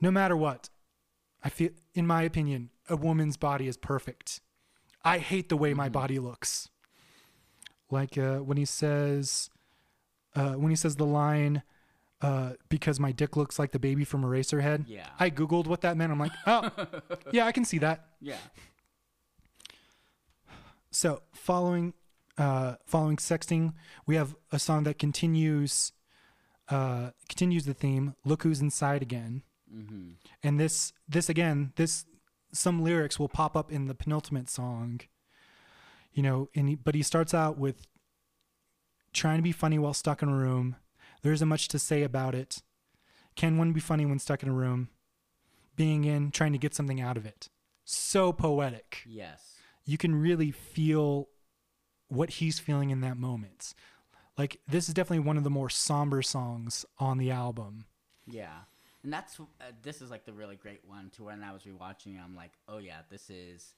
no 0.00 0.10
matter 0.10 0.36
what 0.36 0.68
i 1.42 1.48
feel 1.48 1.70
in 1.94 2.06
my 2.06 2.22
opinion 2.22 2.70
a 2.92 2.96
woman's 2.96 3.36
body 3.36 3.66
is 3.66 3.76
perfect 3.76 4.40
i 5.04 5.18
hate 5.18 5.48
the 5.48 5.56
way 5.56 5.74
my 5.74 5.88
body 5.88 6.18
looks 6.18 6.68
like 7.90 8.16
uh, 8.18 8.36
when 8.38 8.56
he 8.56 8.64
says 8.64 9.50
uh, 10.36 10.52
when 10.52 10.70
he 10.70 10.76
says 10.76 10.96
the 10.96 11.06
line 11.06 11.62
uh, 12.20 12.52
because 12.68 13.00
my 13.00 13.10
dick 13.12 13.36
looks 13.36 13.58
like 13.58 13.72
the 13.72 13.78
baby 13.78 14.04
from 14.04 14.22
eraserhead 14.22 14.84
Yeah. 14.86 15.06
i 15.18 15.30
googled 15.30 15.66
what 15.66 15.80
that 15.80 15.96
meant 15.96 16.12
i'm 16.12 16.20
like 16.20 16.32
oh 16.46 16.70
yeah 17.32 17.46
i 17.46 17.52
can 17.52 17.64
see 17.64 17.78
that 17.78 18.06
Yeah. 18.20 18.36
so 20.90 21.22
following 21.32 21.94
uh, 22.38 22.76
following 22.86 23.18
sexting, 23.18 23.74
we 24.06 24.16
have 24.16 24.34
a 24.50 24.58
song 24.58 24.84
that 24.84 24.98
continues 24.98 25.92
uh, 26.70 27.10
continues 27.28 27.66
the 27.66 27.74
theme. 27.74 28.14
Look 28.24 28.42
who's 28.42 28.62
inside 28.62 29.02
again. 29.02 29.42
Mm-hmm. 29.72 30.12
And 30.42 30.58
this 30.58 30.94
this 31.06 31.28
again 31.28 31.72
this 31.76 32.06
some 32.52 32.82
lyrics 32.82 33.18
will 33.18 33.28
pop 33.28 33.56
up 33.56 33.72
in 33.72 33.86
the 33.86 33.94
penultimate 33.94 34.48
song. 34.48 35.00
You 36.12 36.22
know, 36.22 36.48
and 36.54 36.68
he, 36.68 36.74
but 36.74 36.94
he 36.94 37.02
starts 37.02 37.32
out 37.32 37.56
with 37.58 37.86
trying 39.12 39.38
to 39.38 39.42
be 39.42 39.52
funny 39.52 39.78
while 39.78 39.94
stuck 39.94 40.22
in 40.22 40.28
a 40.28 40.36
room. 40.36 40.76
There 41.22 41.32
isn't 41.32 41.48
much 41.48 41.68
to 41.68 41.78
say 41.78 42.02
about 42.02 42.34
it. 42.34 42.62
Can 43.36 43.56
one 43.56 43.72
be 43.72 43.80
funny 43.80 44.04
when 44.04 44.18
stuck 44.18 44.42
in 44.42 44.48
a 44.48 44.52
room? 44.54 44.88
Being 45.76 46.04
in, 46.04 46.30
trying 46.30 46.52
to 46.52 46.58
get 46.58 46.74
something 46.74 47.00
out 47.00 47.16
of 47.16 47.24
it. 47.24 47.48
So 47.84 48.32
poetic 48.32 49.02
Yes. 49.06 49.56
you 49.84 49.96
can 49.98 50.14
really 50.14 50.50
feel 50.50 51.28
what 52.08 52.30
he's 52.30 52.58
feeling 52.58 52.90
in 52.90 53.00
that 53.00 53.16
moment. 53.16 53.74
Like 54.36 54.60
this 54.68 54.88
is 54.88 54.94
definitely 54.94 55.20
one 55.26 55.36
of 55.38 55.44
the 55.44 55.50
more 55.50 55.70
somber 55.70 56.20
songs 56.22 56.84
on 56.98 57.16
the 57.18 57.30
album. 57.30 57.86
Yeah, 58.26 58.60
and 59.04 59.12
that's 59.12 59.38
uh, 59.40 59.44
this 59.82 60.00
is 60.00 60.10
like 60.10 60.24
the 60.24 60.32
really 60.32 60.56
great 60.56 60.82
one. 60.86 61.10
To 61.16 61.24
when 61.24 61.42
I 61.42 61.52
was 61.52 61.62
rewatching, 61.62 62.16
it, 62.16 62.20
I'm 62.24 62.36
like, 62.36 62.52
oh 62.68 62.78
yeah, 62.78 63.00
this 63.10 63.30
is 63.30 63.74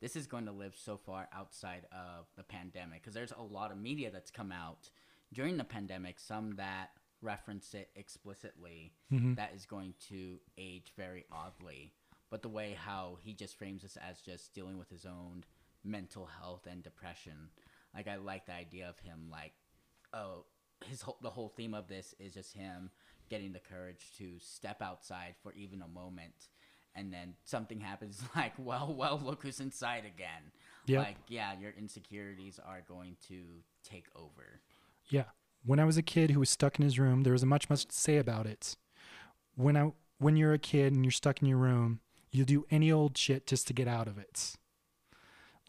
this 0.00 0.14
is 0.14 0.26
going 0.26 0.46
to 0.46 0.52
live 0.52 0.74
so 0.76 0.96
far 0.96 1.28
outside 1.34 1.86
of 1.92 2.26
the 2.36 2.44
pandemic 2.44 3.02
because 3.02 3.14
there's 3.14 3.32
a 3.32 3.42
lot 3.42 3.72
of 3.72 3.78
media 3.78 4.10
that's 4.12 4.30
come 4.30 4.52
out 4.52 4.90
during 5.32 5.56
the 5.56 5.64
pandemic. 5.64 6.20
Some 6.20 6.56
that 6.56 6.90
reference 7.20 7.74
it 7.74 7.90
explicitly 7.96 8.92
that 9.34 9.52
is 9.54 9.66
going 9.66 9.94
to 10.08 10.38
age 10.56 10.92
very 10.96 11.24
oddly. 11.32 11.92
But 12.30 12.42
the 12.42 12.48
way 12.48 12.76
how 12.78 13.16
he 13.20 13.32
just 13.32 13.58
frames 13.58 13.82
this 13.82 13.96
as 13.96 14.20
just 14.20 14.54
dealing 14.54 14.78
with 14.78 14.90
his 14.90 15.06
own 15.06 15.44
mental 15.82 16.26
health 16.40 16.66
and 16.70 16.82
depression, 16.82 17.48
like 17.94 18.06
I 18.06 18.16
like 18.16 18.46
the 18.46 18.52
idea 18.52 18.88
of 18.88 18.98
him 18.98 19.28
like, 19.30 19.54
oh, 20.12 20.44
his 20.86 21.00
whole, 21.02 21.18
the 21.22 21.30
whole 21.30 21.48
theme 21.48 21.74
of 21.74 21.88
this 21.88 22.14
is 22.20 22.34
just 22.34 22.54
him 22.54 22.90
getting 23.28 23.52
the 23.52 23.60
courage 23.60 24.12
to 24.18 24.38
step 24.38 24.82
outside 24.82 25.34
for 25.42 25.52
even 25.54 25.82
a 25.82 25.88
moment, 25.88 26.48
and 26.94 27.12
then 27.12 27.34
something 27.44 27.80
happens 27.80 28.22
like, 28.36 28.52
well, 28.58 28.94
well, 28.96 29.20
look 29.22 29.42
who's 29.42 29.60
inside 29.60 30.04
again. 30.04 30.52
Yep. 30.86 30.98
Like, 30.98 31.16
yeah, 31.28 31.52
your 31.60 31.72
insecurities 31.76 32.58
are 32.64 32.82
going 32.88 33.16
to 33.28 33.42
take 33.84 34.06
over. 34.16 34.60
Yeah. 35.10 35.24
When 35.64 35.80
I 35.80 35.84
was 35.84 35.96
a 35.96 36.02
kid 36.02 36.30
who 36.30 36.40
was 36.40 36.50
stuck 36.50 36.78
in 36.78 36.84
his 36.84 36.98
room, 36.98 37.22
there 37.22 37.32
wasn't 37.32 37.50
much 37.50 37.68
much 37.68 37.84
to 37.86 37.94
say 37.94 38.16
about 38.16 38.46
it. 38.46 38.76
When 39.56 39.76
I 39.76 39.92
when 40.18 40.36
you're 40.36 40.54
a 40.54 40.58
kid 40.58 40.94
and 40.94 41.04
you're 41.04 41.12
stuck 41.12 41.42
in 41.42 41.48
your 41.48 41.58
room, 41.58 42.00
you'll 42.30 42.46
do 42.46 42.64
any 42.70 42.90
old 42.90 43.16
shit 43.16 43.46
just 43.46 43.66
to 43.68 43.72
get 43.72 43.88
out 43.88 44.08
of 44.08 44.18
it. 44.18 44.54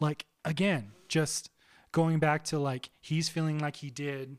Like 0.00 0.26
again, 0.44 0.92
just 1.08 1.50
going 1.92 2.18
back 2.18 2.44
to 2.44 2.58
like 2.58 2.90
he's 3.00 3.28
feeling 3.28 3.58
like 3.58 3.76
he 3.76 3.90
did 3.90 4.38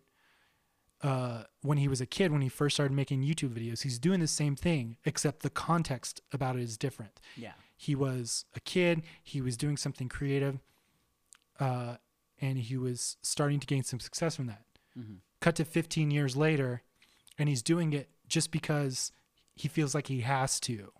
uh, 1.03 1.43
when 1.61 1.77
he 1.77 1.87
was 1.87 2.01
a 2.01 2.05
kid 2.05 2.31
when 2.31 2.41
he 2.41 2.49
first 2.49 2.75
started 2.75 2.93
making 2.93 3.23
YouTube 3.23 3.49
videos. 3.49 3.81
He's 3.81 3.99
doing 3.99 4.19
the 4.19 4.27
same 4.27 4.55
thing 4.55 4.97
except 5.05 5.41
the 5.41 5.49
context 5.49 6.21
about 6.31 6.55
it 6.55 6.61
is 6.61 6.77
different. 6.77 7.19
Yeah. 7.35 7.53
He 7.75 7.95
was 7.95 8.45
a 8.55 8.59
kid. 8.59 9.01
He 9.23 9.41
was 9.41 9.57
doing 9.57 9.77
something 9.77 10.07
creative, 10.07 10.59
uh, 11.59 11.95
and 12.39 12.57
he 12.59 12.77
was 12.77 13.17
starting 13.23 13.59
to 13.59 13.67
gain 13.67 13.83
some 13.83 13.99
success 13.99 14.35
from 14.35 14.45
that. 14.47 14.65
Cut 15.39 15.55
to 15.55 15.65
15 15.65 16.11
years 16.11 16.35
later, 16.35 16.83
and 17.39 17.49
he's 17.49 17.63
doing 17.63 17.93
it 17.93 18.09
just 18.27 18.51
because 18.51 19.11
he 19.55 19.67
feels 19.67 19.95
like 19.95 20.07
he 20.07 20.21
has 20.21 20.59
to. 20.61 20.91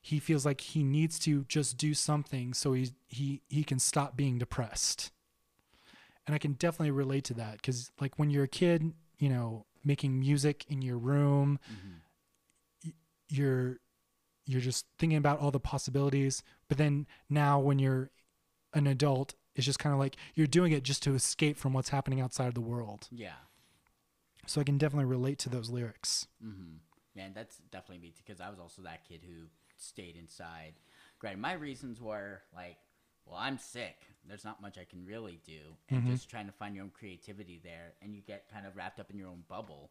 He 0.00 0.18
feels 0.18 0.46
like 0.46 0.62
he 0.62 0.82
needs 0.82 1.18
to 1.20 1.44
just 1.48 1.76
do 1.76 1.92
something 1.92 2.54
so 2.54 2.72
he 2.72 2.92
he 3.08 3.42
he 3.48 3.62
can 3.64 3.78
stop 3.78 4.16
being 4.16 4.38
depressed. 4.38 5.10
And 6.26 6.34
I 6.34 6.38
can 6.38 6.52
definitely 6.52 6.92
relate 6.92 7.24
to 7.24 7.34
that 7.34 7.54
because 7.56 7.90
like 8.00 8.18
when 8.18 8.30
you're 8.30 8.44
a 8.44 8.48
kid, 8.48 8.92
you 9.18 9.28
know, 9.28 9.66
making 9.84 10.18
music 10.18 10.64
in 10.68 10.82
your 10.82 10.98
room, 10.98 11.58
y- 12.84 12.92
you're 13.28 13.78
you're 14.46 14.60
just 14.62 14.86
thinking 14.98 15.18
about 15.18 15.40
all 15.40 15.50
the 15.50 15.60
possibilities. 15.60 16.42
But 16.68 16.78
then 16.78 17.06
now 17.28 17.58
when 17.60 17.78
you're 17.78 18.10
an 18.72 18.86
adult, 18.86 19.34
it's 19.54 19.66
just 19.66 19.78
kind 19.78 19.92
of 19.92 19.98
like 19.98 20.16
you're 20.34 20.46
doing 20.46 20.72
it 20.72 20.82
just 20.82 21.02
to 21.02 21.14
escape 21.14 21.58
from 21.58 21.72
what's 21.74 21.90
happening 21.90 22.20
outside 22.20 22.48
of 22.48 22.54
the 22.54 22.60
world. 22.60 23.08
Yeah. 23.10 23.32
So 24.46 24.60
I 24.60 24.64
can 24.64 24.78
definitely 24.78 25.04
relate 25.04 25.38
to 25.40 25.50
those 25.50 25.68
lyrics. 25.68 26.26
Mm-hmm. 26.42 26.76
Yeah, 27.14 27.24
and 27.24 27.34
that's 27.34 27.58
definitely 27.70 27.98
me 27.98 28.14
because 28.16 28.40
I 28.40 28.48
was 28.48 28.58
also 28.58 28.82
that 28.82 29.06
kid 29.06 29.20
who 29.26 29.48
stayed 29.76 30.16
inside. 30.16 30.74
Granted, 31.18 31.40
my 31.40 31.52
reasons 31.52 32.00
were 32.00 32.42
like, 32.54 32.78
well, 33.28 33.38
I'm 33.40 33.58
sick. 33.58 33.96
There's 34.26 34.44
not 34.44 34.60
much 34.60 34.76
I 34.78 34.84
can 34.84 35.06
really 35.06 35.40
do, 35.46 35.76
and 35.88 36.06
just 36.06 36.28
trying 36.28 36.46
to 36.46 36.52
find 36.52 36.74
your 36.74 36.84
own 36.84 36.90
creativity 36.90 37.60
there, 37.62 37.94
and 38.02 38.14
you 38.14 38.20
get 38.20 38.50
kind 38.52 38.66
of 38.66 38.76
wrapped 38.76 39.00
up 39.00 39.10
in 39.10 39.18
your 39.18 39.28
own 39.28 39.44
bubble. 39.48 39.90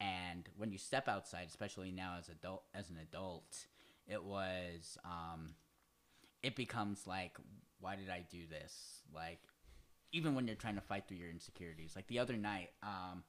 And 0.00 0.48
when 0.56 0.70
you 0.70 0.78
step 0.78 1.08
outside, 1.08 1.46
especially 1.48 1.90
now 1.90 2.16
as 2.18 2.28
adult 2.28 2.62
as 2.74 2.90
an 2.90 2.98
adult, 3.00 3.66
it 4.06 4.22
was 4.22 4.98
um, 5.04 5.54
it 6.42 6.56
becomes 6.56 7.06
like, 7.06 7.36
why 7.80 7.96
did 7.96 8.10
I 8.10 8.24
do 8.30 8.46
this? 8.48 9.02
Like, 9.14 9.40
even 10.12 10.34
when 10.34 10.46
you're 10.46 10.56
trying 10.56 10.76
to 10.76 10.80
fight 10.80 11.08
through 11.08 11.16
your 11.16 11.30
insecurities. 11.30 11.96
Like 11.96 12.06
the 12.06 12.20
other 12.20 12.36
night, 12.36 12.70
um, 12.82 13.24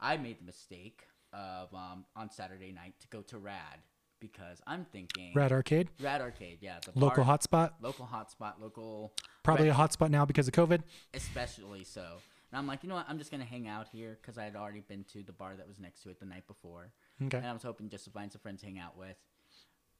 I 0.00 0.16
made 0.16 0.40
the 0.40 0.44
mistake 0.44 1.06
of 1.32 1.72
um, 1.72 2.04
on 2.16 2.30
Saturday 2.30 2.72
night 2.72 2.94
to 3.00 3.06
go 3.08 3.22
to 3.22 3.38
Rad 3.38 3.78
because 4.20 4.60
I'm 4.66 4.84
thinking 4.84 5.32
Rad 5.34 5.52
Arcade, 5.52 5.88
Rad 6.00 6.20
Arcade, 6.20 6.58
yeah, 6.60 6.78
the 6.84 6.98
local 6.98 7.24
bar- 7.24 7.38
hotspot, 7.38 7.70
local 7.80 8.06
hotspot, 8.12 8.60
local 8.60 9.12
probably 9.42 9.68
a 9.68 9.74
hotspot 9.74 10.10
now 10.10 10.24
because 10.24 10.46
of 10.48 10.54
COVID. 10.54 10.82
especially 11.14 11.84
so. 11.84 12.04
And 12.52 12.58
I'm 12.58 12.66
like, 12.66 12.82
you 12.82 12.88
know 12.88 12.96
what? 12.96 13.06
I'm 13.08 13.18
just 13.18 13.30
gonna 13.30 13.44
hang 13.44 13.68
out 13.68 13.86
here 13.92 14.18
because 14.20 14.36
I 14.38 14.44
had 14.44 14.56
already 14.56 14.80
been 14.80 15.04
to 15.12 15.22
the 15.22 15.32
bar 15.32 15.54
that 15.56 15.66
was 15.68 15.78
next 15.78 16.02
to 16.02 16.10
it 16.10 16.18
the 16.20 16.26
night 16.26 16.46
before, 16.46 16.90
Okay. 17.22 17.38
and 17.38 17.46
I 17.46 17.52
was 17.52 17.62
hoping 17.62 17.88
just 17.88 18.04
to 18.04 18.10
find 18.10 18.30
some 18.32 18.40
friends 18.40 18.60
to 18.60 18.66
hang 18.66 18.78
out 18.78 18.96
with. 18.98 19.16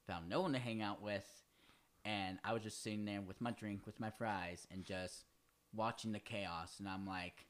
Found 0.07 0.27
no 0.29 0.41
one 0.41 0.53
to 0.53 0.59
hang 0.59 0.81
out 0.81 1.01
with, 1.01 1.25
and 2.03 2.39
I 2.43 2.53
was 2.53 2.63
just 2.63 2.83
sitting 2.83 3.05
there 3.05 3.21
with 3.21 3.39
my 3.39 3.51
drink, 3.51 3.85
with 3.85 3.99
my 3.99 4.09
fries, 4.09 4.67
and 4.71 4.83
just 4.83 5.25
watching 5.73 6.11
the 6.11 6.19
chaos. 6.19 6.75
And 6.79 6.89
I'm 6.89 7.05
like, 7.07 7.45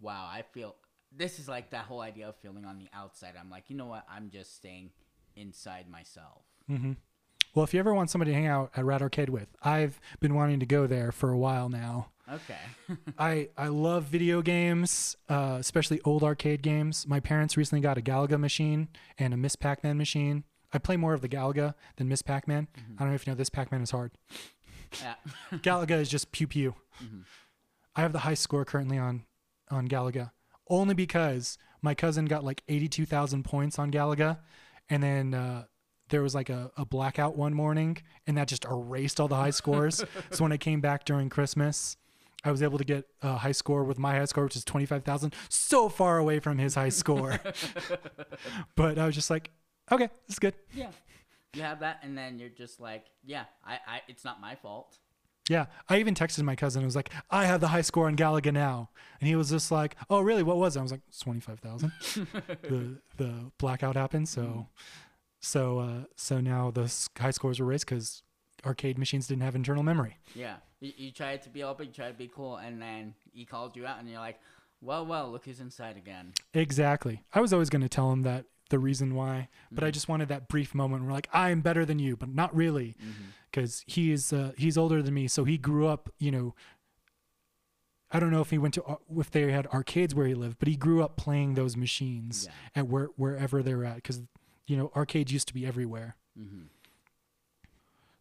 wow, 0.00 0.28
I 0.30 0.42
feel 0.52 0.76
this 1.10 1.38
is 1.38 1.48
like 1.48 1.70
that 1.70 1.86
whole 1.86 2.00
idea 2.02 2.28
of 2.28 2.36
feeling 2.36 2.64
on 2.66 2.78
the 2.78 2.88
outside. 2.92 3.32
I'm 3.40 3.50
like, 3.50 3.64
you 3.70 3.76
know 3.76 3.86
what? 3.86 4.04
I'm 4.08 4.30
just 4.30 4.54
staying 4.54 4.90
inside 5.38 5.88
myself. 5.88 6.42
Mm-hmm. 6.70 6.92
Well, 7.54 7.64
if 7.64 7.72
you 7.72 7.80
ever 7.80 7.94
want 7.94 8.10
somebody 8.10 8.32
to 8.32 8.34
hang 8.34 8.46
out 8.46 8.70
at 8.76 8.84
Rad 8.84 9.02
Arcade 9.02 9.30
with, 9.30 9.48
I've 9.62 10.00
been 10.20 10.34
wanting 10.34 10.60
to 10.60 10.66
go 10.66 10.86
there 10.86 11.10
for 11.10 11.30
a 11.30 11.38
while 11.38 11.68
now. 11.68 12.10
Okay. 12.30 12.96
I 13.18 13.48
I 13.56 13.68
love 13.68 14.04
video 14.04 14.42
games, 14.42 15.16
uh, 15.28 15.56
especially 15.58 16.00
old 16.04 16.22
arcade 16.22 16.62
games. 16.62 17.06
My 17.06 17.20
parents 17.20 17.56
recently 17.56 17.80
got 17.80 17.96
a 17.96 18.02
Galaga 18.02 18.38
machine 18.38 18.88
and 19.18 19.32
a 19.32 19.36
Miss 19.36 19.56
Pac-Man 19.56 19.96
machine. 19.96 20.44
I 20.72 20.78
play 20.78 20.98
more 20.98 21.14
of 21.14 21.22
the 21.22 21.28
Galaga 21.28 21.74
than 21.96 22.08
Miss 22.08 22.20
Pac-Man. 22.20 22.68
Mm-hmm. 22.76 22.92
I 22.94 22.98
don't 22.98 23.08
know 23.08 23.14
if 23.14 23.26
you 23.26 23.32
know 23.32 23.36
this 23.36 23.48
Pac-Man 23.48 23.80
is 23.80 23.90
hard. 23.90 24.12
yeah. 25.00 25.14
Galaga 25.58 25.92
is 25.92 26.10
just 26.10 26.30
pew 26.30 26.46
pew. 26.46 26.74
Mm-hmm. 27.02 27.20
I 27.96 28.02
have 28.02 28.12
the 28.12 28.20
high 28.20 28.34
score 28.34 28.66
currently 28.66 28.98
on 28.98 29.24
on 29.70 29.88
Galaga 29.88 30.32
only 30.68 30.94
because 30.94 31.58
my 31.82 31.94
cousin 31.94 32.26
got 32.26 32.44
like 32.44 32.62
82,000 32.68 33.44
points 33.44 33.78
on 33.78 33.90
Galaga 33.90 34.38
and 34.90 35.02
then 35.02 35.34
uh, 35.34 35.64
there 36.08 36.22
was 36.22 36.34
like 36.34 36.50
a, 36.50 36.70
a 36.76 36.84
blackout 36.84 37.36
one 37.36 37.54
morning 37.54 37.98
and 38.26 38.36
that 38.36 38.48
just 38.48 38.64
erased 38.64 39.20
all 39.20 39.28
the 39.28 39.36
high 39.36 39.50
scores. 39.50 40.02
so 40.30 40.44
when 40.44 40.52
I 40.52 40.56
came 40.56 40.80
back 40.80 41.04
during 41.04 41.28
Christmas, 41.28 41.96
I 42.44 42.50
was 42.50 42.62
able 42.62 42.78
to 42.78 42.84
get 42.84 43.06
a 43.22 43.36
high 43.36 43.52
score 43.52 43.84
with 43.84 43.98
my 43.98 44.16
high 44.16 44.24
score, 44.24 44.44
which 44.44 44.56
is 44.56 44.64
25,000, 44.64 45.34
so 45.48 45.88
far 45.88 46.18
away 46.18 46.38
from 46.38 46.58
his 46.58 46.74
high 46.74 46.88
score. 46.88 47.40
but 48.76 48.98
I 48.98 49.06
was 49.06 49.14
just 49.14 49.30
like, 49.30 49.50
okay, 49.90 50.08
it's 50.28 50.38
good. 50.38 50.54
yeah. 50.72 50.90
You 51.54 51.62
have 51.62 51.80
that, 51.80 52.00
and 52.02 52.16
then 52.16 52.38
you're 52.38 52.50
just 52.50 52.78
like, 52.78 53.06
yeah, 53.24 53.44
I, 53.64 53.78
I, 53.86 54.00
it's 54.06 54.22
not 54.22 54.38
my 54.38 54.54
fault. 54.54 54.98
Yeah, 55.48 55.66
I 55.88 55.98
even 55.98 56.14
texted 56.14 56.42
my 56.42 56.56
cousin. 56.56 56.82
I 56.82 56.84
was 56.84 56.96
like, 56.96 57.10
"I 57.30 57.46
have 57.46 57.60
the 57.60 57.68
high 57.68 57.80
score 57.80 58.06
on 58.06 58.16
Galaga 58.16 58.52
now," 58.52 58.90
and 59.20 59.28
he 59.28 59.36
was 59.36 59.50
just 59.50 59.70
like, 59.70 59.96
"Oh, 60.10 60.20
really? 60.20 60.42
What 60.42 60.58
was 60.58 60.76
it?" 60.76 60.80
I 60.80 60.82
was 60.82 60.92
like, 60.92 61.00
"It's 61.08 61.20
twenty 61.20 61.40
five 61.40 61.60
thousand. 61.60 61.92
the 62.62 63.00
the 63.16 63.50
blackout 63.58 63.96
happened, 63.96 64.28
so 64.28 64.66
so 65.40 65.78
uh, 65.78 66.04
so 66.16 66.40
now 66.40 66.70
the 66.70 66.92
high 67.18 67.30
scores 67.30 67.60
were 67.60 67.66
raised 67.66 67.86
because 67.86 68.22
arcade 68.66 68.98
machines 68.98 69.26
didn't 69.26 69.42
have 69.42 69.54
internal 69.54 69.82
memory. 69.82 70.18
Yeah. 70.34 70.56
You, 70.80 70.92
you 70.96 71.12
tried 71.12 71.42
to 71.42 71.48
be 71.48 71.62
all 71.62 71.74
big, 71.74 71.88
you 71.88 71.94
tried 71.94 72.12
to 72.12 72.18
be 72.18 72.28
cool, 72.28 72.56
and 72.56 72.80
then 72.80 73.14
he 73.32 73.44
called 73.44 73.76
you 73.76 73.86
out, 73.86 73.98
and 73.98 74.08
you're 74.08 74.20
like, 74.20 74.40
well, 74.80 75.04
well, 75.04 75.30
look 75.30 75.44
who's 75.44 75.60
inside 75.60 75.96
again. 75.96 76.32
Exactly. 76.54 77.24
I 77.34 77.40
was 77.40 77.52
always 77.52 77.70
going 77.70 77.82
to 77.82 77.88
tell 77.88 78.12
him 78.12 78.22
that 78.22 78.46
the 78.70 78.78
reason 78.78 79.14
why, 79.14 79.48
but 79.72 79.84
I 79.84 79.90
just 79.90 80.08
wanted 80.08 80.28
that 80.28 80.48
brief 80.48 80.74
moment 80.74 81.04
where 81.04 81.12
like 81.12 81.28
I'm 81.32 81.60
better 81.60 81.84
than 81.84 81.98
you, 81.98 82.16
but 82.16 82.28
not 82.28 82.54
really, 82.54 82.96
because 83.50 83.82
he 83.86 84.12
is 84.12 84.32
uh, 84.32 84.52
he's 84.56 84.76
older 84.78 85.02
than 85.02 85.14
me, 85.14 85.28
so 85.28 85.44
he 85.44 85.58
grew 85.58 85.86
up, 85.86 86.10
you 86.18 86.30
know. 86.30 86.54
I 88.10 88.20
don't 88.20 88.30
know 88.30 88.40
if 88.40 88.48
he 88.48 88.56
went 88.56 88.72
to 88.74 88.98
if 89.18 89.30
they 89.30 89.52
had 89.52 89.66
arcades 89.66 90.14
where 90.14 90.26
he 90.26 90.34
lived, 90.34 90.58
but 90.58 90.66
he 90.68 90.76
grew 90.76 91.02
up 91.02 91.16
playing 91.18 91.54
those 91.54 91.76
machines 91.76 92.46
Yeah. 92.46 92.80
at 92.80 92.88
where 92.88 93.08
wherever 93.16 93.62
they're 93.62 93.84
at, 93.84 93.96
because 93.96 94.22
you 94.66 94.76
know 94.78 94.90
arcades 94.96 95.30
used 95.30 95.46
to 95.48 95.54
be 95.54 95.66
everywhere. 95.66 96.16
Mm-hmm. 96.38 96.62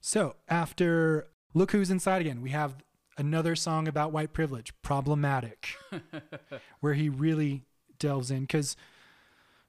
So 0.01 0.35
after 0.49 1.27
Look 1.53 1.71
Who's 1.71 1.89
Inside 1.89 2.21
Again, 2.21 2.41
we 2.41 2.49
have 2.51 2.76
another 3.17 3.55
song 3.55 3.88
about 3.88 4.11
white 4.11 4.34
privilege, 4.34 4.73
Problematic, 4.81 5.69
where 6.81 6.93
he 6.93 7.09
really 7.09 7.63
delves 7.99 8.30
in. 8.31 8.41
Because 8.41 8.76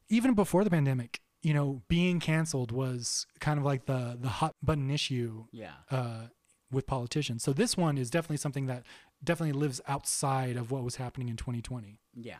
even 0.08 0.34
before 0.34 0.64
the 0.64 0.70
pandemic, 0.70 1.20
you 1.42 1.54
know, 1.54 1.82
being 1.88 2.20
canceled 2.20 2.72
was 2.72 3.26
kind 3.40 3.58
of 3.58 3.64
like 3.64 3.86
the, 3.86 4.16
the 4.20 4.28
hot 4.28 4.54
button 4.62 4.90
issue 4.90 5.44
Yeah. 5.52 5.72
uh, 5.90 6.22
with 6.70 6.86
politicians. 6.86 7.42
So 7.42 7.52
this 7.52 7.76
one 7.76 7.96
is 7.96 8.10
definitely 8.10 8.36
something 8.38 8.66
that 8.66 8.84
definitely 9.22 9.58
lives 9.58 9.80
outside 9.86 10.56
of 10.56 10.70
what 10.70 10.82
was 10.82 10.96
happening 10.96 11.28
in 11.28 11.36
2020. 11.36 11.98
Yeah. 12.14 12.36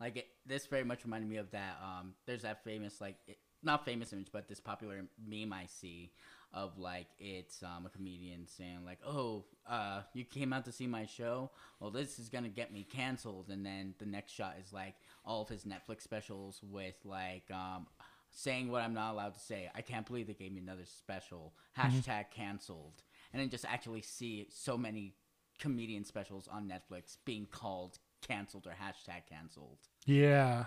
Like, 0.00 0.16
it, 0.16 0.26
this 0.46 0.66
very 0.66 0.84
much 0.84 1.04
reminded 1.04 1.28
me 1.30 1.36
of 1.36 1.50
that. 1.52 1.78
Um, 1.82 2.14
there's 2.26 2.42
that 2.42 2.64
famous, 2.64 3.00
like, 3.00 3.16
it, 3.26 3.38
not 3.62 3.84
famous 3.84 4.12
image, 4.12 4.28
but 4.32 4.48
this 4.48 4.58
popular 4.58 5.04
meme 5.24 5.52
I 5.52 5.66
see 5.66 6.10
of, 6.52 6.76
like, 6.76 7.06
it's 7.20 7.62
um, 7.62 7.86
a 7.86 7.88
comedian 7.88 8.46
saying, 8.48 8.80
like, 8.84 8.98
oh, 9.06 9.44
uh, 9.68 10.02
you 10.12 10.24
came 10.24 10.52
out 10.52 10.64
to 10.64 10.72
see 10.72 10.88
my 10.88 11.06
show? 11.06 11.50
Well, 11.78 11.90
this 11.90 12.18
is 12.18 12.28
going 12.28 12.42
to 12.44 12.50
get 12.50 12.72
me 12.72 12.84
canceled. 12.90 13.48
And 13.48 13.64
then 13.64 13.94
the 13.98 14.06
next 14.06 14.32
shot 14.32 14.56
is, 14.60 14.72
like, 14.72 14.94
all 15.24 15.42
of 15.42 15.48
his 15.48 15.64
Netflix 15.64 16.02
specials 16.02 16.60
with, 16.62 16.96
like, 17.04 17.50
um, 17.50 17.86
saying 18.30 18.70
what 18.70 18.82
I'm 18.82 18.94
not 18.94 19.12
allowed 19.12 19.34
to 19.34 19.40
say. 19.40 19.70
I 19.74 19.82
can't 19.82 20.06
believe 20.06 20.26
they 20.26 20.34
gave 20.34 20.52
me 20.52 20.60
another 20.60 20.84
special. 20.86 21.52
Hashtag 21.78 22.30
canceled. 22.30 23.02
And 23.32 23.40
then 23.40 23.48
just 23.50 23.64
actually 23.64 24.02
see 24.02 24.46
so 24.50 24.76
many 24.76 25.14
comedian 25.58 26.04
specials 26.04 26.48
on 26.48 26.68
Netflix 26.68 27.16
being 27.24 27.46
called 27.50 27.98
canceled 28.26 28.66
or 28.66 28.70
hashtag 28.70 29.26
canceled. 29.28 29.78
Yeah. 30.06 30.66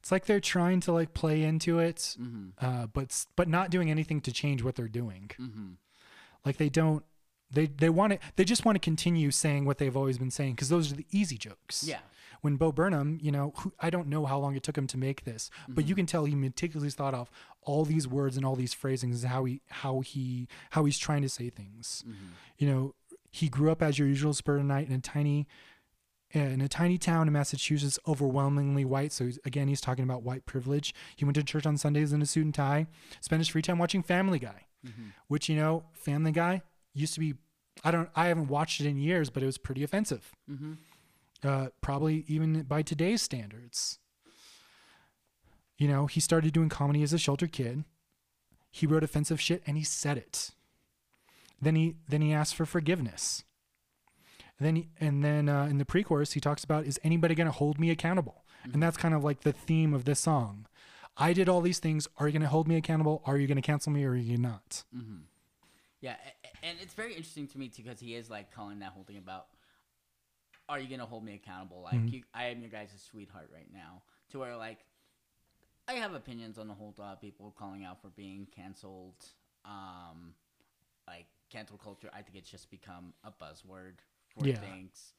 It's 0.00 0.10
like 0.10 0.26
they're 0.26 0.40
trying 0.40 0.80
to 0.80 0.92
like 0.92 1.14
play 1.14 1.42
into 1.42 1.78
it, 1.78 2.16
uh, 2.60 2.86
but 2.88 3.24
but 3.36 3.48
not 3.48 3.70
doing 3.70 3.88
anything 3.88 4.20
to 4.22 4.32
change 4.32 4.62
what 4.62 4.74
they're 4.74 4.88
doing. 4.88 5.30
Mm-hmm. 5.40 5.68
Like 6.44 6.56
they 6.56 6.68
don't 6.68 7.04
they 7.52 7.66
they 7.66 7.88
want 7.88 8.14
to 8.14 8.18
they 8.34 8.44
just 8.44 8.64
want 8.64 8.74
to 8.74 8.80
continue 8.80 9.30
saying 9.30 9.64
what 9.64 9.78
they've 9.78 9.96
always 9.96 10.18
been 10.18 10.32
saying 10.32 10.54
because 10.54 10.70
those 10.70 10.90
are 10.90 10.96
the 10.96 11.06
easy 11.12 11.38
jokes. 11.38 11.84
Yeah. 11.86 12.00
When 12.42 12.56
Bo 12.56 12.72
Burnham, 12.72 13.18
you 13.22 13.32
know, 13.32 13.54
who, 13.56 13.72
I 13.80 13.88
don't 13.88 14.08
know 14.08 14.26
how 14.26 14.38
long 14.38 14.54
it 14.54 14.62
took 14.62 14.76
him 14.76 14.86
to 14.88 14.98
make 14.98 15.24
this, 15.24 15.50
but 15.68 15.84
you 15.84 15.94
mm-hmm. 15.94 16.00
can 16.00 16.06
tell 16.06 16.24
he 16.24 16.34
meticulously 16.34 16.90
thought 16.90 17.14
of 17.14 17.30
all 17.62 17.84
these 17.84 18.06
words 18.06 18.36
and 18.36 18.44
all 18.44 18.56
these 18.56 18.74
phrasings, 18.74 19.22
how 19.22 19.44
he 19.44 19.62
how 19.70 20.00
he 20.00 20.48
how 20.70 20.84
he's 20.84 20.98
trying 20.98 21.22
to 21.22 21.28
say 21.28 21.48
things. 21.48 22.04
Mm-hmm. 22.06 22.26
You 22.58 22.68
know, 22.68 22.94
he 23.30 23.48
grew 23.48 23.70
up 23.70 23.80
as 23.80 23.98
your 23.98 24.08
usual 24.08 24.34
suburbanite 24.34 24.88
in 24.88 24.94
a 24.94 25.00
tiny 25.00 25.46
in 26.32 26.60
a 26.60 26.68
tiny 26.68 26.98
town 26.98 27.26
in 27.26 27.32
Massachusetts, 27.32 27.98
overwhelmingly 28.08 28.84
white. 28.84 29.12
So 29.12 29.26
he's, 29.26 29.38
again, 29.44 29.68
he's 29.68 29.82
talking 29.82 30.02
about 30.02 30.22
white 30.22 30.46
privilege. 30.46 30.94
He 31.14 31.24
went 31.24 31.34
to 31.36 31.44
church 31.44 31.66
on 31.66 31.76
Sundays 31.76 32.12
in 32.12 32.22
a 32.22 32.26
suit 32.26 32.44
and 32.44 32.54
tie. 32.54 32.86
Spent 33.20 33.40
his 33.40 33.48
free 33.48 33.62
time 33.62 33.78
watching 33.78 34.02
Family 34.02 34.38
Guy, 34.38 34.66
mm-hmm. 34.84 35.10
which 35.28 35.48
you 35.48 35.56
know, 35.56 35.84
Family 35.92 36.32
Guy 36.32 36.62
used 36.92 37.14
to 37.14 37.20
be. 37.20 37.34
I 37.84 37.90
don't. 37.90 38.10
I 38.16 38.26
haven't 38.26 38.48
watched 38.48 38.80
it 38.80 38.86
in 38.86 38.98
years, 38.98 39.30
but 39.30 39.42
it 39.42 39.46
was 39.46 39.58
pretty 39.58 39.84
offensive. 39.84 40.32
Uh, 41.44 41.68
probably 41.80 42.24
even 42.28 42.62
by 42.62 42.82
today's 42.82 43.20
standards. 43.22 43.98
You 45.76 45.88
know, 45.88 46.06
he 46.06 46.20
started 46.20 46.52
doing 46.52 46.68
comedy 46.68 47.02
as 47.02 47.12
a 47.12 47.18
sheltered 47.18 47.52
kid. 47.52 47.84
He 48.70 48.86
wrote 48.86 49.02
offensive 49.02 49.40
shit 49.40 49.62
and 49.66 49.76
he 49.76 49.82
said 49.82 50.16
it. 50.16 50.50
Then 51.60 51.74
he 51.76 51.96
then 52.08 52.22
he 52.22 52.32
asked 52.32 52.54
for 52.54 52.64
forgiveness. 52.66 53.44
And 54.58 54.66
then 54.66 54.76
he, 54.76 54.88
and 55.00 55.24
then 55.24 55.48
uh, 55.48 55.64
in 55.64 55.78
the 55.78 55.84
pre-chorus 55.84 56.32
he 56.32 56.40
talks 56.40 56.62
about 56.62 56.84
is 56.86 57.00
anybody 57.02 57.34
going 57.34 57.46
to 57.46 57.52
hold 57.52 57.80
me 57.80 57.90
accountable? 57.90 58.44
And 58.72 58.80
that's 58.80 58.96
kind 58.96 59.12
of 59.14 59.24
like 59.24 59.40
the 59.40 59.52
theme 59.52 59.92
of 59.92 60.04
this 60.04 60.20
song. 60.20 60.66
I 61.16 61.32
did 61.32 61.48
all 61.48 61.60
these 61.60 61.80
things. 61.80 62.06
Are 62.18 62.28
you 62.28 62.32
going 62.32 62.42
to 62.42 62.48
hold 62.48 62.68
me 62.68 62.76
accountable? 62.76 63.20
Are 63.26 63.36
you 63.36 63.48
going 63.48 63.56
to 63.56 63.62
cancel 63.62 63.90
me 63.92 64.04
or 64.04 64.10
are 64.12 64.16
you 64.16 64.38
not? 64.38 64.84
Yeah, 66.00 66.12
a- 66.14 66.46
a- 66.46 66.66
and 66.66 66.78
it's 66.80 66.94
very 66.94 67.10
interesting 67.10 67.48
to 67.48 67.58
me 67.58 67.68
too 67.68 67.82
because 67.82 67.98
he 67.98 68.14
is 68.14 68.30
like 68.30 68.52
calling 68.54 68.78
that 68.78 68.92
whole 68.92 69.02
thing 69.04 69.18
about, 69.18 69.46
are 70.72 70.80
you 70.80 70.88
gonna 70.88 71.06
hold 71.06 71.24
me 71.24 71.34
accountable? 71.34 71.82
Like, 71.82 72.12
you, 72.12 72.22
I 72.34 72.46
am 72.46 72.60
your 72.60 72.70
guys' 72.70 72.90
sweetheart 73.10 73.50
right 73.52 73.68
now. 73.72 74.02
To 74.30 74.38
where 74.38 74.56
like, 74.56 74.78
I 75.86 75.94
have 75.94 76.14
opinions 76.14 76.58
on 76.58 76.68
the 76.68 76.74
whole 76.74 76.94
lot 76.98 77.12
of 77.12 77.20
people 77.20 77.54
calling 77.58 77.84
out 77.84 78.00
for 78.00 78.08
being 78.08 78.46
canceled. 78.54 79.24
Um, 79.64 80.34
like 81.06 81.26
cancel 81.50 81.76
culture, 81.76 82.08
I 82.12 82.22
think 82.22 82.36
it's 82.36 82.50
just 82.50 82.70
become 82.70 83.12
a 83.24 83.30
buzzword 83.30 83.98
for 84.30 84.46
Yeah. 84.46 84.60
things. 84.60 85.12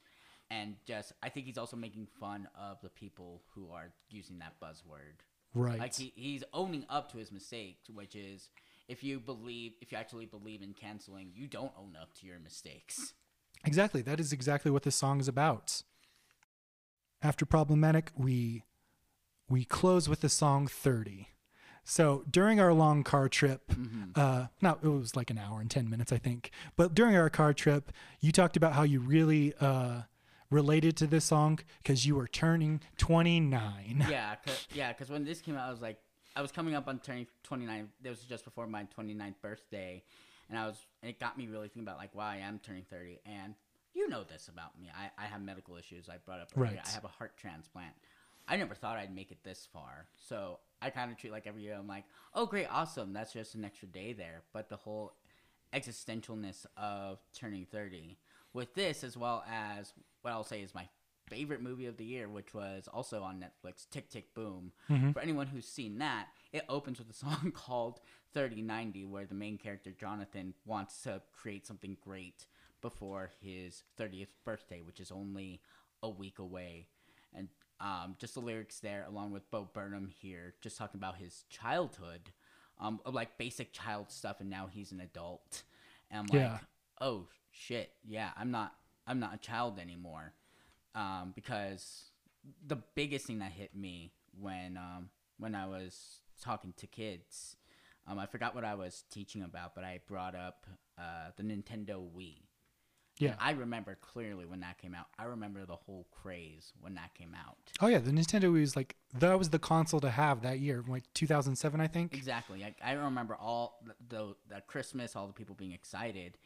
And 0.50 0.76
just, 0.86 1.14
I 1.22 1.30
think 1.30 1.46
he's 1.46 1.58
also 1.58 1.78
making 1.78 2.08
fun 2.20 2.48
of 2.60 2.82
the 2.82 2.90
people 2.90 3.44
who 3.54 3.72
are 3.72 3.94
using 4.10 4.40
that 4.40 4.60
buzzword. 4.62 5.22
Right. 5.54 5.80
Like 5.80 5.96
he, 5.96 6.14
he's 6.16 6.44
owning 6.54 6.86
up 6.90 7.12
to 7.12 7.18
his 7.18 7.32
mistakes, 7.32 7.90
which 7.90 8.16
is 8.16 8.50
if 8.88 9.04
you 9.04 9.20
believe, 9.20 9.74
if 9.82 9.92
you 9.92 9.98
actually 9.98 10.26
believe 10.26 10.62
in 10.62 10.74
canceling, 10.74 11.32
you 11.34 11.48
don't 11.48 11.72
own 11.78 11.96
up 12.00 12.14
to 12.16 12.28
your 12.28 12.40
mistakes. 12.40 13.14
Exactly. 13.66 14.02
That 14.02 14.20
is 14.20 14.34
exactly 14.34 14.72
what 14.72 14.84
this 14.84 14.96
song 14.96 15.20
is 15.20 15.28
about. 15.28 15.84
After 17.22 17.46
problematic, 17.46 18.12
we 18.18 18.64
we 19.50 19.64
close 19.66 20.10
with 20.10 20.22
the 20.22 20.30
song 20.30 20.68
30. 20.68 21.28
So 21.86 22.24
during 22.30 22.60
our 22.60 22.74
long 22.74 23.04
car 23.04 23.28
trip, 23.28 23.72
uh, 24.16 24.46
no, 24.62 24.78
it 24.82 24.88
was 24.88 25.16
like 25.16 25.30
an 25.30 25.38
hour 25.38 25.60
and 25.60 25.70
10 25.70 25.90
minutes, 25.90 26.14
I 26.14 26.18
think. 26.18 26.52
But 26.78 26.94
during 26.94 27.16
our 27.16 27.30
car 27.30 27.54
trip, 27.54 27.92
you 28.22 28.32
talked 28.32 28.56
about 28.56 28.74
how 28.74 28.84
you 28.84 29.02
really 29.02 29.54
uh, 29.60 30.04
related 30.50 30.96
to 30.98 31.08
this 31.08 31.26
song 31.26 31.60
because 31.82 32.06
you 32.06 32.16
were 32.16 32.28
turning 32.28 32.82
29. 32.98 34.06
yeah, 34.10 34.36
cause, 34.46 34.68
yeah, 34.74 34.94
because 34.94 35.10
when 35.10 35.26
this 35.26 35.42
came 35.42 35.56
out, 35.56 35.68
I 35.68 35.72
was 35.72 35.82
like, 35.82 35.98
I 36.36 36.42
was 36.42 36.52
coming 36.52 36.74
up 36.74 36.88
on 36.88 37.00
turning 37.00 37.28
29. 37.44 37.90
This 38.02 38.12
was 38.12 38.26
just 38.28 38.46
before 38.46 38.66
my 38.66 38.88
29th 38.98 39.36
birthday, 39.42 40.04
and 40.54 40.62
I 40.62 40.68
was, 40.68 40.78
and 41.02 41.10
it 41.10 41.20
got 41.20 41.36
me 41.36 41.48
really 41.48 41.68
thinking 41.68 41.82
about 41.82 41.98
like, 41.98 42.14
wow, 42.14 42.28
I 42.28 42.38
am 42.38 42.60
turning 42.60 42.84
30, 42.84 43.22
and 43.26 43.56
you 43.96 44.08
know 44.08 44.24
this 44.24 44.50
about 44.50 44.80
me. 44.80 44.92
I, 44.96 45.10
I 45.24 45.26
have 45.26 45.42
medical 45.42 45.78
issues. 45.78 46.10
I 46.10 46.18
brought 46.24 46.42
up 46.42 46.50
earlier. 46.56 46.74
Right. 46.74 46.80
I 46.86 46.90
have 46.92 47.06
a 47.06 47.08
heart 47.08 47.38
transplant. 47.38 47.94
I 48.48 48.58
never 48.58 48.76
thought 48.76 48.98
I'd 48.98 49.16
make 49.16 49.32
it 49.32 49.44
this 49.44 49.68
far, 49.74 50.06
so 50.16 50.60
I 50.80 50.92
kind 50.92 51.12
of 51.12 51.18
treat 51.18 51.32
like 51.32 51.48
every 51.48 51.64
year. 51.64 51.74
I'm 51.74 51.88
like, 51.88 52.04
oh, 52.36 52.46
great, 52.46 52.68
awesome. 52.70 53.14
That's 53.14 53.34
just 53.34 53.56
an 53.56 53.66
extra 53.66 53.88
day 53.88 54.14
there. 54.14 54.44
But 54.54 54.70
the 54.70 54.76
whole 54.76 55.14
existentialness 55.74 56.68
of 56.78 57.18
turning 57.36 57.66
30 57.66 58.20
with 58.54 58.76
this 58.76 59.04
as 59.04 59.18
well 59.18 59.44
as 59.52 59.94
what 60.22 60.30
I'll 60.30 60.44
say 60.44 60.62
is 60.62 60.76
my 60.76 60.88
favorite 61.28 61.64
movie 61.64 61.88
of 61.88 61.98
the 61.98 62.06
year 62.06 62.30
which 62.30 62.54
was 62.54 62.88
also 62.94 63.24
on 63.24 63.44
Netflix 63.44 63.90
Tick 63.90 64.08
Tick 64.08 64.36
Boom 64.36 64.72
mm-hmm. 64.88 65.14
for 65.14 65.20
anyone 65.20 65.48
who's 65.48 65.66
seen 65.66 65.98
that 65.98 66.28
it 66.54 66.66
opens 66.70 67.00
with 67.00 67.10
a 67.10 67.14
song 67.14 67.52
called 67.56 68.02
3090 68.34 69.06
where 69.06 69.26
the 69.26 69.36
main 69.36 69.58
character 69.58 69.92
Jonathan 69.92 70.56
wants 70.66 71.02
to 71.04 71.22
create 71.34 71.68
something 71.68 71.98
great 72.02 72.48
before 72.82 73.32
his 73.42 73.84
30th 73.98 74.30
birthday 74.46 74.82
which 74.82 75.00
is 75.02 75.12
only 75.12 75.62
a 76.04 76.10
week 76.10 76.40
away. 76.40 76.88
And 77.36 77.50
um, 77.82 78.16
just 78.20 78.36
the 78.36 78.42
lyrics 78.42 78.80
there 78.80 79.06
along 79.08 79.32
with 79.32 79.50
Bo 79.52 79.70
Burnham 79.74 80.08
here 80.08 80.56
just 80.62 80.78
talking 80.78 81.00
about 81.00 81.18
his 81.18 81.46
childhood 81.50 82.32
um, 82.80 83.00
like 83.06 83.38
basic 83.38 83.74
child 83.74 84.12
stuff 84.12 84.42
and 84.42 84.50
now 84.50 84.68
he's 84.72 84.92
an 84.92 85.02
adult. 85.02 85.64
And 86.12 86.20
I'm 86.20 86.28
like 86.28 86.42
Yeah. 86.42 86.60
oh 87.02 87.28
shit. 87.52 87.92
Yeah 88.08 88.32
i'm 88.38 88.52
not 88.52 88.74
i'm 89.08 89.20
not 89.20 89.34
a 89.36 89.38
child 89.40 89.80
anymore. 89.80 90.34
Um, 90.96 91.34
because 91.36 92.06
the 92.66 92.78
biggest 92.96 93.26
thing 93.28 93.40
that 93.40 93.52
hit 93.52 93.76
me 93.76 94.14
when 94.40 94.78
um, 94.78 95.10
when 95.40 95.56
i 95.56 95.66
was 95.66 96.22
talking 96.44 96.74
to 96.78 96.88
kids 96.88 97.56
um, 98.08 98.20
i 98.20 98.26
forgot 98.26 98.54
what 98.56 98.66
i 98.66 98.76
was 98.76 99.04
teaching 99.10 99.42
about 99.44 99.74
but 99.76 99.84
i 99.84 100.00
brought 100.08 100.36
up 100.36 100.66
uh, 100.98 101.30
the 101.38 101.44
nintendo 101.44 101.96
wii 102.16 102.42
Yeah. 103.20 103.36
i 103.40 103.52
remember 103.52 103.96
clearly 104.02 104.46
when 104.46 104.60
that 104.62 104.78
came 104.78 104.94
out 104.96 105.06
i 105.18 105.24
remember 105.26 105.66
the 105.66 105.76
whole 105.86 106.06
craze 106.12 106.74
when 106.82 106.96
that 106.96 107.14
came 107.14 107.34
out 107.46 107.58
Oh 107.82 107.88
yeah, 107.88 108.00
the 108.00 108.12
Nintendo 108.12 108.46
Wii 108.52 108.62
was 108.62 108.76
like 108.76 108.96
that 109.20 109.38
was 109.38 109.50
the 109.50 109.60
console 109.60 110.00
to 110.02 110.10
have 110.10 110.42
that 110.44 110.60
year, 110.60 110.84
like 110.88 111.04
2007, 111.14 111.82
I 111.82 111.88
think. 111.88 112.14
Exactly. 112.14 112.60
Like 112.62 112.78
I 112.84 112.94
remember 112.94 113.36
all 113.36 113.80
the, 113.88 113.96
the 114.16 114.36
the 114.56 114.62
Christmas, 114.62 115.16
all 115.16 115.28
the 115.28 115.34
people 115.34 115.56
being 115.56 115.72
excited, 115.74 116.38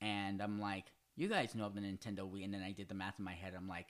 and 0.00 0.42
I'm 0.42 0.58
like, 0.60 0.86
you 1.16 1.28
guys 1.28 1.54
know 1.54 1.66
of 1.66 1.74
the 1.74 1.80
Nintendo 1.82 2.20
Wii, 2.30 2.44
and 2.44 2.52
then 2.54 2.62
I 2.62 2.72
did 2.72 2.88
the 2.88 2.94
math 2.94 3.18
in 3.18 3.24
my 3.24 3.34
head. 3.42 3.52
I'm 3.56 3.68
like, 3.68 3.88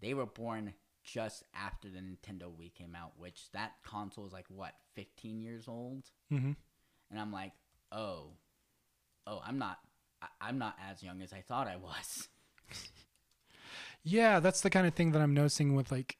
they 0.00 0.14
were 0.14 0.26
born 0.26 0.72
just 1.04 1.44
after 1.54 1.88
the 1.88 1.98
Nintendo 2.00 2.44
Wii 2.44 2.74
came 2.74 2.94
out, 2.96 3.12
which 3.18 3.50
that 3.52 3.72
console 3.84 4.26
is 4.26 4.32
like 4.32 4.46
what, 4.48 4.72
15 4.94 5.40
years 5.40 5.68
old, 5.68 6.04
Mm-hmm. 6.32 6.52
and 7.10 7.20
I'm 7.20 7.30
like, 7.32 7.52
oh, 7.92 8.30
oh, 9.26 9.40
I'm 9.46 9.58
not, 9.58 9.78
I, 10.22 10.26
I'm 10.40 10.58
not 10.58 10.76
as 10.90 11.02
young 11.02 11.20
as 11.22 11.32
I 11.32 11.42
thought 11.42 11.68
I 11.68 11.76
was. 11.76 12.28
Yeah, 14.02 14.40
that's 14.40 14.60
the 14.60 14.70
kind 14.70 14.86
of 14.86 14.94
thing 14.94 15.12
that 15.12 15.22
I'm 15.22 15.32
noticing 15.32 15.74
with 15.74 15.90
like 15.90 16.18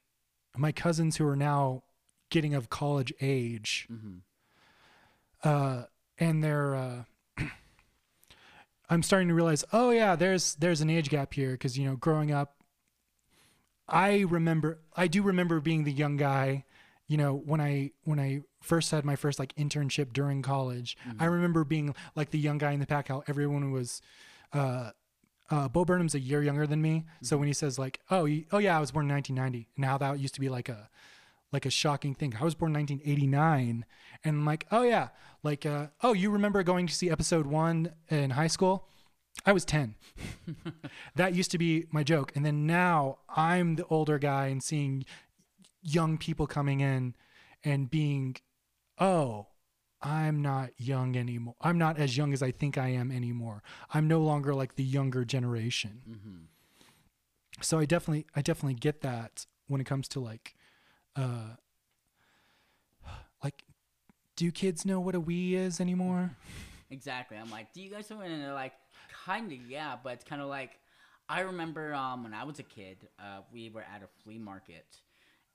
my 0.56 0.72
cousins 0.72 1.16
who 1.16 1.26
are 1.28 1.36
now 1.36 1.82
getting 2.30 2.54
of 2.54 2.70
college 2.70 3.12
age. 3.20 3.86
Mhm. 3.92 4.20
Uh, 5.42 5.84
and 6.18 6.42
they're 6.42 6.74
uh, 6.74 7.04
I'm 8.88 9.02
starting 9.02 9.28
to 9.28 9.34
realize, 9.34 9.64
oh 9.72 9.90
yeah, 9.90 10.16
there's 10.16 10.54
there's 10.56 10.80
an 10.80 10.88
age 10.90 11.10
gap 11.10 11.34
here 11.34 11.52
because 11.52 11.76
you 11.78 11.84
know, 11.86 11.96
growing 11.96 12.32
up, 12.32 12.56
I 13.88 14.20
remember 14.20 14.78
I 14.96 15.06
do 15.06 15.22
remember 15.22 15.60
being 15.60 15.84
the 15.84 15.92
young 15.92 16.16
guy. 16.16 16.64
You 17.06 17.18
know, 17.18 17.34
when 17.34 17.60
I 17.60 17.90
when 18.04 18.18
I 18.18 18.40
first 18.62 18.90
had 18.90 19.04
my 19.04 19.16
first 19.16 19.38
like 19.38 19.54
internship 19.56 20.12
during 20.12 20.40
college, 20.42 20.96
I 21.20 21.26
remember 21.26 21.64
being 21.64 21.94
like 22.14 22.30
the 22.30 22.38
young 22.38 22.58
guy 22.58 22.72
in 22.72 22.80
the 22.80 22.86
pack. 22.86 23.08
How 23.08 23.22
everyone 23.26 23.70
was. 23.72 24.00
Uh, 24.52 24.90
uh, 25.50 25.68
Bo 25.68 25.84
Burnham's 25.84 26.14
a 26.14 26.20
year 26.20 26.42
younger 26.42 26.66
than 26.66 26.80
me, 26.80 27.04
so 27.20 27.36
when 27.36 27.46
he 27.46 27.52
says 27.52 27.78
like, 27.78 28.00
"Oh, 28.10 28.24
you, 28.24 28.46
oh 28.50 28.56
yeah, 28.56 28.78
I 28.78 28.80
was 28.80 28.90
born 28.90 29.04
in 29.04 29.12
1990," 29.14 29.68
now 29.76 29.98
that 29.98 30.18
used 30.18 30.34
to 30.34 30.40
be 30.40 30.48
like 30.48 30.70
a 30.70 30.88
like 31.52 31.66
a 31.66 31.70
shocking 31.70 32.14
thing. 32.14 32.34
I 32.40 32.44
was 32.44 32.54
born 32.54 32.70
in 32.70 32.80
1989, 32.80 33.84
and 34.24 34.36
I'm 34.36 34.46
like, 34.46 34.66
"Oh 34.72 34.82
yeah, 34.82 35.08
like 35.42 35.66
uh, 35.66 35.88
oh, 36.02 36.14
you 36.14 36.30
remember 36.30 36.62
going 36.62 36.86
to 36.86 36.94
see 36.94 37.10
episode 37.10 37.46
one 37.46 37.92
in 38.08 38.30
high 38.30 38.46
school?" 38.46 38.88
I 39.46 39.52
was 39.52 39.64
10. 39.64 39.94
that 41.16 41.34
used 41.34 41.50
to 41.50 41.58
be 41.58 41.86
my 41.90 42.02
joke, 42.02 42.32
and 42.34 42.44
then 42.44 42.66
now 42.66 43.18
I'm 43.28 43.76
the 43.76 43.84
older 43.86 44.18
guy 44.18 44.46
and 44.46 44.62
seeing 44.62 45.04
young 45.82 46.16
people 46.18 46.46
coming 46.46 46.80
in 46.80 47.14
and 47.62 47.90
being, 47.90 48.36
"Oh, 48.98 49.48
I'm 50.00 50.42
not 50.42 50.70
young 50.78 51.16
anymore. 51.16 51.54
I'm 51.62 51.78
not 51.78 51.98
as 51.98 52.16
young 52.16 52.32
as 52.32 52.42
I 52.42 52.50
think 52.50 52.76
I 52.76 52.88
am 52.88 53.10
anymore. 53.10 53.62
I'm 53.92 54.06
no 54.06 54.20
longer 54.20 54.54
like 54.54 54.76
the 54.76 54.84
younger 54.84 55.24
generation. 55.24 56.48
So 57.62 57.78
I 57.78 57.86
definitely, 57.86 58.26
I 58.36 58.42
definitely 58.42 58.74
get 58.74 59.00
that 59.00 59.46
when 59.66 59.80
it 59.80 59.84
comes 59.84 60.08
to 60.08 60.20
like, 60.20 60.54
uh, 61.16 61.56
like, 63.42 63.64
do 64.36 64.50
kids 64.50 64.84
know 64.84 65.00
what 65.00 65.14
a 65.14 65.20
Wii 65.20 65.52
is 65.52 65.80
anymore? 65.80 66.36
Exactly. 66.90 67.36
I'm 67.36 67.50
like, 67.50 67.72
do 67.72 67.80
you 67.80 67.90
guys 67.90 68.08
know? 68.08 68.20
it?" 68.20 68.30
And 68.30 68.40
they're 68.40 68.52
like, 68.52 68.74
kind 69.24 69.52
of, 69.52 69.58
yeah, 69.68 69.96
but 70.02 70.14
it's 70.14 70.24
kind 70.24 70.42
of 70.42 70.48
like, 70.48 70.78
I 71.28 71.40
remember 71.40 71.94
um, 71.94 72.24
when 72.24 72.34
I 72.34 72.44
was 72.44 72.58
a 72.58 72.62
kid, 72.62 73.08
uh, 73.18 73.40
we 73.52 73.70
were 73.70 73.82
at 73.82 74.02
a 74.02 74.08
flea 74.22 74.38
market, 74.38 75.00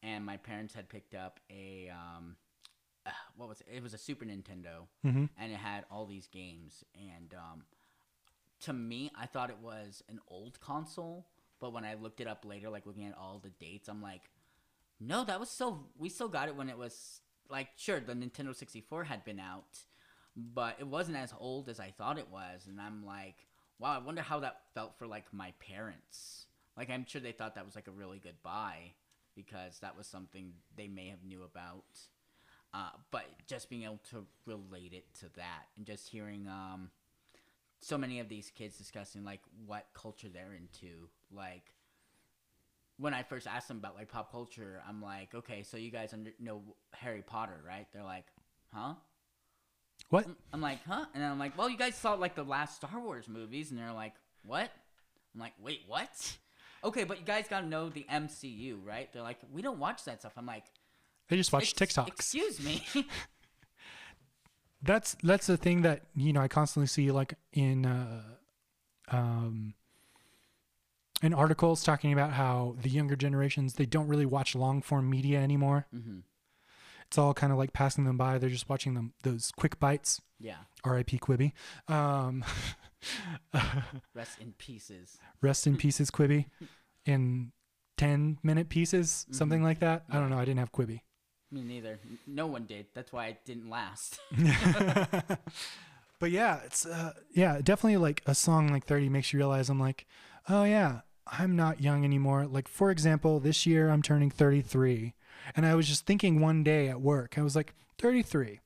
and 0.02 0.26
my 0.26 0.38
parents 0.38 0.74
had 0.74 0.90
picked 0.90 1.14
up 1.14 1.40
a 1.52 1.90
um, 1.92 2.36
uh, 3.06 3.12
what 3.38 3.50
was 3.50 3.62
it? 3.62 3.68
It 3.78 3.84
was 3.84 3.94
a 3.94 3.98
Super 3.98 4.26
Nintendo, 4.26 4.88
Mm-hmm. 5.06 5.26
and 5.38 5.52
it 5.52 5.58
had 5.58 5.86
all 5.92 6.06
these 6.06 6.28
games. 6.28 6.84
And 6.96 7.34
um, 7.34 7.64
to 8.62 8.74
me, 8.74 9.12
I 9.20 9.26
thought 9.26 9.50
it 9.50 9.60
was 9.62 10.04
an 10.10 10.20
old 10.28 10.60
console, 10.60 11.28
But 11.60 11.74
when 11.74 11.86
I 11.86 11.96
looked 11.96 12.22
it 12.22 12.28
up 12.28 12.46
later, 12.46 12.70
like 12.70 12.86
looking 12.86 13.06
at 13.06 13.18
all 13.18 13.40
the 13.40 13.50
dates, 13.50 13.90
I'm 13.90 14.02
like, 14.02 14.22
no, 15.00 15.24
that 15.26 15.40
was 15.40 15.50
so. 15.50 15.88
We 15.98 16.10
still 16.10 16.28
got 16.30 16.48
it 16.48 16.56
when 16.56 16.70
it 16.70 16.78
was 16.78 17.22
like 17.50 17.70
sure 17.78 18.00
the 18.00 18.14
Nintendo 18.14 18.56
64 18.56 19.06
had 19.06 19.24
been 19.26 19.40
out, 19.40 19.80
but 20.36 20.76
it 20.80 20.88
wasn't 20.88 21.18
as 21.18 21.34
old 21.40 21.70
as 21.70 21.80
I 21.80 21.92
thought 21.92 22.18
it 22.18 22.30
was, 22.32 22.68
and 22.68 22.80
I'm 22.80 23.06
like, 23.06 23.48
wow, 23.80 23.96
I 23.96 23.98
wonder 24.00 24.22
how 24.22 24.40
that 24.42 24.62
felt 24.74 24.98
for 24.98 25.08
like 25.08 25.26
my 25.32 25.54
parents. 25.60 26.46
Like 26.78 26.90
I'm 26.90 27.06
sure 27.06 27.22
they 27.22 27.32
thought 27.32 27.56
that 27.56 27.66
was 27.66 27.76
like 27.76 27.88
a 27.88 27.92
really 27.92 28.20
good 28.20 28.42
buy 28.44 28.94
because 29.36 29.80
that 29.80 29.98
was 29.98 30.08
something 30.08 30.54
they 30.76 30.88
may 30.88 31.10
have 31.10 31.24
knew 31.26 31.44
about. 31.44 31.86
Uh, 32.74 32.90
but 33.10 33.26
just 33.48 33.70
being 33.70 33.84
able 33.84 34.00
to 34.12 34.26
relate 34.46 34.94
it 34.94 35.06
to 35.20 35.26
that 35.36 35.66
and 35.76 35.86
just 35.88 36.08
hearing 36.10 36.48
um, 36.48 36.92
so 37.80 37.98
many 37.98 38.20
of 38.20 38.30
these 38.30 38.52
kids 38.56 38.78
discussing 38.78 39.24
like 39.24 39.42
what 39.66 39.88
culture 39.94 40.28
they're 40.30 40.54
into 40.54 41.08
like 41.32 41.74
when 42.98 43.14
i 43.14 43.24
first 43.24 43.48
asked 43.48 43.68
them 43.70 43.78
about 43.78 43.96
like 43.96 44.10
pop 44.10 44.32
culture 44.32 44.82
i'm 44.88 45.02
like 45.02 45.34
okay 45.34 45.64
so 45.64 45.78
you 45.78 45.90
guys 45.90 46.14
under- 46.14 46.34
know 46.40 46.62
harry 46.94 47.24
potter 47.26 47.62
right 47.66 47.88
they're 47.94 48.04
like 48.04 48.26
huh 48.74 48.94
What? 50.10 50.26
i'm 50.54 50.62
like 50.62 50.80
huh? 50.88 51.06
And 51.14 51.24
i'm 51.24 51.38
like 51.38 51.58
well 51.58 51.70
you 51.70 51.78
guys 51.78 51.96
saw 51.96 52.14
like 52.14 52.36
the 52.36 52.44
last 52.44 52.76
star 52.78 53.00
wars 53.00 53.28
movies. 53.28 53.72
And 53.72 53.80
they're 53.80 53.92
like 53.94 54.14
what? 54.44 54.72
I'm 55.36 55.42
like 55.42 55.54
wait 55.62 55.82
what? 55.88 56.38
Okay 56.84 57.04
but 57.04 57.20
you 57.20 57.26
guys 57.26 57.46
gotta 57.50 57.68
know 57.68 57.90
the 57.90 58.06
mcu 58.12 58.78
right? 58.86 59.12
They're 59.14 59.22
like 59.22 59.40
we 59.54 59.62
don't 59.62 59.80
watch 59.80 60.04
that 60.06 60.20
stuff. 60.22 60.34
I'm 60.38 60.46
like 60.46 60.64
They 61.28 61.36
just 61.38 61.52
watch 61.54 61.74
"Ex- 61.80 61.94
TikToks. 61.94 62.08
excuse 62.08 62.60
me. 62.64 62.84
That's 64.82 65.18
that's 65.22 65.46
the 65.48 65.58
thing 65.58 65.82
that 65.82 66.04
you 66.16 66.32
know 66.32 66.40
I 66.40 66.48
constantly 66.48 66.88
see 66.88 67.12
like 67.12 67.34
in 67.52 67.86
uh, 67.86 68.22
um, 69.10 69.74
in 71.22 71.34
articles 71.34 71.84
talking 71.84 72.14
about 72.14 72.32
how 72.32 72.78
the 72.82 72.88
younger 72.90 73.18
generations 73.18 73.74
they 73.74 73.86
don't 73.86 74.08
really 74.08 74.26
watch 74.26 74.56
long 74.56 74.82
form 74.82 75.10
media 75.10 75.40
anymore. 75.40 75.86
hmm 75.94 76.20
It's 77.10 77.18
all 77.18 77.34
kind 77.34 77.52
of 77.52 77.58
like 77.58 77.74
passing 77.74 78.06
them 78.06 78.18
by. 78.18 78.38
They're 78.38 78.50
just 78.50 78.70
watching 78.70 78.94
them 78.94 79.14
those 79.24 79.52
quick 79.58 79.80
bites. 79.80 80.22
yeah 80.40 80.58
R.I.P. 80.84 81.18
Quibby. 81.20 81.52
Um, 81.88 82.46
rest 84.14 84.40
in 84.40 84.54
pieces 84.58 85.18
rest 85.42 85.66
in 85.68 85.76
pieces, 85.76 86.12
Quibby. 86.12 86.46
In 87.06 87.52
ten 87.98 88.38
minute 88.44 88.70
pieces, 88.70 89.26
something 89.32 89.64
like 89.64 89.80
that. 89.80 90.04
I 90.10 90.20
don't 90.20 90.30
know. 90.30 90.38
I 90.38 90.46
didn't 90.46 90.60
have 90.60 90.72
Quibby. 90.72 91.02
me 91.52 91.64
neither 91.64 92.00
no 92.28 92.46
one 92.46 92.66
did 92.66 92.86
that's 92.94 93.12
why 93.12 93.26
it 93.28 93.40
didn't 93.44 93.70
last 93.72 94.20
but 96.20 96.30
yeah, 96.32 96.60
it's 96.66 96.86
uh, 96.86 97.14
yeah, 97.34 97.60
definitely 97.64 97.98
like 97.98 98.22
a 98.26 98.36
song 98.36 98.68
like 98.68 98.86
30 98.86 99.10
makes 99.10 99.34
you 99.34 99.38
realize 99.40 99.70
I'm 99.70 99.80
like, 99.80 100.06
oh 100.48 100.64
yeah, 100.64 101.02
I'm 101.26 101.56
not 101.56 101.82
young 101.82 102.04
anymore. 102.06 102.46
Like 102.46 102.68
for 102.68 102.92
example, 102.92 103.40
this 103.40 103.66
year 103.66 103.90
I'm 103.90 104.02
turning 104.02 104.30
33, 104.30 105.14
and 105.56 105.66
I 105.66 105.76
was 105.76 105.88
just 105.88 106.06
thinking 106.06 106.40
one 106.40 106.64
day 106.64 106.88
at 106.90 107.02
work, 107.02 107.38
I 107.38 107.42
was 107.42 107.56
like 107.56 107.74
33. 107.98 108.60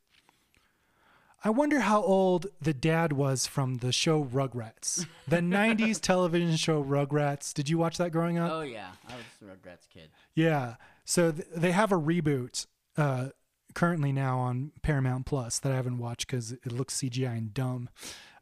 I 1.45 1.49
wonder 1.49 1.81
how 1.81 2.01
old 2.01 2.47
the 2.61 2.73
dad 2.73 3.11
was 3.11 3.45
from 3.45 3.77
the 3.79 3.91
show 3.91 4.23
Rugrats, 4.23 5.05
the 5.27 5.37
90s 5.41 5.99
television 5.99 6.55
show 6.55 6.81
Rugrats. 6.81 7.53
Did 7.53 7.67
you 7.69 7.77
watch 7.77 7.97
that 7.97 8.11
growing 8.11 8.37
up? 8.37 8.49
Oh 8.51 8.61
yeah, 8.61 8.91
I 9.09 9.13
was 9.15 9.25
a 9.41 9.45
Rugrats 9.45 9.89
kid. 9.93 10.09
Yeah. 10.35 10.75
So 11.03 11.33
th- 11.33 11.45
they 11.53 11.71
have 11.71 11.91
a 11.91 11.97
reboot 11.99 12.65
uh, 12.95 13.29
currently 13.75 14.13
now 14.13 14.39
on 14.39 14.71
Paramount 14.83 15.25
Plus 15.25 15.59
that 15.59 15.73
I 15.73 15.75
haven't 15.75 15.97
watched 15.97 16.27
because 16.27 16.53
it 16.53 16.71
looks 16.71 16.95
CGI 16.95 17.37
and 17.37 17.53
dumb. 17.53 17.89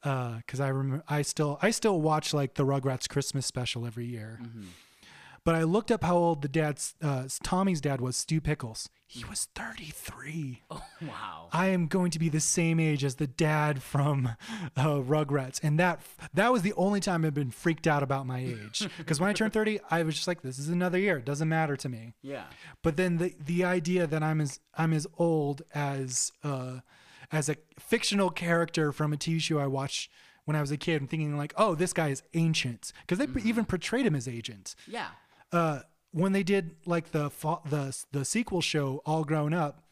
Because 0.03 0.59
I 0.59 0.67
remember, 0.67 1.03
I 1.07 1.23
still, 1.23 1.57
I 1.61 1.71
still 1.71 1.99
watch 2.01 2.33
like 2.35 2.53
the 2.53 2.65
Rugrats 2.65 3.09
Christmas 3.09 3.47
special 3.47 3.85
every 3.87 4.05
year. 4.05 4.39
But 5.43 5.55
I 5.55 5.63
looked 5.63 5.89
up 5.91 6.03
how 6.03 6.15
old 6.17 6.43
the 6.43 6.47
dad's, 6.47 6.93
uh, 7.01 7.27
Tommy's 7.43 7.81
dad 7.81 7.99
was, 7.99 8.15
Stu 8.15 8.39
Pickles. 8.39 8.89
He 9.07 9.25
was 9.25 9.49
33. 9.55 10.61
Oh 10.71 10.81
wow. 11.01 11.49
I 11.51 11.67
am 11.67 11.87
going 11.87 12.11
to 12.11 12.19
be 12.19 12.29
the 12.29 12.39
same 12.39 12.79
age 12.79 13.03
as 13.03 13.15
the 13.15 13.27
dad 13.27 13.81
from 13.83 14.29
uh, 14.77 14.99
Rugrats, 15.01 15.59
and 15.61 15.77
that 15.79 15.99
that 16.33 16.53
was 16.53 16.61
the 16.61 16.71
only 16.77 17.01
time 17.01 17.25
I've 17.25 17.33
been 17.33 17.51
freaked 17.51 17.87
out 17.87 18.03
about 18.03 18.25
my 18.25 18.39
age. 18.39 18.87
Because 18.97 19.19
when 19.19 19.29
I 19.29 19.33
turned 19.33 19.51
thirty, 19.51 19.81
I 19.89 20.03
was 20.03 20.15
just 20.15 20.29
like, 20.29 20.43
"This 20.43 20.57
is 20.57 20.69
another 20.69 20.97
year. 20.97 21.17
It 21.17 21.25
doesn't 21.25 21.49
matter 21.49 21.75
to 21.75 21.89
me." 21.89 22.13
Yeah. 22.21 22.45
But 22.83 22.95
then 22.95 23.17
the 23.17 23.35
the 23.43 23.65
idea 23.65 24.07
that 24.07 24.23
I'm 24.23 24.39
as 24.39 24.61
I'm 24.77 24.93
as 24.93 25.05
old 25.17 25.63
as 25.73 26.31
uh, 26.41 26.79
as 27.33 27.49
a 27.49 27.57
fictional 27.77 28.29
character 28.29 28.93
from 28.93 29.11
a 29.11 29.17
TV 29.17 29.41
show 29.41 29.59
I 29.59 29.67
watched 29.67 30.09
when 30.45 30.55
I 30.55 30.61
was 30.61 30.71
a 30.71 30.77
kid, 30.77 31.01
I'm 31.01 31.07
thinking 31.07 31.35
like, 31.35 31.53
"Oh, 31.57 31.75
this 31.75 31.91
guy 31.91 32.09
is 32.09 32.23
ancient," 32.33 32.93
because 33.05 33.17
they 33.17 33.27
even 33.43 33.65
portrayed 33.65 34.05
him 34.05 34.15
as 34.15 34.25
ancient 34.29 34.73
Yeah. 34.87 35.07
Uh, 35.51 35.79
when 36.11 36.31
they 36.33 36.43
did 36.43 36.75
like 36.85 37.11
the 37.11 37.31
the 37.69 37.97
the 38.11 38.25
sequel 38.25 38.61
show 38.61 39.01
All 39.05 39.23
Grown 39.23 39.53
Up, 39.53 39.83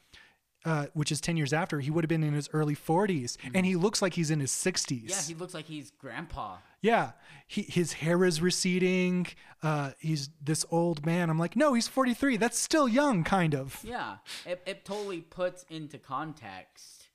uh, 0.65 0.87
which 0.93 1.11
is 1.11 1.21
ten 1.21 1.37
years 1.37 1.53
after, 1.53 1.79
he 1.79 1.89
would 1.91 2.03
have 2.03 2.09
been 2.09 2.23
in 2.23 2.33
his 2.33 2.49
early 2.53 2.75
40s, 2.75 3.37
and 3.53 3.65
he 3.65 3.75
looks 3.75 4.01
like 4.01 4.13
he's 4.13 4.29
in 4.31 4.39
his 4.39 4.51
sixties. 4.51 5.09
Yeah, 5.09 5.21
he 5.21 5.33
looks 5.39 5.53
like 5.53 5.65
he's 5.65 5.91
grandpa. 5.91 6.57
Yeah, 6.81 7.11
he, 7.47 7.63
his 7.63 7.93
hair 7.93 8.23
is 8.23 8.41
receding. 8.41 9.27
Uh, 9.61 9.91
he's 9.99 10.29
this 10.41 10.65
old 10.71 11.05
man. 11.05 11.29
I'm 11.29 11.37
like, 11.37 11.57
no, 11.57 11.73
he's 11.73 11.89
43. 11.89 12.37
That's 12.37 12.57
still 12.57 12.87
young, 12.87 13.25
kind 13.25 13.53
of. 13.53 13.79
Yeah. 13.83 14.17
It 14.45 14.61
it 14.65 14.85
totally 14.85 15.19
puts 15.19 15.65
into 15.69 15.97
context 15.97 17.07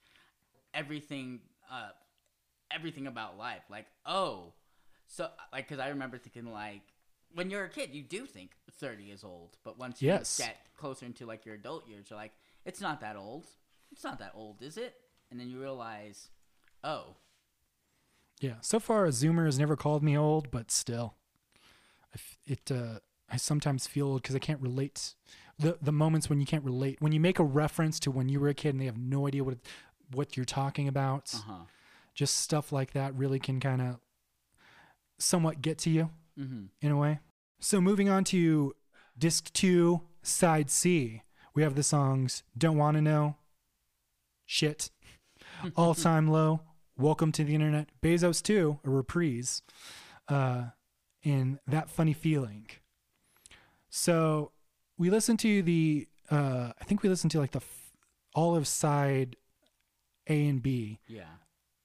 everything 0.74 1.40
uh 1.70 1.90
everything 2.70 3.06
about 3.06 3.38
life. 3.38 3.62
Like, 3.70 3.86
oh, 4.04 4.52
so 5.06 5.28
like 5.52 5.68
cuz 5.68 5.78
I 5.78 5.88
remember 5.88 6.18
thinking 6.18 6.52
like 6.52 6.82
when 7.34 7.50
you're 7.50 7.64
a 7.64 7.68
kid, 7.68 7.90
you 7.92 8.02
do 8.02 8.26
think 8.26 8.52
30 8.70 9.10
is 9.10 9.24
old, 9.24 9.56
but 9.64 9.78
once 9.78 10.00
you 10.00 10.08
Yes. 10.08 10.38
get 10.38 10.56
closer 10.76 11.04
into 11.04 11.26
like 11.26 11.44
your 11.44 11.56
adult 11.56 11.86
years, 11.88 12.08
you're 12.08 12.18
like, 12.18 12.32
it's 12.64 12.80
not 12.80 13.00
that 13.00 13.16
old. 13.16 13.46
It's 13.92 14.04
not 14.04 14.18
that 14.20 14.32
old, 14.34 14.62
is 14.62 14.76
it? 14.76 14.94
And 15.30 15.38
then 15.38 15.48
you 15.48 15.60
realize, 15.60 16.30
oh, 16.82 17.16
Yeah. 18.40 18.60
So 18.60 18.80
far, 18.80 19.06
a 19.06 19.10
Zoomer 19.10 19.46
has 19.46 19.58
never 19.58 19.76
called 19.76 20.02
me 20.02 20.18
old, 20.18 20.50
but 20.50 20.70
still, 20.70 21.14
it. 22.46 22.70
Uh, 22.70 22.98
I 23.30 23.36
sometimes 23.36 23.86
feel 23.86 24.08
old 24.08 24.22
because 24.22 24.34
I 24.34 24.40
can't 24.40 24.60
relate. 24.60 25.14
The 25.58 25.78
the 25.80 25.92
moments 25.92 26.28
when 26.28 26.40
you 26.40 26.46
can't 26.46 26.64
relate, 26.64 27.00
when 27.00 27.12
you 27.12 27.20
make 27.20 27.38
a 27.38 27.44
reference 27.44 27.98
to 28.00 28.10
when 28.10 28.28
you 28.28 28.40
were 28.40 28.48
a 28.48 28.54
kid 28.54 28.70
and 28.70 28.80
they 28.80 28.86
have 28.86 28.98
no 28.98 29.26
idea 29.28 29.44
what 29.44 29.58
what 30.12 30.36
you're 30.36 30.44
talking 30.44 30.88
about, 30.88 31.32
uh-huh. 31.32 31.64
just 32.12 32.36
stuff 32.36 32.72
like 32.72 32.92
that 32.92 33.14
really 33.14 33.38
can 33.38 33.60
kind 33.60 33.80
of 33.80 34.00
somewhat 35.18 35.62
get 35.62 35.78
to 35.78 35.90
you 35.90 36.10
Mhm. 36.38 36.70
in 36.80 36.90
a 36.90 36.96
way. 36.96 37.20
So 37.60 37.80
moving 37.80 38.08
on 38.08 38.24
to 38.24 38.74
disc 39.16 39.52
two, 39.52 40.02
side 40.22 40.70
C, 40.70 41.22
we 41.54 41.62
have 41.62 41.74
the 41.76 41.82
songs 41.82 42.42
"Don't 42.56 42.76
Want 42.76 42.96
to 42.96 43.00
Know," 43.02 43.36
"Shit," 44.44 44.90
"All 45.76 45.94
Time 45.94 46.28
Low," 46.28 46.60
"Welcome 46.96 47.30
to 47.32 47.44
the 47.44 47.54
Internet," 47.54 47.88
"Bezos 48.02 48.42
2," 48.42 48.80
a 48.84 48.90
reprise, 48.90 49.62
uh, 50.28 50.70
and 51.24 51.58
"That 51.66 51.88
Funny 51.90 52.12
Feeling." 52.12 52.68
So 53.88 54.52
we 54.96 55.10
listened 55.10 55.38
to 55.40 55.62
the, 55.62 56.08
uh, 56.30 56.72
I 56.80 56.84
think 56.84 57.02
we 57.02 57.08
listened 57.08 57.30
to 57.32 57.38
like 57.38 57.52
the 57.52 57.58
f- 57.60 57.92
all 58.34 58.56
of 58.56 58.66
side 58.66 59.36
A 60.28 60.48
and 60.48 60.62
B. 60.62 61.00
Yeah. 61.06 61.36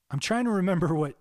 I'm 0.10 0.20
trying 0.20 0.46
to 0.46 0.52
remember 0.52 0.88
what 0.96 1.16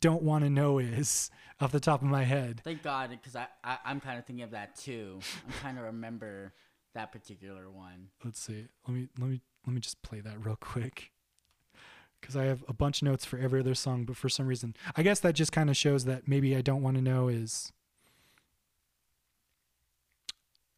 "Don't 0.00 0.22
Want 0.22 0.44
to 0.44 0.50
Know" 0.50 0.78
is 0.78 1.30
off 1.60 1.72
the 1.72 1.80
top 1.80 2.02
of 2.02 2.08
my 2.08 2.24
head. 2.24 2.60
Thank 2.64 2.82
God, 2.82 3.10
because 3.10 3.36
I, 3.36 3.46
I 3.64 3.78
I'm 3.84 4.00
kind 4.00 4.18
of 4.18 4.24
thinking 4.26 4.42
of 4.42 4.50
that 4.52 4.76
too. 4.76 5.20
I'm 5.46 5.52
trying 5.60 5.76
to 5.76 5.82
remember 5.82 6.52
that 6.94 7.12
particular 7.12 7.70
one. 7.70 8.08
let's 8.24 8.40
see 8.40 8.68
let 8.88 8.94
me 8.96 9.08
let 9.18 9.28
me 9.28 9.40
let 9.66 9.74
me 9.74 9.80
just 9.80 10.00
play 10.00 10.20
that 10.20 10.42
real 10.42 10.56
quick 10.56 11.12
because 12.18 12.34
i 12.34 12.44
have 12.44 12.64
a 12.68 12.72
bunch 12.72 13.02
of 13.02 13.06
notes 13.08 13.22
for 13.26 13.38
every 13.38 13.60
other 13.60 13.74
song 13.74 14.04
but 14.06 14.16
for 14.16 14.30
some 14.30 14.46
reason 14.46 14.74
i 14.96 15.02
guess 15.02 15.20
that 15.20 15.34
just 15.34 15.52
kind 15.52 15.68
of 15.68 15.76
shows 15.76 16.06
that 16.06 16.26
maybe 16.26 16.56
i 16.56 16.62
don't 16.62 16.80
want 16.80 16.96
to 16.96 17.02
know 17.02 17.28
is 17.28 17.70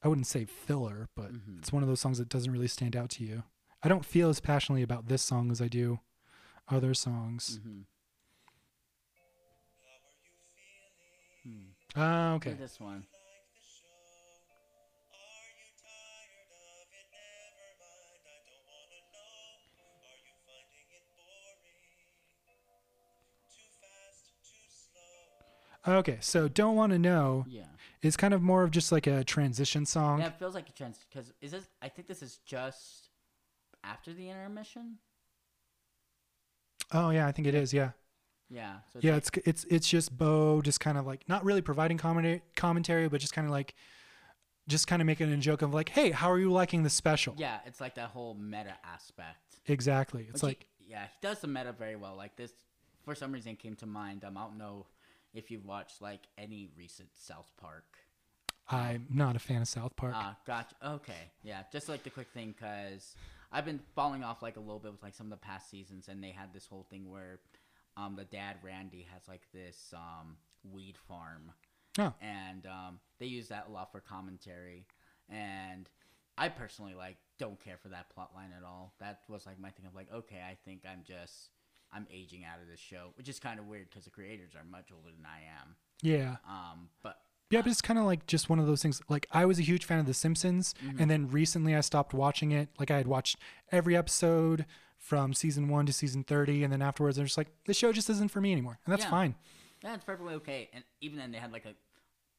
i 0.03 0.09
wouldn't 0.09 0.27
say 0.27 0.45
filler 0.45 1.09
but 1.15 1.33
Mhm. 1.33 1.59
it's 1.59 1.73
one 1.73 1.85
of 1.85 1.89
those 1.89 2.01
songs 2.01 2.19
that 2.19 2.29
doesn't 2.29 2.53
really 2.53 2.67
stand 2.67 2.97
out 2.97 3.11
to 3.11 3.23
you 3.25 3.45
i 3.83 3.89
don't 3.89 4.05
feel 4.05 4.29
as 4.29 4.41
passionately 4.41 4.83
about 4.83 5.07
this 5.07 5.23
song 5.23 5.53
as 5.53 5.61
i 5.61 5.69
do 5.69 6.01
other 6.69 6.95
songs 6.95 7.61
hmm 7.63 7.83
ah 11.97 12.35
okay 12.35 12.53
This 12.55 12.79
one. 12.81 13.07
okay 25.87 26.19
so 26.21 26.49
don't 26.49 26.77
want 26.77 26.93
to 26.93 26.99
know 26.99 27.45
Yeah. 27.49 27.63
is 28.03 28.17
kind 28.17 28.35
of 28.35 28.43
more 28.43 28.63
of 28.63 28.71
just 28.71 28.93
like 28.93 29.07
a 29.07 29.25
transition 29.25 29.87
song 29.87 30.21
Yeah, 30.21 30.27
it 30.29 30.39
feels 30.39 30.55
like 30.55 30.69
a 30.69 30.73
trans. 30.73 30.99
Because 31.09 31.33
is 31.41 31.53
this? 31.53 31.67
I 31.81 31.89
think 31.89 32.09
this 32.09 32.23
is 32.23 32.39
just 32.45 33.09
after 33.85 34.13
the 34.13 34.29
intermission. 34.29 34.99
oh 36.93 37.11
yeah 37.11 37.27
i 37.27 37.33
think 37.33 37.47
it 37.47 37.55
is 37.55 37.73
yeah 37.73 37.91
Yeah. 38.51 38.77
So 38.93 38.99
it's 38.99 39.05
yeah, 39.05 39.15
like- 39.15 39.37
it's 39.37 39.47
it's 39.47 39.65
it's 39.65 39.89
just 39.89 40.17
Bo 40.17 40.63
just 40.63 40.81
kind 40.81 40.97
of 40.99 41.07
like 41.07 41.29
not 41.29 41.45
really 41.45 41.61
providing 41.63 41.99
commentary, 41.99 42.43
commentary, 42.57 43.09
but 43.09 43.21
just 43.21 43.33
kind 43.33 43.47
of 43.47 43.51
like 43.51 43.75
just 44.69 44.87
kind 44.87 45.01
of 45.01 45.07
making 45.07 45.33
a 45.33 45.37
joke 45.39 45.63
of 45.63 45.73
like, 45.73 45.89
hey, 45.91 46.11
how 46.11 46.31
are 46.31 46.39
you 46.39 46.51
liking 46.53 46.83
the 46.83 46.91
special? 46.91 47.35
yeah, 47.39 47.59
it's 47.67 47.81
like 47.81 47.95
that 47.95 48.11
whole 48.11 48.35
meta 48.35 48.75
aspect. 48.85 49.61
exactly. 49.67 50.23
It's 50.31 50.35
Which 50.35 50.41
he- 50.41 50.47
like 50.49 50.67
yeah, 50.81 51.03
he 51.05 51.19
does 51.27 51.41
the 51.41 51.47
meta 51.49 51.73
very 51.73 51.97
well. 51.97 52.17
Like 52.17 52.37
this, 52.37 52.53
for 53.05 53.15
some 53.15 53.33
reason, 53.33 53.57
came 53.57 53.75
to 53.77 53.87
mind. 53.87 54.25
Um, 54.25 54.39
I 54.39 54.43
don't 54.45 54.57
know 54.59 54.87
if 55.35 55.51
you've 55.51 55.67
watched 55.67 56.01
like 56.01 56.21
any 56.39 56.71
recent 56.77 57.09
South 57.15 57.51
Park. 57.61 57.85
I'm 58.71 59.07
not 59.11 59.35
a 59.37 59.39
fan 59.39 59.63
of 59.63 59.69
South 59.69 59.97
Park. 59.97 60.13
Ah, 60.15 60.37
gotcha. 60.47 60.75
Okay, 60.85 61.31
yeah, 61.43 61.63
just 61.73 61.89
like 61.89 62.03
the 62.03 62.11
quick 62.11 62.29
thing, 62.35 62.55
cause 62.59 63.15
I've 63.51 63.65
been 63.65 63.81
falling 63.95 64.23
off 64.23 64.43
like 64.43 64.57
a 64.59 64.61
little 64.61 64.79
bit 64.79 64.93
with 64.93 65.03
like 65.03 65.15
some 65.15 65.27
of 65.27 65.31
the 65.31 65.45
past 65.45 65.71
seasons, 65.71 66.09
and 66.09 66.23
they 66.23 66.31
had 66.31 66.53
this 66.53 66.67
whole 66.67 66.87
thing 66.91 67.11
where, 67.11 67.41
um, 67.99 68.15
the 68.17 68.25
dad 68.25 68.57
Randy 68.63 69.07
has 69.13 69.23
like 69.29 69.43
this 69.53 69.93
um 69.95 70.37
weed 70.73 70.97
farm, 71.09 71.51
oh, 71.99 72.13
and 72.21 72.65
um, 72.67 73.01
they 73.19 73.27
use 73.27 73.49
that 73.49 73.67
a 73.69 73.73
lot 73.73 73.91
for 73.93 74.01
commentary. 74.01 74.87
And 75.29 75.89
I 76.39 76.49
personally 76.49 76.95
like 76.95 77.17
don't 77.39 77.63
care 77.63 77.77
for 77.83 77.89
that 77.89 78.09
plot 78.11 78.31
line 78.35 78.53
at 78.57 78.65
all. 78.65 78.95
That 79.01 79.21
was 79.29 79.45
like 79.47 79.59
my 79.61 79.71
thing 79.71 79.87
of 79.87 79.95
like, 79.95 80.09
okay, 80.13 80.41
I 80.49 80.57
think 80.65 80.83
I'm 80.91 81.03
just 81.07 81.51
I'm 81.93 82.07
aging 82.13 82.45
out 82.45 82.61
of 82.63 82.69
this 82.69 82.81
show, 82.81 83.09
which 83.17 83.29
is 83.29 83.39
kind 83.41 83.59
of 83.59 83.67
weird 83.67 83.89
because 83.91 84.05
the 84.05 84.11
creators 84.11 84.53
are 84.55 84.65
much 84.71 84.91
older 84.95 85.11
than 85.17 85.27
I 85.27 85.41
am. 85.63 85.75
yeah. 86.03 86.37
Um, 86.49 86.89
but 87.03 87.19
Yeah, 87.51 87.63
but 87.63 87.71
it's 87.71 87.81
kind 87.81 87.99
of 87.99 88.05
like 88.05 88.27
just 88.27 88.49
one 88.51 88.59
of 88.59 88.67
those 88.67 88.83
things. 88.83 89.01
Like 89.09 89.27
I 89.33 89.45
was 89.47 89.59
a 89.59 89.63
huge 89.63 89.85
fan 89.85 89.99
of 89.99 90.07
The 90.07 90.15
Simpsons, 90.15 90.75
Mm-hmm. 90.85 91.01
and 91.01 91.11
then 91.11 91.29
recently 91.31 91.75
I 91.75 91.81
stopped 91.81 92.13
watching 92.15 92.53
it. 92.53 92.69
Like 92.79 92.91
I 92.91 92.97
had 92.99 93.07
watched 93.07 93.37
every 93.73 93.97
episode 93.97 94.65
from 94.99 95.33
season 95.35 95.69
one 95.69 95.87
to 95.87 95.93
season 95.93 96.25
thirty, 96.25 96.65
and 96.65 96.73
then 96.73 96.83
afterwards 96.83 97.17
they're 97.17 97.25
just 97.27 97.39
like, 97.39 97.49
the 97.67 97.75
show 97.75 97.93
just 97.93 98.11
isn't 98.11 98.31
for 98.31 98.41
me 98.41 98.53
anymore, 98.53 98.79
and 98.85 98.93
that's 98.93 99.05
Yeah. 99.05 99.11
fine. 99.11 99.35
yeah, 99.83 99.95
it's 99.95 100.05
perfectly 100.05 100.35
okay. 100.35 100.69
And 100.73 100.85
even 101.01 101.19
then, 101.19 101.31
they 101.33 101.39
had 101.39 101.53
like 101.53 101.65
a 101.65 101.75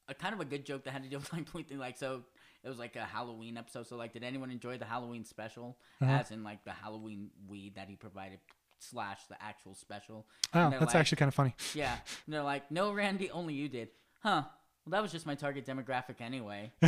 a 0.08 0.14
kind 0.14 0.34
of 0.34 0.40
a 0.40 0.44
good 0.44 0.66
joke 0.66 0.84
that 0.84 0.90
had 0.90 1.02
to 1.04 1.08
do 1.08 1.18
with 1.18 1.32
like 1.32 1.46
pointing 1.50 1.78
like 1.78 1.96
so. 1.96 2.22
It 2.62 2.68
was 2.68 2.78
like 2.78 2.94
a 2.96 3.04
Halloween 3.04 3.56
episode. 3.56 3.86
So 3.86 3.96
like, 3.96 4.12
did 4.12 4.22
anyone 4.22 4.50
enjoy 4.50 4.76
the 4.76 4.84
Halloween 4.84 5.24
special? 5.24 5.78
Uh-huh. 6.02 6.10
As 6.12 6.30
in 6.30 6.44
like 6.44 6.62
the 6.64 6.72
Halloween 6.72 7.30
weed 7.48 7.76
that 7.76 7.88
he 7.88 7.96
provided 7.96 8.38
slash 8.80 9.20
the 9.30 9.42
actual 9.42 9.74
special. 9.74 10.26
Oh, 10.52 10.68
that's 10.68 10.82
like- 10.82 10.94
actually 10.96 11.16
kind 11.16 11.28
of 11.28 11.34
funny. 11.34 11.54
Yeah. 11.74 11.96
And 12.26 12.34
they're 12.34 12.42
like, 12.42 12.70
no, 12.70 12.92
Randy, 12.92 13.30
only 13.30 13.54
you 13.54 13.68
did. 13.70 13.88
Huh. 14.22 14.42
Well, 14.84 14.90
that 14.90 15.00
was 15.02 15.10
just 15.12 15.24
my 15.24 15.34
target 15.36 15.64
demographic 15.64 16.20
anyway. 16.20 16.70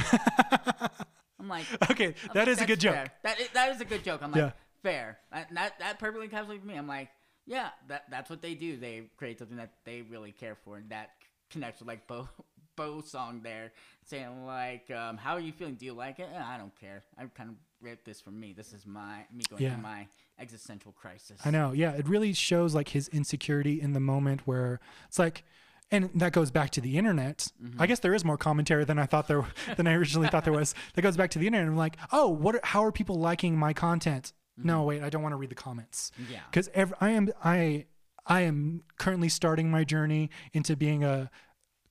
I'm 1.38 1.48
like, 1.48 1.64
okay, 1.90 2.06
I'm 2.08 2.14
that 2.34 2.46
like, 2.46 2.48
is 2.48 2.60
a 2.60 2.66
good 2.66 2.80
"That's 2.80 2.82
joke. 2.82 2.94
fair. 2.94 3.12
That 3.22 3.40
is, 3.40 3.48
that 3.54 3.70
is 3.74 3.80
a 3.80 3.84
good 3.84 4.04
joke. 4.04 4.20
I'm 4.22 4.30
like, 4.30 4.38
Yeah. 4.40 4.50
Fair. 4.82 5.18
That, 5.32 5.52
that 5.54 5.78
that 5.78 5.98
perfectly 5.98 6.28
encapsulates 6.28 6.64
me. 6.64 6.74
I'm 6.76 6.86
like, 6.88 7.10
yeah, 7.46 7.70
that 7.88 8.04
that's 8.10 8.30
what 8.30 8.42
they 8.42 8.54
do. 8.54 8.76
They 8.76 9.04
create 9.16 9.38
something 9.38 9.56
that 9.56 9.72
they 9.84 10.02
really 10.02 10.32
care 10.32 10.56
for, 10.64 10.76
and 10.76 10.90
that 10.90 11.10
connects 11.50 11.80
with 11.80 11.88
like 11.88 12.06
Bo 12.06 12.28
Bo 12.76 13.00
song 13.02 13.40
there, 13.42 13.72
saying 14.04 14.46
like, 14.46 14.90
um, 14.90 15.16
how 15.16 15.34
are 15.34 15.40
you 15.40 15.52
feeling? 15.52 15.74
Do 15.74 15.84
you 15.86 15.92
like 15.92 16.18
it? 16.18 16.28
Eh, 16.34 16.42
I 16.42 16.56
don't 16.58 16.78
care. 16.80 17.02
I 17.18 17.24
kind 17.26 17.50
of 17.50 17.56
wrote 17.80 18.04
this 18.04 18.20
for 18.20 18.30
me. 18.30 18.52
This 18.52 18.72
is 18.72 18.86
my 18.86 19.24
me 19.32 19.44
going 19.48 19.62
Yeah. 19.62 19.74
through 19.74 19.82
my 19.82 20.06
existential 20.38 20.92
crisis. 20.92 21.40
I 21.44 21.50
know. 21.50 21.72
Yeah, 21.72 21.92
it 21.92 22.08
really 22.08 22.32
shows 22.32 22.74
like 22.74 22.88
his 22.90 23.08
insecurity 23.08 23.80
in 23.80 23.92
the 23.92 24.00
moment 24.00 24.46
where 24.46 24.80
it's 25.08 25.18
like, 25.18 25.44
and 25.90 26.08
that 26.14 26.32
goes 26.32 26.50
back 26.50 26.70
to 26.70 26.80
the 26.80 26.96
internet. 26.96 27.48
Mm-hmm. 27.62 27.80
I 27.82 27.86
guess 27.86 27.98
there 27.98 28.14
is 28.14 28.24
more 28.24 28.38
commentary 28.38 28.84
than 28.84 28.98
I 28.98 29.04
thought 29.06 29.28
there 29.28 29.44
than 29.76 29.86
I 29.86 29.92
originally 29.94 30.28
thought 30.28 30.44
there 30.44 30.52
was. 30.54 30.74
That 30.94 31.02
goes 31.02 31.16
back 31.18 31.30
to 31.32 31.38
the 31.38 31.46
internet. 31.46 31.68
I'm 31.68 31.76
like, 31.76 31.96
oh, 32.12 32.28
what? 32.28 32.54
Are, 32.54 32.60
how 32.62 32.84
are 32.84 32.92
people 32.92 33.16
liking 33.16 33.58
my 33.58 33.72
content? 33.74 34.32
No, 34.56 34.82
wait, 34.84 35.02
I 35.02 35.08
don't 35.10 35.22
want 35.22 35.32
to 35.32 35.36
read 35.36 35.50
the 35.50 35.54
comments. 35.54 36.12
Mm-hmm. 36.20 36.32
Yeah. 36.32 36.40
because 36.50 36.68
I 37.00 37.10
am 37.10 37.30
I 37.44 37.86
I 38.26 38.42
am 38.42 38.82
currently 38.98 39.28
starting 39.28 39.70
my 39.70 39.82
journey 39.84 40.30
into 40.52 40.76
being 40.76 41.02
a 41.04 41.30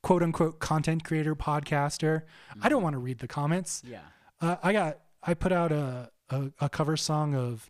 quote 0.03 0.23
unquote 0.23 0.59
content 0.59 1.03
creator 1.03 1.35
podcaster. 1.35 2.21
I 2.51 2.53
Mm-hmm. 2.55 2.69
don't 2.69 2.83
want 2.83 2.93
to 2.93 2.99
read 2.99 3.19
the 3.19 3.27
comments. 3.27 3.81
Yeah. 3.85 3.99
Uh, 4.39 4.55
I 4.63 4.73
got 4.73 4.99
I 5.23 5.33
put 5.33 5.51
out 5.51 5.71
a, 5.71 6.09
a, 6.29 6.51
a 6.61 6.69
cover 6.69 6.95
song 6.97 7.35
of 7.35 7.69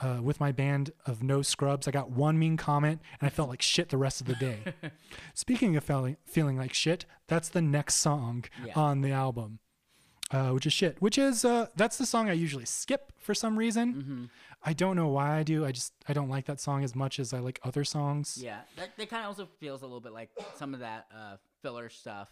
uh, 0.00 0.18
with 0.20 0.40
my 0.40 0.50
band 0.50 0.90
of 1.06 1.22
No 1.22 1.40
Scrubs. 1.40 1.86
I 1.86 1.92
got 1.92 2.10
one 2.10 2.36
mean 2.38 2.56
comment 2.56 3.00
and 3.20 3.26
I 3.26 3.30
felt 3.30 3.48
like 3.48 3.62
shit 3.62 3.90
the 3.90 3.96
rest 3.96 4.20
of 4.20 4.26
the 4.26 4.34
day. 4.34 4.58
Speaking 5.34 5.76
of 5.76 5.84
feeling 5.84 6.16
feeling 6.24 6.56
like 6.56 6.74
shit, 6.74 7.04
that's 7.28 7.48
the 7.48 7.62
next 7.62 7.94
song 7.96 8.44
Yeah. 8.64 8.72
on 8.74 9.02
the 9.02 9.12
album, 9.12 9.60
uh, 10.30 10.50
which 10.50 10.66
is 10.66 10.72
shit. 10.72 11.00
Which 11.00 11.18
is 11.18 11.44
uh, 11.44 11.66
that's 11.76 11.96
the 11.98 12.06
song 12.06 12.28
I 12.28 12.32
usually 12.32 12.64
skip 12.64 13.12
for 13.18 13.34
some 13.34 13.58
reason. 13.58 13.94
Mm-hmm. 13.94 14.24
I 14.66 14.72
don't 14.72 14.96
know 14.96 15.08
why 15.08 15.36
I 15.38 15.42
do. 15.42 15.64
I 15.64 15.72
just 15.72 15.92
I 16.08 16.12
don't 16.12 16.28
like 16.30 16.46
that 16.46 16.60
song 16.60 16.82
as 16.84 16.94
much 16.94 17.18
as 17.20 17.32
I 17.34 17.38
like 17.40 17.60
other 17.64 17.84
songs. 17.84 18.38
Yeah, 18.40 18.60
that, 18.76 18.96
that 18.96 19.10
kind 19.10 19.22
of 19.22 19.28
also 19.28 19.48
feels 19.60 19.82
a 19.82 19.84
little 19.86 20.00
bit 20.00 20.12
like 20.12 20.30
some 20.56 20.72
of 20.74 20.80
that 20.80 21.06
uh, 21.14 21.36
filler 21.62 21.88
stuff. 21.90 22.28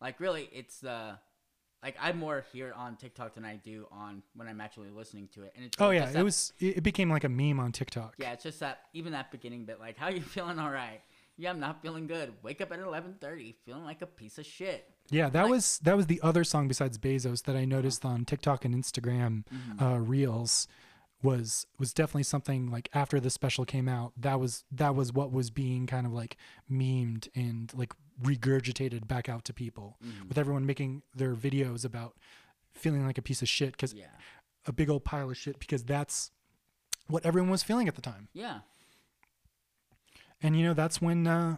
Like, 0.00 0.18
really, 0.20 0.48
it's 0.52 0.82
uh, 0.84 1.16
like 1.82 1.96
I'm 2.00 2.18
more 2.18 2.44
hear 2.52 2.68
it 2.68 2.74
on 2.76 2.96
TikTok 2.96 3.34
than 3.34 3.44
I 3.44 3.56
do 3.56 3.86
on 3.92 4.22
when 4.34 4.48
I'm 4.48 4.60
actually 4.60 4.90
listening 4.90 5.28
to 5.34 5.42
it. 5.44 5.52
And 5.56 5.66
it's 5.66 5.76
Oh 5.80 5.90
yeah, 5.90 6.00
just 6.00 6.10
it 6.10 6.14
that- 6.18 6.24
was 6.24 6.52
it 6.58 6.76
it 6.78 6.80
became 6.82 7.10
like 7.10 7.24
a 7.24 7.28
meme 7.28 7.60
on 7.60 7.72
TikTok. 7.72 8.14
Yeah, 8.18 8.32
it's 8.32 8.42
just 8.42 8.60
that 8.60 8.80
even 8.94 9.12
that 9.12 9.30
beginning 9.30 9.64
bit, 9.66 9.78
like, 9.78 9.96
how 9.98 10.08
you 10.08 10.20
feeling? 10.34 10.58
All 10.58 10.70
right. 10.70 11.00
Yeah, 11.38 11.50
I'm 11.50 11.60
not 11.60 11.82
feeling 11.82 12.06
good. 12.06 12.32
Wake 12.42 12.60
up 12.60 12.72
at 12.72 12.78
11:30, 12.80 13.54
feeling 13.64 13.84
like 13.84 14.00
a 14.02 14.06
piece 14.06 14.38
of 14.38 14.46
shit. 14.46 14.90
Yeah, 15.10 15.28
that 15.30 15.42
Like- 15.42 15.50
was 15.50 15.78
that 15.80 15.96
was 15.96 16.06
the 16.06 16.20
other 16.22 16.44
song 16.44 16.66
besides 16.68 16.98
Bezos 16.98 17.42
that 17.44 17.56
I 17.56 17.64
noticed 17.64 18.04
on 18.04 18.24
TikTok 18.24 18.64
and 18.64 18.74
Instagram 18.74 19.44
Mm-hmm. 19.52 19.82
uh, 19.82 19.98
reels 19.98 20.66
was 21.22 21.66
was 21.78 21.92
definitely 21.94 22.22
something 22.24 22.70
like 22.70 22.88
after 22.92 23.18
the 23.18 23.30
special 23.30 23.64
came 23.64 23.88
out 23.88 24.12
that 24.18 24.38
was 24.38 24.64
that 24.70 24.94
was 24.94 25.12
what 25.12 25.32
was 25.32 25.50
being 25.50 25.86
kind 25.86 26.06
of 26.06 26.12
like 26.12 26.36
memed 26.70 27.28
and 27.34 27.72
like 27.74 27.92
regurgitated 28.22 29.06
back 29.08 29.28
out 29.28 29.44
to 29.44 29.52
people 29.52 29.96
Mm-hmm. 30.04 30.28
with 30.28 30.38
everyone 30.38 30.66
making 30.66 31.02
their 31.14 31.34
videos 31.34 31.84
about 31.84 32.16
feeling 32.74 33.06
like 33.06 33.18
a 33.18 33.22
piece 33.22 33.40
of 33.42 33.48
shit 33.48 33.72
because 33.72 33.94
Yeah. 33.94 34.06
a 34.66 34.72
big 34.72 34.90
old 34.90 35.04
pile 35.04 35.30
of 35.30 35.36
shit 35.36 35.58
because 35.58 35.84
that's 35.84 36.30
what 37.08 37.24
everyone 37.24 37.50
was 37.50 37.62
feeling 37.62 37.88
at 37.88 37.94
the 37.94 38.02
time 38.02 38.28
Yeah. 38.34 38.60
And 40.42 40.58
you 40.58 40.64
know 40.66 40.74
that's 40.74 41.00
when 41.00 41.26
uh, 41.26 41.56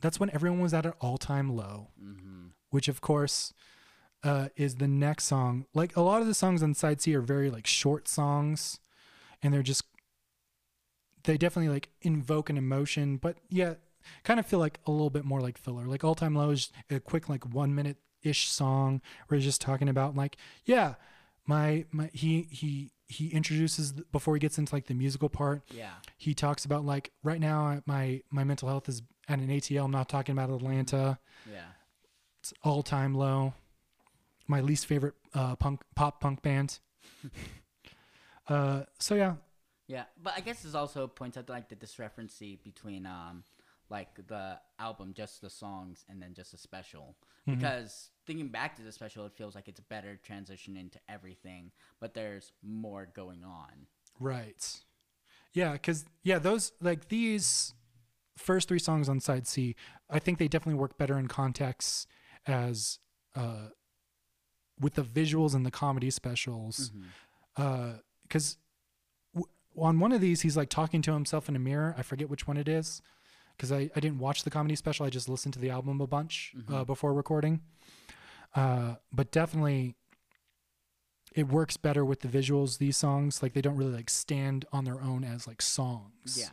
that's 0.00 0.18
when 0.20 0.30
everyone 0.34 0.60
was 0.60 0.74
at 0.74 0.86
an 0.86 0.92
all-time 1.00 1.54
low 1.54 1.88
Mm-hmm. 2.02 2.46
which 2.70 2.88
of 2.88 3.00
course 3.00 3.52
uh, 4.24 4.48
is 4.56 4.76
the 4.76 4.88
next 4.88 5.24
song. 5.24 5.66
Like 5.74 5.96
a 5.96 6.00
lot 6.00 6.20
of 6.20 6.26
the 6.26 6.34
songs 6.34 6.62
on 6.62 6.74
side 6.74 7.00
C 7.00 7.14
are 7.14 7.20
very 7.20 7.50
like 7.50 7.66
short 7.68 8.08
songs, 8.08 8.80
and 9.42 9.54
they're 9.54 9.62
just 9.62 9.84
they 11.24 11.36
definitely 11.36 11.68
like 11.72 11.90
invoke 12.02 12.48
an 12.50 12.56
emotion, 12.56 13.16
but 13.16 13.36
yeah, 13.48 13.74
kind 14.24 14.40
of 14.40 14.46
feel 14.46 14.58
like 14.58 14.80
a 14.86 14.90
little 14.90 15.10
bit 15.10 15.24
more 15.24 15.40
like 15.40 15.58
filler. 15.58 15.84
Like 15.86 16.02
All 16.04 16.14
Time 16.14 16.34
Low 16.34 16.50
is 16.50 16.70
a 16.90 17.00
quick 17.00 17.28
like 17.28 17.44
one 17.54 17.74
minute 17.74 17.98
ish 18.22 18.48
song 18.50 19.00
where 19.28 19.36
he's 19.38 19.44
just 19.44 19.60
talking 19.60 19.88
about 19.88 20.16
like 20.16 20.36
yeah, 20.64 20.94
my 21.46 21.84
my 21.92 22.10
he 22.12 22.48
he 22.50 22.90
he 23.08 23.28
introduces 23.28 23.92
before 23.92 24.34
he 24.34 24.38
gets 24.40 24.58
into 24.58 24.74
like 24.74 24.86
the 24.86 24.94
musical 24.94 25.28
part 25.30 25.62
Yeah. 25.74 25.92
he 26.18 26.34
talks 26.34 26.64
about 26.66 26.84
like 26.84 27.10
right 27.22 27.40
now 27.40 27.80
my 27.86 28.22
my 28.30 28.44
mental 28.44 28.68
health 28.68 28.88
is 28.88 29.02
at 29.28 29.38
an 29.38 29.48
ATL. 29.48 29.84
I'm 29.86 29.90
not 29.90 30.08
talking 30.08 30.32
about 30.32 30.50
Atlanta. 30.50 31.18
Yeah. 31.50 31.60
It's 32.40 32.52
all 32.62 32.82
time 32.82 33.14
low. 33.14 33.52
My 34.46 34.60
least 34.62 34.86
favorite 34.86 35.14
uh, 35.34 35.56
punk 35.56 35.82
pop 35.94 36.20
punk 36.20 36.40
band. 36.42 36.78
uh, 38.48 38.82
so 38.98 39.14
yeah, 39.14 39.34
Yeah, 39.86 40.04
but 40.22 40.34
I 40.36 40.40
guess 40.40 40.62
this 40.62 40.74
also 40.74 41.06
points 41.06 41.36
out 41.36 41.48
like 41.48 41.68
the 41.68 41.76
discrepancy 41.76 42.58
between 42.62 43.06
um 43.06 43.44
like 43.90 44.14
the 44.26 44.58
album, 44.78 45.14
just 45.14 45.40
the 45.40 45.48
songs, 45.50 46.04
and 46.08 46.20
then 46.22 46.34
just 46.34 46.52
the 46.52 46.58
special. 46.58 47.16
Because 47.46 48.10
thinking 48.28 48.46
back 48.48 48.76
to 48.76 48.82
the 48.82 48.92
special, 48.92 49.26
it 49.26 49.32
feels 49.32 49.56
like 49.56 49.66
it's 49.66 49.80
a 49.80 49.84
better 49.84 50.16
transition 50.22 50.76
into 50.76 51.00
everything, 51.08 51.72
but 51.98 52.14
there's 52.14 52.52
more 52.62 53.08
going 53.14 53.42
on. 53.42 53.88
right. 54.20 54.80
Yeah, 55.54 55.72
because 55.72 56.04
yeah, 56.22 56.38
those 56.38 56.72
like 56.80 57.08
these 57.08 57.72
first 58.36 58.68
three 58.68 58.78
songs 58.78 59.08
on 59.08 59.18
side 59.18 59.46
C, 59.48 59.74
I 60.08 60.18
think 60.20 60.38
they 60.38 60.46
definitely 60.46 60.78
work 60.78 60.98
better 60.98 61.18
in 61.18 61.26
context 61.26 62.06
as 62.46 62.98
uh, 63.34 63.70
with 64.78 64.94
the 64.94 65.02
visuals 65.02 65.54
and 65.54 65.64
the 65.66 65.70
comedy 65.70 66.10
specials. 66.10 66.92
Because 67.56 68.58
w- 69.34 69.50
on 69.76 69.98
one 69.98 70.12
of 70.12 70.20
these, 70.20 70.42
he's 70.42 70.56
like 70.56 70.68
talking 70.68 71.00
to 71.02 71.12
himself 71.14 71.48
in 71.48 71.56
a 71.56 71.58
mirror. 71.58 71.94
I 71.98 72.02
forget 72.02 72.28
which 72.28 72.46
one 72.46 72.58
it 72.58 72.68
is 72.68 73.00
because 73.56 73.72
I, 73.72 73.90
I 73.96 74.00
didn't 74.00 74.18
watch 74.18 74.44
the 74.44 74.50
comedy 74.50 74.76
special. 74.76 75.06
I 75.06 75.10
just 75.10 75.28
listened 75.30 75.54
to 75.54 75.60
the 75.60 75.70
album 75.70 76.00
a 76.00 76.06
bunch 76.06 76.54
uh, 76.70 76.84
before 76.84 77.12
recording. 77.14 77.62
Uh, 78.58 78.94
but 79.12 79.30
definitely, 79.30 79.94
it 81.34 81.48
works 81.48 81.76
better 81.76 82.04
with 82.04 82.20
the 82.20 82.28
visuals. 82.28 82.78
These 82.78 82.96
songs, 82.96 83.42
like 83.42 83.52
they 83.52 83.60
don't 83.60 83.76
really 83.76 83.92
like 83.92 84.10
stand 84.10 84.64
on 84.72 84.84
their 84.84 85.00
own 85.00 85.24
as 85.24 85.46
like 85.46 85.62
songs. 85.62 86.36
Yeah, 86.38 86.48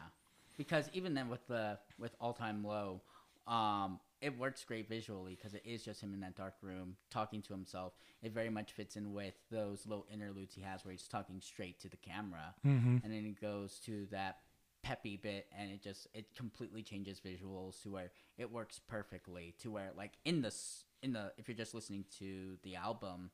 because 0.57 0.89
even 0.93 1.13
then 1.13 1.29
with 1.29 1.45
the 1.47 1.77
with 1.97 2.15
all 2.19 2.33
time 2.33 2.63
low, 2.63 3.01
um, 3.47 3.99
it 4.21 4.37
works 4.37 4.63
great 4.63 4.87
visually 4.89 5.35
because 5.35 5.53
it 5.53 5.63
is 5.65 5.83
just 5.83 6.01
him 6.01 6.13
in 6.13 6.19
that 6.21 6.35
dark 6.35 6.55
room 6.61 6.95
talking 7.09 7.41
to 7.43 7.53
himself. 7.53 7.93
It 8.21 8.31
very 8.33 8.49
much 8.49 8.73
fits 8.73 8.95
in 8.95 9.13
with 9.13 9.35
those 9.51 9.85
little 9.87 10.05
interludes 10.11 10.55
he 10.55 10.61
has 10.61 10.83
where 10.83 10.91
he's 10.91 11.07
talking 11.07 11.39
straight 11.41 11.79
to 11.81 11.89
the 11.89 11.97
camera, 11.97 12.53
Mm-hmm. 12.65 12.97
and 13.03 13.13
then 13.13 13.23
he 13.23 13.31
goes 13.31 13.79
to 13.85 14.07
that 14.11 14.37
peppy 14.83 15.17
bit 15.17 15.47
and 15.57 15.71
it 15.71 15.81
just 15.81 16.07
it 16.13 16.27
completely 16.37 16.83
changes 16.83 17.19
visuals 17.19 17.81
to 17.81 17.89
where 17.89 18.11
it 18.37 18.51
works 18.51 18.79
perfectly 18.87 19.55
to 19.59 19.71
where 19.71 19.89
like 19.97 20.11
in 20.25 20.43
the 20.43 20.53
in 21.05 21.13
the 21.13 21.31
if 21.37 21.47
you're 21.47 21.55
just 21.55 21.73
listening 21.73 22.03
to 22.19 22.57
the 22.63 22.75
album 22.75 23.29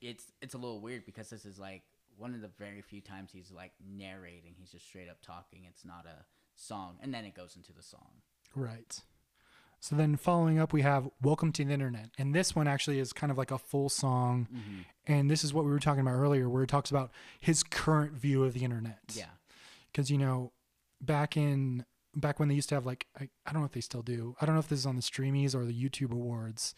it's 0.00 0.32
it's 0.42 0.54
a 0.54 0.58
little 0.58 0.80
weird 0.80 1.04
because 1.04 1.30
this 1.30 1.44
is 1.44 1.58
like 1.58 1.82
one 2.16 2.34
of 2.34 2.40
the 2.40 2.50
very 2.58 2.82
few 2.82 3.00
times 3.00 3.30
he's 3.32 3.52
like 3.52 3.72
narrating 3.96 4.54
he's 4.58 4.70
just 4.70 4.86
straight 4.86 5.08
up 5.08 5.18
talking 5.22 5.60
it's 5.68 5.84
not 5.84 6.04
a 6.06 6.24
song 6.56 6.96
and 7.02 7.14
then 7.14 7.24
it 7.24 7.34
goes 7.34 7.56
into 7.56 7.72
the 7.72 7.82
song 7.82 8.20
Right. 8.54 9.00
So 9.80 9.96
then 9.96 10.16
following 10.16 10.58
up, 10.58 10.72
we 10.72 10.82
have 10.82 11.08
Welcome 11.22 11.52
to 11.52 11.64
the 11.64 11.72
Internet. 11.72 12.10
And 12.18 12.34
this 12.34 12.54
one 12.54 12.68
actually 12.68 12.98
is 12.98 13.12
kind 13.12 13.30
of 13.30 13.38
like 13.38 13.50
a 13.50 13.58
full 13.58 13.88
song. 13.88 14.46
Mm-hmm. 14.52 14.80
And 15.06 15.30
this 15.30 15.42
is 15.42 15.54
what 15.54 15.64
we 15.64 15.70
were 15.70 15.78
talking 15.78 16.02
about 16.02 16.14
earlier, 16.14 16.48
where 16.48 16.62
it 16.62 16.68
talks 16.68 16.90
about 16.90 17.10
his 17.38 17.62
current 17.62 18.12
view 18.12 18.44
of 18.44 18.52
the 18.52 18.64
internet. 18.64 19.00
yeah 19.14 19.24
Because, 19.90 20.10
you 20.10 20.18
know, 20.18 20.52
back 21.00 21.36
in, 21.36 21.86
back 22.14 22.38
when 22.38 22.48
they 22.48 22.54
used 22.54 22.68
to 22.70 22.74
have 22.74 22.84
like, 22.84 23.06
I, 23.18 23.30
I 23.46 23.52
don't 23.52 23.62
know 23.62 23.66
if 23.66 23.72
they 23.72 23.80
still 23.80 24.02
do. 24.02 24.36
I 24.40 24.46
don't 24.46 24.54
know 24.54 24.60
if 24.60 24.68
this 24.68 24.80
is 24.80 24.86
on 24.86 24.96
the 24.96 25.02
Streamies 25.02 25.54
or 25.54 25.64
the 25.64 25.72
YouTube 25.72 26.12
Awards, 26.12 26.74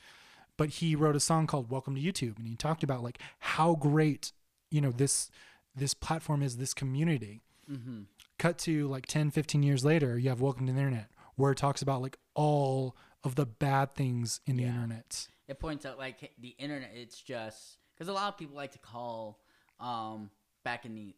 but 0.62 0.68
he 0.70 0.94
wrote 0.94 1.16
a 1.16 1.20
song 1.20 1.48
called 1.48 1.68
Welcome 1.72 1.96
to 1.96 2.00
YouTube. 2.00 2.38
And 2.38 2.46
he 2.46 2.54
talked 2.54 2.84
about 2.84 3.02
like 3.02 3.18
how 3.40 3.74
great, 3.74 4.30
you 4.70 4.80
know, 4.80 4.92
this, 4.92 5.28
this 5.74 5.92
platform 5.92 6.40
is, 6.40 6.56
this 6.56 6.72
community 6.72 7.40
mm-hmm. 7.68 8.02
cut 8.38 8.58
to 8.58 8.86
like 8.86 9.06
10 9.06 9.32
15 9.32 9.64
years 9.64 9.84
later 9.84 10.16
you 10.18 10.28
have 10.28 10.40
welcome 10.40 10.66
to 10.68 10.72
the 10.72 10.78
internet 10.78 11.08
where 11.34 11.50
it 11.50 11.58
talks 11.58 11.82
about 11.82 12.00
like 12.00 12.16
all 12.34 12.94
of 13.24 13.34
the 13.34 13.44
bad 13.46 13.92
things 13.96 14.40
in 14.46 14.56
the 14.56 14.62
Yeah. 14.62 14.68
internet 14.68 15.26
it 15.48 15.58
points 15.58 15.84
out 15.84 15.98
like 15.98 16.30
the 16.40 16.54
internet 16.58 16.90
it's 16.94 17.20
just 17.20 17.78
because 17.94 18.06
a 18.08 18.12
lot 18.12 18.28
of 18.28 18.38
people 18.38 18.54
like 18.56 18.70
to 18.72 18.78
call 18.78 19.40
um 19.80 20.30
back 20.64 20.84
in 20.86 20.94
the 20.94 21.14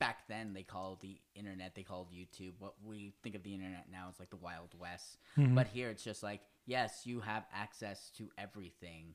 back 0.00 0.26
then 0.28 0.52
they 0.52 0.62
called 0.62 1.00
the 1.00 1.18
internet 1.34 1.74
they 1.74 1.82
called 1.82 2.08
youtube 2.12 2.52
what 2.58 2.74
we 2.84 3.14
think 3.22 3.34
of 3.34 3.42
the 3.42 3.54
internet 3.54 3.86
now 3.90 4.08
is 4.10 4.18
like 4.20 4.30
the 4.30 4.36
wild 4.36 4.74
west 4.78 5.16
Mm-hmm. 5.38 5.54
but 5.54 5.66
here 5.68 5.88
it's 5.90 6.02
just 6.04 6.22
like 6.22 6.40
yes 6.66 7.02
you 7.04 7.20
have 7.20 7.44
access 7.54 8.10
to 8.18 8.28
everything 8.36 9.14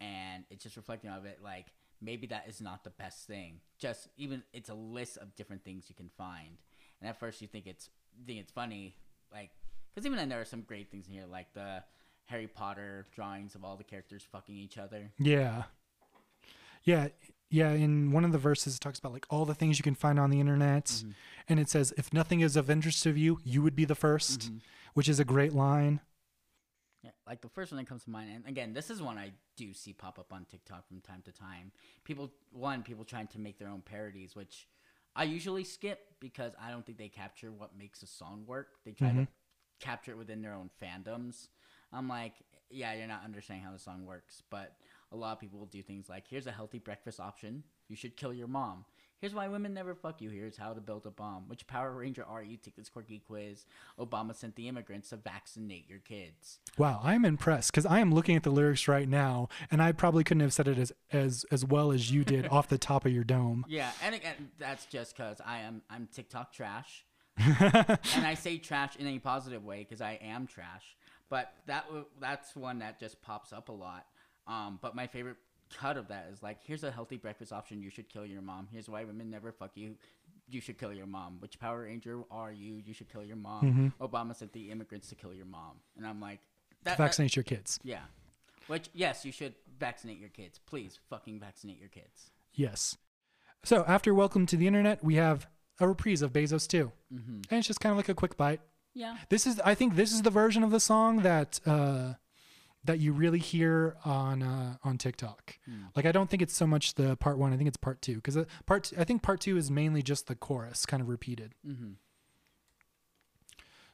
and 0.00 0.44
it's 0.50 0.62
just 0.62 0.76
reflecting 0.76 1.10
of 1.10 1.24
it 1.24 1.38
like 1.42 1.66
maybe 2.02 2.26
that 2.26 2.44
is 2.46 2.60
not 2.60 2.84
the 2.84 2.90
best 2.90 3.26
thing. 3.26 3.58
Just 3.78 4.08
even 4.18 4.42
it's 4.52 4.68
a 4.68 4.74
list 4.74 5.16
of 5.16 5.34
different 5.34 5.64
things 5.64 5.86
you 5.88 5.94
can 5.94 6.10
find. 6.18 6.58
And 7.00 7.08
at 7.08 7.18
first 7.18 7.40
you 7.40 7.48
think 7.48 7.66
it's 7.66 7.88
think 8.26 8.38
it's 8.38 8.52
funny 8.52 8.94
like 9.32 9.50
because 9.94 10.04
even 10.06 10.18
then 10.18 10.28
there 10.28 10.40
are 10.40 10.44
some 10.44 10.60
great 10.60 10.90
things 10.90 11.06
in 11.06 11.14
here 11.14 11.24
like 11.30 11.52
the 11.54 11.82
harry 12.26 12.46
potter 12.46 13.06
drawings 13.14 13.54
of 13.54 13.64
all 13.64 13.76
the 13.76 13.84
characters 13.84 14.26
fucking 14.30 14.54
each 14.56 14.76
other. 14.76 15.10
Yeah. 15.18 15.64
Yeah 16.84 17.08
yeah 17.48 17.70
in 17.70 18.10
one 18.10 18.24
of 18.24 18.32
the 18.32 18.38
verses 18.38 18.74
it 18.76 18.80
talks 18.80 18.98
about 18.98 19.12
like 19.12 19.24
all 19.30 19.44
the 19.44 19.54
things 19.54 19.78
you 19.78 19.82
can 19.84 19.94
find 19.94 20.18
on 20.18 20.30
the 20.30 20.40
internet 20.40 20.86
Mm-hmm. 20.86 21.10
and 21.48 21.60
it 21.60 21.70
says 21.70 21.94
if 21.96 22.12
nothing 22.12 22.40
is 22.40 22.56
of 22.56 22.68
interest 22.68 23.02
to 23.04 23.12
you 23.12 23.38
you 23.44 23.62
would 23.62 23.76
be 23.76 23.84
the 23.84 23.94
1st 23.94 24.38
Mm-hmm. 24.38 24.56
which 24.94 25.08
is 25.08 25.20
a 25.20 25.24
great 25.24 25.52
line 25.54 26.00
Yeah, 27.06 27.12
like 27.24 27.40
the 27.40 27.48
first 27.48 27.70
one 27.70 27.78
that 27.78 27.88
comes 27.88 28.02
to 28.02 28.10
mind, 28.10 28.30
and 28.34 28.46
again, 28.48 28.72
this 28.72 28.90
is 28.90 29.00
one 29.00 29.16
I 29.16 29.30
do 29.56 29.72
see 29.72 29.92
pop 29.92 30.18
up 30.18 30.32
on 30.32 30.44
TikTok 30.44 30.88
from 30.88 31.00
time 31.00 31.22
to 31.26 31.30
time. 31.30 31.70
People, 32.02 32.32
one, 32.50 32.82
people 32.82 33.04
trying 33.04 33.28
to 33.28 33.38
make 33.38 33.60
their 33.60 33.68
own 33.68 33.80
parodies, 33.80 34.34
which 34.34 34.66
I 35.14 35.22
usually 35.22 35.62
skip 35.62 36.00
because 36.18 36.52
I 36.60 36.72
don't 36.72 36.84
think 36.84 36.98
they 36.98 37.08
capture 37.08 37.52
what 37.52 37.78
makes 37.78 38.02
a 38.02 38.08
song 38.08 38.42
work. 38.44 38.70
They 38.84 38.90
try 38.90 39.10
to 39.10 39.14
mm-hmm. 39.14 39.24
capture 39.78 40.10
it 40.10 40.18
within 40.18 40.42
their 40.42 40.52
own 40.52 40.68
fandoms. 40.82 41.46
I'm 41.92 42.08
like, 42.08 42.32
yeah, 42.70 42.92
you're 42.94 43.06
not 43.06 43.22
understanding 43.24 43.64
how 43.64 43.70
the 43.70 43.78
song 43.78 44.04
works, 44.04 44.42
but 44.50 44.72
a 45.12 45.16
lot 45.16 45.32
of 45.32 45.38
people 45.38 45.60
will 45.60 45.66
do 45.66 45.82
things 45.82 46.08
like, 46.08 46.24
here's 46.28 46.48
a 46.48 46.52
healthy 46.52 46.80
breakfast 46.80 47.20
option. 47.20 47.62
You 47.86 47.94
should 47.94 48.16
kill 48.16 48.34
your 48.34 48.48
mom. 48.48 48.84
Here's 49.20 49.34
why 49.34 49.48
women 49.48 49.72
never 49.72 49.94
fuck 49.94 50.20
you. 50.20 50.28
Here's 50.30 50.56
how 50.58 50.72
to 50.74 50.80
build 50.80 51.06
a 51.06 51.10
bomb. 51.10 51.48
Which 51.48 51.66
Power 51.66 51.90
Ranger 51.92 52.24
are 52.24 52.42
you? 52.42 52.56
Take 52.58 52.76
this 52.76 52.88
quirky 52.90 53.18
quiz. 53.26 53.64
Obama 53.98 54.34
sent 54.34 54.56
the 54.56 54.68
immigrants 54.68 55.08
to 55.10 55.16
vaccinate 55.16 55.88
your 55.88 55.98
kids. 56.00 56.58
wow 56.78 57.00
i'm 57.02 57.24
impressed 57.24 57.70
because 57.70 57.86
i 57.86 57.98
am 58.00 58.12
looking 58.12 58.36
at 58.36 58.42
the 58.42 58.50
lyrics 58.50 58.86
right 58.86 59.08
now 59.08 59.48
and 59.70 59.80
i 59.82 59.90
probably 59.92 60.22
couldn't 60.22 60.40
have 60.42 60.52
said 60.52 60.68
it 60.68 60.76
as 60.78 60.92
as 61.12 61.44
as 61.50 61.64
well 61.64 61.90
as 61.90 62.10
you 62.10 62.22
did 62.24 62.46
off 62.48 62.68
the 62.68 62.76
top 62.76 63.06
of 63.06 63.12
your 63.12 63.24
dome 63.24 63.64
Yeah, 63.68 63.90
and 64.04 64.14
again, 64.14 64.50
that's 64.58 64.84
just 64.86 65.16
because 65.16 65.40
I 65.44 65.60
am 65.60 65.80
I'm 65.88 66.08
TikTok 66.12 66.52
trash, 66.52 67.04
and 67.38 68.26
I 68.26 68.34
say 68.34 68.58
trash 68.58 68.96
in 68.96 69.06
a 69.06 69.18
positive 69.18 69.64
way 69.64 69.78
because 69.78 70.00
I 70.00 70.18
am 70.22 70.46
trash. 70.46 70.96
But 71.28 71.52
that 71.66 71.86
that's 72.20 72.54
one 72.54 72.78
that 72.80 73.00
just 73.00 73.20
pops 73.22 73.52
up 73.52 73.68
a 73.68 73.72
lot. 73.72 74.06
Um, 74.46 74.78
but 74.80 74.94
my 74.94 75.06
favorite 75.06 75.36
cut 75.74 75.96
of 75.96 76.08
that 76.08 76.28
is 76.32 76.42
like, 76.42 76.58
here's 76.62 76.84
a 76.84 76.90
healthy 76.90 77.16
breakfast 77.16 77.52
option. 77.52 77.82
You 77.82 77.90
should 77.90 78.08
kill 78.08 78.26
your 78.26 78.42
mom. 78.42 78.68
Here's 78.72 78.88
why 78.88 79.04
women 79.04 79.30
never 79.30 79.52
fuck 79.52 79.72
you. 79.74 79.96
You 80.48 80.60
should 80.60 80.78
kill 80.78 80.92
your 80.92 81.06
mom. 81.06 81.38
Which 81.40 81.58
Power 81.58 81.82
Ranger 81.82 82.22
are 82.30 82.52
you? 82.52 82.80
You 82.84 82.94
should 82.94 83.10
kill 83.10 83.24
your 83.24 83.36
mom. 83.36 83.92
Obama 84.00 84.34
sent 84.34 84.52
the 84.52 84.70
immigrants 84.70 85.08
to 85.08 85.14
kill 85.14 85.34
your 85.34 85.46
mom, 85.46 85.72
and 85.96 86.06
I'm 86.06 86.20
like, 86.20 86.40
that, 86.84 86.96
that- 86.96 86.98
vaccinate 86.98 87.34
your 87.34 87.42
kids 87.42 87.80
yeah. 87.82 88.02
Which 88.68 88.90
yes, 88.94 89.24
you 89.24 89.32
should 89.32 89.54
vaccinate 89.78 90.18
your 90.18 90.28
kids. 90.28 90.58
Please, 90.66 90.98
fucking 91.08 91.38
vaccinate 91.40 91.78
your 91.78 91.88
kids. 91.88 92.30
Yes. 92.52 92.96
So 93.64 93.84
after 93.86 94.14
Welcome 94.14 94.46
to 94.46 94.56
the 94.56 94.66
Internet, 94.66 95.04
we 95.04 95.16
have 95.16 95.46
a 95.80 95.86
reprise 95.86 96.22
of 96.22 96.32
Bezos 96.32 96.66
2. 96.66 96.90
Mm-hmm. 97.12 97.32
And 97.50 97.58
it's 97.58 97.66
just 97.66 97.80
kind 97.80 97.90
of 97.92 97.96
like 97.96 98.08
a 98.08 98.14
quick 98.14 98.36
bite. 98.36 98.60
Yeah. 98.94 99.16
This 99.28 99.46
is, 99.46 99.60
I 99.60 99.74
think, 99.74 99.94
this 99.94 100.12
is 100.12 100.22
the 100.22 100.30
version 100.30 100.62
of 100.62 100.70
the 100.70 100.80
song 100.80 101.18
that 101.22 101.60
uh, 101.66 102.14
that 102.86 102.98
you 103.00 103.12
really 103.12 103.38
hear 103.38 103.96
on 104.04 104.42
uh, 104.42 104.76
on 104.84 104.98
TikTok. 104.98 105.58
Like, 105.94 106.06
I 106.06 106.12
don't 106.12 106.28
think 106.30 106.42
it's 106.42 106.54
so 106.54 106.66
much 106.66 106.94
the 106.94 107.16
part 107.16 107.38
one. 107.38 107.52
I 107.52 107.56
think 107.56 107.68
it's 107.68 107.76
part 107.76 108.00
two 108.02 108.16
because 108.16 108.38
part 108.66 108.84
t- 108.84 108.96
I 108.98 109.04
think 109.04 109.22
part 109.22 109.40
two 109.40 109.56
is 109.56 109.70
mainly 109.70 110.02
just 110.02 110.26
the 110.26 110.34
chorus, 110.34 110.86
kind 110.86 111.00
of 111.02 111.08
repeated. 111.08 111.52
Mm-hmm. 111.66 111.92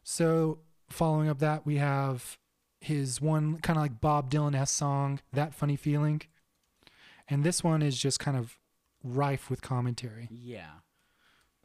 So 0.03 0.59
following 0.89 1.29
up 1.29 1.39
that, 1.41 1.65
we 1.65 1.77
have 1.77 2.39
his 2.81 3.21
one 3.21 3.59
kind 3.59 3.77
of 3.77 3.83
like 3.83 4.01
Bob 4.01 4.31
Dylan 4.31 4.55
s 4.55 4.71
song, 4.71 5.21
"That 5.33 5.55
Funny 5.55 5.77
Feeling," 5.77 6.23
and 7.29 7.45
this 7.45 7.63
one 7.63 7.83
is 7.83 7.99
just 7.99 8.19
kind 8.19 8.37
of 8.37 8.59
rife 9.05 9.51
with 9.51 9.63
commentary. 9.63 10.29
Yeah. 10.31 10.71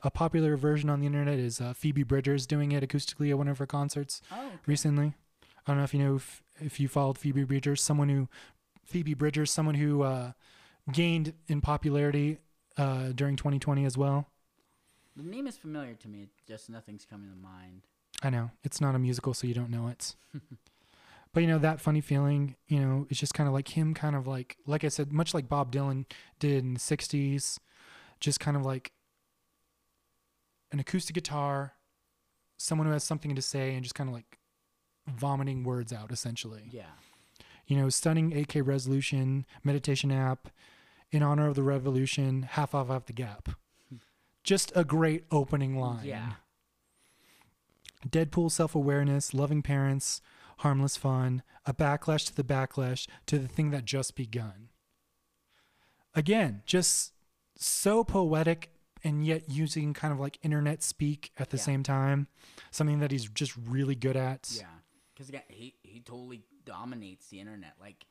a 0.04 0.12
popular 0.12 0.56
version 0.56 0.92
on 0.92 1.00
the 1.00 1.08
internet 1.08 1.40
is 1.40 1.60
uh, 1.60 1.74
Phoebe 1.74 2.04
Bridgers 2.04 2.46
doing 2.46 2.72
it 2.72 2.88
acoustically 2.88 3.32
at 3.32 3.38
one 3.38 3.48
of 3.48 3.58
her 3.58 3.66
concerts 3.66 4.22
Oh. 4.32 4.46
okay. 4.46 4.56
recently. 4.68 5.14
I 5.66 5.72
don't 5.72 5.78
know 5.78 5.84
if 5.84 5.94
you 5.94 6.00
know 6.00 6.20
if, 6.60 6.80
you 6.80 6.88
followed 6.88 7.18
Phoebe 7.18 7.44
Bridgers, 7.44 7.82
someone 7.82 8.10
who 8.10 8.28
Phoebe 8.86 9.14
Bridgers, 9.14 9.52
someone 9.52 9.76
who 9.76 10.04
uh, 10.04 10.32
gained 10.92 11.34
in 11.48 11.62
popularity 11.62 12.40
uh, 12.78 13.10
during 13.14 13.36
2020 13.36 13.86
as 13.86 13.98
well. 13.98 14.28
The 15.16 15.24
name 15.24 15.48
is 15.48 15.58
familiar 15.58 15.96
to 15.96 16.08
me. 16.08 16.28
Just 16.48 16.70
nothing's 16.70 17.06
coming 17.06 17.30
to 17.30 17.36
mind. 17.36 17.82
I 18.22 18.30
know 18.30 18.52
it's 18.64 18.80
not 18.80 18.96
a 18.96 19.00
musical, 19.00 19.34
so 19.34 19.48
you 19.48 19.54
don't 19.54 19.70
know 19.70 19.88
it. 19.88 20.16
but 21.34 21.42
you 21.42 21.48
know 21.48 21.60
that 21.60 21.82
funny 21.82 22.02
feeling, 22.02 22.56
you 22.68 22.80
know, 22.80 23.08
it's 23.10 23.20
just 23.20 23.34
kind 23.34 23.48
of 23.48 23.54
like 23.54 23.70
him, 23.70 23.94
kind 23.94 24.16
of 24.16 24.28
like, 24.28 24.58
like 24.66 24.84
I 24.84 24.90
said, 24.90 25.12
much 25.12 25.34
like 25.34 25.50
Bob 25.50 25.72
Dylan 25.72 26.06
did 26.40 26.64
in 26.64 26.74
the 26.76 26.80
'60s, 26.80 27.60
just 28.20 28.40
kind 28.40 28.58
of 28.58 28.66
like 28.66 28.92
an 30.72 30.80
acoustic 30.80 31.14
guitar, 31.14 31.74
someone 32.58 32.88
who 32.88 32.94
has 32.94 33.04
something 33.04 33.36
to 33.36 33.42
say, 33.42 33.74
and 33.74 33.84
just 33.84 33.96
kind 33.96 34.10
of 34.10 34.16
like 34.16 34.38
vomiting 35.08 35.64
words 35.64 35.92
out, 35.94 36.12
essentially. 36.12 36.70
Yeah. 36.72 36.92
You 37.66 37.78
know, 37.78 37.90
stunning 37.90 38.32
8K 38.32 38.66
resolution 38.66 39.46
meditation 39.64 40.12
app 40.12 40.50
in 41.12 41.24
honor 41.24 41.48
of 41.48 41.56
the 41.56 41.64
revolution, 41.64 42.44
half 42.44 42.74
off 42.76 42.90
off 42.90 43.06
the 43.06 43.14
gap. 43.14 43.50
Just 44.44 44.72
a 44.76 44.84
great 44.84 45.26
opening 45.32 45.78
line. 45.78 46.06
Yeah. 46.06 46.34
Deadpool 48.08 48.52
self 48.52 48.76
awareness, 48.76 49.34
loving 49.34 49.62
parents, 49.62 50.22
harmless 50.60 50.96
fun, 50.98 51.44
a 51.66 51.74
backlash 51.74 52.26
to 52.28 52.36
the 52.36 52.44
backlash 52.44 53.08
to 53.26 53.38
the 53.40 53.48
thing 53.48 53.72
that 53.72 53.86
just 53.86 54.16
begun. 54.16 54.70
Again, 56.16 56.62
just 56.66 57.14
so 57.58 58.04
poetic 58.04 58.72
and 59.04 59.26
yet 59.26 59.50
using 59.50 59.94
kind 59.94 60.14
of 60.14 60.20
like 60.20 60.40
internet 60.42 60.82
speak 60.84 61.32
at 61.38 61.50
the 61.50 61.58
Yeah. 61.58 61.64
same 61.64 61.84
time. 61.84 62.28
Something 62.72 63.00
that 63.00 63.12
he's 63.12 63.28
just 63.30 63.56
really 63.58 63.96
good 63.96 64.16
at. 64.16 64.50
Yeah. 64.56 64.68
Because 65.18 65.30
again, 65.30 65.42
he 65.48 65.74
he 65.82 66.00
totally 66.00 66.44
dominates 66.64 67.28
the 67.30 67.40
internet. 67.40 67.74
Like 67.82 68.06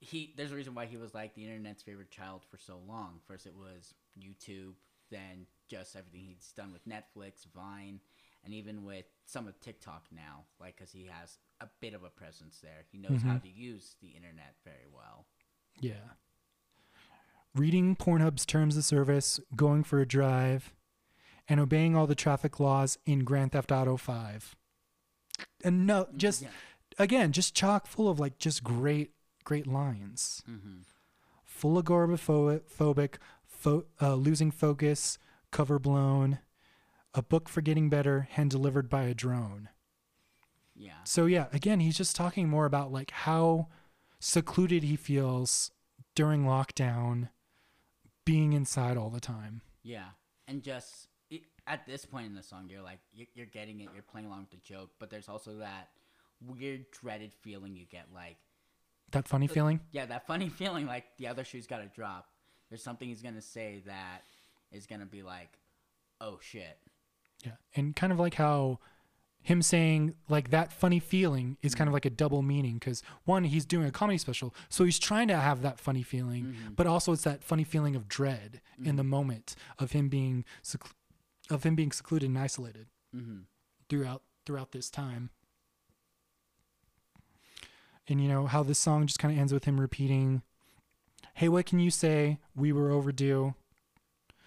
he, 0.00 0.32
there's 0.36 0.52
a 0.52 0.54
reason 0.54 0.74
why 0.74 0.86
he 0.86 0.96
was 0.96 1.12
like 1.12 1.34
the 1.34 1.44
internet's 1.44 1.82
favorite 1.82 2.10
child 2.10 2.42
for 2.50 2.56
so 2.56 2.78
long. 2.88 3.20
First, 3.26 3.46
it 3.46 3.54
was 3.54 3.92
YouTube, 4.18 4.72
then 5.10 5.46
just 5.68 5.94
everything 5.94 6.22
he's 6.26 6.52
done 6.56 6.72
with 6.72 6.88
Netflix, 6.88 7.44
Vine, 7.54 8.00
and 8.42 8.54
even 8.54 8.84
with 8.84 9.04
some 9.26 9.46
of 9.46 9.60
TikTok 9.60 10.06
now. 10.10 10.44
Like, 10.58 10.76
because 10.76 10.90
he 10.90 11.10
has 11.12 11.36
a 11.60 11.68
bit 11.80 11.92
of 11.92 12.02
a 12.02 12.08
presence 12.08 12.60
there. 12.62 12.86
He 12.90 12.96
knows 12.96 13.20
how 13.22 13.34
mm-hmm. 13.34 13.46
to 13.46 13.50
use 13.50 13.96
the 14.00 14.08
internet 14.08 14.54
very 14.64 14.88
well. 14.90 15.26
Yeah. 15.78 16.14
Reading 17.54 17.94
Pornhub's 17.94 18.46
terms 18.46 18.78
of 18.78 18.84
service, 18.84 19.38
going 19.54 19.84
for 19.84 20.00
a 20.00 20.06
drive, 20.06 20.72
and 21.46 21.60
obeying 21.60 21.94
all 21.94 22.06
the 22.06 22.14
traffic 22.14 22.58
laws 22.58 22.96
in 23.04 23.24
Grand 23.24 23.52
Theft 23.52 23.70
Auto 23.70 23.98
5. 23.98 24.56
And 25.64 25.86
no, 25.86 26.08
just 26.16 26.42
Yeah. 26.42 26.48
again, 26.98 27.32
just 27.32 27.54
chock 27.54 27.86
full 27.86 28.08
of 28.08 28.18
like 28.18 28.38
just 28.38 28.64
great, 28.64 29.12
great 29.44 29.66
lines. 29.66 30.42
Mm-hmm. 30.48 30.78
Full 31.44 31.82
agoraphobic, 31.82 32.62
phobic, 32.70 33.16
fo- 33.46 33.84
uh, 34.00 34.14
losing 34.14 34.50
focus, 34.50 35.18
cover 35.50 35.78
blown, 35.78 36.38
a 37.12 37.22
book 37.22 37.48
for 37.48 37.60
getting 37.60 37.90
better, 37.90 38.22
hand 38.30 38.50
delivered 38.50 38.88
by 38.88 39.02
a 39.02 39.14
drone. 39.14 39.68
Yeah. 40.74 41.02
So 41.04 41.26
yeah, 41.26 41.48
again, 41.52 41.80
he's 41.80 41.96
just 41.98 42.16
talking 42.16 42.48
more 42.48 42.64
about 42.64 42.90
like 42.92 43.10
how 43.10 43.68
secluded 44.18 44.82
he 44.82 44.96
feels 44.96 45.70
during 46.14 46.44
lockdown, 46.44 47.28
being 48.24 48.52
inside 48.54 48.96
all 48.96 49.10
the 49.10 49.20
time. 49.20 49.60
Yeah, 49.82 50.10
and 50.48 50.62
just 50.62 51.08
at 51.66 51.86
this 51.86 52.04
point 52.04 52.26
in 52.26 52.34
the 52.34 52.42
song, 52.42 52.68
you're 52.68 52.82
like 52.82 52.98
you're, 53.12 53.26
you're 53.34 53.46
getting 53.46 53.80
it, 53.80 53.88
you're 53.94 54.02
playing 54.02 54.26
along 54.26 54.40
with 54.40 54.50
the 54.50 54.66
joke, 54.66 54.90
but 54.98 55.10
there's 55.10 55.28
also 55.28 55.58
that 55.58 55.90
weird 56.44 56.90
dreaded 56.90 57.32
feeling 57.32 57.76
you 57.76 57.84
get, 57.84 58.06
like 58.14 58.36
That 59.12 59.28
funny 59.28 59.46
feeling. 59.46 59.80
yeah, 59.92 60.06
that 60.06 60.26
funny 60.26 60.48
feeling, 60.58 60.86
like 60.86 61.04
the 61.18 61.28
other 61.28 61.44
shoe's 61.44 61.66
got 61.66 61.78
to 61.78 61.86
drop. 61.86 62.28
There's 62.68 62.82
something 62.82 63.08
he's 63.08 63.22
gonna 63.22 63.42
say 63.42 63.82
that 63.86 64.22
is 64.72 64.86
gonna 64.86 65.06
be 65.06 65.22
like, 65.22 65.58
oh 66.20 66.38
shit. 66.40 66.78
Yeah. 67.44 67.52
And 67.74 67.96
kind 67.96 68.12
of 68.12 68.20
like 68.20 68.34
how 68.34 68.78
him 69.42 69.62
saying 69.62 70.14
like 70.28 70.50
that 70.50 70.72
funny 70.72 70.98
feeling 70.98 71.56
is 71.62 71.74
kind 71.74 71.88
of 71.88 71.94
like 71.94 72.04
a 72.04 72.10
double 72.10 72.42
meaning 72.42 72.74
because 72.74 73.02
one, 73.24 73.44
he's 73.44 73.64
doing 73.64 73.86
a 73.86 73.90
comedy 73.90 74.18
special. 74.18 74.54
So 74.68 74.84
he's 74.84 74.98
trying 74.98 75.28
to 75.28 75.36
have 75.36 75.62
that 75.62 75.78
funny 75.78 76.02
feeling, 76.02 76.44
mm-hmm. 76.44 76.74
but 76.74 76.86
also 76.86 77.12
it's 77.12 77.24
that 77.24 77.42
funny 77.42 77.64
feeling 77.64 77.96
of 77.96 78.08
dread 78.08 78.60
in 78.84 78.96
the 78.96 79.02
mm-hmm. 79.02 79.10
moment 79.10 79.56
of 79.78 79.92
him 79.92 80.08
being 80.08 80.44
of 81.50 81.64
him 81.64 81.74
being 81.74 81.92
secluded 81.92 82.28
and 82.28 82.38
isolated 82.38 82.86
mm-hmm. 83.14 83.40
throughout 83.88 84.22
throughout 84.46 84.72
this 84.72 84.90
time. 84.90 85.30
And 88.08 88.20
you 88.20 88.28
know 88.28 88.46
how 88.46 88.62
this 88.62 88.78
song 88.78 89.06
just 89.06 89.18
kind 89.18 89.32
of 89.32 89.38
ends 89.38 89.52
with 89.52 89.64
him 89.64 89.80
repeating, 89.80 90.42
"Hey, 91.34 91.48
what 91.48 91.66
can 91.66 91.78
you 91.78 91.90
say? 91.90 92.38
We 92.54 92.72
were 92.72 92.90
overdue, 92.90 93.54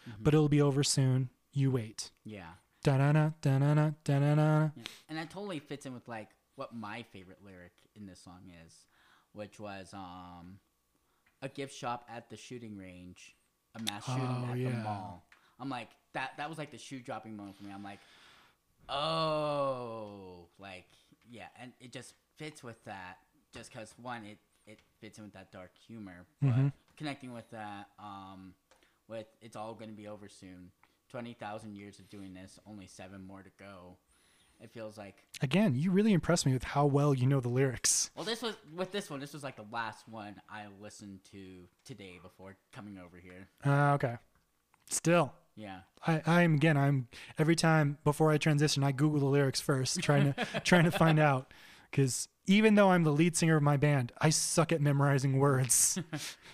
mm-hmm. 0.09 0.23
but 0.23 0.33
it'll 0.33 0.49
be 0.49 0.61
over 0.61 0.83
soon. 0.83 1.29
You 1.51 1.71
wait." 1.71 2.11
Yeah. 2.23 2.53
Da 2.83 2.97
da 2.97 3.13
da 3.13 3.29
da 3.41 3.59
da 3.59 3.73
da 3.73 3.91
da 4.03 4.35
da. 4.35 4.69
And 5.07 5.17
that 5.17 5.29
totally 5.29 5.59
fits 5.59 5.85
in 5.85 5.93
with 5.93 6.07
like 6.07 6.29
what 6.55 6.75
my 6.75 7.03
favorite 7.13 7.39
lyric 7.43 7.71
in 7.95 8.05
this 8.05 8.19
song 8.19 8.41
is, 8.65 8.73
which 9.31 9.59
was 9.59 9.93
um, 9.93 10.59
a 11.41 11.47
gift 11.47 11.73
shop 11.73 12.05
at 12.13 12.29
the 12.29 12.35
shooting 12.35 12.77
range, 12.77 13.35
a 13.75 13.81
mass 13.83 14.05
shooting 14.05 14.45
oh, 14.49 14.51
at 14.51 14.57
yeah. 14.57 14.69
the 14.69 14.75
mall 14.77 15.23
I'm 15.59 15.69
like 15.69 15.89
that 16.13 16.31
that 16.37 16.49
was 16.49 16.57
like 16.57 16.71
the 16.71 16.77
shoe 16.77 16.99
dropping 16.99 17.35
moment 17.35 17.57
for 17.57 17.63
me. 17.63 17.71
I'm 17.73 17.83
like, 17.83 17.99
"Oh, 18.89 20.47
like 20.59 20.85
yeah." 21.29 21.47
And 21.59 21.73
it 21.79 21.91
just 21.91 22.13
fits 22.37 22.63
with 22.63 22.83
that 22.85 23.17
just 23.53 23.71
cuz 23.71 23.93
one 24.01 24.25
it 24.25 24.37
it 24.65 24.79
fits 24.99 25.17
in 25.17 25.25
with 25.25 25.33
that 25.33 25.51
dark 25.51 25.71
humor, 25.87 26.25
but 26.41 26.49
Mhm. 26.49 26.73
connecting 26.97 27.33
with 27.33 27.49
that 27.51 27.89
um 27.99 28.55
with 29.07 29.27
it's 29.41 29.55
all 29.55 29.73
going 29.73 29.89
to 29.89 29.95
be 29.95 30.07
over 30.07 30.29
soon. 30.29 30.71
20,000 31.09 31.75
years 31.75 31.99
of 31.99 32.09
doing 32.09 32.33
this, 32.33 32.57
only 32.65 32.87
7 32.87 33.21
more 33.21 33.43
to 33.43 33.51
go. 33.59 33.97
It 34.59 34.71
feels 34.71 34.97
like 34.97 35.25
Again, 35.41 35.75
you 35.75 35.91
really 35.91 36.13
impressed 36.13 36.45
me 36.45 36.53
with 36.53 36.63
how 36.63 36.85
well 36.87 37.13
you 37.13 37.27
know 37.27 37.39
the 37.39 37.49
lyrics. 37.49 38.09
well, 38.15 38.25
this 38.25 38.41
was 38.41 38.55
with 38.73 38.91
this 38.91 39.09
one. 39.09 39.19
This 39.19 39.33
was 39.33 39.43
like 39.43 39.55
the 39.57 39.65
last 39.71 40.07
one 40.07 40.41
I 40.49 40.67
listened 40.79 41.23
to 41.31 41.67
today 41.83 42.17
before 42.21 42.55
coming 42.71 42.97
over 42.97 43.17
here. 43.17 43.47
Uh, 43.65 43.93
okay. 43.93 44.17
Still, 44.89 45.33
Yeah, 45.55 45.79
I, 46.05 46.21
I'm 46.25 46.55
again. 46.55 46.77
I'm 46.77 47.07
every 47.37 47.55
time 47.55 47.97
before 48.03 48.31
I 48.31 48.37
transition, 48.37 48.83
I 48.83 48.91
Google 48.91 49.19
the 49.19 49.25
lyrics 49.25 49.61
first, 49.61 49.99
trying 50.01 50.33
to 50.33 50.45
trying 50.63 50.85
to 50.85 50.91
find 50.91 51.19
out. 51.19 51.53
Because 51.89 52.27
even 52.47 52.75
though 52.75 52.89
I'm 52.91 53.03
the 53.03 53.11
lead 53.11 53.37
singer 53.37 53.55
of 53.55 53.63
my 53.63 53.77
band, 53.77 54.11
I 54.19 54.29
suck 54.29 54.71
at 54.71 54.81
memorizing 54.81 55.37
words. 55.37 55.99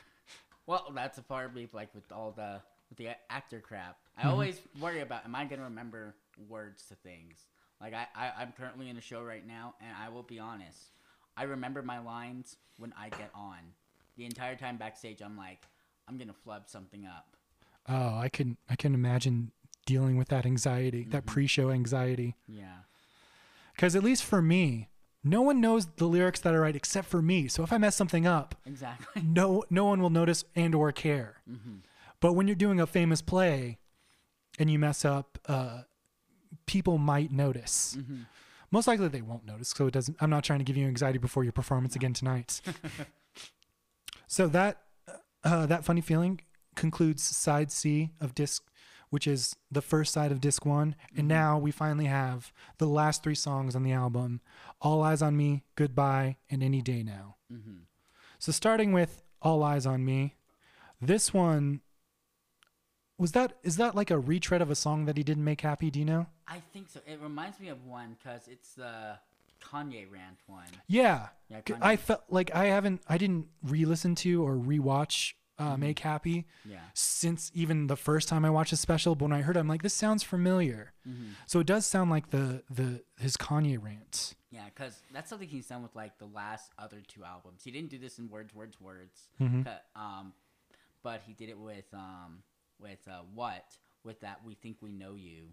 well, 0.68 0.92
that's 0.94 1.18
a 1.18 1.24
part 1.24 1.50
of 1.50 1.56
me 1.56 1.68
like 1.72 1.94
with 1.96 2.12
all 2.12 2.32
the 2.32 2.62
with 2.90 2.98
the 2.98 3.10
actor 3.30 3.60
crap. 3.60 3.98
I 4.18 4.22
mm-hmm. 4.22 4.32
always 4.32 4.60
worry 4.80 5.00
about 5.00 5.26
am 5.26 5.36
I 5.36 5.46
gonna 5.46 5.64
remember 5.64 6.16
words 6.48 6.84
to 6.88 6.96
things. 6.96 7.38
Like 7.80 7.94
I, 7.94 8.08
I 8.16 8.32
I'm 8.40 8.52
currently 8.52 8.90
in 8.90 8.98
a 8.98 9.02
show 9.02 9.24
right 9.24 9.46
now, 9.48 9.76
and 9.80 9.92
I 9.98 10.10
will 10.10 10.24
be 10.24 10.40
honest. 10.40 10.92
I 11.38 11.44
remember 11.44 11.82
my 11.82 12.00
lines 12.00 12.58
when 12.78 12.94
I 13.00 13.10
get 13.10 13.32
on. 13.34 13.60
The 14.18 14.26
entire 14.26 14.58
time 14.58 14.76
backstage, 14.76 15.22
I'm 15.22 15.38
like, 15.38 15.66
I'm 16.08 16.18
gonna 16.18 16.34
flub 16.34 16.68
something 16.68 17.06
up. 17.06 17.38
Oh, 17.90 18.18
I 18.18 18.30
can 18.30 18.58
I 18.70 18.76
can 18.76 18.94
imagine 18.94 19.52
dealing 19.86 20.18
with 20.18 20.28
that 20.30 20.46
anxiety, 20.46 21.06
that 21.10 21.26
pre-show 21.26 21.72
anxiety. 21.72 22.36
Yeah. 22.48 22.78
Because 23.76 23.96
at 23.96 24.04
least 24.04 24.24
for 24.24 24.42
me, 24.42 24.90
no 25.24 25.42
one 25.42 25.60
knows 25.62 25.88
the 25.98 26.06
lyrics 26.06 26.40
that 26.42 26.54
I 26.54 26.58
write 26.58 26.76
except 26.76 27.08
for 27.08 27.22
me. 27.22 27.48
So 27.48 27.64
if 27.64 27.74
I 27.74 27.78
mess 27.78 27.96
something 27.96 28.28
up, 28.28 28.56
Exactly. 28.66 29.22
no 29.24 29.64
no 29.70 29.86
one 29.86 30.02
will 30.02 30.10
notice 30.10 30.44
and 30.56 30.76
or 30.76 30.92
care. 30.92 31.38
But 32.22 32.34
when 32.34 32.48
you're 32.48 32.56
doing 32.56 32.80
a 32.80 32.86
famous 32.88 33.22
play 33.22 33.80
and 34.60 34.70
you 34.70 34.78
mess 34.78 35.06
up, 35.06 35.40
uh, 35.48 35.84
people 36.66 36.98
might 36.98 37.32
notice. 37.32 37.98
Most 38.72 38.88
likely 38.88 39.08
they 39.08 39.22
won't 39.22 39.46
notice, 39.48 39.70
so 39.70 39.88
it 39.88 39.94
doesn't. 39.94 40.18
I'm 40.22 40.30
not 40.30 40.44
trying 40.44 40.60
to 40.60 40.66
give 40.66 40.78
you 40.78 40.86
anxiety 40.86 41.18
before 41.18 41.44
your 41.44 41.54
performance 41.54 41.96
again 41.96 42.14
tonight. 42.14 42.62
so 44.28 44.48
that 44.48 44.78
uh, 45.44 45.66
that 45.66 45.86
funny 45.86 46.02
feeling 46.02 46.42
concludes 46.80 47.22
side 47.22 47.72
C 47.72 48.12
of 48.20 48.34
disc, 48.34 48.64
which 49.10 49.28
is 49.28 49.56
the 49.70 49.82
first 49.82 50.14
side 50.14 50.32
of 50.32 50.42
disc 50.42 50.66
one, 50.66 50.96
and 51.16 51.28
now 51.28 51.60
we 51.60 51.72
finally 51.72 52.06
have 52.06 52.52
the 52.78 52.88
last 52.88 53.22
three 53.22 53.36
songs 53.36 53.76
on 53.76 53.84
the 53.84 53.92
album: 53.92 54.42
"All 54.82 55.04
Eyes 55.04 55.22
on 55.22 55.36
Me," 55.36 55.64
"Goodbye," 55.76 56.38
and 56.50 56.64
"Any 56.64 56.82
Day 56.82 57.04
Now." 57.04 57.36
Mm-hmm. 57.52 57.80
So 58.40 58.52
starting 58.52 58.94
with 58.94 59.24
All 59.42 59.62
Eyes 59.64 59.86
on 59.86 60.06
Me, 60.06 60.36
this 61.02 61.34
one 61.34 61.82
was 63.18 63.34
that 63.34 63.58
is 63.64 63.76
that 63.76 63.96
like 63.96 64.10
a 64.10 64.18
retread 64.18 64.62
of 64.62 64.72
a 64.72 64.76
song 64.76 65.06
that 65.06 65.18
he 65.18 65.24
didn't 65.24 65.44
make 65.44 65.62
happy, 65.62 65.92
do 65.92 66.00
you 66.00 66.06
know? 66.06 66.28
I 66.48 66.62
think 66.74 66.90
so. 66.90 67.02
It 67.06 67.20
reminds 67.22 67.60
me 67.60 67.68
of 67.68 67.86
one 67.86 68.16
because 68.18 68.48
it's 68.48 68.74
the 68.74 69.20
Kanye 69.62 70.10
rant 70.10 70.40
one. 70.48 70.64
Yeah. 70.88 71.28
Yeah, 71.50 71.62
Kanye. 71.62 71.80
I 71.82 71.96
felt 71.98 72.24
like 72.30 72.56
I 72.56 72.66
haven't 72.66 73.02
I 73.10 73.18
didn't 73.18 73.48
re-listen 73.62 74.16
to 74.16 74.44
or 74.44 74.56
rewatch 74.56 75.34
uh, 75.60 75.72
Mm-hmm. 75.74 75.82
Make 75.82 76.00
Happy 76.00 76.46
Yeah. 76.66 76.80
since 76.94 77.52
even 77.54 77.88
the 77.88 77.96
first 77.98 78.28
time 78.28 78.46
I 78.46 78.50
watched 78.50 78.72
the 78.72 78.78
special, 78.78 79.14
but 79.16 79.26
when 79.26 79.34
I 79.34 79.42
heard 79.42 79.58
it, 79.58 79.60
I'm 79.60 79.68
like 79.68 79.82
this 79.84 79.94
sounds 79.94 80.24
familiar. 80.24 80.94
Mm-hmm. 81.08 81.32
So 81.48 81.60
it 81.60 81.68
does 81.68 81.86
sound 81.86 82.10
like 82.10 82.30
the 82.32 82.64
the 82.70 83.04
his 83.20 83.36
Kanye 83.38 83.82
rant. 83.82 84.36
Yeah, 84.52 84.66
because 84.74 85.02
that's 85.14 85.30
something 85.30 85.48
he's 85.48 85.68
done 85.68 85.84
with 85.84 85.96
like 85.96 86.18
the 86.18 86.26
last 86.26 86.72
other 86.80 87.02
two 87.08 87.24
albums. 87.24 87.62
He 87.64 87.72
didn't 87.72 87.90
do 87.90 88.00
this 88.00 88.18
in 88.18 88.30
words, 88.30 88.56
words, 88.56 88.80
words. 88.82 89.28
Mhm. 89.40 89.68
Um, 89.96 90.34
but 91.04 91.22
he 91.28 91.34
did 91.34 91.50
it 91.50 91.58
with 91.60 91.86
um 91.94 92.44
with 92.80 93.08
uh, 93.08 93.22
what 93.36 93.66
with 94.04 94.22
that 94.22 94.40
we 94.46 94.54
think 94.56 94.78
we 94.82 94.92
know 94.92 95.14
you, 95.14 95.50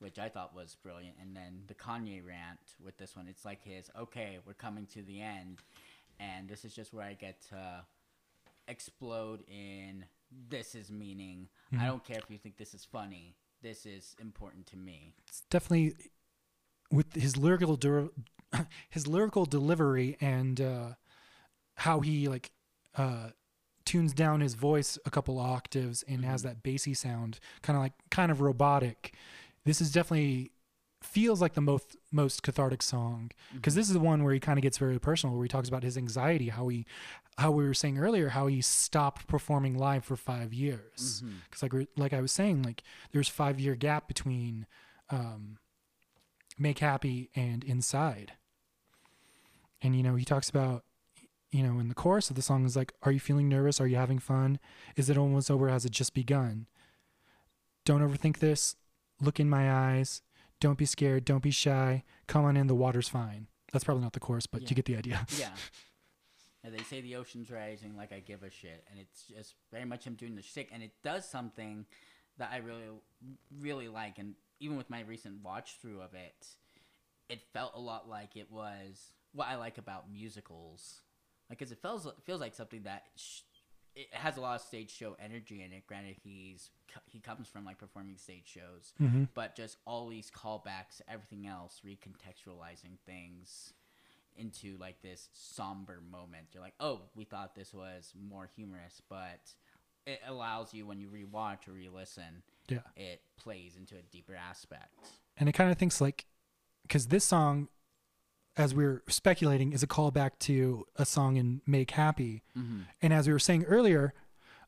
which 0.00 0.18
I 0.18 0.28
thought 0.28 0.54
was 0.54 0.76
brilliant. 0.82 1.16
And 1.20 1.36
then 1.36 1.62
the 1.68 1.74
Kanye 1.74 2.26
rant 2.26 2.58
with 2.84 2.98
this 2.98 3.14
one, 3.16 3.26
it's 3.28 3.44
like 3.44 3.62
his 3.62 3.90
okay, 3.98 4.38
we're 4.46 4.54
coming 4.54 4.86
to 4.94 5.02
the 5.02 5.20
end, 5.22 5.58
and 6.18 6.48
this 6.48 6.64
is 6.64 6.74
just 6.74 6.92
where 6.92 7.04
I 7.06 7.14
get 7.14 7.40
to 7.50 7.84
explode 8.70 9.42
in 9.48 10.04
this 10.48 10.74
is 10.74 10.90
meaning. 10.90 11.48
I 11.78 11.86
don't 11.86 12.04
care 12.04 12.18
if 12.18 12.30
you 12.30 12.38
think 12.38 12.56
this 12.56 12.74
is 12.74 12.84
funny. 12.84 13.36
This 13.62 13.84
is 13.84 14.16
important 14.20 14.66
to 14.68 14.76
me. 14.76 15.12
It's 15.28 15.42
definitely 15.50 15.94
with 16.90 17.14
his 17.14 17.36
lyrical 17.36 17.78
his 18.90 19.06
lyrical 19.06 19.44
delivery 19.44 20.16
and 20.20 20.60
uh, 20.60 20.88
how 21.76 22.00
he 22.00 22.28
like 22.28 22.50
uh, 22.96 23.30
tunes 23.84 24.12
down 24.12 24.40
his 24.40 24.54
voice 24.54 24.98
a 25.04 25.10
couple 25.10 25.38
octaves 25.38 26.04
and 26.08 26.24
has 26.24 26.42
that 26.42 26.62
bassy 26.62 26.94
sound, 26.94 27.38
kind 27.62 27.76
of 27.76 27.82
like 27.82 27.92
kind 28.10 28.30
of 28.30 28.40
robotic. 28.40 29.14
This 29.64 29.80
is 29.80 29.92
definitely 29.92 30.52
feels 31.02 31.40
like 31.40 31.54
the 31.54 31.60
most 31.60 31.96
most 32.12 32.42
cathartic 32.42 32.82
song 32.82 33.30
because 33.54 33.74
this 33.74 33.86
is 33.86 33.94
the 33.94 34.00
one 34.00 34.22
where 34.22 34.34
he 34.34 34.40
kind 34.40 34.58
of 34.58 34.62
gets 34.62 34.78
very 34.78 34.98
personal, 34.98 35.34
where 35.34 35.44
he 35.44 35.48
talks 35.48 35.68
about 35.68 35.82
his 35.82 35.96
anxiety, 35.96 36.48
how 36.50 36.68
he 36.68 36.86
how 37.38 37.50
we 37.50 37.64
were 37.64 37.74
saying 37.74 37.98
earlier, 37.98 38.28
how 38.30 38.46
he 38.46 38.60
stopped 38.60 39.26
performing 39.26 39.78
live 39.78 40.04
for 40.04 40.16
five 40.16 40.52
years. 40.52 41.22
Because 41.44 41.62
like 41.62 41.88
like 41.96 42.12
I 42.12 42.20
was 42.20 42.32
saying, 42.32 42.62
like 42.62 42.82
there's 43.12 43.28
five 43.28 43.58
year 43.58 43.74
gap 43.74 44.08
between 44.08 44.66
um, 45.08 45.58
Make 46.58 46.80
Happy 46.80 47.30
and 47.34 47.64
Inside. 47.64 48.32
And 49.82 49.96
you 49.96 50.02
know, 50.02 50.16
he 50.16 50.24
talks 50.24 50.50
about 50.50 50.84
you 51.50 51.64
know, 51.64 51.80
in 51.80 51.88
the 51.88 51.94
chorus 51.94 52.30
of 52.30 52.36
the 52.36 52.42
song 52.42 52.64
is 52.64 52.76
like, 52.76 52.92
Are 53.02 53.10
you 53.10 53.20
feeling 53.20 53.48
nervous? 53.48 53.80
Are 53.80 53.86
you 53.86 53.96
having 53.96 54.18
fun? 54.18 54.58
Is 54.96 55.10
it 55.10 55.18
almost 55.18 55.50
over? 55.50 55.68
Has 55.68 55.84
it 55.84 55.92
just 55.92 56.14
begun? 56.14 56.66
Don't 57.84 58.02
overthink 58.02 58.38
this. 58.38 58.76
Look 59.20 59.40
in 59.40 59.50
my 59.50 59.70
eyes. 59.72 60.22
Don't 60.60 60.78
be 60.78 60.84
scared. 60.86 61.24
Don't 61.24 61.42
be 61.42 61.50
shy. 61.50 62.04
Come 62.26 62.44
on 62.44 62.56
in. 62.56 62.66
The 62.66 62.74
water's 62.74 63.08
fine. 63.08 63.48
That's 63.72 63.84
probably 63.84 64.02
not 64.02 64.12
the 64.12 64.20
chorus, 64.20 64.46
but 64.46 64.62
Yeah. 64.62 64.68
you 64.70 64.76
get 64.76 64.84
the 64.84 64.96
idea. 64.96 65.26
Yeah. 65.38 65.50
And 66.62 66.74
they 66.74 66.82
say 66.82 67.00
the 67.00 67.16
ocean's 67.16 67.50
rising 67.50 67.96
like 67.96 68.12
I 68.12 68.20
give 68.20 68.42
a 68.42 68.50
shit, 68.50 68.84
and 68.90 69.00
it's 69.00 69.24
just 69.24 69.54
very 69.72 69.86
much 69.86 70.04
him 70.04 70.12
doing 70.12 70.34
the 70.36 70.42
shtick, 70.42 70.68
and 70.70 70.82
it 70.82 70.92
does 71.02 71.26
something 71.26 71.86
that 72.36 72.50
I 72.52 72.58
really, 72.58 72.84
really 73.62 73.88
like, 73.88 74.18
and 74.18 74.34
even 74.60 74.76
with 74.76 74.90
my 74.90 75.00
recent 75.00 75.42
watch 75.42 75.78
through 75.80 76.02
of 76.02 76.12
it, 76.12 76.48
it 77.30 77.40
felt 77.54 77.72
a 77.74 77.80
lot 77.80 78.10
like 78.10 78.36
it 78.36 78.50
was 78.52 79.14
what 79.32 79.48
I 79.48 79.56
like 79.56 79.78
about 79.78 80.10
musicals, 80.12 81.00
like 81.48 81.58
because 81.60 81.72
it 81.72 81.78
feels 81.80 82.06
feels 82.26 82.42
like 82.42 82.54
something 82.54 82.82
that 82.82 83.04
sh- 83.16 83.40
it 83.96 84.08
has 84.12 84.36
a 84.36 84.40
lot 84.40 84.54
of 84.56 84.60
stage 84.66 84.90
show 84.90 85.16
energy 85.22 85.62
in 85.62 85.72
it. 85.72 85.86
Granted, 85.86 86.16
he's 86.22 86.70
he 87.06 87.18
comes 87.20 87.48
from 87.48 87.64
like 87.64 87.78
performing 87.78 88.16
stage 88.16 88.46
shows, 88.46 88.92
Mm-hmm. 89.00 89.24
but 89.34 89.54
just 89.56 89.76
all 89.86 90.08
these 90.08 90.30
callbacks, 90.30 91.00
everything 91.08 91.46
else, 91.46 91.80
recontextualizing 91.86 92.98
things 93.06 93.72
into 94.36 94.76
like 94.78 95.02
this 95.02 95.28
somber 95.32 96.00
moment. 96.10 96.46
You're 96.52 96.62
like, 96.62 96.74
oh, 96.80 97.02
we 97.14 97.24
thought 97.24 97.54
this 97.54 97.74
was 97.74 98.12
more 98.28 98.48
humorous, 98.56 99.02
but 99.08 99.40
it 100.06 100.20
allows 100.26 100.72
you 100.72 100.86
when 100.86 101.00
you 101.00 101.08
rewatch 101.08 101.68
or 101.68 101.72
re-listen, 101.72 102.42
Yeah. 102.68 102.78
it 102.96 103.20
plays 103.36 103.76
into 103.76 103.96
a 103.96 104.02
deeper 104.10 104.34
aspect. 104.34 104.94
and 105.36 105.48
it 105.48 105.52
kind 105.52 105.70
of 105.70 105.78
thinks 105.78 106.00
like 106.00 106.26
because 106.82 107.06
this 107.08 107.24
song 107.24 107.68
as 108.56 108.74
we 108.74 108.84
are 108.84 109.02
speculating 109.08 109.72
is 109.72 109.82
a 109.82 109.86
callback 109.86 110.32
to 110.40 110.84
a 110.96 111.04
song 111.06 111.36
in 111.36 111.60
make 111.66 111.92
happy. 111.92 112.42
And 113.02 113.12
as 113.12 113.26
we 113.26 113.32
were 113.32 113.38
saying 113.38 113.64
earlier 113.64 114.12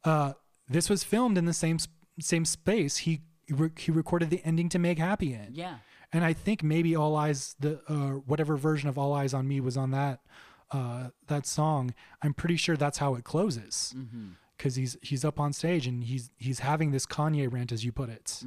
uh, 0.04 0.32
this 0.68 0.88
was 0.90 1.04
filmed 1.04 1.36
in 1.38 1.44
the 1.44 1.52
same 1.52 1.78
same 2.20 2.44
space 2.44 2.98
he 2.98 3.20
re- 3.48 3.70
he 3.76 3.90
recorded 3.90 4.30
the 4.30 4.40
ending 4.44 4.68
to 4.70 4.78
make 4.78 4.98
happy 4.98 5.32
in. 5.34 5.48
Yeah. 5.52 5.76
and 6.12 6.24
i 6.24 6.32
think 6.32 6.62
maybe 6.62 6.94
all 6.94 7.16
eyes 7.16 7.56
the 7.60 7.80
uh, 7.88 8.20
whatever 8.30 8.56
version 8.56 8.88
of 8.88 8.96
all 8.98 9.12
eyes 9.14 9.32
on 9.34 9.46
me 9.48 9.60
was 9.60 9.76
on 9.76 9.90
that 9.92 10.20
uh, 10.70 11.08
that 11.28 11.46
song 11.46 11.92
i'm 12.22 12.34
pretty 12.34 12.56
sure 12.56 12.76
that's 12.76 12.98
how 12.98 13.14
it 13.14 13.24
closes. 13.24 13.94
Because 14.56 14.76
he's 14.76 14.96
he's 15.02 15.24
up 15.24 15.40
on 15.40 15.52
stage 15.52 15.86
and 15.88 16.04
he's 16.04 16.30
he's 16.38 16.60
having 16.60 16.92
this 16.92 17.04
kanye 17.06 17.52
rant 17.52 17.72
as 17.72 17.84
you 17.84 17.90
put 17.92 18.08
it 18.08 18.42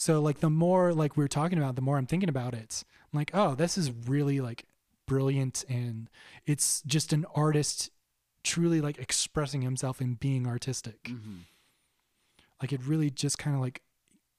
so 0.00 0.20
like 0.20 0.38
the 0.38 0.48
more 0.48 0.94
like 0.94 1.16
we 1.16 1.24
are 1.24 1.28
talking 1.28 1.58
about, 1.58 1.74
the 1.74 1.82
more 1.82 1.98
I'm 1.98 2.06
thinking 2.06 2.28
about 2.28 2.54
it. 2.54 2.84
I'm 3.12 3.18
like, 3.18 3.32
oh, 3.34 3.56
this 3.56 3.76
is 3.76 3.90
really 4.06 4.40
like 4.40 4.64
brilliant 5.08 5.64
and 5.68 6.08
it's 6.46 6.82
just 6.82 7.12
an 7.12 7.26
artist 7.34 7.90
truly 8.44 8.80
like 8.80 8.98
expressing 8.98 9.62
himself 9.62 10.00
and 10.00 10.18
being 10.20 10.46
artistic. 10.46 11.02
Mm-hmm. 11.02 11.38
Like 12.62 12.72
it 12.72 12.80
really 12.84 13.10
just 13.10 13.38
kind 13.38 13.56
of 13.56 13.60
like 13.60 13.82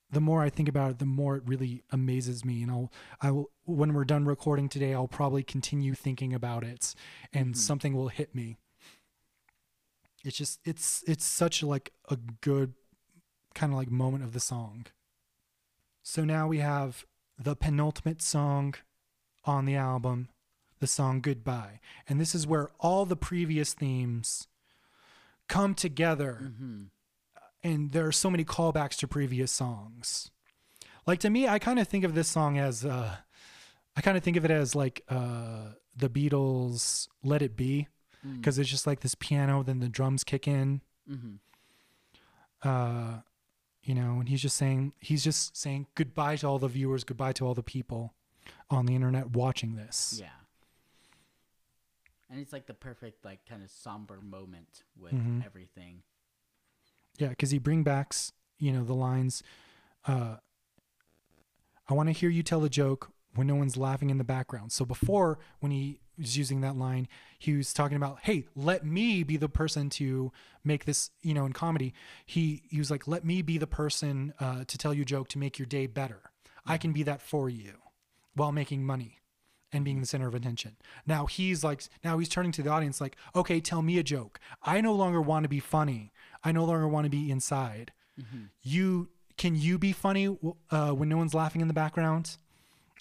the 0.10 0.22
more 0.22 0.41
I 0.41 0.49
think 0.49 0.69
about 0.69 0.91
it, 0.91 0.99
the 0.99 1.06
more 1.06 1.36
it 1.36 1.44
really 1.45 1.84
amazes 1.91 2.45
me. 2.45 2.64
And 2.64 2.72
I'll 2.72 2.91
I 3.22 3.31
will 3.31 3.52
when 3.65 3.94
we're 3.94 4.06
done 4.06 4.23
recording 4.23 4.69
today, 4.69 4.94
I'll 4.94 5.10
probably 5.10 5.44
continue 5.44 5.94
thinking 5.94 6.34
about 6.34 6.64
it 6.64 6.95
and 7.34 7.48
mm-hmm. 7.48 7.53
something 7.56 7.94
will 7.94 8.07
hit 8.07 8.34
me. 8.34 8.56
It's 10.23 10.38
just 10.38 10.61
it's 10.64 11.03
it's 11.06 11.26
such 11.26 11.64
like 11.64 11.91
a 12.10 12.15
good 12.15 12.76
kind 13.53 13.73
of 13.73 13.77
like 13.77 13.91
moment 13.91 14.23
of 14.23 14.31
the 14.31 14.40
song. 14.40 14.86
So 16.10 16.23
now 16.26 16.48
we 16.48 16.57
have 16.57 17.06
the 17.38 17.56
penultimate 17.56 18.19
song 18.23 18.73
on 19.45 19.65
the 19.65 19.76
album, 19.76 20.30
the 20.80 20.88
song 20.88 21.22
Goodbye. 21.22 21.80
And 22.07 22.19
this 22.19 22.34
is 22.34 22.48
where 22.48 22.69
all 22.80 23.06
the 23.06 23.15
previous 23.15 23.76
themes 23.76 24.48
come 25.48 25.76
together. 25.76 26.52
And 27.61 27.91
there 27.91 28.07
are 28.07 28.11
so 28.11 28.31
many 28.31 28.44
callbacks 28.44 28.98
to 28.98 29.07
previous 29.07 29.52
songs. 29.52 30.31
Like 31.06 31.19
to 31.19 31.30
me, 31.30 31.48
I 31.48 31.60
kind 31.60 31.77
of 31.77 31.88
think 31.88 32.03
of 32.03 32.15
this 32.15 32.27
song 32.27 32.57
as 32.57 32.84
uh 32.84 33.18
I 33.95 34.02
kind 34.02 34.18
of 34.18 34.23
think 34.23 34.36
of 34.36 34.44
it 34.45 34.52
as 34.52 34.73
like 34.73 35.03
uh 35.10 35.73
the 35.95 36.10
Beatles 36.10 37.07
Let 37.23 37.44
It 37.44 37.56
Be 37.56 37.88
because 38.38 38.57
it's 38.57 38.69
just 38.69 38.88
like 38.88 39.02
this 39.02 39.14
piano 39.14 39.61
then 39.61 39.80
the 39.80 39.90
drums 39.90 40.23
kick 40.23 40.48
in. 40.48 40.81
Uh 42.64 43.19
you 43.90 43.95
know, 43.95 44.20
and 44.20 44.30
he's 44.30 44.40
just 44.44 44.56
saying 44.56 44.94
he's 44.99 45.24
just 45.24 45.57
saying 45.57 45.88
goodbye 45.95 46.36
to 46.36 46.45
all 46.48 46.60
the 46.60 46.68
viewers, 46.68 47.03
goodbye 47.03 47.34
to 47.34 47.44
all 47.48 47.56
the 47.56 47.64
people 47.64 48.14
on 48.70 48.86
the 48.86 48.94
internet 48.94 49.32
watching 49.32 49.76
this. 49.78 50.20
Yeah. 50.22 50.28
And 52.30 52.40
it's 52.40 52.53
like 52.53 52.68
the 52.68 52.76
perfect 52.76 53.26
like 53.26 53.44
kind 53.48 53.64
of 53.64 53.72
somber 53.72 54.22
moment 54.22 54.84
with 54.95 55.14
Mhm. 55.14 55.44
everything. 55.44 56.03
Yeah, 57.18 57.30
because 57.30 57.49
he 57.49 57.57
bring 57.57 57.82
backs, 57.82 58.32
you 58.60 58.72
know, 58.72 58.84
the 58.84 58.94
lines. 58.94 59.41
Uh, 60.06 60.38
I 61.88 61.95
want 61.95 62.10
to 62.10 62.14
hear 62.14 62.30
you 62.30 62.44
tell 62.44 62.64
a 62.64 62.70
joke 62.70 63.11
when 63.34 63.48
no 63.48 63.56
one's 63.56 63.76
laughing 63.76 64.11
in 64.11 64.20
the 64.20 64.24
background. 64.24 64.72
So 64.72 64.86
before, 64.86 65.40
when 65.61 65.72
he 65.72 65.99
was 66.19 66.37
using 66.37 66.61
that 66.61 66.77
line, 66.77 67.07
he 67.37 67.53
was 67.55 67.73
talking 67.73 67.97
about, 67.97 68.19
"Hey, 68.23 68.45
let 68.55 68.85
me 68.85 69.23
be 69.23 69.37
the 69.37 69.49
person 69.49 69.89
to 69.91 70.31
make 70.63 70.85
this." 70.85 71.11
You 71.21 71.33
know, 71.33 71.45
in 71.45 71.53
comedy, 71.53 71.93
he 72.25 72.63
he 72.69 72.77
was 72.79 72.91
like, 72.91 73.07
"Let 73.07 73.23
me 73.23 73.41
be 73.41 73.57
the 73.57 73.67
person 73.67 74.33
uh, 74.39 74.63
to 74.65 74.77
tell 74.77 74.93
you 74.93 75.03
a 75.03 75.05
joke 75.05 75.29
to 75.29 75.37
make 75.39 75.57
your 75.57 75.65
day 75.65 75.87
better. 75.87 76.31
I 76.65 76.77
can 76.77 76.91
be 76.93 77.03
that 77.03 77.21
for 77.21 77.49
you, 77.49 77.73
while 78.35 78.51
making 78.51 78.85
money." 78.85 79.15
And 79.71 79.85
being 79.85 79.99
the 79.99 80.07
center 80.07 80.27
of 80.27 80.33
attention. 80.33 80.77
Now 81.05 81.27
he's 81.27 81.63
like, 81.63 81.83
now 82.03 82.17
he's 82.17 82.27
turning 82.27 82.51
to 82.53 82.63
the 82.63 82.71
audience 82.71 82.99
like, 82.99 83.15
okay, 83.35 83.59
tell 83.59 83.83
me 83.83 83.99
a 83.99 84.03
joke. 84.03 84.39
I 84.63 84.81
no 84.81 84.93
longer 84.95 85.21
want 85.21 85.43
to 85.43 85.47
be 85.47 85.59
funny. 85.59 86.11
I 86.43 86.51
no 86.51 86.65
longer 86.65 86.87
want 86.87 87.03
to 87.05 87.11
be 87.11 87.29
inside. 87.29 87.91
You 88.63 89.09
can 89.37 89.55
you 89.55 89.77
be 89.77 89.91
funny 89.91 90.35
uh, 90.71 90.89
when 90.93 91.07
no 91.07 91.17
one's 91.17 91.35
laughing 91.35 91.61
in 91.61 91.67
the 91.67 91.73
background? 91.75 92.37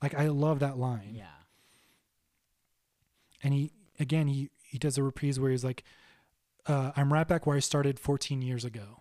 Like 0.02 0.14
I 0.14 0.26
love 0.28 0.58
that 0.58 0.78
line. 0.78 1.14
Yeah. 1.14 1.38
And 3.43 3.55
he 3.55 3.73
again 4.01 4.27
he 4.28 4.51
he 4.62 4.78
does 4.78 4.98
a 4.98 5.02
reprise 5.02 5.39
where 5.40 5.51
he's 5.51 5.65
like, 5.65 5.85
uh, 6.66 6.93
"I'm 6.97 7.12
right 7.12 7.27
back 7.27 7.47
where 7.47 7.56
I 7.56 7.60
started 7.60 7.98
14 7.98 8.43
years 8.43 8.65
ago." 8.65 9.01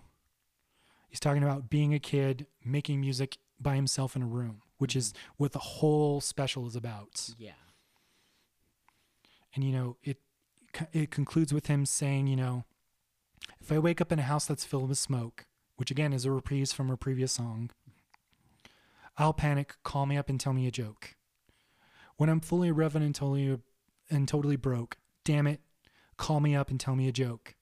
He's 1.10 1.20
talking 1.20 1.44
about 1.44 1.70
being 1.70 1.94
a 1.94 2.00
kid 2.00 2.48
making 2.64 3.02
music 3.02 3.38
by 3.60 3.76
himself 3.76 4.16
in 4.16 4.22
a 4.22 4.28
room, 4.28 4.62
which 4.78 4.96
is 4.96 5.14
what 5.38 5.52
the 5.54 5.60
whole 5.60 6.22
special 6.22 6.68
is 6.68 6.76
about. 6.76 7.30
Yeah. 7.38 7.52
and 9.56 9.64
you 9.64 9.72
know 9.72 9.98
it 10.04 10.18
it 10.94 11.10
concludes 11.12 11.54
with 11.54 11.68
him 11.68 11.86
saying 11.86 12.28
you 12.28 12.36
know 12.36 12.66
if 13.62 13.72
i 13.72 13.80
wake 13.80 14.00
up 14.02 14.12
in 14.12 14.20
a 14.20 14.24
house 14.24 14.46
that's 14.46 14.66
filled 14.66 14.90
with 14.90 14.98
smoke 14.98 15.46
which 15.78 15.90
again 15.90 16.14
is 16.14 16.26
a 16.26 16.32
reprise 16.32 16.72
from 16.74 16.90
a 16.92 16.98
previous 16.98 17.32
song 17.32 17.72
i'll 19.18 19.34
panic 19.34 19.76
call 19.84 20.06
me 20.06 20.18
up 20.18 20.30
and 20.30 20.40
tell 20.40 20.54
me 20.54 20.68
a 20.68 20.72
joke 20.72 21.16
when 22.18 22.30
i'm 22.30 22.40
fully 22.40 22.68
irrelevant 22.68 23.04
and 24.10 24.28
totally 24.28 24.56
broke. 24.56 24.98
Damn 25.24 25.48
it. 25.48 25.62
Call 26.18 26.40
me 26.40 26.56
up 26.56 26.70
and 26.70 26.80
tell 26.80 26.96
me 26.96 27.08
a 27.08 27.12
joke. 27.12 27.56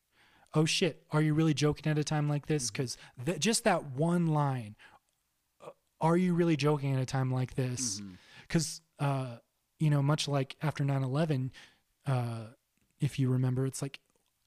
Oh 0.53 0.65
shit. 0.65 1.03
Are 1.11 1.21
you 1.21 1.33
really 1.33 1.53
joking 1.53 1.91
at 1.91 1.97
a 1.97 2.03
time 2.03 2.29
like 2.29 2.45
this? 2.47 2.71
Because 2.71 2.97
th- 3.25 3.39
just 3.39 3.63
that 3.65 3.83
one 3.91 4.27
line. 4.27 4.75
Uh, 5.63 5.71
are 5.99 6.15
you 6.15 6.33
really 6.33 6.55
joking 6.55 6.93
at 6.95 7.01
a 7.01 7.05
time 7.05 7.31
like 7.31 7.55
this? 7.55 8.01
Because 8.47 8.81
uh 8.99 9.37
you 9.79 9.89
know 9.89 10.01
much 10.01 10.27
like 10.29 10.55
after 10.61 10.85
9-11 10.85 11.49
uh 12.07 12.45
if 13.01 13.19
you 13.19 13.29
remember 13.29 13.65
it's 13.65 13.81
like 13.81 13.99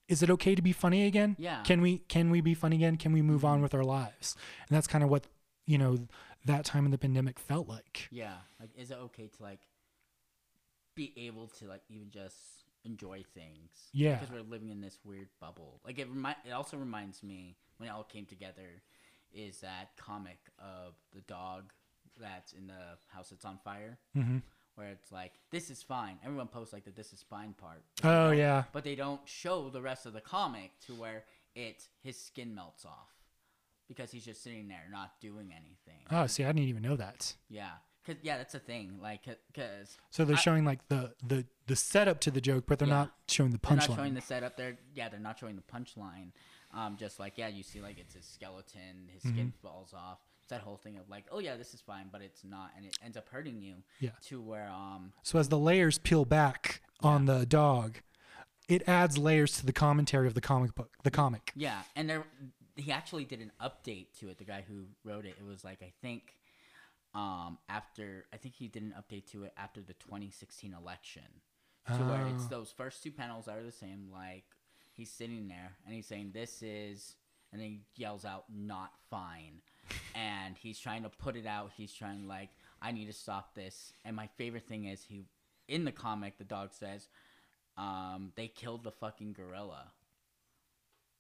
is 0.09 0.23
it 0.23 0.31
okay 0.31 0.55
to 0.55 0.63
be 0.63 0.73
funny 0.73 1.05
again? 1.07 1.37
Yeah. 1.39 1.61
can 1.65 1.83
we 1.83 1.99
can 1.99 2.31
we 2.31 2.41
be 2.41 2.55
funny 2.55 2.77
again? 2.77 2.97
Can 2.97 3.13
we 3.13 3.21
move 3.21 3.45
on 3.45 3.61
with 3.61 3.75
our 3.75 3.85
lives? 3.85 4.37
And 4.69 4.75
that's 4.75 4.87
kind 4.87 5.05
of 5.05 5.11
what 5.11 5.27
you 5.67 5.77
know 5.77 5.99
that 6.47 6.65
time 6.65 6.87
in 6.87 6.91
the 6.91 6.97
pandemic 6.97 7.39
felt 7.39 7.69
like. 7.69 8.09
Yeah. 8.11 8.37
Like, 8.59 8.71
is 8.75 8.91
it 8.91 8.97
okay 8.97 9.27
to 9.37 9.43
like 9.43 9.61
be 10.99 11.13
able 11.27 11.47
to 11.59 11.67
like 11.67 11.83
even 11.89 12.11
just 12.11 12.37
enjoy 12.85 13.23
things? 13.35 13.71
Yeah. 13.93 14.17
Because 14.17 14.33
we're 14.35 14.43
living 14.51 14.71
in 14.71 14.81
this 14.81 14.99
weird 15.05 15.29
bubble. 15.41 15.81
Like 15.87 15.99
it 15.99 16.09
remind. 16.09 16.37
It 16.47 16.51
also 16.53 16.77
reminds 16.77 17.23
me 17.23 17.57
when 17.79 17.89
it 17.89 17.93
all 17.93 18.05
came 18.05 18.27
together, 18.27 18.83
is 19.33 19.61
that 19.61 19.91
comic 19.97 20.39
of 20.59 20.95
the 21.15 21.21
dog 21.23 21.73
that's 22.21 22.53
in 22.53 22.67
the 22.67 22.99
house 23.07 23.31
that's 23.31 23.45
on 23.45 23.59
fire, 23.65 23.97
mm-hmm. 24.17 24.39
where 24.75 24.89
it's 24.89 25.13
like 25.13 25.33
this 25.51 25.71
is 25.71 25.83
fine. 25.83 26.19
Everyone 26.25 26.49
posts 26.49 26.73
like 26.73 26.85
the 26.85 26.91
this 26.91 27.13
is 27.13 27.23
fine 27.23 27.55
part. 27.55 27.83
oh 28.05 28.31
yeah 28.33 28.65
But 28.73 28.83
they 28.85 28.97
don't 28.97 29.21
show 29.25 29.71
the 29.71 29.81
rest 29.81 30.05
of 30.07 30.13
the 30.13 30.21
comic 30.21 30.73
to 30.87 30.95
where 30.95 31.25
it 31.55 31.87
his 32.03 32.21
skin 32.21 32.55
melts 32.55 32.85
off 32.85 33.11
because 33.89 34.11
he's 34.11 34.25
just 34.25 34.43
sitting 34.43 34.69
there 34.69 34.85
not 34.91 35.13
doing 35.21 35.51
anything. 35.53 36.03
oh 36.11 36.27
see 36.27 36.45
i 36.45 36.49
didn't 36.49 36.69
even 36.69 36.83
know 36.83 36.97
that 36.97 37.35
Yeah, 37.49 37.71
cause 38.09 38.17
yeah, 38.23 38.39
that's 38.39 38.55
a 38.55 38.59
thing. 38.59 38.99
Like, 39.01 39.25
cause 39.55 39.97
so 40.11 40.25
they're 40.25 40.37
I- 40.37 40.41
showing 40.41 40.65
like 40.65 40.89
the 40.89 41.15
the 41.27 41.45
the 41.67 41.77
setup 41.77 42.19
to 42.21 42.31
the 42.31 42.41
joke 42.41 42.65
but 42.67 42.79
they're 42.79 42.89
Yeah. 42.89 42.95
not 42.95 43.13
showing 43.29 43.51
the 43.53 43.59
punchline. 43.59 43.79
they're 43.81 43.89
not 43.89 43.97
showing 43.97 44.15
the 44.15 44.21
setup. 44.23 44.57
They're 44.57 44.79
yeah, 44.95 45.09
they're 45.09 45.21
not 45.21 45.39
showing 45.39 45.57
the 45.57 45.63
punchline. 45.63 46.33
Um, 46.75 46.97
just 46.99 47.19
like 47.21 47.39
yeah, 47.39 47.49
you 47.49 47.63
see 47.63 47.81
like 47.81 47.99
it's 47.99 48.15
his 48.15 48.25
skeleton, 48.27 49.09
his 49.13 49.23
skin 49.23 49.53
Mm-hmm. 49.53 49.67
falls 49.69 49.95
off. 49.95 50.19
It's 50.41 50.51
that 50.51 50.63
whole 50.63 50.77
thing 50.79 50.97
of 50.97 51.09
like, 51.11 51.27
oh 51.31 51.39
yeah, 51.41 51.57
this 51.57 51.75
is 51.75 51.81
fine, 51.83 52.07
but 52.11 52.23
it's 52.23 52.43
not, 52.43 52.71
and 52.77 52.87
it 52.87 52.97
ends 53.05 53.17
up 53.19 53.29
hurting 53.29 53.61
you. 53.61 53.75
Yeah. 54.01 54.11
To 54.29 54.41
where 54.41 54.69
um, 54.71 55.13
so 55.23 55.39
as 55.39 55.49
the 55.51 55.59
layers 55.59 55.99
peel 55.99 56.25
back 56.25 56.81
on 57.03 57.27
the 57.27 57.47
dog 57.47 57.99
it 58.69 58.87
adds 58.89 59.17
layers 59.17 59.57
to 59.57 59.65
the 59.65 59.73
commentary 59.73 60.27
of 60.27 60.35
the 60.35 60.41
comic 60.43 60.75
book 60.75 60.91
the 61.03 61.11
comic 61.11 61.53
yeah, 61.57 61.83
and 61.97 62.11
there 62.11 62.25
he 62.77 62.93
actually 62.93 63.25
did 63.25 63.41
an 63.41 63.51
update 63.63 64.07
to 64.21 64.29
it. 64.29 64.39
The 64.39 64.45
guy 64.45 64.63
who 64.69 64.85
wrote 65.05 65.25
it, 65.27 65.35
it 65.41 65.45
was 65.47 65.65
like 65.65 65.83
I 65.83 65.93
think, 66.03 66.35
um, 67.19 67.59
after 67.69 68.27
I 68.33 68.37
think 68.37 68.55
he 68.55 68.69
did 68.69 68.83
an 68.83 68.95
update 68.99 69.27
to 69.33 69.45
it 69.45 69.53
after 69.57 69.81
the 69.81 69.95
2016 69.95 70.73
election, 70.73 71.23
to 71.87 71.93
where 72.05 72.27
it's 72.29 72.45
Oh. 72.45 72.49
those 72.49 72.71
first 72.71 73.03
two 73.03 73.11
panels 73.11 73.49
are 73.49 73.63
the 73.63 73.73
same. 73.73 74.11
Like 74.13 74.45
he's 74.93 75.11
sitting 75.11 75.49
there 75.49 75.77
and 75.85 75.95
he's 75.95 76.07
saying, 76.07 76.33
"This 76.33 76.63
is," 76.63 77.17
and 77.51 77.61
then 77.61 77.69
he 77.69 77.81
yells 77.97 78.25
out, 78.25 78.45
"Not 78.51 78.93
fine," 79.11 79.63
and 80.15 80.57
he's 80.57 80.79
trying 80.79 81.03
to 81.03 81.09
put 81.11 81.35
it 81.37 81.47
out. 81.47 81.73
He's 81.77 81.93
trying 81.93 82.29
like, 82.29 82.51
"I 82.81 82.93
need 82.93 83.07
to 83.07 83.13
stop 83.13 83.55
this." 83.55 83.93
And 84.05 84.15
my 84.15 84.29
favorite 84.37 84.69
thing 84.69 84.85
is 84.85 85.03
he, 85.05 85.25
in 85.67 85.85
the 85.85 85.93
comic, 85.93 86.39
the 86.39 86.45
dog 86.45 86.73
says, 86.73 87.09
um, 87.77 88.33
"They 88.37 88.49
killed 88.49 88.85
the 88.85 88.93
fucking 88.93 89.33
gorilla." 89.33 89.93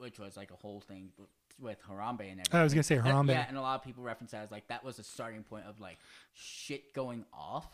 which 0.00 0.16
was 0.20 0.36
like 0.36 0.52
a 0.52 0.56
whole 0.56 0.80
thing 0.80 1.10
with, 1.60 1.78
Harambe 1.88 2.20
and 2.20 2.40
everything. 2.40 2.60
I 2.60 2.62
was 2.62 2.74
gonna 2.74 2.82
say 2.82 2.96
Harambe. 2.96 3.28
yeah, 3.28 3.46
and 3.48 3.56
a 3.56 3.60
lot 3.60 3.76
of 3.76 3.84
people 3.84 4.02
reference 4.02 4.32
that 4.32 4.42
as 4.44 4.50
like 4.50 4.68
that 4.68 4.84
was 4.84 4.96
the 4.96 5.04
starting 5.04 5.42
point 5.42 5.64
of 5.66 5.80
like 5.80 5.98
shit 6.34 6.92
going 6.94 7.24
off. 7.32 7.66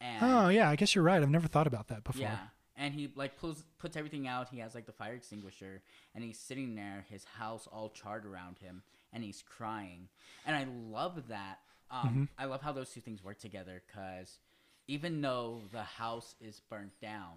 And 0.00 0.18
Oh 0.22 0.48
yeah, 0.48 0.70
I 0.70 0.76
guess 0.76 0.94
you're 0.94 1.04
right. 1.04 1.22
I've 1.22 1.30
never 1.30 1.48
thought 1.48 1.66
about 1.66 1.88
that 1.88 2.04
before. 2.04 2.22
yeah, 2.22 2.38
and 2.76 2.94
he 2.94 3.10
like 3.14 3.36
pulls 3.38 3.64
puts 3.78 3.96
everything 3.96 4.28
out. 4.28 4.48
He 4.50 4.58
has 4.60 4.74
like 4.74 4.86
the 4.86 4.92
fire 4.92 5.14
extinguisher, 5.14 5.82
and 6.14 6.22
he's 6.22 6.38
sitting 6.38 6.74
there, 6.74 7.04
his 7.10 7.24
house 7.24 7.66
all 7.70 7.90
charred 7.90 8.24
around 8.24 8.58
him, 8.58 8.82
and 9.12 9.24
he's 9.24 9.42
crying. 9.42 10.08
And 10.46 10.54
I 10.54 10.66
love 10.90 11.28
that. 11.28 11.58
Um, 11.90 12.28
I 12.38 12.44
love 12.44 12.60
how 12.60 12.72
those 12.72 12.90
two 12.90 13.00
things 13.00 13.24
work 13.24 13.38
together 13.38 13.82
because 13.86 14.38
even 14.86 15.20
though 15.22 15.62
the 15.72 15.82
house 15.82 16.34
is 16.40 16.60
burnt 16.68 16.92
down, 17.00 17.36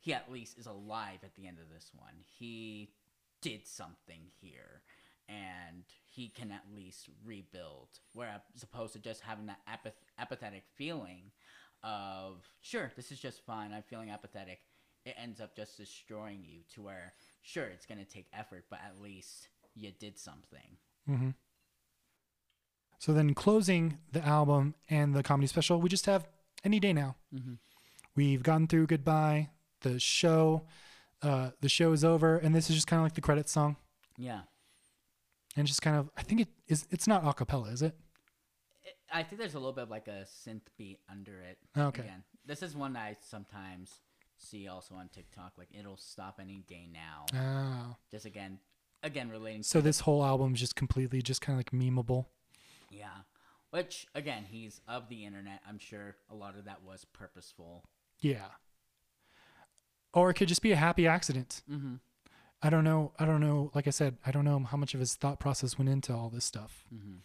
he 0.00 0.14
at 0.14 0.32
least 0.32 0.58
is 0.58 0.66
alive 0.66 1.18
at 1.22 1.34
the 1.36 1.46
end 1.46 1.58
of 1.58 1.68
this 1.72 1.90
one. 1.94 2.14
He 2.38 2.88
did 3.40 3.66
something 3.66 4.30
here, 4.40 4.82
and 5.28 5.84
he 6.04 6.28
can 6.28 6.50
at 6.52 6.64
least 6.74 7.08
rebuild. 7.24 7.88
Where 8.14 8.42
as 8.54 8.62
opposed 8.62 8.92
to 8.94 8.98
just 8.98 9.22
having 9.22 9.46
that 9.46 9.60
apath- 9.66 10.02
apathetic 10.18 10.64
feeling 10.74 11.30
of 11.82 12.48
sure, 12.60 12.92
this 12.96 13.12
is 13.12 13.20
just 13.20 13.44
fine. 13.44 13.72
I'm 13.72 13.82
feeling 13.82 14.10
apathetic. 14.10 14.60
It 15.04 15.14
ends 15.16 15.40
up 15.40 15.54
just 15.54 15.76
destroying 15.76 16.44
you 16.44 16.62
to 16.74 16.82
where 16.82 17.14
sure 17.42 17.66
it's 17.66 17.86
gonna 17.86 18.04
take 18.04 18.26
effort, 18.32 18.64
but 18.68 18.80
at 18.84 19.00
least 19.00 19.48
you 19.74 19.92
did 19.92 20.18
something. 20.18 20.76
So 22.98 23.12
then, 23.12 23.32
closing 23.32 23.98
the 24.10 24.24
album 24.26 24.74
and 24.90 25.14
the 25.14 25.22
comedy 25.22 25.46
special, 25.46 25.80
we 25.80 25.88
just 25.88 26.06
have 26.06 26.28
any 26.64 26.80
day 26.80 26.92
now. 26.92 27.16
Mhm. 27.32 27.58
We've 28.16 28.42
gotten 28.42 28.66
through 28.66 28.88
goodbye. 28.88 29.50
The 29.82 30.00
show, 30.00 30.66
uh, 31.22 31.50
the 31.60 31.68
show 31.68 31.92
is 31.92 32.04
over, 32.04 32.36
and 32.36 32.54
this 32.54 32.68
is 32.70 32.76
just 32.76 32.86
kind 32.86 33.00
of 33.00 33.04
like 33.04 33.14
the 33.14 33.20
credits 33.20 33.52
song, 33.52 33.76
Yeah, 34.16 34.40
and 35.56 35.66
just 35.66 35.82
kind 35.82 35.96
of. 35.96 36.10
I 36.16 36.22
think 36.22 36.42
it 36.42 36.48
is. 36.68 36.86
It's 36.90 37.06
not 37.06 37.26
a 37.26 37.32
cappella, 37.32 37.68
is 37.70 37.82
it? 37.82 37.94
It- 38.84 38.96
I 39.12 39.22
think 39.22 39.40
there's 39.40 39.54
a 39.54 39.58
little 39.58 39.72
bit 39.72 39.84
of 39.84 39.90
like 39.90 40.06
a 40.08 40.24
synth 40.46 40.62
beat 40.76 41.00
under 41.10 41.40
it. 41.40 41.58
Okay. 41.76 42.02
Again, 42.02 42.24
this 42.46 42.62
is 42.62 42.76
one 42.76 42.96
I 42.96 43.16
sometimes 43.20 44.00
see 44.36 44.68
also 44.68 44.94
on 44.94 45.08
TikTok. 45.08 45.52
Like 45.56 45.68
it'll 45.76 45.96
stop 45.96 46.38
any 46.40 46.62
day 46.68 46.86
now. 46.92 47.24
Oh. 47.34 47.96
Just 48.10 48.24
again, 48.26 48.58
again 49.02 49.30
relating. 49.30 49.62
So 49.62 49.80
this 49.80 50.00
whole 50.00 50.24
album 50.24 50.54
is 50.54 50.60
just 50.60 50.76
completely 50.76 51.22
just 51.22 51.40
kind 51.40 51.58
of 51.58 51.58
like 51.58 51.70
memeable. 51.72 52.26
Yeah. 52.90 53.08
Which 53.70 54.06
again, 54.14 54.44
he's 54.48 54.80
of 54.86 55.08
the 55.08 55.24
internet. 55.24 55.60
I'm 55.68 55.78
sure 55.78 56.16
a 56.30 56.34
lot 56.34 56.56
of 56.56 56.66
that 56.66 56.82
was 56.84 57.04
purposeful. 57.04 57.84
Yeah. 58.20 58.46
Or 60.14 60.30
it 60.30 60.34
could 60.34 60.48
just 60.48 60.62
be 60.62 60.72
a 60.72 60.76
happy 60.76 61.06
accident. 61.06 61.62
Mm-hmm. 61.70 61.96
I 62.62 62.70
don't 62.70 62.84
know. 62.84 63.12
I 63.18 63.24
don't 63.24 63.40
know. 63.40 63.70
Like 63.74 63.86
I 63.86 63.90
said, 63.90 64.16
I 64.26 64.30
don't 64.30 64.44
know 64.44 64.58
how 64.60 64.76
much 64.76 64.94
of 64.94 65.00
his 65.00 65.14
thought 65.14 65.38
process 65.38 65.78
went 65.78 65.88
into 65.88 66.12
all 66.12 66.28
this 66.28 66.44
stuff. 66.44 66.84
Mm-hmm. 66.92 67.18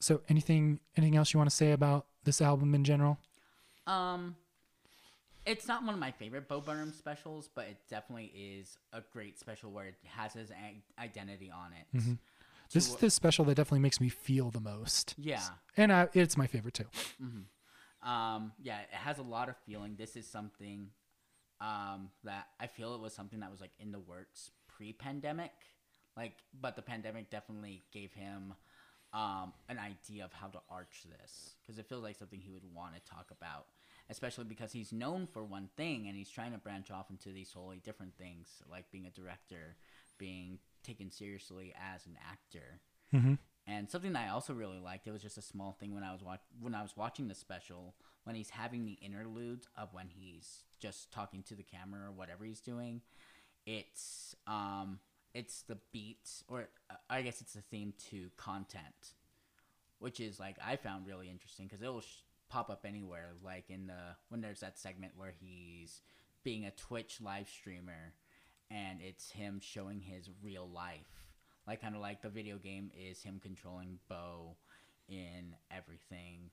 So 0.00 0.20
anything, 0.28 0.80
anything 0.96 1.16
else 1.16 1.32
you 1.32 1.38
want 1.38 1.50
to 1.50 1.56
say 1.56 1.72
about 1.72 2.06
this 2.24 2.40
album 2.40 2.74
in 2.74 2.84
general? 2.84 3.18
Um, 3.86 4.36
it's 5.44 5.66
not 5.66 5.82
one 5.82 5.94
of 5.94 5.98
my 5.98 6.12
favorite 6.12 6.46
Bo 6.46 6.60
Burnham 6.60 6.92
specials, 6.92 7.48
but 7.52 7.64
it 7.64 7.78
definitely 7.88 8.32
is 8.34 8.76
a 8.92 9.02
great 9.12 9.40
special 9.40 9.72
where 9.72 9.86
it 9.86 9.94
has 10.04 10.34
his 10.34 10.52
identity 11.00 11.50
on 11.50 11.72
it. 11.72 11.96
Mm-hmm. 11.96 12.12
This 12.72 12.88
is 12.88 12.96
the 12.96 13.10
special 13.10 13.46
that 13.46 13.54
definitely 13.54 13.80
makes 13.80 13.98
me 13.98 14.10
feel 14.10 14.50
the 14.50 14.60
most. 14.60 15.14
Yeah. 15.16 15.40
And 15.76 15.90
I, 15.90 16.08
it's 16.12 16.36
my 16.36 16.46
favorite 16.46 16.74
too. 16.74 16.84
Um, 18.02 18.52
yeah, 18.62 18.80
it 18.80 18.88
has 18.92 19.18
a 19.18 19.22
lot 19.22 19.48
of 19.48 19.56
feeling. 19.66 19.96
This 19.98 20.16
is 20.16 20.28
something 20.28 20.90
um, 21.60 22.10
that 22.24 22.48
I 22.60 22.66
feel 22.66 22.94
it 22.94 23.00
was 23.00 23.12
something 23.12 23.40
that 23.40 23.50
was 23.50 23.60
like 23.60 23.72
in 23.78 23.92
the 23.92 23.98
works 23.98 24.50
pre-pandemic, 24.68 25.52
like, 26.16 26.34
but 26.60 26.76
the 26.76 26.82
pandemic 26.82 27.30
definitely 27.30 27.82
gave 27.92 28.12
him 28.12 28.54
um, 29.12 29.52
an 29.68 29.78
idea 29.78 30.24
of 30.24 30.32
how 30.32 30.48
to 30.48 30.58
arch 30.70 31.04
this 31.20 31.54
because 31.62 31.78
it 31.78 31.88
feels 31.88 32.02
like 32.02 32.16
something 32.16 32.40
he 32.40 32.50
would 32.50 32.74
want 32.74 32.94
to 32.94 33.00
talk 33.10 33.30
about, 33.30 33.66
especially 34.10 34.44
because 34.44 34.72
he's 34.72 34.92
known 34.92 35.26
for 35.26 35.44
one 35.44 35.68
thing 35.76 36.06
and 36.06 36.16
he's 36.16 36.30
trying 36.30 36.52
to 36.52 36.58
branch 36.58 36.90
off 36.90 37.10
into 37.10 37.30
these 37.30 37.52
wholly 37.52 37.80
different 37.84 38.16
things, 38.16 38.62
like 38.70 38.90
being 38.90 39.06
a 39.06 39.10
director, 39.10 39.76
being 40.18 40.58
taken 40.82 41.10
seriously 41.10 41.74
as 41.94 42.06
an 42.06 42.16
actor. 42.30 42.80
Mm-hmm. 43.14 43.34
And 43.66 43.90
something 43.90 44.12
that 44.14 44.26
I 44.26 44.30
also 44.30 44.54
really 44.54 44.78
liked, 44.78 45.06
it 45.06 45.12
was 45.12 45.22
just 45.22 45.38
a 45.38 45.42
small 45.42 45.76
thing 45.78 45.94
when 45.94 46.02
I 46.02 46.12
was 46.12 46.22
wa- 46.22 46.38
when 46.60 46.74
I 46.74 46.82
was 46.82 46.96
watching 46.96 47.28
the 47.28 47.34
special, 47.34 47.94
when 48.24 48.34
he's 48.34 48.50
having 48.50 48.84
the 48.84 48.98
interludes 49.02 49.68
of 49.76 49.92
when 49.92 50.08
he's 50.08 50.64
just 50.78 51.12
talking 51.12 51.42
to 51.44 51.54
the 51.54 51.62
camera 51.62 52.08
or 52.08 52.12
whatever 52.12 52.44
he's 52.44 52.60
doing. 52.60 53.02
It's 53.66 54.34
um 54.46 55.00
it's 55.34 55.62
the 55.62 55.78
beats 55.92 56.44
or 56.48 56.68
uh, 56.90 56.94
I 57.10 57.22
guess 57.22 57.40
it's 57.40 57.54
the 57.54 57.60
theme 57.60 57.92
to 58.10 58.30
content, 58.36 59.14
which 59.98 60.20
is 60.20 60.40
like 60.40 60.56
I 60.64 60.76
found 60.76 61.06
really 61.06 61.28
interesting 61.28 61.66
because 61.66 61.82
it'll 61.82 62.00
sh- 62.00 62.22
pop 62.48 62.70
up 62.70 62.84
anywhere. 62.86 63.30
Like 63.44 63.64
in 63.68 63.86
the 63.86 64.16
when 64.28 64.40
there's 64.40 64.60
that 64.60 64.78
segment 64.78 65.12
where 65.16 65.34
he's 65.40 66.00
being 66.44 66.64
a 66.64 66.70
Twitch 66.70 67.20
live 67.20 67.48
streamer, 67.48 68.14
and 68.70 69.00
it's 69.02 69.30
him 69.30 69.60
showing 69.62 70.00
his 70.00 70.30
real 70.42 70.68
life 70.68 71.28
like 71.68 71.82
kind 71.82 71.94
of 71.94 72.00
like 72.00 72.22
the 72.22 72.30
video 72.30 72.56
game 72.56 72.90
is 72.98 73.22
him 73.22 73.38
controlling 73.42 73.98
Bo 74.08 74.56
in 75.06 75.54
everything, 75.70 76.50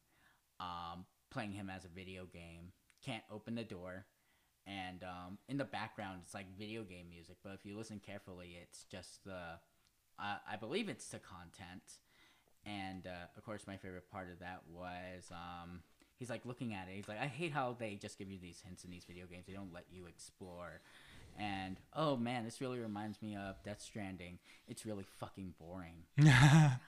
um, 0.59 1.05
playing 1.31 1.53
him 1.53 1.69
as 1.69 1.85
a 1.85 1.87
video 1.87 2.25
game. 2.25 2.73
Can't 3.03 3.23
open 3.31 3.55
the 3.55 3.63
door, 3.63 4.05
and 4.67 5.03
um, 5.03 5.37
in 5.47 5.57
the 5.57 5.65
background 5.65 6.19
it's 6.23 6.33
like 6.33 6.45
video 6.57 6.83
game 6.83 7.07
music. 7.09 7.37
But 7.43 7.53
if 7.53 7.65
you 7.65 7.77
listen 7.77 8.01
carefully, 8.05 8.57
it's 8.61 8.83
just 8.85 9.23
the, 9.23 9.59
uh, 10.19 10.37
I 10.49 10.55
believe 10.59 10.89
it's 10.89 11.07
the 11.07 11.19
content, 11.19 11.99
and 12.65 13.07
uh, 13.07 13.27
of 13.37 13.45
course 13.45 13.67
my 13.67 13.77
favorite 13.77 14.09
part 14.11 14.29
of 14.31 14.39
that 14.39 14.61
was 14.71 15.31
um, 15.31 15.81
he's 16.17 16.29
like 16.29 16.45
looking 16.45 16.73
at 16.73 16.87
it. 16.87 16.95
He's 16.95 17.07
like, 17.07 17.19
I 17.19 17.27
hate 17.27 17.51
how 17.51 17.75
they 17.77 17.95
just 17.95 18.17
give 18.17 18.29
you 18.29 18.39
these 18.39 18.61
hints 18.65 18.83
in 18.83 18.91
these 18.91 19.05
video 19.05 19.25
games. 19.25 19.45
They 19.47 19.53
don't 19.53 19.73
let 19.73 19.85
you 19.91 20.05
explore. 20.07 20.81
And 21.37 21.77
oh 21.93 22.15
man, 22.15 22.45
this 22.45 22.61
really 22.61 22.79
reminds 22.79 23.21
me 23.21 23.35
of 23.35 23.55
Death 23.63 23.81
Stranding. 23.81 24.39
It's 24.67 24.85
really 24.85 25.05
fucking 25.19 25.53
boring. 25.59 25.95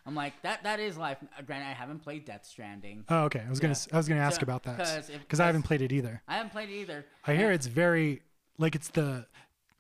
I'm 0.06 0.15
like 0.15 0.41
that. 0.44 0.64
That 0.64 0.80
is 0.80 0.98
life. 0.98 1.18
Uh, 1.38 1.41
Granted, 1.41 1.68
I 1.68 1.74
haven't 1.74 1.99
played 1.99 2.26
Death 2.26 2.45
Stranding. 2.45 3.03
Oh, 3.10 3.24
okay. 3.26 3.44
I 3.45 3.49
was 3.49 3.60
gonna, 3.60 3.74
Yeah. 3.74 3.94
I 3.94 3.98
was 3.98 4.07
gonna 4.07 4.22
ask 4.22 4.40
So, 4.40 4.44
about 4.45 4.64
that 4.64 4.78
'cause 4.78 5.10
because 5.10 5.40
I 5.40 5.45
haven't 5.48 5.64
played 5.64 5.82
it 5.82 5.91
either. 5.91 6.22
I 6.28 6.36
haven't 6.38 6.52
played 6.52 6.69
it 6.69 6.76
either. 6.80 7.06
I 7.26 7.36
hear 7.36 7.52
it's 7.52 7.68
very 7.68 8.22
like 8.57 8.74
it's 8.74 8.90
the 8.90 9.28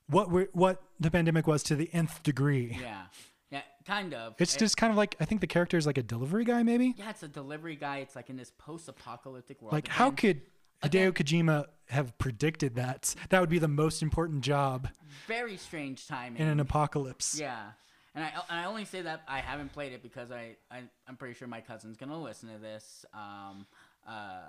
what 0.07 0.29
we 0.29 0.43
what 0.53 0.81
the 0.99 1.09
pandemic 1.11 1.47
was 1.47 1.63
to 1.63 1.75
the 1.75 1.89
nth 1.93 2.21
degree. 2.23 2.77
Yeah, 2.79 3.03
yeah, 3.49 3.61
kind 3.85 4.13
of. 4.13 4.35
It's 4.37 4.55
It- 4.55 4.59
just 4.59 4.75
kind 4.77 4.91
of 4.91 4.97
like 4.97 5.15
I 5.19 5.25
think 5.25 5.41
the 5.41 5.47
character 5.47 5.77
is 5.77 5.87
like 5.87 5.97
a 5.97 6.03
delivery 6.03 6.43
guy, 6.45 6.61
maybe. 6.63 6.93
yeah, 6.97 7.09
it's 7.09 7.23
a 7.23 7.27
delivery 7.29 7.75
guy. 7.77 7.97
It's 7.99 8.15
like 8.17 8.29
in 8.29 8.35
this 8.37 8.51
post-apocalyptic 8.57 9.61
world. 9.61 9.73
Like, 9.73 9.87
how 9.87 10.11
could 10.11 10.41
Hideo 10.83 11.11
Kojima 11.11 11.65
have 11.89 12.17
predicted 12.17 12.75
that? 12.75 13.15
That 13.29 13.41
would 13.41 13.49
be 13.49 13.59
the 13.59 13.67
most 13.67 14.01
important 14.01 14.41
job 14.41 14.89
very 15.27 15.57
strange 15.57 16.07
timing? 16.07 16.41
in 16.41 16.47
an 16.47 16.59
apocalypse. 16.59 17.39
Yeah. 17.39 17.71
And 18.15 18.23
I, 18.25 18.27
and 18.49 18.59
I 18.59 18.65
only 18.65 18.85
say 18.85 19.01
that 19.03 19.21
I 19.27 19.39
haven't 19.39 19.73
played 19.73 19.93
it 19.93 20.01
because 20.01 20.31
I, 20.31 20.55
I 20.71 20.81
I'm 21.07 21.15
pretty 21.17 21.35
sure 21.35 21.47
my 21.47 21.61
cousin's 21.61 21.97
gonna 21.97 22.19
listen 22.19 22.49
to 22.51 22.57
this. 22.59 23.05
Um, 23.13 23.67
uh, 24.07 24.41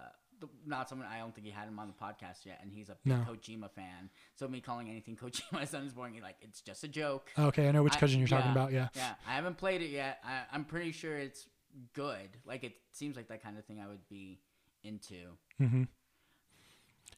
not 0.66 0.88
someone 0.88 1.06
I 1.12 1.18
don't 1.18 1.34
think 1.34 1.46
he 1.46 1.52
had 1.52 1.66
him 1.68 1.78
on 1.78 1.88
the 1.88 1.92
podcast 1.92 2.46
yet, 2.46 2.60
and 2.62 2.72
he's 2.72 2.88
a 2.88 2.96
big 3.04 3.12
No. 3.12 3.24
Kojima 3.28 3.70
fan. 3.70 4.08
So 4.36 4.48
me 4.48 4.60
calling 4.60 4.88
anything 4.88 5.16
Kojima 5.22 5.66
son 5.68 5.84
is 5.84 5.92
boring. 5.92 6.18
Like 6.22 6.36
it's 6.40 6.60
just 6.62 6.82
a 6.84 6.88
joke. 6.88 7.30
Okay, 7.38 7.68
I 7.68 7.72
know 7.72 7.82
which 7.82 7.96
I- 7.96 8.00
cousin 8.00 8.18
you're 8.20 8.28
talking 8.28 8.52
about. 8.52 8.72
Yeah. 8.72 8.88
Yeah, 8.94 9.14
I 9.26 9.34
haven't 9.34 9.58
played 9.58 9.82
it 9.82 9.90
yet. 9.90 10.18
I, 10.24 10.42
I'm 10.52 10.64
pretty 10.64 10.92
sure 10.92 11.16
it's 11.18 11.46
good. 11.94 12.30
Like 12.46 12.64
it 12.64 12.72
seems 12.92 13.16
like 13.16 13.28
that 13.28 13.42
kind 13.42 13.58
of 13.58 13.64
thing 13.66 13.80
I 13.80 13.86
would 13.88 14.08
be 14.08 14.40
into. 14.82 15.36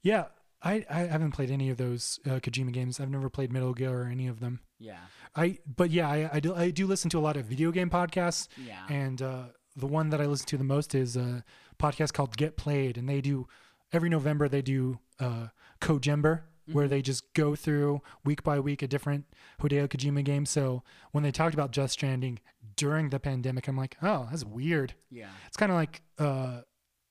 Yeah. 0.02 0.26
I, 0.62 0.84
I 0.90 0.98
haven't 1.06 1.32
played 1.32 1.50
any 1.50 1.70
of 1.70 1.78
those 1.78 2.20
uh, 2.26 2.32
Kojima 2.40 2.72
games. 2.72 3.00
I've 3.00 3.10
never 3.10 3.30
played 3.30 3.50
Metal 3.50 3.72
Gear 3.72 4.02
or 4.02 4.04
any 4.04 4.26
of 4.26 4.40
them. 4.40 4.60
Yeah. 4.78 4.98
I 5.34 5.58
but 5.64 5.90
yeah, 5.90 6.08
I, 6.08 6.30
I 6.34 6.40
do 6.40 6.54
I 6.54 6.70
do 6.70 6.86
listen 6.86 7.08
to 7.10 7.18
a 7.18 7.20
lot 7.20 7.36
of 7.36 7.46
video 7.46 7.70
game 7.70 7.88
podcasts. 7.88 8.48
Yeah. 8.56 8.84
And 8.88 9.22
uh, 9.22 9.44
the 9.76 9.86
one 9.86 10.10
that 10.10 10.20
I 10.20 10.26
listen 10.26 10.46
to 10.48 10.58
the 10.58 10.64
most 10.64 10.94
is 10.94 11.16
a 11.16 11.44
podcast 11.78 12.12
called 12.12 12.36
Get 12.36 12.56
Played, 12.56 12.98
and 12.98 13.08
they 13.08 13.20
do 13.20 13.46
every 13.92 14.10
November 14.10 14.48
they 14.48 14.62
do 14.62 14.98
uh, 15.18 15.46
Kojember, 15.80 16.42
where 16.72 16.88
they 16.88 17.02
just 17.02 17.32
go 17.34 17.54
through 17.54 18.02
week 18.24 18.42
by 18.42 18.60
week 18.60 18.82
a 18.82 18.88
different 18.88 19.24
Hideo 19.60 19.88
Kojima 19.88 20.24
game. 20.24 20.46
So 20.46 20.82
when 21.12 21.24
they 21.24 21.32
talked 21.32 21.54
about 21.54 21.72
Death 21.72 21.90
Stranding 21.90 22.38
during 22.76 23.10
the 23.10 23.18
pandemic, 23.18 23.66
I'm 23.66 23.76
like, 23.76 23.96
oh, 24.02 24.28
that's 24.30 24.44
weird. 24.44 24.94
Yeah. 25.10 25.28
It's 25.46 25.56
kind 25.56 25.72
of 25.72 25.76
like 25.76 26.02
uh, 26.18 26.60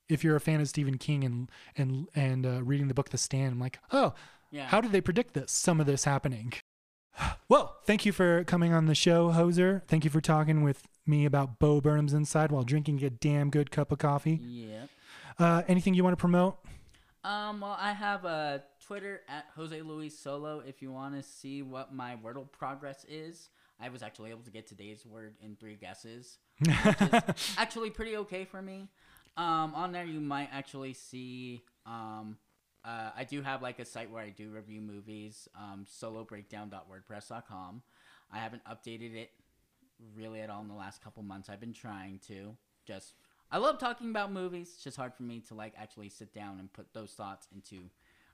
if 0.10 0.24
you're 0.24 0.36
a 0.36 0.42
fan 0.42 0.60
of 0.62 0.68
Stephen 0.68 0.98
King 0.98 1.24
and 1.24 1.52
and 1.78 2.08
and 2.16 2.46
uh, 2.46 2.64
reading 2.64 2.88
the 2.88 2.94
book 2.94 3.10
The 3.10 3.18
Stand. 3.18 3.54
I'm 3.54 3.60
like, 3.60 3.80
oh, 3.92 4.14
Yeah. 4.52 4.66
how 4.68 4.82
did 4.82 4.92
they 4.92 5.02
predict 5.02 5.34
this? 5.34 5.52
Some 5.52 5.80
of 5.80 5.86
this 5.86 6.04
happening. 6.04 6.54
Well, 7.50 7.76
thank 7.86 8.06
you 8.06 8.12
for 8.14 8.44
coming 8.46 8.72
on 8.74 8.86
the 8.86 8.96
show, 8.96 9.32
Jose. 9.32 9.82
Thank 9.88 10.04
you 10.06 10.10
for 10.10 10.22
talking 10.22 10.64
with 10.64 10.84
me 11.06 11.26
about 11.26 11.60
Bo 11.60 11.82
Burnham's 11.82 12.14
Inside 12.14 12.50
while 12.52 12.64
drinking 12.64 13.04
a 13.04 13.10
damn 13.10 13.50
good 13.50 13.72
cup 13.72 13.92
of 13.92 13.98
coffee. 13.98 14.40
Yeah. 14.42 14.86
Uh, 15.38 15.64
anything 15.68 15.96
you 15.96 16.04
want 16.04 16.14
to 16.14 16.22
promote? 16.22 16.60
Um, 17.24 17.60
well, 17.60 17.76
I 17.78 17.92
have 17.92 18.24
a 18.24 18.64
Twitter 18.86 19.22
at 19.28 19.48
Jose 19.56 19.82
Luis 19.82 20.18
Solo 20.18 20.60
if 20.66 20.82
you 20.82 20.92
want 20.94 21.16
to 21.16 21.24
see 21.24 21.62
what 21.62 21.94
my 21.94 22.16
Wordle 22.24 22.50
progress 22.50 23.04
is. 23.10 23.50
I 23.82 23.90
was 23.90 24.02
actually 24.04 24.30
able 24.30 24.44
to 24.44 24.52
get 24.52 24.68
today's 24.68 25.06
word 25.06 25.36
in 25.42 25.56
three 25.58 25.76
guesses, 25.76 26.38
actually 27.58 27.90
pretty 27.90 28.16
okay 28.18 28.46
for 28.46 28.62
me. 28.62 28.88
Um, 29.40 29.74
on 29.74 29.94
there, 29.94 30.04
you 30.04 30.20
might 30.20 30.50
actually 30.52 30.92
see. 30.94 31.64
Um, 31.86 32.38
uh, 32.84 33.12
I 33.16 33.24
do 33.24 33.42
have 33.42 33.62
like 33.62 33.80
a 33.80 33.86
site 33.86 34.12
where 34.12 34.22
I 34.22 34.32
do 34.32 34.50
review 34.50 34.82
movies, 34.82 35.48
um, 35.58 35.86
solobreakdown.wordpress.com. 35.90 37.82
I 38.34 38.38
haven't 38.38 38.64
updated 38.66 39.16
it 39.16 39.32
really 40.14 40.42
at 40.42 40.50
all 40.50 40.62
in 40.62 40.68
the 40.68 40.74
last 40.74 41.02
couple 41.02 41.24
months. 41.24 41.50
I've 41.50 41.62
been 41.62 41.74
trying 41.74 42.20
to. 42.28 42.58
Just 42.86 43.14
I 43.50 43.60
love 43.60 43.80
talking 43.80 44.10
about 44.10 44.34
movies. 44.34 44.72
It's 44.74 44.84
just 44.84 44.98
hard 44.98 45.14
for 45.14 45.24
me 45.24 45.40
to 45.48 45.54
like 45.54 45.74
actually 45.78 46.10
sit 46.10 46.34
down 46.34 46.60
and 46.60 46.72
put 46.74 46.94
those 46.94 47.12
thoughts 47.12 47.48
into 47.56 47.78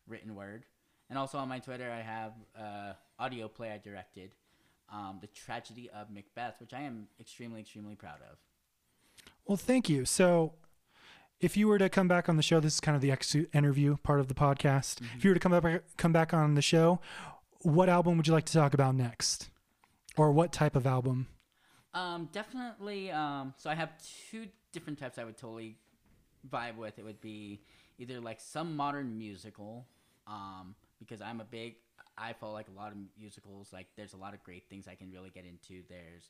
written 0.07 0.33
word. 0.33 0.65
And 1.11 1.19
also 1.19 1.37
on 1.37 1.47
my 1.47 1.59
Twitter, 1.59 1.91
I 1.91 2.01
have 2.01 2.33
uh, 2.59 2.93
audio 3.19 3.47
play 3.47 3.71
I 3.71 3.77
directed, 3.77 4.31
um, 4.91 5.19
the 5.21 5.27
tragedy 5.27 5.87
of 5.95 6.09
Macbeth, 6.09 6.59
which 6.59 6.73
I 6.73 6.81
am 6.81 7.09
extremely, 7.19 7.61
extremely 7.61 7.93
proud 7.93 8.21
of. 8.31 8.37
Well, 9.45 9.57
thank 9.57 9.87
you. 9.87 10.05
So, 10.05 10.53
if 11.39 11.57
you 11.57 11.67
were 11.67 11.77
to 11.77 11.89
come 11.89 12.07
back 12.07 12.29
on 12.29 12.37
the 12.37 12.43
show, 12.43 12.59
this 12.59 12.75
is 12.75 12.79
kind 12.79 12.95
of 12.95 13.01
the 13.01 13.11
ex- 13.11 13.35
interview 13.53 13.97
part 13.97 14.19
of 14.19 14.27
the 14.27 14.33
podcast. 14.33 15.01
If 15.17 15.23
you 15.23 15.29
were 15.31 15.33
to 15.33 15.39
come 15.39 15.59
back 15.59 15.83
come 15.97 16.13
back 16.13 16.33
on 16.33 16.55
the 16.55 16.61
show, 16.61 16.99
what 17.61 17.89
album 17.89 18.17
would 18.17 18.27
you 18.27 18.33
like 18.33 18.45
to 18.45 18.53
talk 18.53 18.73
about 18.73 18.95
next, 18.95 19.49
or 20.17 20.31
what 20.31 20.51
type 20.51 20.75
of 20.75 20.87
album? 20.87 21.27
Um, 21.93 22.29
definitely. 22.31 23.11
Um, 23.11 23.53
so 23.57 23.69
I 23.69 23.75
have 23.75 23.91
two 24.29 24.47
different 24.71 24.99
types 24.99 25.17
I 25.17 25.23
would 25.23 25.37
totally 25.37 25.77
vibe 26.49 26.75
with. 26.75 26.99
It 26.99 27.05
would 27.05 27.21
be 27.21 27.61
either 27.97 28.19
like 28.19 28.39
some 28.41 28.75
modern 28.75 29.17
musical, 29.17 29.87
um, 30.27 30.75
because 30.99 31.21
I'm 31.21 31.41
a 31.41 31.45
big. 31.45 31.75
I 32.17 32.33
follow 32.33 32.53
like 32.53 32.67
a 32.69 32.79
lot 32.79 32.91
of 32.91 32.97
musicals. 33.19 33.73
Like 33.73 33.87
there's 33.97 34.13
a 34.13 34.17
lot 34.17 34.33
of 34.33 34.43
great 34.43 34.69
things 34.69 34.87
I 34.87 34.95
can 34.95 35.11
really 35.11 35.29
get 35.29 35.45
into. 35.45 35.83
There's 35.89 36.29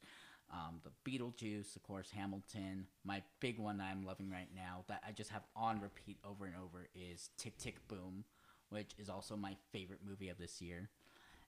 um, 0.52 0.80
the 0.84 0.92
Beetlejuice, 1.10 1.76
of 1.76 1.84
course, 1.84 2.10
Hamilton. 2.12 2.88
My 3.04 3.22
big 3.40 3.60
one 3.60 3.78
that 3.78 3.88
I'm 3.92 4.06
loving 4.06 4.30
right 4.30 4.50
now 4.56 4.84
that 4.88 5.04
I 5.08 5.12
just 5.12 5.32
have 5.32 5.44
on 5.56 5.82
repeat 5.82 6.18
over 6.24 6.46
and 6.46 6.56
over 6.56 6.88
is 6.96 7.30
Tick 7.38 7.58
Tick 7.58 7.88
Boom, 7.88 8.24
which 8.70 8.92
is 8.98 9.10
also 9.10 9.36
my 9.36 9.56
favorite 9.72 10.00
movie 10.08 10.30
of 10.30 10.38
this 10.38 10.62
year. 10.62 10.90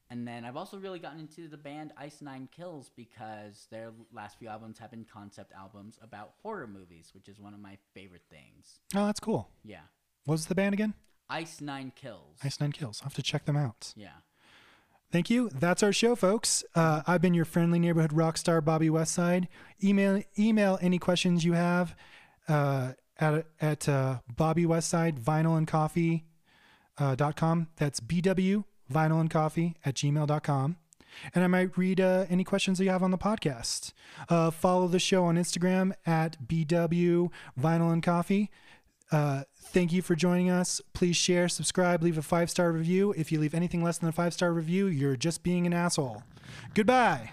And 0.09 0.25
then 0.25 0.45
I've 0.45 0.55
also 0.55 0.77
really 0.77 0.99
gotten 0.99 1.19
into 1.19 1.49
the 1.49 1.57
band 1.57 1.91
Ice 1.97 2.21
Nine 2.21 2.47
Kills 2.55 2.89
because 2.95 3.67
their 3.69 3.91
last 4.13 4.39
few 4.39 4.47
albums 4.47 4.79
have 4.79 4.91
been 4.91 5.05
concept 5.05 5.51
albums 5.53 5.99
about 6.01 6.31
horror 6.41 6.67
movies, 6.67 7.11
which 7.13 7.27
is 7.27 7.39
one 7.39 7.53
of 7.53 7.59
my 7.59 7.77
favorite 7.93 8.23
things. 8.29 8.79
Oh, 8.95 9.05
that's 9.05 9.19
cool. 9.19 9.49
Yeah. 9.65 9.81
What 10.25 10.35
was 10.35 10.45
the 10.45 10.55
band 10.55 10.73
again? 10.73 10.93
Ice 11.29 11.59
Nine 11.59 11.91
Kills. 11.93 12.37
Ice 12.41 12.59
Nine 12.61 12.71
Kills. 12.71 13.01
I'll 13.01 13.07
have 13.07 13.15
to 13.15 13.21
check 13.21 13.45
them 13.45 13.57
out. 13.57 13.93
Yeah. 13.97 14.09
Thank 15.11 15.29
you. 15.29 15.49
That's 15.53 15.83
our 15.83 15.93
show, 15.93 16.15
folks. 16.15 16.65
Uh, 16.75 17.01
I've 17.07 17.21
been 17.21 17.33
your 17.33 17.45
friendly 17.45 17.79
neighborhood 17.79 18.11
rock 18.11 18.37
star, 18.37 18.59
Bobby 18.59 18.89
Westside. 18.89 19.47
Email 19.81 20.21
email 20.37 20.77
any 20.81 20.99
questions 20.99 21.45
you 21.45 21.53
have 21.53 21.95
uh, 22.49 22.93
at 23.19 23.45
at 23.61 23.87
uh, 23.87 24.19
Bobby 24.35 24.65
Westside 24.65 25.19
Vinyl 25.19 25.57
and 25.57 25.67
Coffee 25.67 26.25
uh, 26.97 27.15
dot 27.15 27.37
com. 27.37 27.67
That's 27.77 28.01
BW 28.01 28.65
Vinyl 28.91 29.21
and 29.21 29.29
Coffee 29.29 29.75
at 29.85 29.95
gmail.com. 29.95 30.77
And 31.33 31.43
I 31.43 31.47
might 31.47 31.77
read 31.77 31.99
uh, 32.01 32.25
any 32.29 32.43
questions 32.43 32.77
that 32.77 32.83
you 32.83 32.89
have 32.91 33.01
on 33.01 33.11
the 33.11 33.17
podcast. 33.17 33.93
Uh, 34.29 34.51
follow 34.51 34.87
the 34.87 34.99
show 34.99 35.23
on 35.25 35.35
Instagram 35.35 35.93
at 36.05 36.37
BW 36.47 37.31
Vinyl 37.59 37.93
and 37.93 38.03
Coffee. 38.03 38.51
Uh, 39.11 39.43
thank 39.57 39.93
you 39.93 40.01
for 40.01 40.15
joining 40.15 40.49
us. 40.49 40.81
Please 40.93 41.15
share, 41.15 41.47
subscribe, 41.47 42.03
leave 42.03 42.17
a 42.17 42.21
five 42.21 42.49
star 42.49 42.71
review. 42.71 43.13
If 43.17 43.31
you 43.31 43.39
leave 43.39 43.53
anything 43.53 43.83
less 43.83 43.97
than 43.97 44.09
a 44.09 44.13
five 44.13 44.33
star 44.33 44.51
review, 44.51 44.87
you're 44.87 45.15
just 45.15 45.43
being 45.43 45.65
an 45.65 45.73
asshole. 45.73 46.23
Goodbye. 46.73 47.31